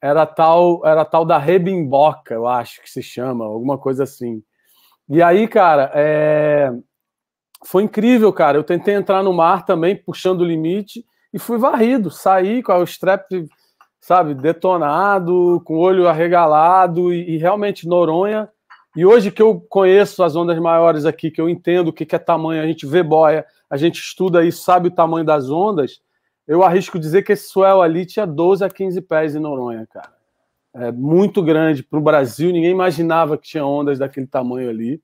Era 0.00 0.24
tal, 0.26 0.84
era 0.86 1.04
tal 1.04 1.24
da 1.24 1.38
rebimboca, 1.38 2.34
eu 2.34 2.46
acho 2.46 2.80
que 2.82 2.90
se 2.90 3.02
chama, 3.02 3.44
alguma 3.44 3.76
coisa 3.76 4.04
assim. 4.04 4.42
E 5.08 5.22
aí, 5.22 5.48
cara, 5.48 5.90
é... 5.94 6.72
foi 7.64 7.82
incrível, 7.82 8.32
cara. 8.32 8.56
Eu 8.56 8.64
tentei 8.64 8.94
entrar 8.94 9.22
no 9.22 9.32
mar 9.32 9.64
também, 9.64 9.96
puxando 9.96 10.42
o 10.42 10.44
limite, 10.44 11.04
e 11.32 11.38
fui 11.38 11.58
varrido. 11.58 12.10
Saí 12.10 12.62
com 12.62 12.72
o 12.72 12.84
strap, 12.84 13.26
sabe, 14.00 14.34
detonado, 14.34 15.60
com 15.64 15.74
o 15.74 15.80
olho 15.80 16.08
arregalado, 16.08 17.12
e, 17.12 17.34
e 17.34 17.36
realmente 17.38 17.88
Noronha 17.88 18.48
e 18.98 19.06
hoje 19.06 19.30
que 19.30 19.40
eu 19.40 19.60
conheço 19.60 20.24
as 20.24 20.34
ondas 20.34 20.58
maiores 20.58 21.04
aqui, 21.04 21.30
que 21.30 21.40
eu 21.40 21.48
entendo 21.48 21.88
o 21.88 21.92
que 21.92 22.16
é 22.16 22.18
tamanho, 22.18 22.60
a 22.60 22.66
gente 22.66 22.84
vê 22.84 23.00
boia, 23.00 23.46
a 23.70 23.76
gente 23.76 24.00
estuda 24.00 24.44
isso, 24.44 24.64
sabe 24.64 24.88
o 24.88 24.90
tamanho 24.90 25.24
das 25.24 25.48
ondas, 25.48 26.00
eu 26.48 26.64
arrisco 26.64 26.98
dizer 26.98 27.22
que 27.22 27.32
esse 27.32 27.50
swell 27.50 27.82
ali 27.82 28.06
tinha 28.06 28.26
12 28.26 28.64
a 28.64 28.70
15 28.70 29.02
pés 29.02 29.36
em 29.36 29.38
Noronha, 29.38 29.86
cara. 29.86 30.16
É 30.74 30.90
muito 30.90 31.42
grande 31.42 31.82
para 31.82 31.98
o 31.98 32.02
Brasil, 32.02 32.50
ninguém 32.50 32.70
imaginava 32.70 33.36
que 33.36 33.48
tinha 33.48 33.66
ondas 33.66 33.98
daquele 33.98 34.26
tamanho 34.26 34.70
ali. 34.70 35.02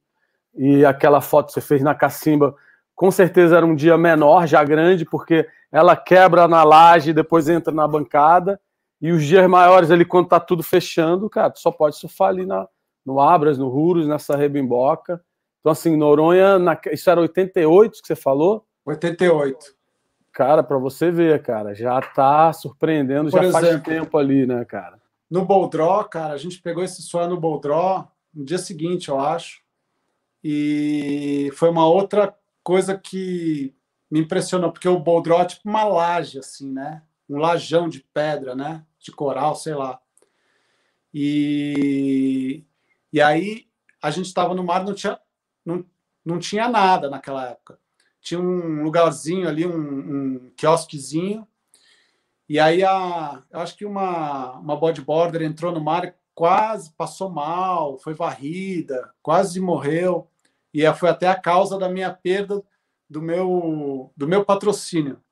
E 0.57 0.85
aquela 0.87 1.21
foto 1.21 1.49
que 1.49 1.53
você 1.53 1.61
fez 1.61 1.83
na 1.83 1.95
cacimba, 1.95 2.55
com 2.95 3.11
certeza 3.11 3.57
era 3.59 3.66
um 3.66 3.75
dia 3.75 3.99
menor, 3.99 4.47
já 4.47 4.65
grande, 4.65 5.05
porque 5.05 5.47
ela 5.71 5.95
quebra 5.97 6.49
na 6.49 6.62
laje, 6.62 7.12
depois 7.12 7.49
entra 7.49 7.75
na 7.75 7.87
bancada. 7.87 8.59
E 9.01 9.12
os 9.12 9.23
dias 9.25 9.47
maiores 9.47 9.91
ali, 9.91 10.05
quando 10.05 10.29
tá 10.29 10.41
tudo 10.41 10.62
fechando, 10.62 11.29
cara, 11.29 11.53
só 11.57 11.71
pode 11.71 11.97
surfar 11.97 12.29
ali 12.29 12.47
na, 12.47 12.66
no 13.05 13.21
Abras, 13.21 13.59
no 13.59 13.69
Ruros, 13.69 14.07
nessa 14.07 14.37
Rebimboca. 14.37 15.23
Então, 15.61 15.73
assim, 15.73 15.97
Noronha, 15.97 16.59
na... 16.59 16.79
isso 16.93 17.11
era 17.11 17.21
88 17.21 18.01
que 18.01 18.07
você 18.07 18.16
falou? 18.16 18.65
88. 18.87 19.75
Cara, 20.35 20.65
para 20.65 20.77
você 20.78 21.12
ver, 21.12 21.40
cara, 21.43 21.77
já 21.77 22.01
tá 22.02 22.52
surpreendendo, 22.52 23.31
Por 23.31 23.40
já 23.40 23.44
exemplo, 23.48 23.61
faz 23.69 23.82
tempo 23.82 24.19
ali, 24.19 24.44
né, 24.44 24.65
cara? 24.65 25.01
No 25.31 25.44
Boldró, 25.44 26.02
cara, 26.02 26.35
a 26.35 26.36
gente 26.36 26.61
pegou 26.61 26.82
esse 26.82 27.01
suor 27.02 27.28
no 27.28 27.39
Boldró 27.39 28.09
no 28.35 28.44
dia 28.44 28.59
seguinte, 28.59 29.09
eu 29.09 29.20
acho. 29.20 29.62
E 30.43 31.52
foi 31.55 31.70
uma 31.70 31.86
outra 31.86 32.36
coisa 32.65 32.98
que 32.98 33.73
me 34.11 34.20
impressionou, 34.20 34.73
porque 34.73 34.89
o 34.89 34.98
Boldró 34.98 35.40
é 35.40 35.44
tipo 35.44 35.69
uma 35.69 35.85
laje, 35.85 36.40
assim, 36.40 36.73
né? 36.73 37.02
Um 37.31 37.39
lajão 37.39 37.89
de 37.89 38.01
pedra, 38.12 38.56
né? 38.56 38.85
De 38.98 39.12
coral, 39.12 39.55
sei 39.55 39.74
lá. 39.74 40.01
E 41.12 42.65
e 43.12 43.20
aí 43.20 43.69
a 44.02 44.11
gente 44.11 44.27
estava 44.27 44.52
no 44.52 44.65
mar, 44.65 44.85
não 44.85 44.93
tinha, 44.94 45.16
não, 45.65 45.85
não 46.24 46.40
tinha 46.40 46.69
nada 46.69 47.09
naquela 47.09 47.48
época. 47.48 47.78
Tinha 48.25 48.41
um 48.41 48.83
lugarzinho 48.83 49.49
ali, 49.49 49.65
um, 49.65 49.77
um 49.77 50.51
quiosquezinho. 50.57 51.47
E 52.49 52.59
aí 52.59 52.83
a, 52.83 53.41
eu 53.53 53.61
acho 53.61 53.77
que 53.77 53.85
uma, 53.85 54.55
uma 54.59 54.77
bodyboarder 54.77 55.43
entrou 55.43 55.71
no 55.71 55.81
mar 55.81 56.13
quase 56.35 56.93
passou 56.95 57.31
mal, 57.31 57.97
foi 57.99 58.15
varrida, 58.15 59.13
quase 59.23 59.61
morreu. 59.61 60.29
E 60.73 60.93
foi 60.95 61.09
até 61.09 61.29
a 61.29 61.41
causa 61.41 61.79
da 61.79 61.89
minha 61.89 62.13
perda 62.13 62.61
do 63.09 63.23
meu, 63.23 64.11
do 64.17 64.27
meu 64.27 64.45
patrocínio. 64.45 65.23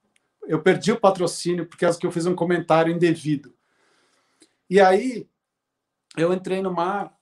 Eu 0.46 0.62
perdi 0.62 0.92
o 0.92 1.00
patrocínio 1.00 1.66
porque 1.66 1.84
que 1.98 2.06
eu 2.06 2.12
fiz 2.12 2.26
um 2.26 2.34
comentário 2.36 2.94
indevido. 2.94 3.52
E 4.70 4.80
aí 4.80 5.26
eu 6.16 6.32
entrei 6.32 6.62
no 6.62 6.72
mar 6.72 7.12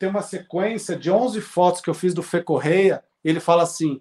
tem 0.00 0.08
uma 0.08 0.22
sequência 0.22 0.96
de 0.96 1.10
11 1.10 1.42
fotos 1.42 1.82
que 1.82 1.90
eu 1.90 1.94
fiz 1.94 2.14
do 2.14 2.22
Fê 2.22 2.42
Correia. 2.42 3.04
Ele 3.22 3.38
fala 3.38 3.62
assim: 3.62 4.00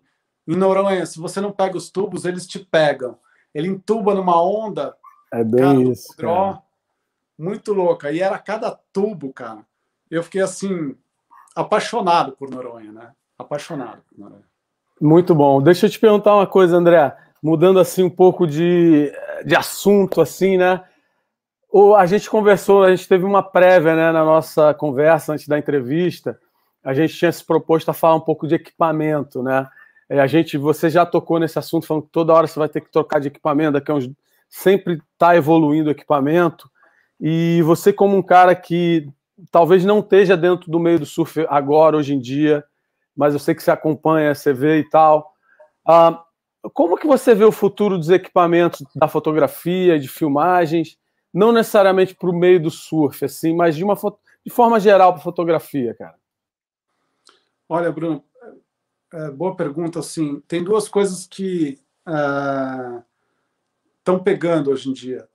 em 0.53 0.55
Noronha, 0.55 1.05
se 1.05 1.19
você 1.19 1.39
não 1.39 1.51
pega 1.51 1.77
os 1.77 1.91
tubos, 1.91 2.25
eles 2.25 2.47
te 2.47 2.57
pegam. 2.57 3.17
Ele 3.53 3.67
entuba 3.67 4.15
numa 4.15 4.41
onda. 4.41 4.95
É 5.31 5.43
bem 5.43 5.61
cara, 5.61 5.81
isso. 5.91 6.17
Cara. 6.17 6.59
Muito 7.37 7.71
louca. 7.71 8.11
E 8.11 8.19
era 8.19 8.37
cada 8.39 8.71
tubo, 8.91 9.31
cara. 9.31 9.59
Eu 10.09 10.23
fiquei 10.23 10.41
assim, 10.41 10.95
apaixonado 11.55 12.31
por 12.31 12.49
Noronha, 12.49 12.91
né? 12.91 13.11
Apaixonado 13.37 14.01
por 14.09 14.17
Noronha. 14.17 14.43
Muito 14.99 15.35
bom. 15.35 15.61
Deixa 15.61 15.85
eu 15.85 15.89
te 15.89 15.99
perguntar 15.99 16.35
uma 16.35 16.47
coisa, 16.47 16.75
André. 16.75 17.15
Mudando 17.41 17.79
assim 17.79 18.03
um 18.03 18.09
pouco 18.09 18.47
de, 18.47 19.13
de 19.45 19.55
assunto, 19.55 20.19
assim, 20.19 20.57
né? 20.57 20.83
O, 21.71 21.93
a 21.93 22.07
gente 22.07 22.27
conversou, 22.27 22.83
a 22.83 22.89
gente 22.89 23.07
teve 23.07 23.23
uma 23.23 23.43
prévia 23.43 23.95
né, 23.95 24.11
na 24.11 24.25
nossa 24.25 24.73
conversa 24.73 25.33
antes 25.33 25.47
da 25.47 25.59
entrevista. 25.59 26.39
A 26.83 26.93
gente 26.93 27.13
tinha 27.13 27.31
se 27.31 27.45
proposto 27.45 27.89
a 27.89 27.93
falar 27.93 28.15
um 28.15 28.21
pouco 28.21 28.47
de 28.47 28.55
equipamento, 28.55 29.43
né? 29.43 29.69
A 30.09 30.27
gente, 30.27 30.57
você 30.57 30.89
já 30.89 31.05
tocou 31.05 31.39
nesse 31.39 31.59
assunto, 31.59 31.85
falando 31.85 32.03
que 32.03 32.11
toda 32.11 32.33
hora 32.33 32.47
você 32.47 32.57
vai 32.57 32.69
ter 32.69 32.81
que 32.81 32.91
trocar 32.91 33.19
de 33.19 33.27
equipamento, 33.27 33.73
daqui 33.73 33.91
a 33.91 33.95
uns, 33.95 34.09
sempre 34.49 35.01
está 35.13 35.35
evoluindo 35.35 35.89
o 35.89 35.91
equipamento. 35.91 36.69
E 37.19 37.61
você, 37.63 37.93
como 37.93 38.17
um 38.17 38.23
cara 38.23 38.55
que 38.55 39.07
talvez 39.51 39.85
não 39.85 39.99
esteja 39.99 40.35
dentro 40.35 40.71
do 40.71 40.79
meio 40.79 40.99
do 40.99 41.05
surf 41.05 41.45
agora, 41.49 41.97
hoje 41.97 42.13
em 42.13 42.19
dia, 42.19 42.63
mas 43.15 43.33
eu 43.33 43.39
sei 43.39 43.53
que 43.53 43.61
você 43.61 43.71
acompanha, 43.71 44.33
você 44.33 44.51
vê 44.51 44.79
e 44.79 44.89
tal. 44.89 45.33
Ah, 45.85 46.23
como 46.73 46.97
que 46.97 47.05
você 47.05 47.35
vê 47.35 47.45
o 47.45 47.51
futuro 47.51 47.97
dos 47.97 48.09
equipamentos 48.09 48.83
da 48.95 49.07
fotografia, 49.07 49.99
de 49.99 50.07
filmagens? 50.07 50.97
não 51.33 51.51
necessariamente 51.51 52.15
para 52.15 52.29
o 52.29 52.33
meio 52.33 52.59
do 52.59 52.71
surf, 52.71 53.23
assim, 53.23 53.55
mas 53.55 53.75
de 53.75 53.83
uma 53.83 53.95
de 54.45 54.51
forma 54.51 54.79
geral 54.79 55.13
para 55.13 55.21
fotografia, 55.21 55.93
cara? 55.93 56.15
Olha, 57.67 57.91
Bruno, 57.91 58.23
é, 59.13 59.31
boa 59.31 59.55
pergunta. 59.55 59.99
Assim, 59.99 60.39
tem 60.41 60.63
duas 60.63 60.87
coisas 60.87 61.25
que 61.27 61.79
estão 63.99 64.15
é, 64.15 64.23
pegando 64.23 64.71
hoje 64.71 64.89
em 64.89 64.93
dia. 64.93 65.27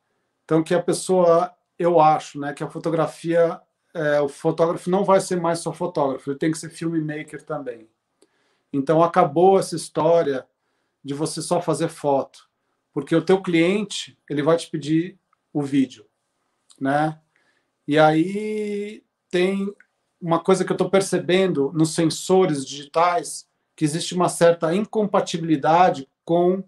Então, 0.44 0.62
que 0.62 0.74
a 0.74 0.82
pessoa, 0.82 1.52
eu 1.78 2.00
acho, 2.00 2.38
né, 2.38 2.52
que 2.52 2.62
a 2.62 2.70
fotografia, 2.70 3.60
é, 3.94 4.20
o 4.20 4.28
fotógrafo 4.28 4.90
não 4.90 5.04
vai 5.04 5.20
ser 5.20 5.40
mais 5.40 5.60
só 5.60 5.72
fotógrafo, 5.72 6.30
ele 6.30 6.38
tem 6.38 6.50
que 6.50 6.58
ser 6.58 6.70
filmmaker 6.70 7.42
também. 7.42 7.88
Então, 8.72 9.02
acabou 9.02 9.58
essa 9.58 9.76
história 9.76 10.46
de 11.02 11.14
você 11.14 11.40
só 11.40 11.60
fazer 11.60 11.88
foto, 11.88 12.48
porque 12.92 13.14
o 13.14 13.24
teu 13.24 13.40
cliente 13.42 14.18
ele 14.28 14.42
vai 14.42 14.56
te 14.56 14.68
pedir 14.68 15.18
o 15.52 15.62
vídeo, 15.62 16.06
né? 16.80 17.20
E 17.86 17.98
aí 17.98 19.04
tem 19.30 19.72
uma 20.20 20.42
coisa 20.42 20.64
que 20.64 20.72
eu 20.72 20.74
estou 20.74 20.88
percebendo 20.88 21.70
nos 21.74 21.94
sensores 21.94 22.64
digitais 22.64 23.46
que 23.76 23.84
existe 23.84 24.14
uma 24.14 24.28
certa 24.28 24.74
incompatibilidade 24.74 26.08
com 26.24 26.62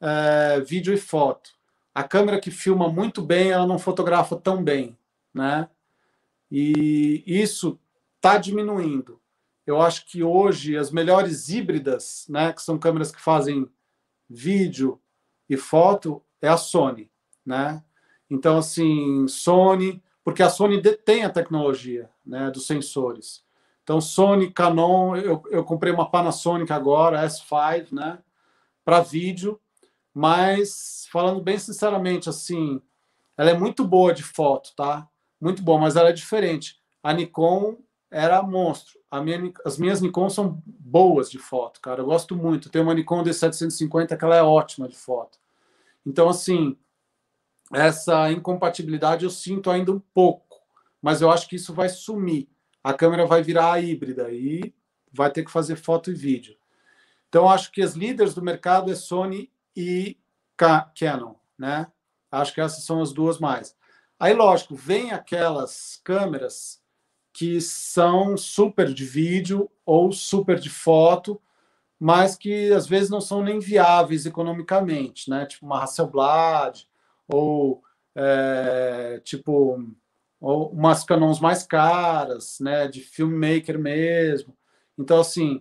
é, 0.00 0.60
vídeo 0.60 0.92
e 0.92 0.96
foto. 0.96 1.50
A 1.94 2.04
câmera 2.04 2.40
que 2.40 2.50
filma 2.50 2.88
muito 2.88 3.22
bem, 3.22 3.50
ela 3.50 3.66
não 3.66 3.78
fotografa 3.78 4.36
tão 4.36 4.62
bem, 4.62 4.96
né? 5.32 5.68
E 6.50 7.24
isso 7.26 7.78
está 8.16 8.38
diminuindo. 8.38 9.20
Eu 9.66 9.80
acho 9.80 10.06
que 10.06 10.22
hoje 10.22 10.76
as 10.76 10.90
melhores 10.90 11.48
híbridas, 11.48 12.26
né, 12.28 12.52
que 12.52 12.62
são 12.62 12.78
câmeras 12.78 13.10
que 13.10 13.20
fazem 13.20 13.68
vídeo 14.28 15.00
e 15.48 15.56
foto, 15.56 16.22
é 16.40 16.48
a 16.48 16.56
Sony, 16.56 17.10
né? 17.44 17.82
Então, 18.28 18.58
assim, 18.58 19.26
Sony, 19.28 20.02
porque 20.22 20.42
a 20.42 20.50
Sony 20.50 20.80
detém 20.80 21.24
a 21.24 21.30
tecnologia 21.30 22.10
né, 22.24 22.50
dos 22.50 22.66
sensores. 22.66 23.45
Então, 23.86 24.00
Sony, 24.00 24.50
Canon, 24.50 25.14
eu, 25.14 25.40
eu 25.48 25.62
comprei 25.62 25.92
uma 25.92 26.10
Panasonic 26.10 26.72
agora, 26.72 27.24
S5, 27.24 27.92
né, 27.92 28.18
para 28.84 28.98
vídeo, 29.00 29.60
mas 30.12 31.06
falando 31.12 31.40
bem 31.40 31.56
sinceramente, 31.56 32.28
assim, 32.28 32.82
ela 33.36 33.50
é 33.50 33.54
muito 33.56 33.84
boa 33.84 34.12
de 34.12 34.24
foto, 34.24 34.74
tá? 34.74 35.08
Muito 35.40 35.62
boa, 35.62 35.78
mas 35.78 35.94
ela 35.94 36.08
é 36.08 36.12
diferente. 36.12 36.80
A 37.00 37.12
Nikon 37.12 37.76
era 38.10 38.42
monstro. 38.42 38.98
Minha, 39.22 39.52
as 39.64 39.78
minhas 39.78 40.00
Nikon 40.00 40.28
são 40.30 40.60
boas 40.66 41.30
de 41.30 41.38
foto, 41.38 41.80
cara. 41.80 42.00
Eu 42.00 42.06
gosto 42.06 42.34
muito. 42.34 42.68
Tem 42.68 42.82
uma 42.82 42.92
Nikon 42.92 43.22
D750 43.22 44.18
que 44.18 44.24
ela 44.24 44.34
é 44.34 44.42
ótima 44.42 44.88
de 44.88 44.96
foto. 44.96 45.38
Então, 46.04 46.28
assim, 46.28 46.76
essa 47.72 48.32
incompatibilidade 48.32 49.24
eu 49.24 49.30
sinto 49.30 49.70
ainda 49.70 49.92
um 49.92 50.00
pouco, 50.12 50.60
mas 51.00 51.22
eu 51.22 51.30
acho 51.30 51.48
que 51.48 51.54
isso 51.54 51.72
vai 51.72 51.88
sumir. 51.88 52.48
A 52.86 52.94
câmera 52.94 53.26
vai 53.26 53.42
virar 53.42 53.82
híbrida 53.82 54.30
e 54.30 54.72
vai 55.12 55.28
ter 55.28 55.44
que 55.44 55.50
fazer 55.50 55.74
foto 55.74 56.08
e 56.08 56.14
vídeo. 56.14 56.56
Então, 57.28 57.50
acho 57.50 57.72
que 57.72 57.82
as 57.82 57.94
líderes 57.94 58.32
do 58.32 58.40
mercado 58.40 58.92
é 58.92 58.94
Sony 58.94 59.50
e 59.74 60.16
Canon, 60.56 61.34
né? 61.58 61.88
Acho 62.30 62.54
que 62.54 62.60
essas 62.60 62.84
são 62.84 63.02
as 63.02 63.12
duas 63.12 63.40
mais. 63.40 63.76
Aí, 64.20 64.32
lógico, 64.32 64.76
vem 64.76 65.10
aquelas 65.10 66.00
câmeras 66.04 66.80
que 67.32 67.60
são 67.60 68.36
super 68.36 68.94
de 68.94 69.04
vídeo 69.04 69.68
ou 69.84 70.12
super 70.12 70.56
de 70.56 70.70
foto, 70.70 71.42
mas 71.98 72.36
que 72.36 72.72
às 72.72 72.86
vezes 72.86 73.10
não 73.10 73.20
são 73.20 73.42
nem 73.42 73.58
viáveis 73.58 74.26
economicamente, 74.26 75.28
né? 75.28 75.44
Tipo 75.44 75.66
uma 75.66 75.82
Hasselblad 75.82 76.86
ou 77.26 77.82
é, 78.14 79.20
tipo 79.24 79.84
ou 80.46 80.70
umas 80.70 81.02
Canons 81.02 81.40
mais 81.40 81.64
caras, 81.64 82.58
né? 82.60 82.86
De 82.86 83.00
filmmaker 83.00 83.78
mesmo. 83.78 84.56
Então 84.96 85.20
assim, 85.20 85.60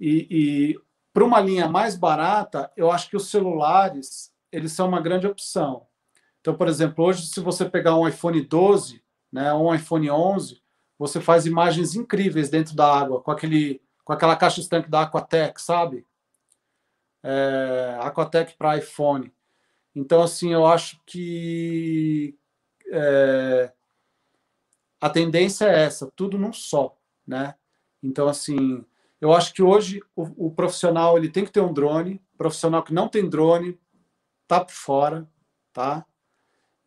e, 0.00 0.26
e 0.30 0.80
para 1.12 1.24
uma 1.24 1.40
linha 1.40 1.68
mais 1.68 1.96
barata, 1.96 2.72
eu 2.76 2.90
acho 2.90 3.10
que 3.10 3.16
os 3.16 3.30
celulares 3.30 4.32
eles 4.50 4.72
são 4.72 4.88
uma 4.88 5.00
grande 5.00 5.26
opção. 5.26 5.86
Então, 6.40 6.54
por 6.56 6.66
exemplo, 6.66 7.04
hoje 7.04 7.26
se 7.26 7.40
você 7.40 7.68
pegar 7.68 7.96
um 7.96 8.08
iPhone 8.08 8.40
12, 8.40 9.02
né, 9.30 9.52
um 9.52 9.74
iPhone 9.74 10.10
11, 10.10 10.62
você 10.98 11.20
faz 11.20 11.44
imagens 11.44 11.94
incríveis 11.94 12.48
dentro 12.48 12.74
da 12.74 12.90
água, 12.90 13.20
com 13.20 13.30
aquele 13.30 13.82
com 14.02 14.12
aquela 14.12 14.36
caixa 14.36 14.60
estanque 14.60 14.88
da 14.88 15.02
Aquatec, 15.02 15.60
sabe? 15.60 16.06
É, 17.22 17.98
Aquatec 18.00 18.56
para 18.56 18.78
iPhone. 18.78 19.32
Então, 19.94 20.22
assim, 20.22 20.52
eu 20.52 20.64
acho 20.64 21.00
que 21.04 22.38
é, 22.92 23.72
a 25.00 25.10
tendência 25.10 25.66
é 25.66 25.84
essa, 25.84 26.10
tudo 26.14 26.38
num 26.38 26.52
só, 26.52 26.96
né? 27.26 27.54
Então, 28.02 28.28
assim, 28.28 28.84
eu 29.20 29.32
acho 29.32 29.52
que 29.52 29.62
hoje 29.62 30.00
o, 30.14 30.46
o, 30.46 30.50
profissional 30.50 31.16
ele 31.16 31.28
tem 31.28 31.44
que 31.44 31.50
ter 31.50 31.60
um 31.60 31.72
drone. 31.72 32.20
O 32.34 32.38
profissional 32.38 32.82
que 32.82 32.94
não 32.94 33.08
tem 33.08 33.28
drone 33.28 33.78
tá 34.46 34.60
por 34.60 34.72
fora, 34.72 35.28
tá? 35.72 36.04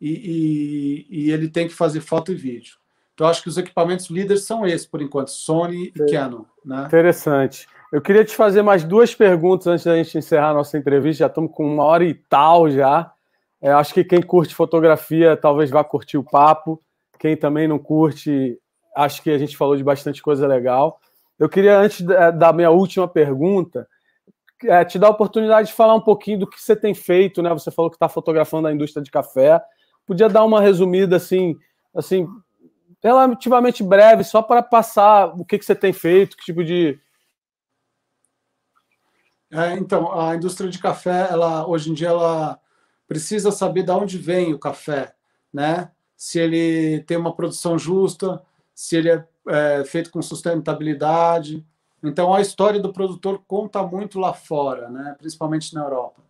E, 0.00 1.06
e, 1.10 1.24
e, 1.26 1.30
ele 1.30 1.48
tem 1.48 1.68
que 1.68 1.74
fazer 1.74 2.00
foto 2.00 2.32
e 2.32 2.34
vídeo. 2.34 2.76
Então, 3.12 3.26
acho 3.26 3.42
que 3.42 3.48
os 3.48 3.58
equipamentos 3.58 4.06
líderes 4.06 4.44
são 4.44 4.66
esses, 4.66 4.86
por 4.86 5.02
enquanto, 5.02 5.30
Sony 5.30 5.92
e 5.94 6.10
Canon. 6.10 6.44
Né? 6.64 6.84
Interessante. 6.86 7.68
Eu 7.92 8.00
queria 8.00 8.24
te 8.24 8.34
fazer 8.34 8.62
mais 8.62 8.82
duas 8.82 9.14
perguntas 9.14 9.66
antes 9.66 9.84
da 9.84 9.96
gente 9.96 10.16
encerrar 10.16 10.50
a 10.50 10.54
nossa 10.54 10.78
entrevista. 10.78 11.24
Já 11.24 11.26
estamos 11.26 11.50
com 11.52 11.66
uma 11.66 11.84
hora 11.84 12.04
e 12.04 12.14
tal 12.14 12.70
já. 12.70 13.12
É, 13.60 13.70
acho 13.72 13.92
que 13.92 14.04
quem 14.04 14.22
curte 14.22 14.54
fotografia 14.54 15.36
talvez 15.36 15.68
vá 15.68 15.84
curtir 15.84 16.16
o 16.16 16.24
papo. 16.24 16.82
Quem 17.20 17.36
também 17.36 17.68
não 17.68 17.78
curte, 17.78 18.58
acho 18.96 19.22
que 19.22 19.30
a 19.30 19.36
gente 19.36 19.54
falou 19.54 19.76
de 19.76 19.84
bastante 19.84 20.22
coisa 20.22 20.46
legal. 20.46 20.98
Eu 21.38 21.50
queria, 21.50 21.78
antes 21.78 22.00
da 22.00 22.50
minha 22.50 22.70
última 22.70 23.06
pergunta, 23.06 23.86
é, 24.64 24.82
te 24.86 24.98
dar 24.98 25.08
a 25.08 25.10
oportunidade 25.10 25.68
de 25.68 25.74
falar 25.74 25.94
um 25.94 26.00
pouquinho 26.00 26.40
do 26.40 26.46
que 26.46 26.58
você 26.58 26.74
tem 26.74 26.94
feito, 26.94 27.42
né? 27.42 27.50
Você 27.50 27.70
falou 27.70 27.90
que 27.90 27.96
está 27.96 28.08
fotografando 28.08 28.68
a 28.68 28.72
indústria 28.72 29.02
de 29.02 29.10
café. 29.10 29.62
Podia 30.06 30.30
dar 30.30 30.44
uma 30.44 30.62
resumida 30.62 31.16
assim, 31.16 31.58
assim, 31.94 32.26
relativamente 33.02 33.82
breve, 33.82 34.24
só 34.24 34.40
para 34.40 34.62
passar 34.62 35.26
o 35.38 35.44
que, 35.44 35.58
que 35.58 35.64
você 35.64 35.74
tem 35.74 35.92
feito, 35.92 36.38
que 36.38 36.44
tipo 36.46 36.64
de. 36.64 36.98
É, 39.52 39.74
então, 39.74 40.18
a 40.18 40.34
indústria 40.34 40.70
de 40.70 40.78
café, 40.78 41.28
ela 41.30 41.68
hoje 41.68 41.90
em 41.90 41.94
dia, 41.94 42.08
ela 42.08 42.58
precisa 43.06 43.52
saber 43.52 43.82
de 43.82 43.90
onde 43.90 44.16
vem 44.16 44.54
o 44.54 44.58
café, 44.58 45.12
né? 45.52 45.90
Se 46.20 46.38
ele 46.38 47.00
tem 47.04 47.16
uma 47.16 47.34
produção 47.34 47.78
justa, 47.78 48.42
se 48.74 48.96
ele 48.96 49.08
é 49.08 49.24
é, 49.48 49.84
feito 49.84 50.10
com 50.10 50.20
sustentabilidade. 50.20 51.64
Então, 52.02 52.32
a 52.32 52.40
história 52.40 52.80
do 52.80 52.92
produtor 52.92 53.42
conta 53.46 53.82
muito 53.82 54.18
lá 54.18 54.32
fora, 54.32 54.88
né? 54.88 55.14
principalmente 55.18 55.74
na 55.74 55.82
Europa. 55.82 56.22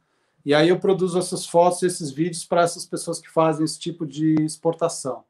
E 0.45 0.55
aí 0.55 0.69
eu 0.69 0.79
produzo 0.79 1.19
essas 1.19 1.47
fotos, 1.47 1.83
esses 1.83 2.11
vídeos 2.11 2.45
para 2.45 2.63
essas 2.63 2.87
pessoas 2.87 3.21
que 3.21 3.31
fazem 3.31 3.65
esse 3.65 3.79
tipo 3.79 4.07
de 4.07 4.35
exportação. 4.43 5.23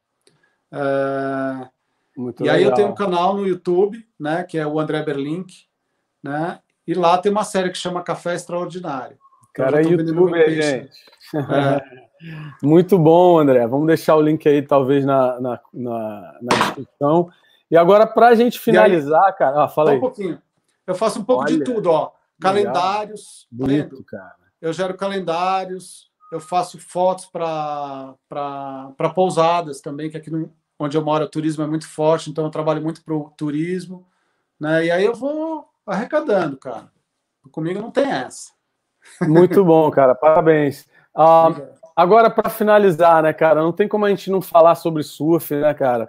É... 0.71 1.69
E 2.17 2.23
legal. 2.23 2.55
aí 2.55 2.63
eu 2.63 2.75
tenho 2.75 2.89
um 2.89 2.95
canal 2.95 3.37
no 3.37 3.47
YouTube, 3.47 4.07
né, 4.19 4.45
que 4.45 4.59
é 4.59 4.67
o 4.67 4.79
André 4.79 5.03
Berlink, 5.03 5.65
né? 6.23 6.61
E 6.87 6.93
lá 6.93 7.17
tem 7.19 7.33
uma 7.33 7.45
série 7.45 7.71
que 7.71 7.79
chama 7.79 8.03
Café 8.03 8.35
Extraordinário. 8.35 9.17
Cara, 9.55 9.81
é 9.81 9.85
YouTube, 9.85 10.51
gente. 10.51 10.91
É. 11.35 12.01
Muito 12.63 12.99
bom, 12.99 13.39
André. 13.39 13.67
Vamos 13.67 13.87
deixar 13.87 14.17
o 14.17 14.21
link 14.21 14.49
aí, 14.49 14.63
talvez, 14.63 15.05
na, 15.05 15.41
na, 15.41 15.61
na, 15.73 16.39
na 16.43 16.57
descrição. 16.59 17.31
E 17.71 17.77
agora, 17.77 18.07
para 18.07 18.29
a 18.29 18.35
gente 18.35 18.59
finalizar, 18.59 19.27
aí, 19.27 19.33
cara. 19.33 19.65
Ah, 19.65 19.69
fala 19.69 19.93
aí. 19.93 19.97
Um 19.97 20.01
pouquinho. 20.01 20.41
Eu 20.87 20.95
faço 20.95 21.21
um 21.21 21.25
pouco 21.25 21.45
Olha, 21.45 21.57
de 21.57 21.65
tudo, 21.65 21.91
ó. 21.91 22.13
Calendários. 22.41 23.47
Bonito, 23.51 24.03
cara. 24.05 24.35
Eu 24.61 24.73
gero 24.73 24.95
calendários, 24.95 26.11
eu 26.33 26.41
faço 26.41 26.79
fotos 26.79 27.27
para 27.27 28.15
pousadas 29.15 29.81
também, 29.81 30.11
que 30.11 30.17
aqui 30.17 30.31
no, 30.31 30.53
onde 30.79 30.97
eu 30.97 31.05
moro 31.05 31.25
o 31.25 31.29
turismo 31.29 31.65
é 31.65 31.67
muito 31.67 31.89
forte, 31.89 32.31
então 32.31 32.45
eu 32.45 32.51
trabalho 32.51 32.83
muito 32.83 33.03
para 33.03 33.15
o 33.15 33.31
turismo. 33.37 34.07
Né? 34.59 34.87
E 34.87 34.91
aí 34.91 35.05
eu 35.05 35.15
vou 35.15 35.67
arrecadando, 35.87 36.57
cara. 36.57 36.91
Comigo 37.51 37.81
não 37.81 37.91
tem 37.91 38.11
essa. 38.11 38.53
Muito 39.23 39.65
bom, 39.65 39.91
cara. 39.91 40.15
Parabéns. 40.15 40.87
Ah, 41.15 41.49
agora, 42.01 42.31
para 42.31 42.51
finalizar, 42.51 43.23
né, 43.23 43.33
cara? 43.33 43.63
Não 43.63 43.73
tem 43.73 43.89
como 43.89 44.05
a 44.05 44.11
gente 44.11 44.31
não 44.31 44.41
falar 44.41 44.75
sobre 44.75 45.03
surf, 45.03 45.55
né, 45.55 45.73
cara? 45.75 46.09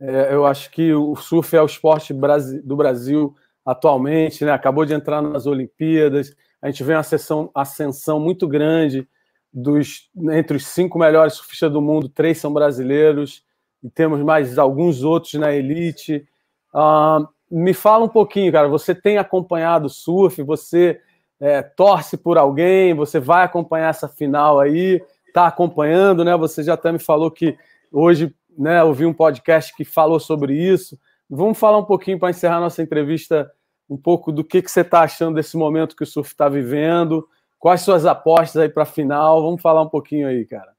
É, 0.00 0.34
eu 0.34 0.46
acho 0.46 0.70
que 0.70 0.92
o 0.92 1.14
surf 1.16 1.56
é 1.56 1.62
o 1.62 1.66
esporte 1.66 2.12
do 2.12 2.76
Brasil 2.76 3.34
atualmente, 3.64 4.44
né? 4.44 4.52
Acabou 4.52 4.84
de 4.84 4.94
entrar 4.94 5.22
nas 5.22 5.46
Olimpíadas. 5.46 6.34
A 6.60 6.68
gente 6.68 6.82
vê 6.82 6.94
uma 6.94 7.00
ascensão, 7.00 7.50
ascensão 7.54 8.20
muito 8.20 8.46
grande 8.48 9.08
dos 9.52 10.08
entre 10.30 10.56
os 10.56 10.66
cinco 10.66 10.98
melhores 10.98 11.34
surfistas 11.34 11.70
do 11.70 11.82
mundo, 11.82 12.08
três 12.08 12.38
são 12.38 12.52
brasileiros 12.52 13.44
e 13.82 13.90
temos 13.90 14.20
mais 14.20 14.58
alguns 14.58 15.02
outros 15.02 15.34
na 15.34 15.52
elite. 15.52 16.26
Uh, 16.74 17.28
me 17.50 17.74
fala 17.74 18.04
um 18.04 18.08
pouquinho, 18.08 18.50
cara. 18.50 18.68
Você 18.68 18.94
tem 18.94 19.18
acompanhado 19.18 19.86
o 19.86 19.90
surf? 19.90 20.42
Você 20.42 21.00
é, 21.38 21.60
torce 21.60 22.16
por 22.16 22.38
alguém? 22.38 22.94
Você 22.94 23.20
vai 23.20 23.44
acompanhar 23.44 23.90
essa 23.90 24.08
final 24.08 24.58
aí? 24.58 25.02
Está 25.32 25.46
acompanhando, 25.46 26.22
né? 26.22 26.36
Você 26.36 26.62
já 26.62 26.74
até 26.74 26.92
me 26.92 26.98
falou 26.98 27.30
que 27.30 27.56
hoje 27.90 28.34
né, 28.56 28.84
ouvi 28.84 29.06
um 29.06 29.14
podcast 29.14 29.74
que 29.74 29.82
falou 29.82 30.20
sobre 30.20 30.54
isso. 30.54 30.98
Vamos 31.28 31.58
falar 31.58 31.78
um 31.78 31.84
pouquinho 31.86 32.18
para 32.18 32.28
encerrar 32.28 32.60
nossa 32.60 32.82
entrevista, 32.82 33.50
um 33.88 33.96
pouco 33.96 34.30
do 34.30 34.44
que, 34.44 34.60
que 34.60 34.70
você 34.70 34.82
está 34.82 35.00
achando 35.00 35.36
desse 35.36 35.56
momento 35.56 35.96
que 35.96 36.02
o 36.02 36.06
surf 36.06 36.30
está 36.30 36.50
vivendo, 36.50 37.26
quais 37.58 37.80
suas 37.80 38.04
apostas 38.04 38.60
aí 38.60 38.68
para 38.68 38.82
a 38.82 38.86
final. 38.86 39.42
Vamos 39.42 39.62
falar 39.62 39.80
um 39.80 39.88
pouquinho 39.88 40.28
aí, 40.28 40.44
cara. 40.44 40.74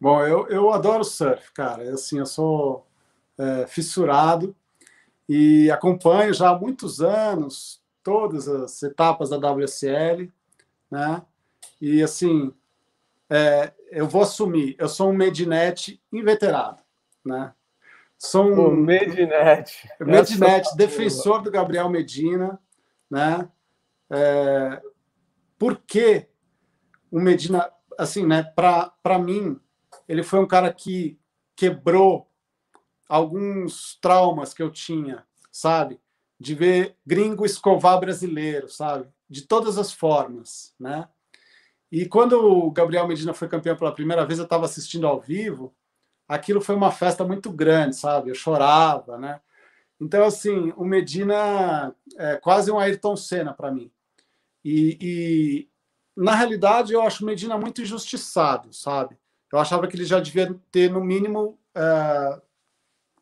Bom, 0.00 0.22
eu, 0.22 0.48
eu 0.48 0.72
adoro 0.72 1.04
surf, 1.04 1.52
cara. 1.52 1.82
Assim, 1.92 2.18
eu 2.18 2.26
sou 2.26 2.86
é, 3.36 3.66
fissurado 3.66 4.56
e 5.28 5.70
acompanho 5.70 6.32
já 6.32 6.48
há 6.48 6.58
muitos 6.58 7.02
anos 7.02 7.82
todas 8.02 8.48
as 8.48 8.82
etapas 8.82 9.28
da 9.28 9.36
WSL, 9.36 10.32
né? 10.90 11.20
E 11.78 12.02
assim, 12.02 12.50
é, 13.30 13.72
eu 13.90 14.06
vou 14.08 14.22
assumir, 14.22 14.74
eu 14.78 14.88
sou 14.88 15.10
um 15.10 15.14
Medinet 15.14 16.00
inveterado, 16.12 16.82
né? 17.24 17.52
Sou 18.16 18.50
um 18.50 18.54
Pô, 18.54 18.70
Medinet. 18.72 19.88
Medinet, 20.00 20.76
defensor 20.76 21.42
do 21.42 21.50
Gabriel 21.50 21.88
Medina, 21.88 22.58
né? 23.10 23.48
É, 24.10 24.82
por 25.58 25.76
que 25.76 26.26
o 27.10 27.20
Medina, 27.20 27.70
assim, 27.96 28.26
né? 28.26 28.42
Para 28.42 29.18
mim, 29.18 29.60
ele 30.08 30.22
foi 30.22 30.40
um 30.40 30.46
cara 30.46 30.72
que 30.72 31.18
quebrou 31.54 32.28
alguns 33.08 33.96
traumas 34.00 34.52
que 34.52 34.62
eu 34.62 34.70
tinha, 34.70 35.24
sabe? 35.50 36.00
De 36.40 36.54
ver 36.54 36.96
gringo 37.06 37.44
escovar 37.44 38.00
brasileiro, 38.00 38.68
sabe? 38.68 39.08
De 39.28 39.42
todas 39.42 39.78
as 39.78 39.92
formas, 39.92 40.74
né? 40.78 41.08
E 41.90 42.06
quando 42.06 42.34
o 42.34 42.70
Gabriel 42.70 43.08
Medina 43.08 43.32
foi 43.32 43.48
campeão 43.48 43.76
pela 43.76 43.94
primeira 43.94 44.26
vez, 44.26 44.38
eu 44.38 44.44
estava 44.44 44.66
assistindo 44.66 45.06
ao 45.06 45.20
vivo. 45.20 45.74
Aquilo 46.28 46.60
foi 46.60 46.74
uma 46.74 46.92
festa 46.92 47.24
muito 47.24 47.50
grande, 47.50 47.96
sabe? 47.96 48.30
Eu 48.30 48.34
chorava, 48.34 49.16
né? 49.16 49.40
Então, 50.00 50.24
assim, 50.24 50.72
o 50.76 50.84
Medina 50.84 51.94
é 52.16 52.36
quase 52.36 52.70
um 52.70 52.78
Ayrton 52.78 53.16
Senna 53.16 53.52
para 53.52 53.72
mim. 53.72 53.90
E, 54.64 54.98
e, 55.00 55.68
na 56.16 56.34
realidade, 56.34 56.92
eu 56.92 57.02
acho 57.02 57.24
o 57.24 57.26
Medina 57.26 57.56
muito 57.56 57.80
injustiçado, 57.80 58.72
sabe? 58.72 59.16
Eu 59.50 59.58
achava 59.58 59.88
que 59.88 59.96
ele 59.96 60.04
já 60.04 60.20
devia 60.20 60.54
ter, 60.70 60.90
no 60.90 61.02
mínimo, 61.02 61.58
é, 61.74 62.40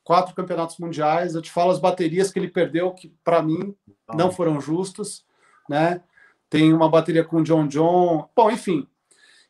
quatro 0.02 0.34
campeonatos 0.34 0.78
mundiais. 0.78 1.34
Eu 1.34 1.43
te 1.43 1.51
falo 1.51 1.70
as 1.70 1.78
baterias 1.78 2.32
que 2.32 2.38
ele 2.38 2.48
perdeu, 2.48 2.93
que 2.93 3.09
para 3.22 3.40
mim 3.40 3.74
não 4.14 4.30
foram 4.32 4.60
justas, 4.60 5.24
né? 5.68 6.02
Tem 6.48 6.73
uma 6.73 6.89
bateria 6.89 7.24
com 7.24 7.43
John 7.43 7.66
John. 7.66 8.28
Bom, 8.35 8.51
enfim, 8.51 8.86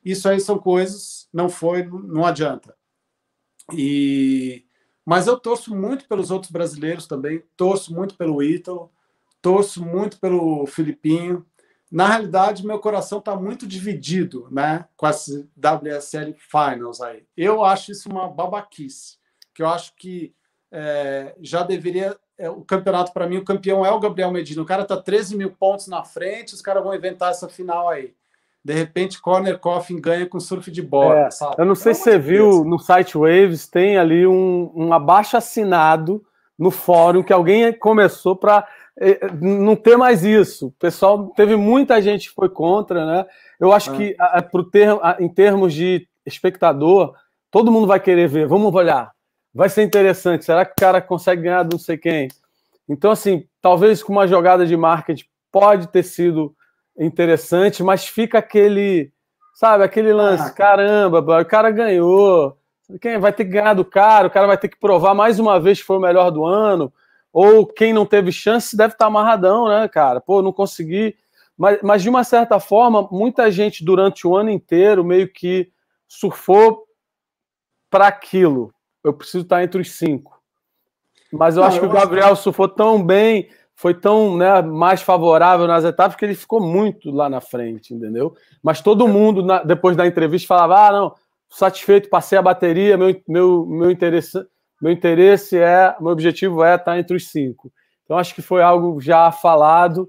isso 0.04 0.28
aí 0.28 0.40
são 0.40 0.58
coisas, 0.58 1.28
não 1.32 1.48
foi, 1.48 1.84
não 1.84 2.24
adianta. 2.24 2.76
E 3.72 4.66
mas 5.06 5.28
eu 5.28 5.38
torço 5.38 5.74
muito 5.74 6.08
pelos 6.08 6.32
outros 6.32 6.50
brasileiros 6.50 7.06
também, 7.06 7.40
torço 7.56 7.94
muito 7.94 8.16
pelo 8.16 8.42
Ítalo, 8.42 8.90
torço 9.40 9.84
muito 9.84 10.18
pelo 10.18 10.66
Filipinho. 10.66 11.46
Na 11.88 12.08
realidade, 12.08 12.66
meu 12.66 12.80
coração 12.80 13.20
está 13.20 13.36
muito 13.36 13.68
dividido, 13.68 14.48
né, 14.50 14.88
com 14.96 15.06
esse 15.06 15.48
WSL 15.56 16.34
Finals 16.36 17.00
aí. 17.00 17.24
Eu 17.36 17.64
acho 17.64 17.92
isso 17.92 18.08
uma 18.08 18.26
babaquice, 18.26 19.18
que 19.54 19.62
eu 19.62 19.68
acho 19.68 19.94
que 19.94 20.34
é, 20.72 21.34
já 21.40 21.62
deveria 21.62 22.16
é, 22.38 22.50
o 22.50 22.62
campeonato 22.62 23.12
para 23.12 23.26
mim 23.26 23.38
o 23.38 23.44
campeão 23.44 23.84
é 23.84 23.90
o 23.90 24.00
Gabriel 24.00 24.30
Medina. 24.30 24.62
O 24.62 24.66
cara 24.66 24.84
tá 24.84 24.96
13 24.96 25.36
mil 25.36 25.50
pontos 25.50 25.86
na 25.86 26.04
frente, 26.04 26.54
os 26.54 26.62
caras 26.62 26.82
vão 26.82 26.94
inventar 26.94 27.30
essa 27.30 27.48
final 27.48 27.88
aí 27.88 28.14
de 28.66 28.74
repente 28.74 29.22
Corner 29.22 29.56
Coffin 29.60 30.00
ganha 30.00 30.26
com 30.26 30.40
surf 30.40 30.72
de 30.72 30.82
bola. 30.82 31.28
É, 31.28 31.28
eu 31.56 31.64
não 31.64 31.76
sei 31.76 31.94
se 31.94 32.02
você 32.02 32.18
viu 32.18 32.64
no 32.64 32.80
site 32.80 33.16
Waves, 33.16 33.68
tem 33.68 33.96
ali 33.96 34.26
um, 34.26 34.72
um 34.74 34.92
abaixo 34.92 35.36
assinado 35.36 36.20
no 36.58 36.72
fórum 36.72 37.22
que 37.22 37.32
alguém 37.32 37.72
começou 37.72 38.34
para 38.34 38.66
eh, 38.98 39.20
não 39.40 39.76
ter 39.76 39.96
mais 39.96 40.24
isso. 40.24 40.66
O 40.66 40.72
pessoal 40.72 41.28
teve 41.36 41.54
muita 41.54 42.02
gente 42.02 42.28
que 42.28 42.34
foi 42.34 42.48
contra, 42.48 43.06
né? 43.06 43.26
Eu 43.60 43.72
acho 43.72 43.92
ah. 43.92 43.96
que 43.96 44.16
a, 44.18 44.42
pro 44.42 44.64
termo, 44.64 44.98
a, 45.00 45.16
em 45.20 45.28
termos 45.28 45.72
de 45.72 46.08
espectador, 46.24 47.14
todo 47.52 47.70
mundo 47.70 47.86
vai 47.86 48.00
querer 48.00 48.26
ver. 48.26 48.48
Vamos 48.48 48.74
olhar. 48.74 49.12
Vai 49.56 49.70
ser 49.70 49.82
interessante. 49.82 50.44
Será 50.44 50.66
que 50.66 50.72
o 50.72 50.76
cara 50.78 51.00
consegue 51.00 51.42
ganhar 51.42 51.62
de 51.62 51.70
não 51.70 51.78
sei 51.78 51.96
quem? 51.96 52.28
Então, 52.86 53.10
assim, 53.10 53.48
talvez 53.62 54.02
com 54.02 54.12
uma 54.12 54.26
jogada 54.26 54.66
de 54.66 54.76
marketing 54.76 55.24
pode 55.50 55.88
ter 55.88 56.02
sido 56.02 56.54
interessante, 56.98 57.82
mas 57.82 58.06
fica 58.06 58.38
aquele, 58.38 59.10
sabe, 59.54 59.82
aquele 59.82 60.12
lance, 60.12 60.50
ah, 60.50 60.50
caramba, 60.50 61.40
o 61.40 61.44
cara 61.46 61.70
ganhou, 61.70 62.58
quem 63.00 63.18
vai 63.18 63.32
ter 63.32 63.46
que 63.46 63.52
ganhar 63.52 63.72
do 63.72 63.84
cara, 63.84 64.28
o 64.28 64.30
cara 64.30 64.46
vai 64.46 64.58
ter 64.58 64.68
que 64.68 64.78
provar 64.78 65.14
mais 65.14 65.38
uma 65.38 65.58
vez 65.58 65.80
que 65.80 65.86
foi 65.86 65.96
o 65.96 66.00
melhor 66.00 66.30
do 66.30 66.44
ano, 66.44 66.92
ou 67.32 67.66
quem 67.66 67.94
não 67.94 68.04
teve 68.04 68.30
chance 68.30 68.76
deve 68.76 68.92
estar 68.92 69.06
amarradão, 69.06 69.68
né, 69.68 69.88
cara? 69.88 70.20
Pô, 70.20 70.42
não 70.42 70.52
consegui. 70.52 71.16
Mas, 71.56 71.78
mas 71.82 72.02
de 72.02 72.10
uma 72.10 72.24
certa 72.24 72.60
forma, 72.60 73.08
muita 73.10 73.50
gente 73.50 73.82
durante 73.82 74.26
o 74.26 74.36
ano 74.36 74.50
inteiro 74.50 75.02
meio 75.02 75.28
que 75.32 75.70
surfou 76.06 76.84
para 77.90 78.06
aquilo. 78.06 78.75
Eu 79.06 79.12
preciso 79.12 79.44
estar 79.44 79.62
entre 79.62 79.80
os 79.80 79.92
cinco. 79.92 80.40
Mas 81.32 81.56
eu 81.56 81.62
não, 81.62 81.68
acho 81.68 81.80
que 81.80 81.86
o 81.86 81.90
Gabriel 81.90 82.34
surfou 82.36 82.68
tão 82.68 83.02
bem 83.02 83.48
foi 83.76 83.92
tão 83.92 84.36
né, 84.36 84.62
mais 84.62 85.02
favorável 85.02 85.66
nas 85.66 85.84
etapas 85.84 86.16
que 86.16 86.24
ele 86.24 86.34
ficou 86.34 86.60
muito 86.60 87.10
lá 87.10 87.28
na 87.28 87.42
frente, 87.42 87.92
entendeu? 87.92 88.34
Mas 88.62 88.80
todo 88.80 89.06
mundo, 89.06 89.44
na, 89.44 89.62
depois 89.62 89.94
da 89.94 90.06
entrevista, 90.06 90.48
falava: 90.48 90.88
ah, 90.88 90.92
não, 90.92 91.14
satisfeito, 91.50 92.08
passei 92.08 92.38
a 92.38 92.42
bateria, 92.42 92.96
meu, 92.96 93.14
meu, 93.28 93.66
meu, 93.66 93.90
interesse, 93.90 94.42
meu 94.80 94.90
interesse 94.90 95.58
é, 95.58 95.94
meu 96.00 96.10
objetivo 96.10 96.64
é 96.64 96.74
estar 96.74 96.98
entre 96.98 97.14
os 97.14 97.28
cinco. 97.28 97.70
Então 98.04 98.16
acho 98.16 98.34
que 98.34 98.40
foi 98.40 98.62
algo 98.62 98.98
já 98.98 99.30
falado, 99.30 100.08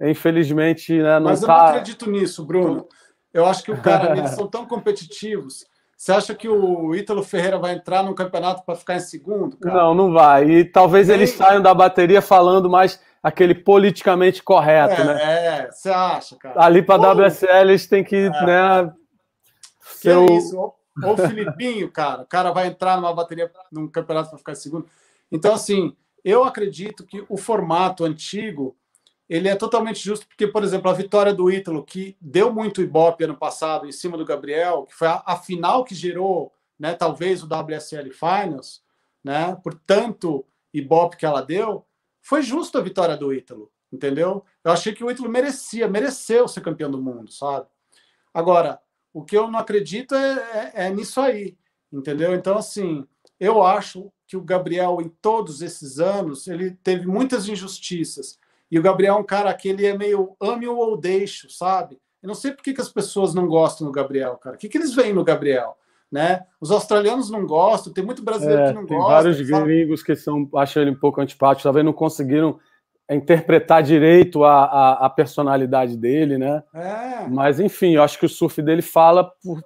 infelizmente. 0.00 0.96
Né, 0.96 1.18
não 1.18 1.26
Mas 1.26 1.42
eu 1.42 1.48
tá... 1.48 1.58
não 1.58 1.66
acredito 1.70 2.08
nisso, 2.08 2.46
Bruno. 2.46 2.86
Eu 3.34 3.46
acho 3.46 3.64
que 3.64 3.72
o 3.72 3.82
cara, 3.82 4.16
eles 4.16 4.30
são 4.36 4.46
tão 4.46 4.64
competitivos. 4.64 5.66
Você 6.02 6.10
acha 6.10 6.34
que 6.34 6.48
o 6.48 6.96
Ítalo 6.96 7.22
Ferreira 7.22 7.60
vai 7.60 7.74
entrar 7.74 8.02
no 8.02 8.12
campeonato 8.12 8.64
para 8.64 8.74
ficar 8.74 8.96
em 8.96 9.00
segundo? 9.00 9.56
Cara? 9.56 9.72
Não, 9.72 9.94
não 9.94 10.12
vai. 10.12 10.50
E 10.50 10.64
talvez 10.64 11.08
eles 11.08 11.30
saiam 11.30 11.62
da 11.62 11.72
bateria 11.72 12.20
falando 12.20 12.68
mais 12.68 13.00
aquele 13.22 13.54
politicamente 13.54 14.42
correto, 14.42 15.00
é, 15.00 15.04
né? 15.04 15.22
É, 15.22 15.70
você 15.70 15.90
acha, 15.90 16.34
cara? 16.34 16.60
Ali 16.60 16.82
para 16.82 17.06
a 17.06 17.12
WSL 17.12 17.70
eles 17.70 17.86
têm 17.86 18.02
que, 18.02 18.16
é. 18.16 18.30
né? 18.30 18.92
Que 20.00 20.08
é 20.08 20.24
isso? 20.32 20.58
Ou 20.58 20.76
o 21.12 21.16
Filipinho, 21.16 21.88
cara. 21.88 22.22
O 22.22 22.26
cara 22.26 22.50
vai 22.50 22.66
entrar 22.66 22.96
numa 22.96 23.14
bateria, 23.14 23.48
num 23.70 23.86
campeonato 23.86 24.30
para 24.30 24.38
ficar 24.38 24.52
em 24.52 24.56
segundo. 24.56 24.88
Então, 25.30 25.54
assim, 25.54 25.96
eu 26.24 26.42
acredito 26.42 27.06
que 27.06 27.24
o 27.28 27.36
formato 27.36 28.04
antigo 28.04 28.74
ele 29.32 29.48
é 29.48 29.56
totalmente 29.56 29.98
justo, 29.98 30.28
porque, 30.28 30.46
por 30.46 30.62
exemplo, 30.62 30.90
a 30.90 30.92
vitória 30.92 31.32
do 31.32 31.50
Ítalo, 31.50 31.82
que 31.82 32.14
deu 32.20 32.52
muito 32.52 32.82
ibope 32.82 33.24
ano 33.24 33.34
passado 33.34 33.88
em 33.88 33.92
cima 33.92 34.18
do 34.18 34.26
Gabriel, 34.26 34.84
que 34.84 34.94
foi 34.94 35.08
a, 35.08 35.22
a 35.24 35.36
final 35.38 35.84
que 35.84 35.94
gerou, 35.94 36.52
né, 36.78 36.92
talvez, 36.92 37.42
o 37.42 37.46
WSL 37.46 38.10
Finals, 38.10 38.82
né, 39.24 39.56
por 39.64 39.72
tanto 39.86 40.44
ibope 40.74 41.16
que 41.16 41.24
ela 41.24 41.40
deu, 41.40 41.86
foi 42.20 42.42
justo 42.42 42.76
a 42.76 42.82
vitória 42.82 43.16
do 43.16 43.32
Ítalo, 43.32 43.72
entendeu? 43.90 44.44
Eu 44.62 44.70
achei 44.70 44.92
que 44.92 45.02
o 45.02 45.10
Ítalo 45.10 45.30
merecia, 45.30 45.88
mereceu 45.88 46.46
ser 46.46 46.60
campeão 46.60 46.90
do 46.90 47.00
mundo, 47.00 47.32
sabe? 47.32 47.66
Agora, 48.34 48.82
o 49.14 49.24
que 49.24 49.34
eu 49.34 49.50
não 49.50 49.58
acredito 49.58 50.14
é, 50.14 50.72
é, 50.74 50.86
é 50.86 50.90
nisso 50.90 51.18
aí, 51.18 51.56
entendeu? 51.90 52.34
Então, 52.34 52.58
assim, 52.58 53.06
eu 53.40 53.62
acho 53.62 54.12
que 54.26 54.36
o 54.36 54.42
Gabriel, 54.42 54.98
em 55.00 55.08
todos 55.08 55.62
esses 55.62 55.98
anos, 55.98 56.46
ele 56.48 56.72
teve 56.82 57.06
muitas 57.06 57.48
injustiças, 57.48 58.38
e 58.72 58.78
o 58.78 58.82
Gabriel 58.82 59.16
é 59.16 59.18
um 59.18 59.22
cara 59.22 59.52
que 59.52 59.68
ele 59.68 59.84
é 59.84 59.94
meio 59.94 60.34
ame 60.40 60.66
ou 60.66 60.96
deixo, 60.96 61.50
sabe? 61.50 62.00
Eu 62.22 62.28
não 62.28 62.34
sei 62.34 62.52
por 62.52 62.62
que, 62.62 62.72
que 62.72 62.80
as 62.80 62.88
pessoas 62.88 63.34
não 63.34 63.46
gostam 63.46 63.86
do 63.86 63.92
Gabriel, 63.92 64.34
cara. 64.38 64.56
O 64.56 64.58
que, 64.58 64.66
que 64.66 64.78
eles 64.78 64.94
veem 64.94 65.12
no 65.12 65.22
Gabriel? 65.22 65.76
Né? 66.10 66.46
Os 66.58 66.70
australianos 66.70 67.28
não 67.28 67.46
gostam, 67.46 67.92
tem 67.92 68.02
muito 68.02 68.22
brasileiro 68.22 68.62
é, 68.62 68.68
que 68.68 68.72
não 68.72 68.86
tem 68.86 68.96
gosta. 68.96 69.12
Vários 69.12 69.48
sabe? 69.48 69.64
gringos 69.64 70.02
que 70.02 70.16
são, 70.16 70.48
acham 70.54 70.80
ele 70.82 70.92
um 70.92 70.98
pouco 70.98 71.20
antipático, 71.20 71.64
talvez 71.64 71.84
não 71.84 71.92
conseguiram 71.92 72.58
interpretar 73.10 73.82
direito 73.82 74.42
a, 74.42 74.64
a, 74.64 75.06
a, 75.06 75.10
personalidade 75.10 75.94
dele, 75.94 76.38
né? 76.38 76.62
É. 76.74 77.28
Mas 77.28 77.60
enfim, 77.60 77.92
eu 77.96 78.02
acho 78.02 78.18
que 78.18 78.24
o 78.24 78.28
surf 78.28 78.62
dele 78.62 78.80
fala 78.80 79.30
por, 79.42 79.62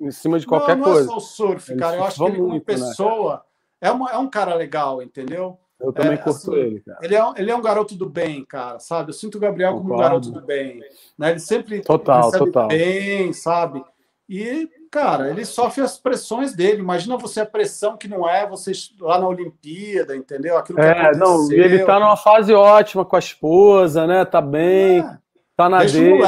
em 0.00 0.10
cima 0.10 0.36
de 0.40 0.46
qualquer 0.46 0.76
não, 0.76 0.84
não 0.84 0.92
coisa. 0.92 1.06
Não 1.06 1.16
é 1.16 1.20
só 1.20 1.24
o 1.24 1.28
surf, 1.28 1.70
ele 1.70 1.80
cara. 1.80 1.96
Eu 1.96 2.04
acho 2.04 2.16
que 2.16 2.24
ele, 2.24 2.38
como 2.38 2.54
né? 2.54 2.60
pessoa, 2.60 3.34
né? 3.80 3.88
é, 3.88 3.92
uma, 3.92 4.10
é 4.10 4.18
um 4.18 4.28
cara 4.28 4.54
legal, 4.54 5.00
entendeu? 5.00 5.60
Eu 5.80 5.92
também 5.92 6.14
é, 6.14 6.16
curto 6.16 6.50
assim, 6.50 6.54
ele, 6.54 6.80
cara. 6.80 6.98
Ele 7.02 7.14
é, 7.14 7.32
ele 7.36 7.50
é 7.50 7.56
um 7.56 7.62
garoto 7.62 7.94
do 7.94 8.08
bem, 8.08 8.44
cara, 8.44 8.80
sabe? 8.80 9.10
Eu 9.10 9.14
sinto 9.14 9.36
o 9.36 9.40
Gabriel 9.40 9.74
como 9.74 9.94
um 9.94 9.98
garoto 9.98 10.30
do 10.30 10.40
bem. 10.40 10.82
Né? 11.16 11.30
Ele 11.30 11.38
sempre 11.38 11.80
total, 11.80 12.32
total. 12.32 12.68
bem, 12.68 13.32
sabe? 13.32 13.84
E, 14.28 14.68
cara, 14.90 15.30
ele 15.30 15.44
sofre 15.44 15.82
as 15.82 15.96
pressões 15.96 16.52
dele. 16.52 16.80
Imagina 16.80 17.16
você 17.16 17.40
a 17.40 17.46
pressão 17.46 17.96
que 17.96 18.08
não 18.08 18.28
é 18.28 18.46
você 18.46 18.72
lá 19.00 19.20
na 19.20 19.28
Olimpíada, 19.28 20.16
entendeu? 20.16 20.58
Aquilo 20.58 20.78
que 20.78 20.84
é, 20.84 21.12
não, 21.16 21.50
e 21.50 21.54
ele 21.54 21.84
tá 21.84 22.00
numa 22.00 22.16
fase 22.16 22.52
ótima 22.52 23.04
com 23.04 23.16
a 23.16 23.20
esposa, 23.20 24.06
né? 24.06 24.24
Tá 24.24 24.40
bem, 24.40 24.98
é. 24.98 25.18
tá 25.56 25.68
na 25.68 25.84
dele. 25.84 26.22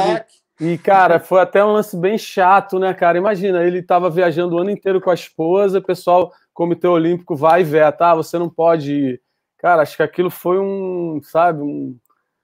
E, 0.59 0.77
cara, 0.77 1.19
foi 1.19 1.41
até 1.41 1.63
um 1.63 1.73
lance 1.73 1.97
bem 1.97 2.17
chato, 2.17 2.79
né, 2.79 2.93
cara? 2.93 3.17
Imagina, 3.17 3.63
ele 3.63 3.81
tava 3.83 4.09
viajando 4.09 4.55
o 4.55 4.59
ano 4.59 4.69
inteiro 4.69 5.01
com 5.01 5.09
a 5.09 5.13
esposa, 5.15 5.79
o 5.79 5.83
pessoal, 5.83 6.31
Comitê 6.53 6.87
Olímpico, 6.87 7.35
vai 7.35 7.61
e 7.61 7.63
veta, 7.63 8.11
ah, 8.11 8.15
você 8.15 8.37
não 8.37 8.47
pode 8.47 8.93
ir 8.93 9.21
Cara, 9.61 9.83
acho 9.83 9.95
que 9.95 10.01
aquilo 10.01 10.31
foi 10.31 10.59
um, 10.59 11.21
sabe, 11.21 11.61
um, 11.61 11.95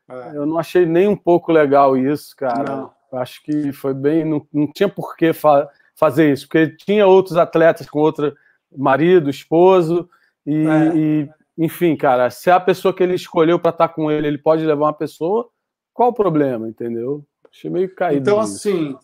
é. 0.08 0.38
eu 0.38 0.46
não 0.46 0.60
achei 0.60 0.86
nem 0.86 1.08
um 1.08 1.16
pouco 1.16 1.52
legal 1.52 1.98
isso, 1.98 2.36
cara. 2.36 2.76
Não. 2.76 2.94
Acho 3.20 3.42
que 3.44 3.74
foi 3.74 3.92
bem, 3.94 4.24
não, 4.24 4.46
não 4.54 4.72
tinha 4.72 4.88
por 4.88 5.16
que 5.16 5.34
fa 5.34 5.68
fazer 5.96 6.32
isso, 6.32 6.48
porque 6.48 6.76
tinha 6.76 7.08
outros 7.08 7.36
atletas 7.36 7.90
com 7.90 7.98
outro 7.98 8.36
marido, 8.72 9.32
esposo, 9.32 10.08
e, 10.46 10.68
é. 10.68 10.96
e 10.96 11.30
enfim, 11.58 11.96
cara, 11.96 12.30
se 12.30 12.52
a 12.52 12.60
pessoa 12.60 12.94
que 12.94 13.02
ele 13.02 13.16
escolheu 13.16 13.60
para 13.60 13.72
estar 13.72 13.88
tá 13.88 13.94
com 13.94 14.12
ele, 14.12 14.28
ele 14.28 14.38
pode 14.38 14.64
levar 14.64 14.86
uma 14.86 14.94
pessoa, 14.94 15.50
qual 15.92 16.10
o 16.10 16.14
problema, 16.14 16.70
entendeu? 16.70 17.26
Achei 17.52 17.72
meio 17.72 17.96
caído. 17.96 18.22
Então, 18.22 18.40
assim, 18.40 18.96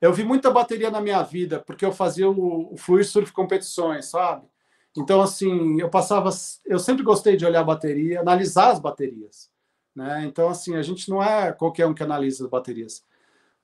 eu 0.00 0.14
vi 0.14 0.24
muita 0.24 0.50
bateria 0.50 0.90
na 0.90 1.02
minha 1.02 1.22
vida, 1.22 1.62
porque 1.66 1.84
eu 1.84 1.92
fazia 1.92 2.30
o, 2.30 2.72
o 2.72 2.76
Fluir 2.78 3.06
Surf 3.06 3.30
Competições, 3.32 4.06
sabe? 4.06 4.46
Então, 4.96 5.20
assim, 5.20 5.80
eu 5.80 5.88
passava. 5.88 6.30
Eu 6.64 6.78
sempre 6.78 7.02
gostei 7.02 7.36
de 7.36 7.46
olhar 7.46 7.60
a 7.60 7.64
bateria, 7.64 8.20
analisar 8.20 8.70
as 8.70 8.78
baterias. 8.78 9.50
Né? 9.94 10.24
Então, 10.26 10.48
assim, 10.48 10.76
a 10.76 10.82
gente 10.82 11.08
não 11.08 11.22
é 11.22 11.52
qualquer 11.52 11.86
um 11.86 11.94
que 11.94 12.02
analisa 12.02 12.44
as 12.44 12.50
baterias. 12.50 13.04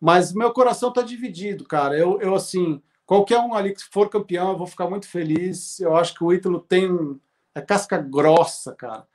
Mas 0.01 0.33
meu 0.33 0.53
coração 0.53 0.91
está 0.91 1.03
dividido, 1.03 1.65
cara. 1.65 1.97
Eu, 1.99 2.21
eu, 2.21 2.35
assim, 2.35 2.83
qualquer 3.05 3.41
um 3.41 3.55
ali 3.55 3.75
que 3.75 3.83
for 3.85 4.09
campeão, 4.09 4.51
eu 4.51 4.59
vou 4.59 4.67
ficar 4.67 4.89
muito 4.89 5.09
feliz. 5.09 5.81
Eu 5.81 5.97
acho 5.97 6.15
que 6.15 6.25
o 6.25 6.33
Ítalo 6.33 6.61
tem. 6.61 7.21
É 7.55 7.61
casca 7.61 7.99
grossa, 7.99 8.75
cara. 8.75 9.07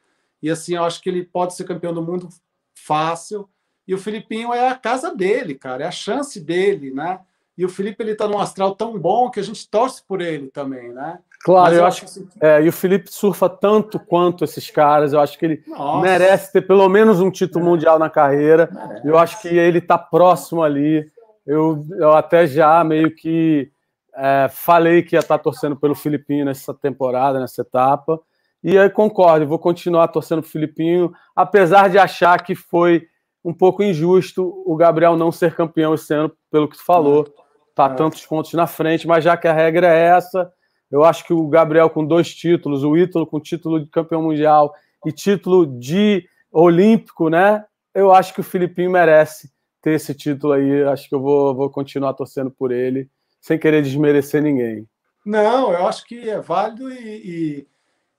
E, 0.41 0.49
assim, 0.49 0.75
eu 0.75 0.83
acho 0.83 1.01
que 1.01 1.09
ele 1.09 1.23
pode 1.23 1.55
ser 1.55 1.65
campeão 1.65 1.93
do 1.93 2.01
mundo 2.01 2.27
fácil. 2.73 3.47
E 3.87 3.93
o 3.93 3.97
Filipinho 3.97 4.53
é 4.53 4.69
a 4.69 4.75
casa 4.75 5.15
dele, 5.15 5.55
cara. 5.55 5.83
É 5.83 5.87
a 5.87 5.91
chance 5.91 6.39
dele, 6.39 6.91
né? 6.91 7.19
E 7.57 7.65
o 7.65 7.69
Felipe, 7.69 8.01
ele 8.03 8.15
tá 8.15 8.27
num 8.27 8.39
astral 8.39 8.75
tão 8.75 8.97
bom 8.97 9.29
que 9.29 9.39
a 9.39 9.43
gente 9.43 9.69
torce 9.69 10.03
por 10.05 10.21
ele 10.21 10.47
também, 10.47 10.91
né? 10.93 11.19
Claro, 11.43 11.73
eu, 11.73 11.79
eu, 11.79 11.85
acho 11.85 12.05
que. 12.05 12.27
É, 12.39 12.61
e 12.61 12.69
o 12.69 12.71
Felipe 12.71 13.11
surfa 13.11 13.49
tanto 13.49 13.99
quanto 13.99 14.43
esses 14.43 14.69
caras. 14.69 15.13
Eu 15.13 15.19
acho 15.19 15.37
que 15.37 15.45
ele 15.45 15.63
Nossa. 15.67 16.01
merece 16.01 16.51
ter 16.53 16.61
pelo 16.61 16.87
menos 16.87 17.19
um 17.19 17.31
título 17.31 17.65
é. 17.65 17.69
mundial 17.69 17.99
na 17.99 18.09
carreira. 18.09 18.69
Merece. 18.71 19.07
Eu 19.07 19.17
acho 19.17 19.41
que 19.41 19.47
ele 19.47 19.79
está 19.79 19.97
próximo 19.97 20.63
ali. 20.63 21.05
Eu, 21.45 21.85
eu 21.97 22.13
até 22.13 22.45
já 22.45 22.83
meio 22.83 23.13
que 23.15 23.71
é, 24.15 24.47
falei 24.49 25.01
que 25.01 25.15
ia 25.15 25.19
estar 25.19 25.37
tá 25.37 25.43
torcendo 25.43 25.75
pelo 25.75 25.95
Filipinho 25.95 26.45
nessa 26.45 26.73
temporada, 26.73 27.39
nessa 27.39 27.61
etapa. 27.61 28.19
E 28.63 28.77
aí 28.77 28.89
concordo, 28.89 29.47
vou 29.47 29.57
continuar 29.57 30.07
torcendo 30.09 30.41
pro 30.41 30.51
Filipinho, 30.51 31.11
apesar 31.35 31.89
de 31.89 31.97
achar 31.97 32.43
que 32.43 32.53
foi 32.53 33.07
um 33.43 33.53
pouco 33.53 33.83
injusto 33.83 34.63
o 34.65 34.75
Gabriel 34.75 35.17
não 35.17 35.31
ser 35.31 35.55
campeão 35.55 35.93
esse 35.93 36.13
ano, 36.13 36.31
pelo 36.49 36.67
que 36.67 36.77
tu 36.77 36.83
falou. 36.83 37.27
Tá 37.73 37.85
é. 37.85 37.93
tantos 37.93 38.25
pontos 38.25 38.53
na 38.53 38.67
frente, 38.67 39.07
mas 39.07 39.23
já 39.23 39.37
que 39.37 39.47
a 39.47 39.53
regra 39.53 39.87
é 39.87 40.07
essa, 40.07 40.51
eu 40.91 41.03
acho 41.03 41.25
que 41.25 41.33
o 41.33 41.47
Gabriel 41.47 41.89
com 41.89 42.05
dois 42.05 42.33
títulos, 42.35 42.83
o 42.83 42.97
Ítalo 42.97 43.25
com 43.25 43.39
título 43.39 43.79
de 43.79 43.89
campeão 43.89 44.21
mundial 44.21 44.73
e 45.05 45.11
título 45.11 45.65
de 45.65 46.27
olímpico, 46.51 47.29
né? 47.29 47.63
Eu 47.93 48.13
acho 48.13 48.33
que 48.33 48.41
o 48.41 48.43
Filipinho 48.43 48.91
merece 48.91 49.49
ter 49.81 49.91
esse 49.91 50.13
título 50.13 50.53
aí. 50.53 50.83
Acho 50.83 51.07
que 51.07 51.15
eu 51.15 51.21
vou, 51.21 51.55
vou 51.55 51.69
continuar 51.69 52.13
torcendo 52.13 52.51
por 52.51 52.71
ele, 52.71 53.09
sem 53.39 53.57
querer 53.57 53.81
desmerecer 53.81 54.43
ninguém. 54.43 54.87
Não, 55.25 55.71
eu 55.71 55.87
acho 55.87 56.05
que 56.05 56.29
é 56.29 56.39
válido 56.41 56.91
e, 56.91 56.97
e, 57.05 57.67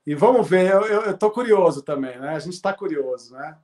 e 0.07 0.15
vamos 0.15 0.49
ver. 0.49 0.71
Eu 0.71 1.11
estou 1.11 1.31
curioso 1.31 1.83
também, 1.83 2.19
né? 2.19 2.31
A 2.31 2.39
gente 2.39 2.55
está 2.55 2.73
curioso, 2.73 3.35
né? 3.35 3.57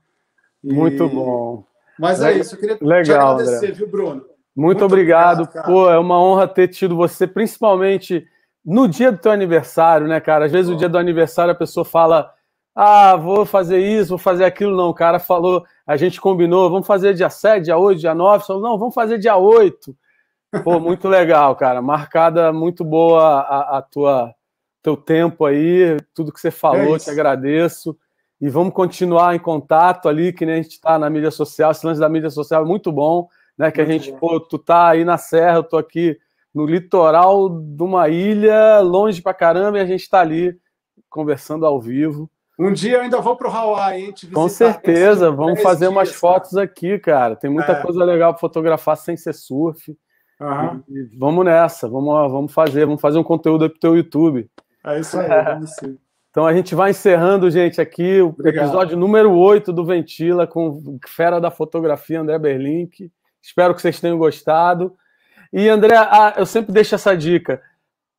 E... 0.63 0.73
Muito 0.73 1.09
bom. 1.09 1.65
Mas 1.99 2.23
é, 2.23 2.33
é 2.33 2.39
isso, 2.39 2.55
eu 2.55 2.61
queria 2.61 2.79
Legal, 2.81 3.05
te 3.05 3.13
agradecer, 3.13 3.67
André. 3.67 3.73
viu, 3.73 3.89
Bruno? 3.89 4.15
Muito, 4.15 4.31
Muito 4.57 4.85
obrigado. 4.85 5.43
obrigado 5.43 5.67
Pô, 5.67 5.91
é 5.91 5.99
uma 5.99 6.21
honra 6.21 6.49
ter 6.49 6.69
tido 6.69 6.97
você, 6.97 7.27
principalmente 7.27 8.27
no 8.65 8.89
dia 8.89 9.11
do 9.11 9.19
teu 9.19 9.33
aniversário, 9.33 10.07
né, 10.07 10.21
cara? 10.21 10.47
Às 10.47 10.53
vezes, 10.53 10.69
oh. 10.69 10.73
no 10.73 10.79
dia 10.79 10.89
do 10.89 10.99
aniversário, 10.99 11.53
a 11.53 11.57
pessoa 11.57 11.85
fala 11.85 12.33
ah, 12.81 13.17
vou 13.17 13.45
fazer 13.45 13.81
isso, 13.81 14.11
vou 14.11 14.19
fazer 14.19 14.45
aquilo. 14.45 14.77
Não, 14.77 14.91
o 14.91 14.95
cara 14.95 15.19
falou, 15.19 15.65
a 15.85 15.97
gente 15.97 16.21
combinou, 16.21 16.71
vamos 16.71 16.87
fazer 16.87 17.13
dia 17.13 17.29
7, 17.29 17.65
dia 17.65 17.77
8, 17.77 17.99
dia 17.99 18.15
9. 18.15 18.47
Falou, 18.47 18.63
não, 18.63 18.79
vamos 18.79 18.95
fazer 18.95 19.19
dia 19.19 19.37
8. 19.37 19.97
Pô, 20.63 20.79
muito 20.79 21.09
legal, 21.11 21.57
cara. 21.57 21.83
Marcada, 21.83 22.53
muito 22.53 22.85
boa 22.85 23.41
a, 23.41 23.79
a 23.79 23.83
tua 23.83 24.33
teu 24.81 24.97
tempo 24.97 25.45
aí, 25.45 25.97
tudo 26.15 26.33
que 26.33 26.41
você 26.41 26.53
falou, 26.53 26.95
é 26.95 26.99
te 27.01 27.11
agradeço. 27.11 27.99
E 28.41 28.49
vamos 28.49 28.73
continuar 28.73 29.35
em 29.35 29.39
contato 29.39 30.09
ali, 30.09 30.33
que 30.33 30.47
nem 30.47 30.55
a 30.57 30.63
gente 30.63 30.73
está 30.73 30.99
na 30.99 31.11
mídia 31.11 31.31
social. 31.31 31.73
Esse 31.73 31.85
lance 31.85 32.01
da 32.01 32.09
mídia 32.09 32.31
social 32.31 32.63
é 32.63 32.67
muito 32.67 32.93
bom, 32.93 33.29
né? 33.57 33.71
Que 33.71 33.79
muito 33.83 33.91
a 33.91 33.93
gente, 33.93 34.13
bom. 34.13 34.19
pô, 34.19 34.41
tu 34.41 34.59
tá 34.59 34.89
aí 34.89 35.05
na 35.05 35.19
serra, 35.19 35.57
eu 35.57 35.65
tô 35.65 35.77
aqui 35.77 36.17
no 36.55 36.65
litoral 36.65 37.49
de 37.49 37.83
uma 37.83 38.09
ilha, 38.09 38.81
longe 38.81 39.21
pra 39.21 39.35
caramba, 39.35 39.79
e 39.79 39.81
a 39.81 39.87
gente 39.87 40.03
está 40.03 40.21
ali 40.21 40.57
conversando 41.09 41.67
ao 41.67 41.81
vivo. 41.81 42.31
Um 42.59 42.73
dia 42.73 42.97
eu 42.97 43.03
ainda 43.03 43.21
vou 43.21 43.37
para 43.37 43.49
o 43.49 43.53
Hawaii, 43.53 44.07
hein, 44.07 44.15
Com 44.33 44.49
certeza, 44.49 45.31
vamos 45.31 45.63
fazer 45.63 45.87
dias, 45.87 45.93
umas 45.93 46.13
fotos 46.13 46.57
aqui, 46.57 46.99
cara. 46.99 47.37
Tem 47.37 47.49
muita 47.49 47.73
é. 47.73 47.83
coisa 47.83 48.05
legal 48.05 48.33
para 48.33 48.41
fotografar 48.41 48.97
sem 48.97 49.17
ser 49.17 49.33
surf. 49.33 49.97
Uhum. 50.41 50.85
vamos 51.19 51.45
nessa, 51.45 51.89
vamos, 51.89 52.31
vamos 52.31 52.53
fazer, 52.53 52.87
vamos 52.87 53.01
fazer 53.01 53.19
um 53.19 53.25
conteúdo 53.25 53.69
para 53.69 53.77
o 53.77 53.81
teu 53.81 53.97
YouTube. 53.97 54.49
É 54.85 55.01
isso 55.01 55.19
aí, 55.19 55.27
vamos 55.45 55.71
sim. 55.75 55.99
Então 56.39 56.47
a 56.47 56.55
gente 56.55 56.73
vai 56.73 56.93
encerrando, 56.93 57.51
gente, 57.51 57.81
aqui 57.81 58.21
o 58.21 58.29
Obrigado. 58.29 58.67
episódio 58.67 58.97
número 58.97 59.37
8 59.37 59.73
do 59.73 59.85
Ventila 59.85 60.47
com 60.47 60.97
fera 61.05 61.41
da 61.41 61.51
fotografia, 61.51 62.21
André 62.21 62.39
Berlink. 62.39 63.11
Espero 63.43 63.75
que 63.75 63.83
vocês 63.83 63.99
tenham 63.99 64.17
gostado. 64.17 64.97
E 65.53 65.69
André, 65.69 65.97
ah, 65.97 66.35
eu 66.37 66.47
sempre 66.47 66.73
deixo 66.73 66.95
essa 66.95 67.17
dica. 67.17 67.61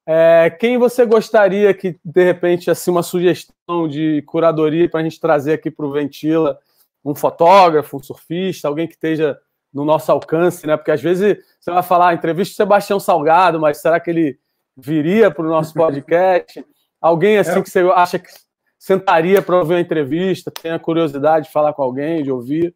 É, 0.06 0.54
quem 0.60 0.78
você 0.78 1.06
gostaria 1.06 1.74
que, 1.74 1.98
de 2.04 2.26
repente, 2.26 2.70
assim, 2.70 2.92
uma 2.92 3.04
sugestão 3.04 3.88
de 3.88 4.22
curadoria 4.24 4.90
para 4.90 5.00
a 5.00 5.04
gente 5.04 5.18
trazer 5.18 5.54
aqui 5.54 5.72
para 5.72 5.86
o 5.86 5.92
Ventila? 5.94 6.60
Um 7.06 7.16
fotógrafo, 7.16 7.96
um 7.96 8.04
surfista, 8.04 8.68
alguém 8.68 8.86
que 8.86 8.96
esteja 8.96 9.40
no 9.74 9.86
nosso 9.86 10.12
alcance, 10.12 10.68
né? 10.68 10.76
Porque 10.76 10.92
às 10.92 11.02
vezes 11.02 11.38
você 11.58 11.72
vai 11.72 11.84
falar, 11.84 12.14
entrevista 12.14 12.54
Sebastião 12.54 13.00
Salgado, 13.00 13.62
mas 13.62 13.78
será 13.78 13.98
que 13.98 14.10
ele 14.10 14.38
viria 14.76 15.32
para 15.32 15.46
o 15.46 15.50
nosso 15.50 15.72
podcast? 15.80 16.62
Alguém 17.02 17.38
assim 17.38 17.60
é. 17.60 17.62
que 17.62 17.70
você 17.70 17.80
acha 17.80 18.20
que 18.20 18.30
sentaria 18.78 19.42
para 19.42 19.58
ouvir 19.58 19.74
uma 19.74 19.82
entrevista, 19.82 20.52
tenha 20.52 20.80
curiosidade 20.80 21.48
de 21.48 21.52
falar 21.52 21.74
com 21.74 21.84
alguém, 21.84 22.24
de 22.24 22.32
ouvir? 22.32 22.76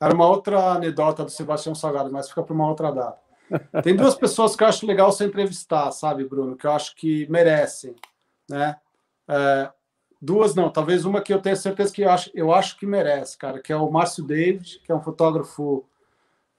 Era 0.00 0.14
uma 0.14 0.28
outra 0.28 0.72
anedota 0.72 1.24
do 1.24 1.30
Sebastião 1.30 1.74
Salgado, 1.74 2.12
mas 2.12 2.28
fica 2.28 2.42
para 2.42 2.54
uma 2.54 2.68
outra 2.68 2.90
data. 2.90 3.18
Tem 3.82 3.96
duas 3.96 4.14
pessoas 4.18 4.54
que 4.54 4.62
eu 4.62 4.68
acho 4.68 4.86
legal 4.86 5.10
você 5.10 5.24
entrevistar, 5.24 5.90
sabe, 5.92 6.24
Bruno? 6.24 6.56
Que 6.56 6.66
eu 6.66 6.72
acho 6.72 6.94
que 6.94 7.26
merecem, 7.30 7.94
né? 8.50 8.76
É, 9.28 9.70
duas 10.20 10.54
não, 10.54 10.70
talvez 10.70 11.04
uma 11.04 11.20
que 11.20 11.32
eu 11.32 11.40
tenho 11.40 11.56
certeza 11.56 11.92
que 11.92 12.02
eu 12.02 12.10
acho, 12.10 12.30
eu 12.34 12.52
acho 12.52 12.78
que 12.78 12.86
merece, 12.86 13.38
cara, 13.38 13.60
que 13.60 13.72
é 13.72 13.76
o 13.76 13.90
Márcio 13.90 14.24
David, 14.24 14.80
que 14.84 14.92
é 14.92 14.94
um 14.94 15.00
fotógrafo 15.00 15.84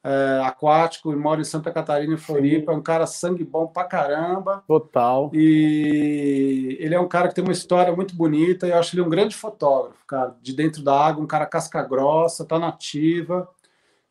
é, 0.07 0.41
aquático 0.45 1.11
e 1.11 1.15
mora 1.15 1.41
em 1.41 1.43
Santa 1.43 1.71
Catarina, 1.71 2.13
em 2.13 2.17
Floripa. 2.17 2.71
É 2.71 2.75
um 2.75 2.81
cara 2.81 3.05
sangue 3.05 3.43
bom 3.43 3.67
pra 3.67 3.83
caramba. 3.83 4.63
Total. 4.67 5.29
E 5.33 6.77
ele 6.79 6.95
é 6.95 6.99
um 6.99 7.07
cara 7.07 7.27
que 7.27 7.35
tem 7.35 7.43
uma 7.43 7.51
história 7.51 7.93
muito 7.95 8.15
bonita. 8.15 8.65
E 8.65 8.69
eu 8.69 8.77
acho 8.77 8.95
ele 8.95 9.01
um 9.01 9.09
grande 9.09 9.35
fotógrafo, 9.35 10.05
cara, 10.05 10.35
de 10.41 10.53
dentro 10.53 10.81
da 10.81 10.97
água, 10.97 11.23
um 11.23 11.27
cara 11.27 11.45
casca 11.45 11.83
grossa, 11.83 12.45
tá 12.45 12.57
nativa 12.57 13.49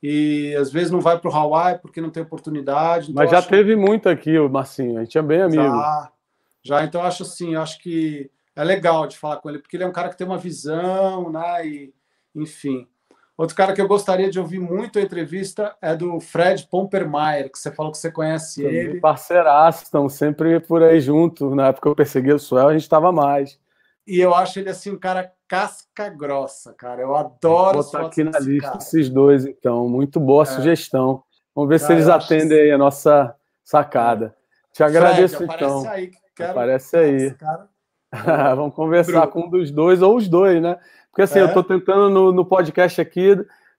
e 0.03 0.55
às 0.55 0.71
vezes 0.71 0.91
não 0.91 1.01
vai 1.01 1.19
para 1.19 1.31
o 1.31 1.35
Hawaii 1.35 1.79
porque 1.79 2.01
não 2.01 2.11
tem 2.11 2.23
oportunidade. 2.23 3.11
Então 3.11 3.23
Mas 3.23 3.31
já 3.31 3.39
acho... 3.39 3.49
teve 3.49 3.75
muito 3.75 4.09
aqui, 4.09 4.39
o 4.39 4.49
Marcinho, 4.49 4.99
a 4.99 5.05
gente 5.05 5.17
é 5.17 5.23
bem 5.23 5.43
amigo. 5.43 5.63
Já, 5.63 6.13
já 6.63 6.85
então 6.85 7.03
acho 7.03 7.23
assim, 7.23 7.57
acho 7.57 7.81
que 7.81 8.31
é 8.55 8.63
legal 8.63 9.07
de 9.07 9.19
falar 9.19 9.39
com 9.39 9.49
ele, 9.49 9.59
porque 9.59 9.77
ele 9.77 9.85
é 9.85 9.87
um 9.87 9.93
cara 9.93 10.09
que 10.09 10.17
tem 10.17 10.27
uma 10.27 10.39
visão, 10.39 11.31
né? 11.31 11.67
E, 11.67 11.95
enfim. 12.35 12.87
Outro 13.37 13.55
cara 13.55 13.75
que 13.75 13.81
eu 13.81 13.87
gostaria 13.89 14.31
de 14.31 14.41
ouvir 14.41 14.59
muito 14.59 14.99
a 14.99 15.03
entrevista 15.03 15.77
é 15.83 15.95
do 15.95 16.19
Fred 16.19 16.67
Pompermeier, 16.71 17.51
que 17.51 17.59
você 17.59 17.71
falou 17.71 17.93
que 17.93 17.99
você 17.99 18.11
conhece 18.11 18.63
Também 18.63 18.79
ele. 18.79 19.01
Parceiraço, 19.01 19.85
estão 19.85 20.09
sempre 20.09 20.59
por 20.59 20.83
aí 20.83 21.01
juntos. 21.01 21.55
Na 21.55 21.69
época 21.69 21.83
que 21.83 21.89
eu 21.89 21.97
persegui 21.97 22.33
o 22.33 22.39
Suel, 22.39 22.69
a 22.69 22.73
gente 22.73 22.83
estava 22.83 23.13
mais. 23.13 23.59
E 24.07 24.19
eu 24.21 24.35
acho 24.35 24.59
ele 24.59 24.71
assim 24.71 24.91
um 24.91 24.99
cara 24.99 25.33
casca 25.47 26.09
grossa, 26.09 26.73
cara. 26.73 27.03
Eu 27.03 27.15
adoro 27.15 27.83
Vou 27.83 27.85
botar 27.85 28.07
aqui 28.07 28.25
na 28.25 28.39
lista 28.39 28.69
cara. 28.69 28.79
esses 28.79 29.11
dois, 29.11 29.45
então. 29.45 29.87
Muito 29.87 30.19
boa 30.19 30.45
é. 30.45 30.47
sugestão. 30.47 31.23
Vamos 31.55 31.69
ver 31.69 31.81
se 31.81 31.93
eles 31.93 32.09
atendem 32.09 32.59
aí 32.59 32.71
a 32.71 32.79
nossa 32.79 33.35
sacada. 33.63 34.35
Te 34.73 34.83
agradeço, 34.83 35.37
Fred, 35.39 35.55
então. 35.55 35.81
Aparece 35.81 35.89
aí. 35.89 36.11
Quero... 36.35 36.51
Aparece 36.51 36.97
aí. 36.97 37.37
Vamos 38.57 38.75
conversar 38.75 39.27
Bruno. 39.27 39.29
com 39.29 39.41
um 39.41 39.51
dos 39.51 39.71
dois 39.71 40.01
ou 40.01 40.17
os 40.17 40.29
dois, 40.29 40.63
né? 40.63 40.79
Porque 41.17 41.23
assim, 41.23 41.39
é. 41.39 41.43
eu 41.43 41.47
estou 41.47 41.65
tentando 41.65 42.11
no, 42.11 42.31
no 42.31 42.45
podcast 42.45 43.01
aqui, 43.01 43.35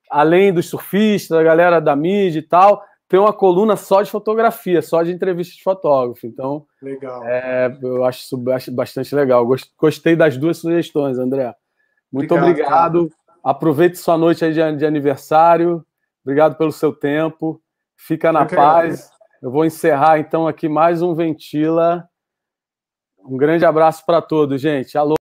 além 0.10 0.52
dos 0.52 0.68
surfistas, 0.72 1.38
da 1.38 1.44
galera 1.44 1.80
da 1.80 1.96
mídia 1.96 2.40
e 2.40 2.42
tal, 2.42 2.84
tem 3.08 3.20
uma 3.20 3.32
coluna 3.32 3.76
só 3.76 4.02
de 4.02 4.10
fotografia, 4.10 4.82
só 4.82 5.04
de 5.04 5.12
entrevista 5.12 5.54
de 5.56 5.62
fotógrafo. 5.62 6.26
Então, 6.26 6.66
legal. 6.82 7.24
É, 7.24 7.78
eu 7.80 8.04
acho 8.04 8.22
isso 8.24 8.44
bastante 8.72 9.14
legal. 9.14 9.48
Gostei 9.78 10.16
das 10.16 10.36
duas 10.36 10.58
sugestões, 10.58 11.20
André. 11.20 11.54
Muito 12.12 12.34
obrigado. 12.34 13.02
obrigado. 13.02 13.12
Aproveite 13.44 14.00
sua 14.00 14.18
noite 14.18 14.44
aí 14.44 14.52
de, 14.52 14.76
de, 14.76 14.86
aniversário. 14.88 15.86
Obrigado 16.26 16.58
pelo 16.58 16.72
seu 16.72 16.92
tempo. 16.92 17.62
Fica 17.96 18.34
na 18.34 18.42
eu 18.42 18.48
paz. 18.48 19.12
Eu 19.44 19.52
vou 19.52 19.64
encerrar 19.64 20.18
então 20.18 20.48
aqui 20.48 20.68
mais 20.68 21.04
um 21.04 21.14
Ventila. 21.14 22.10
Um 23.24 23.38
grande 23.38 23.64
abraço 23.64 24.04
para 24.08 24.24
todos, 24.24 24.60
gente. 24.60 24.98
Alô. 24.98 25.16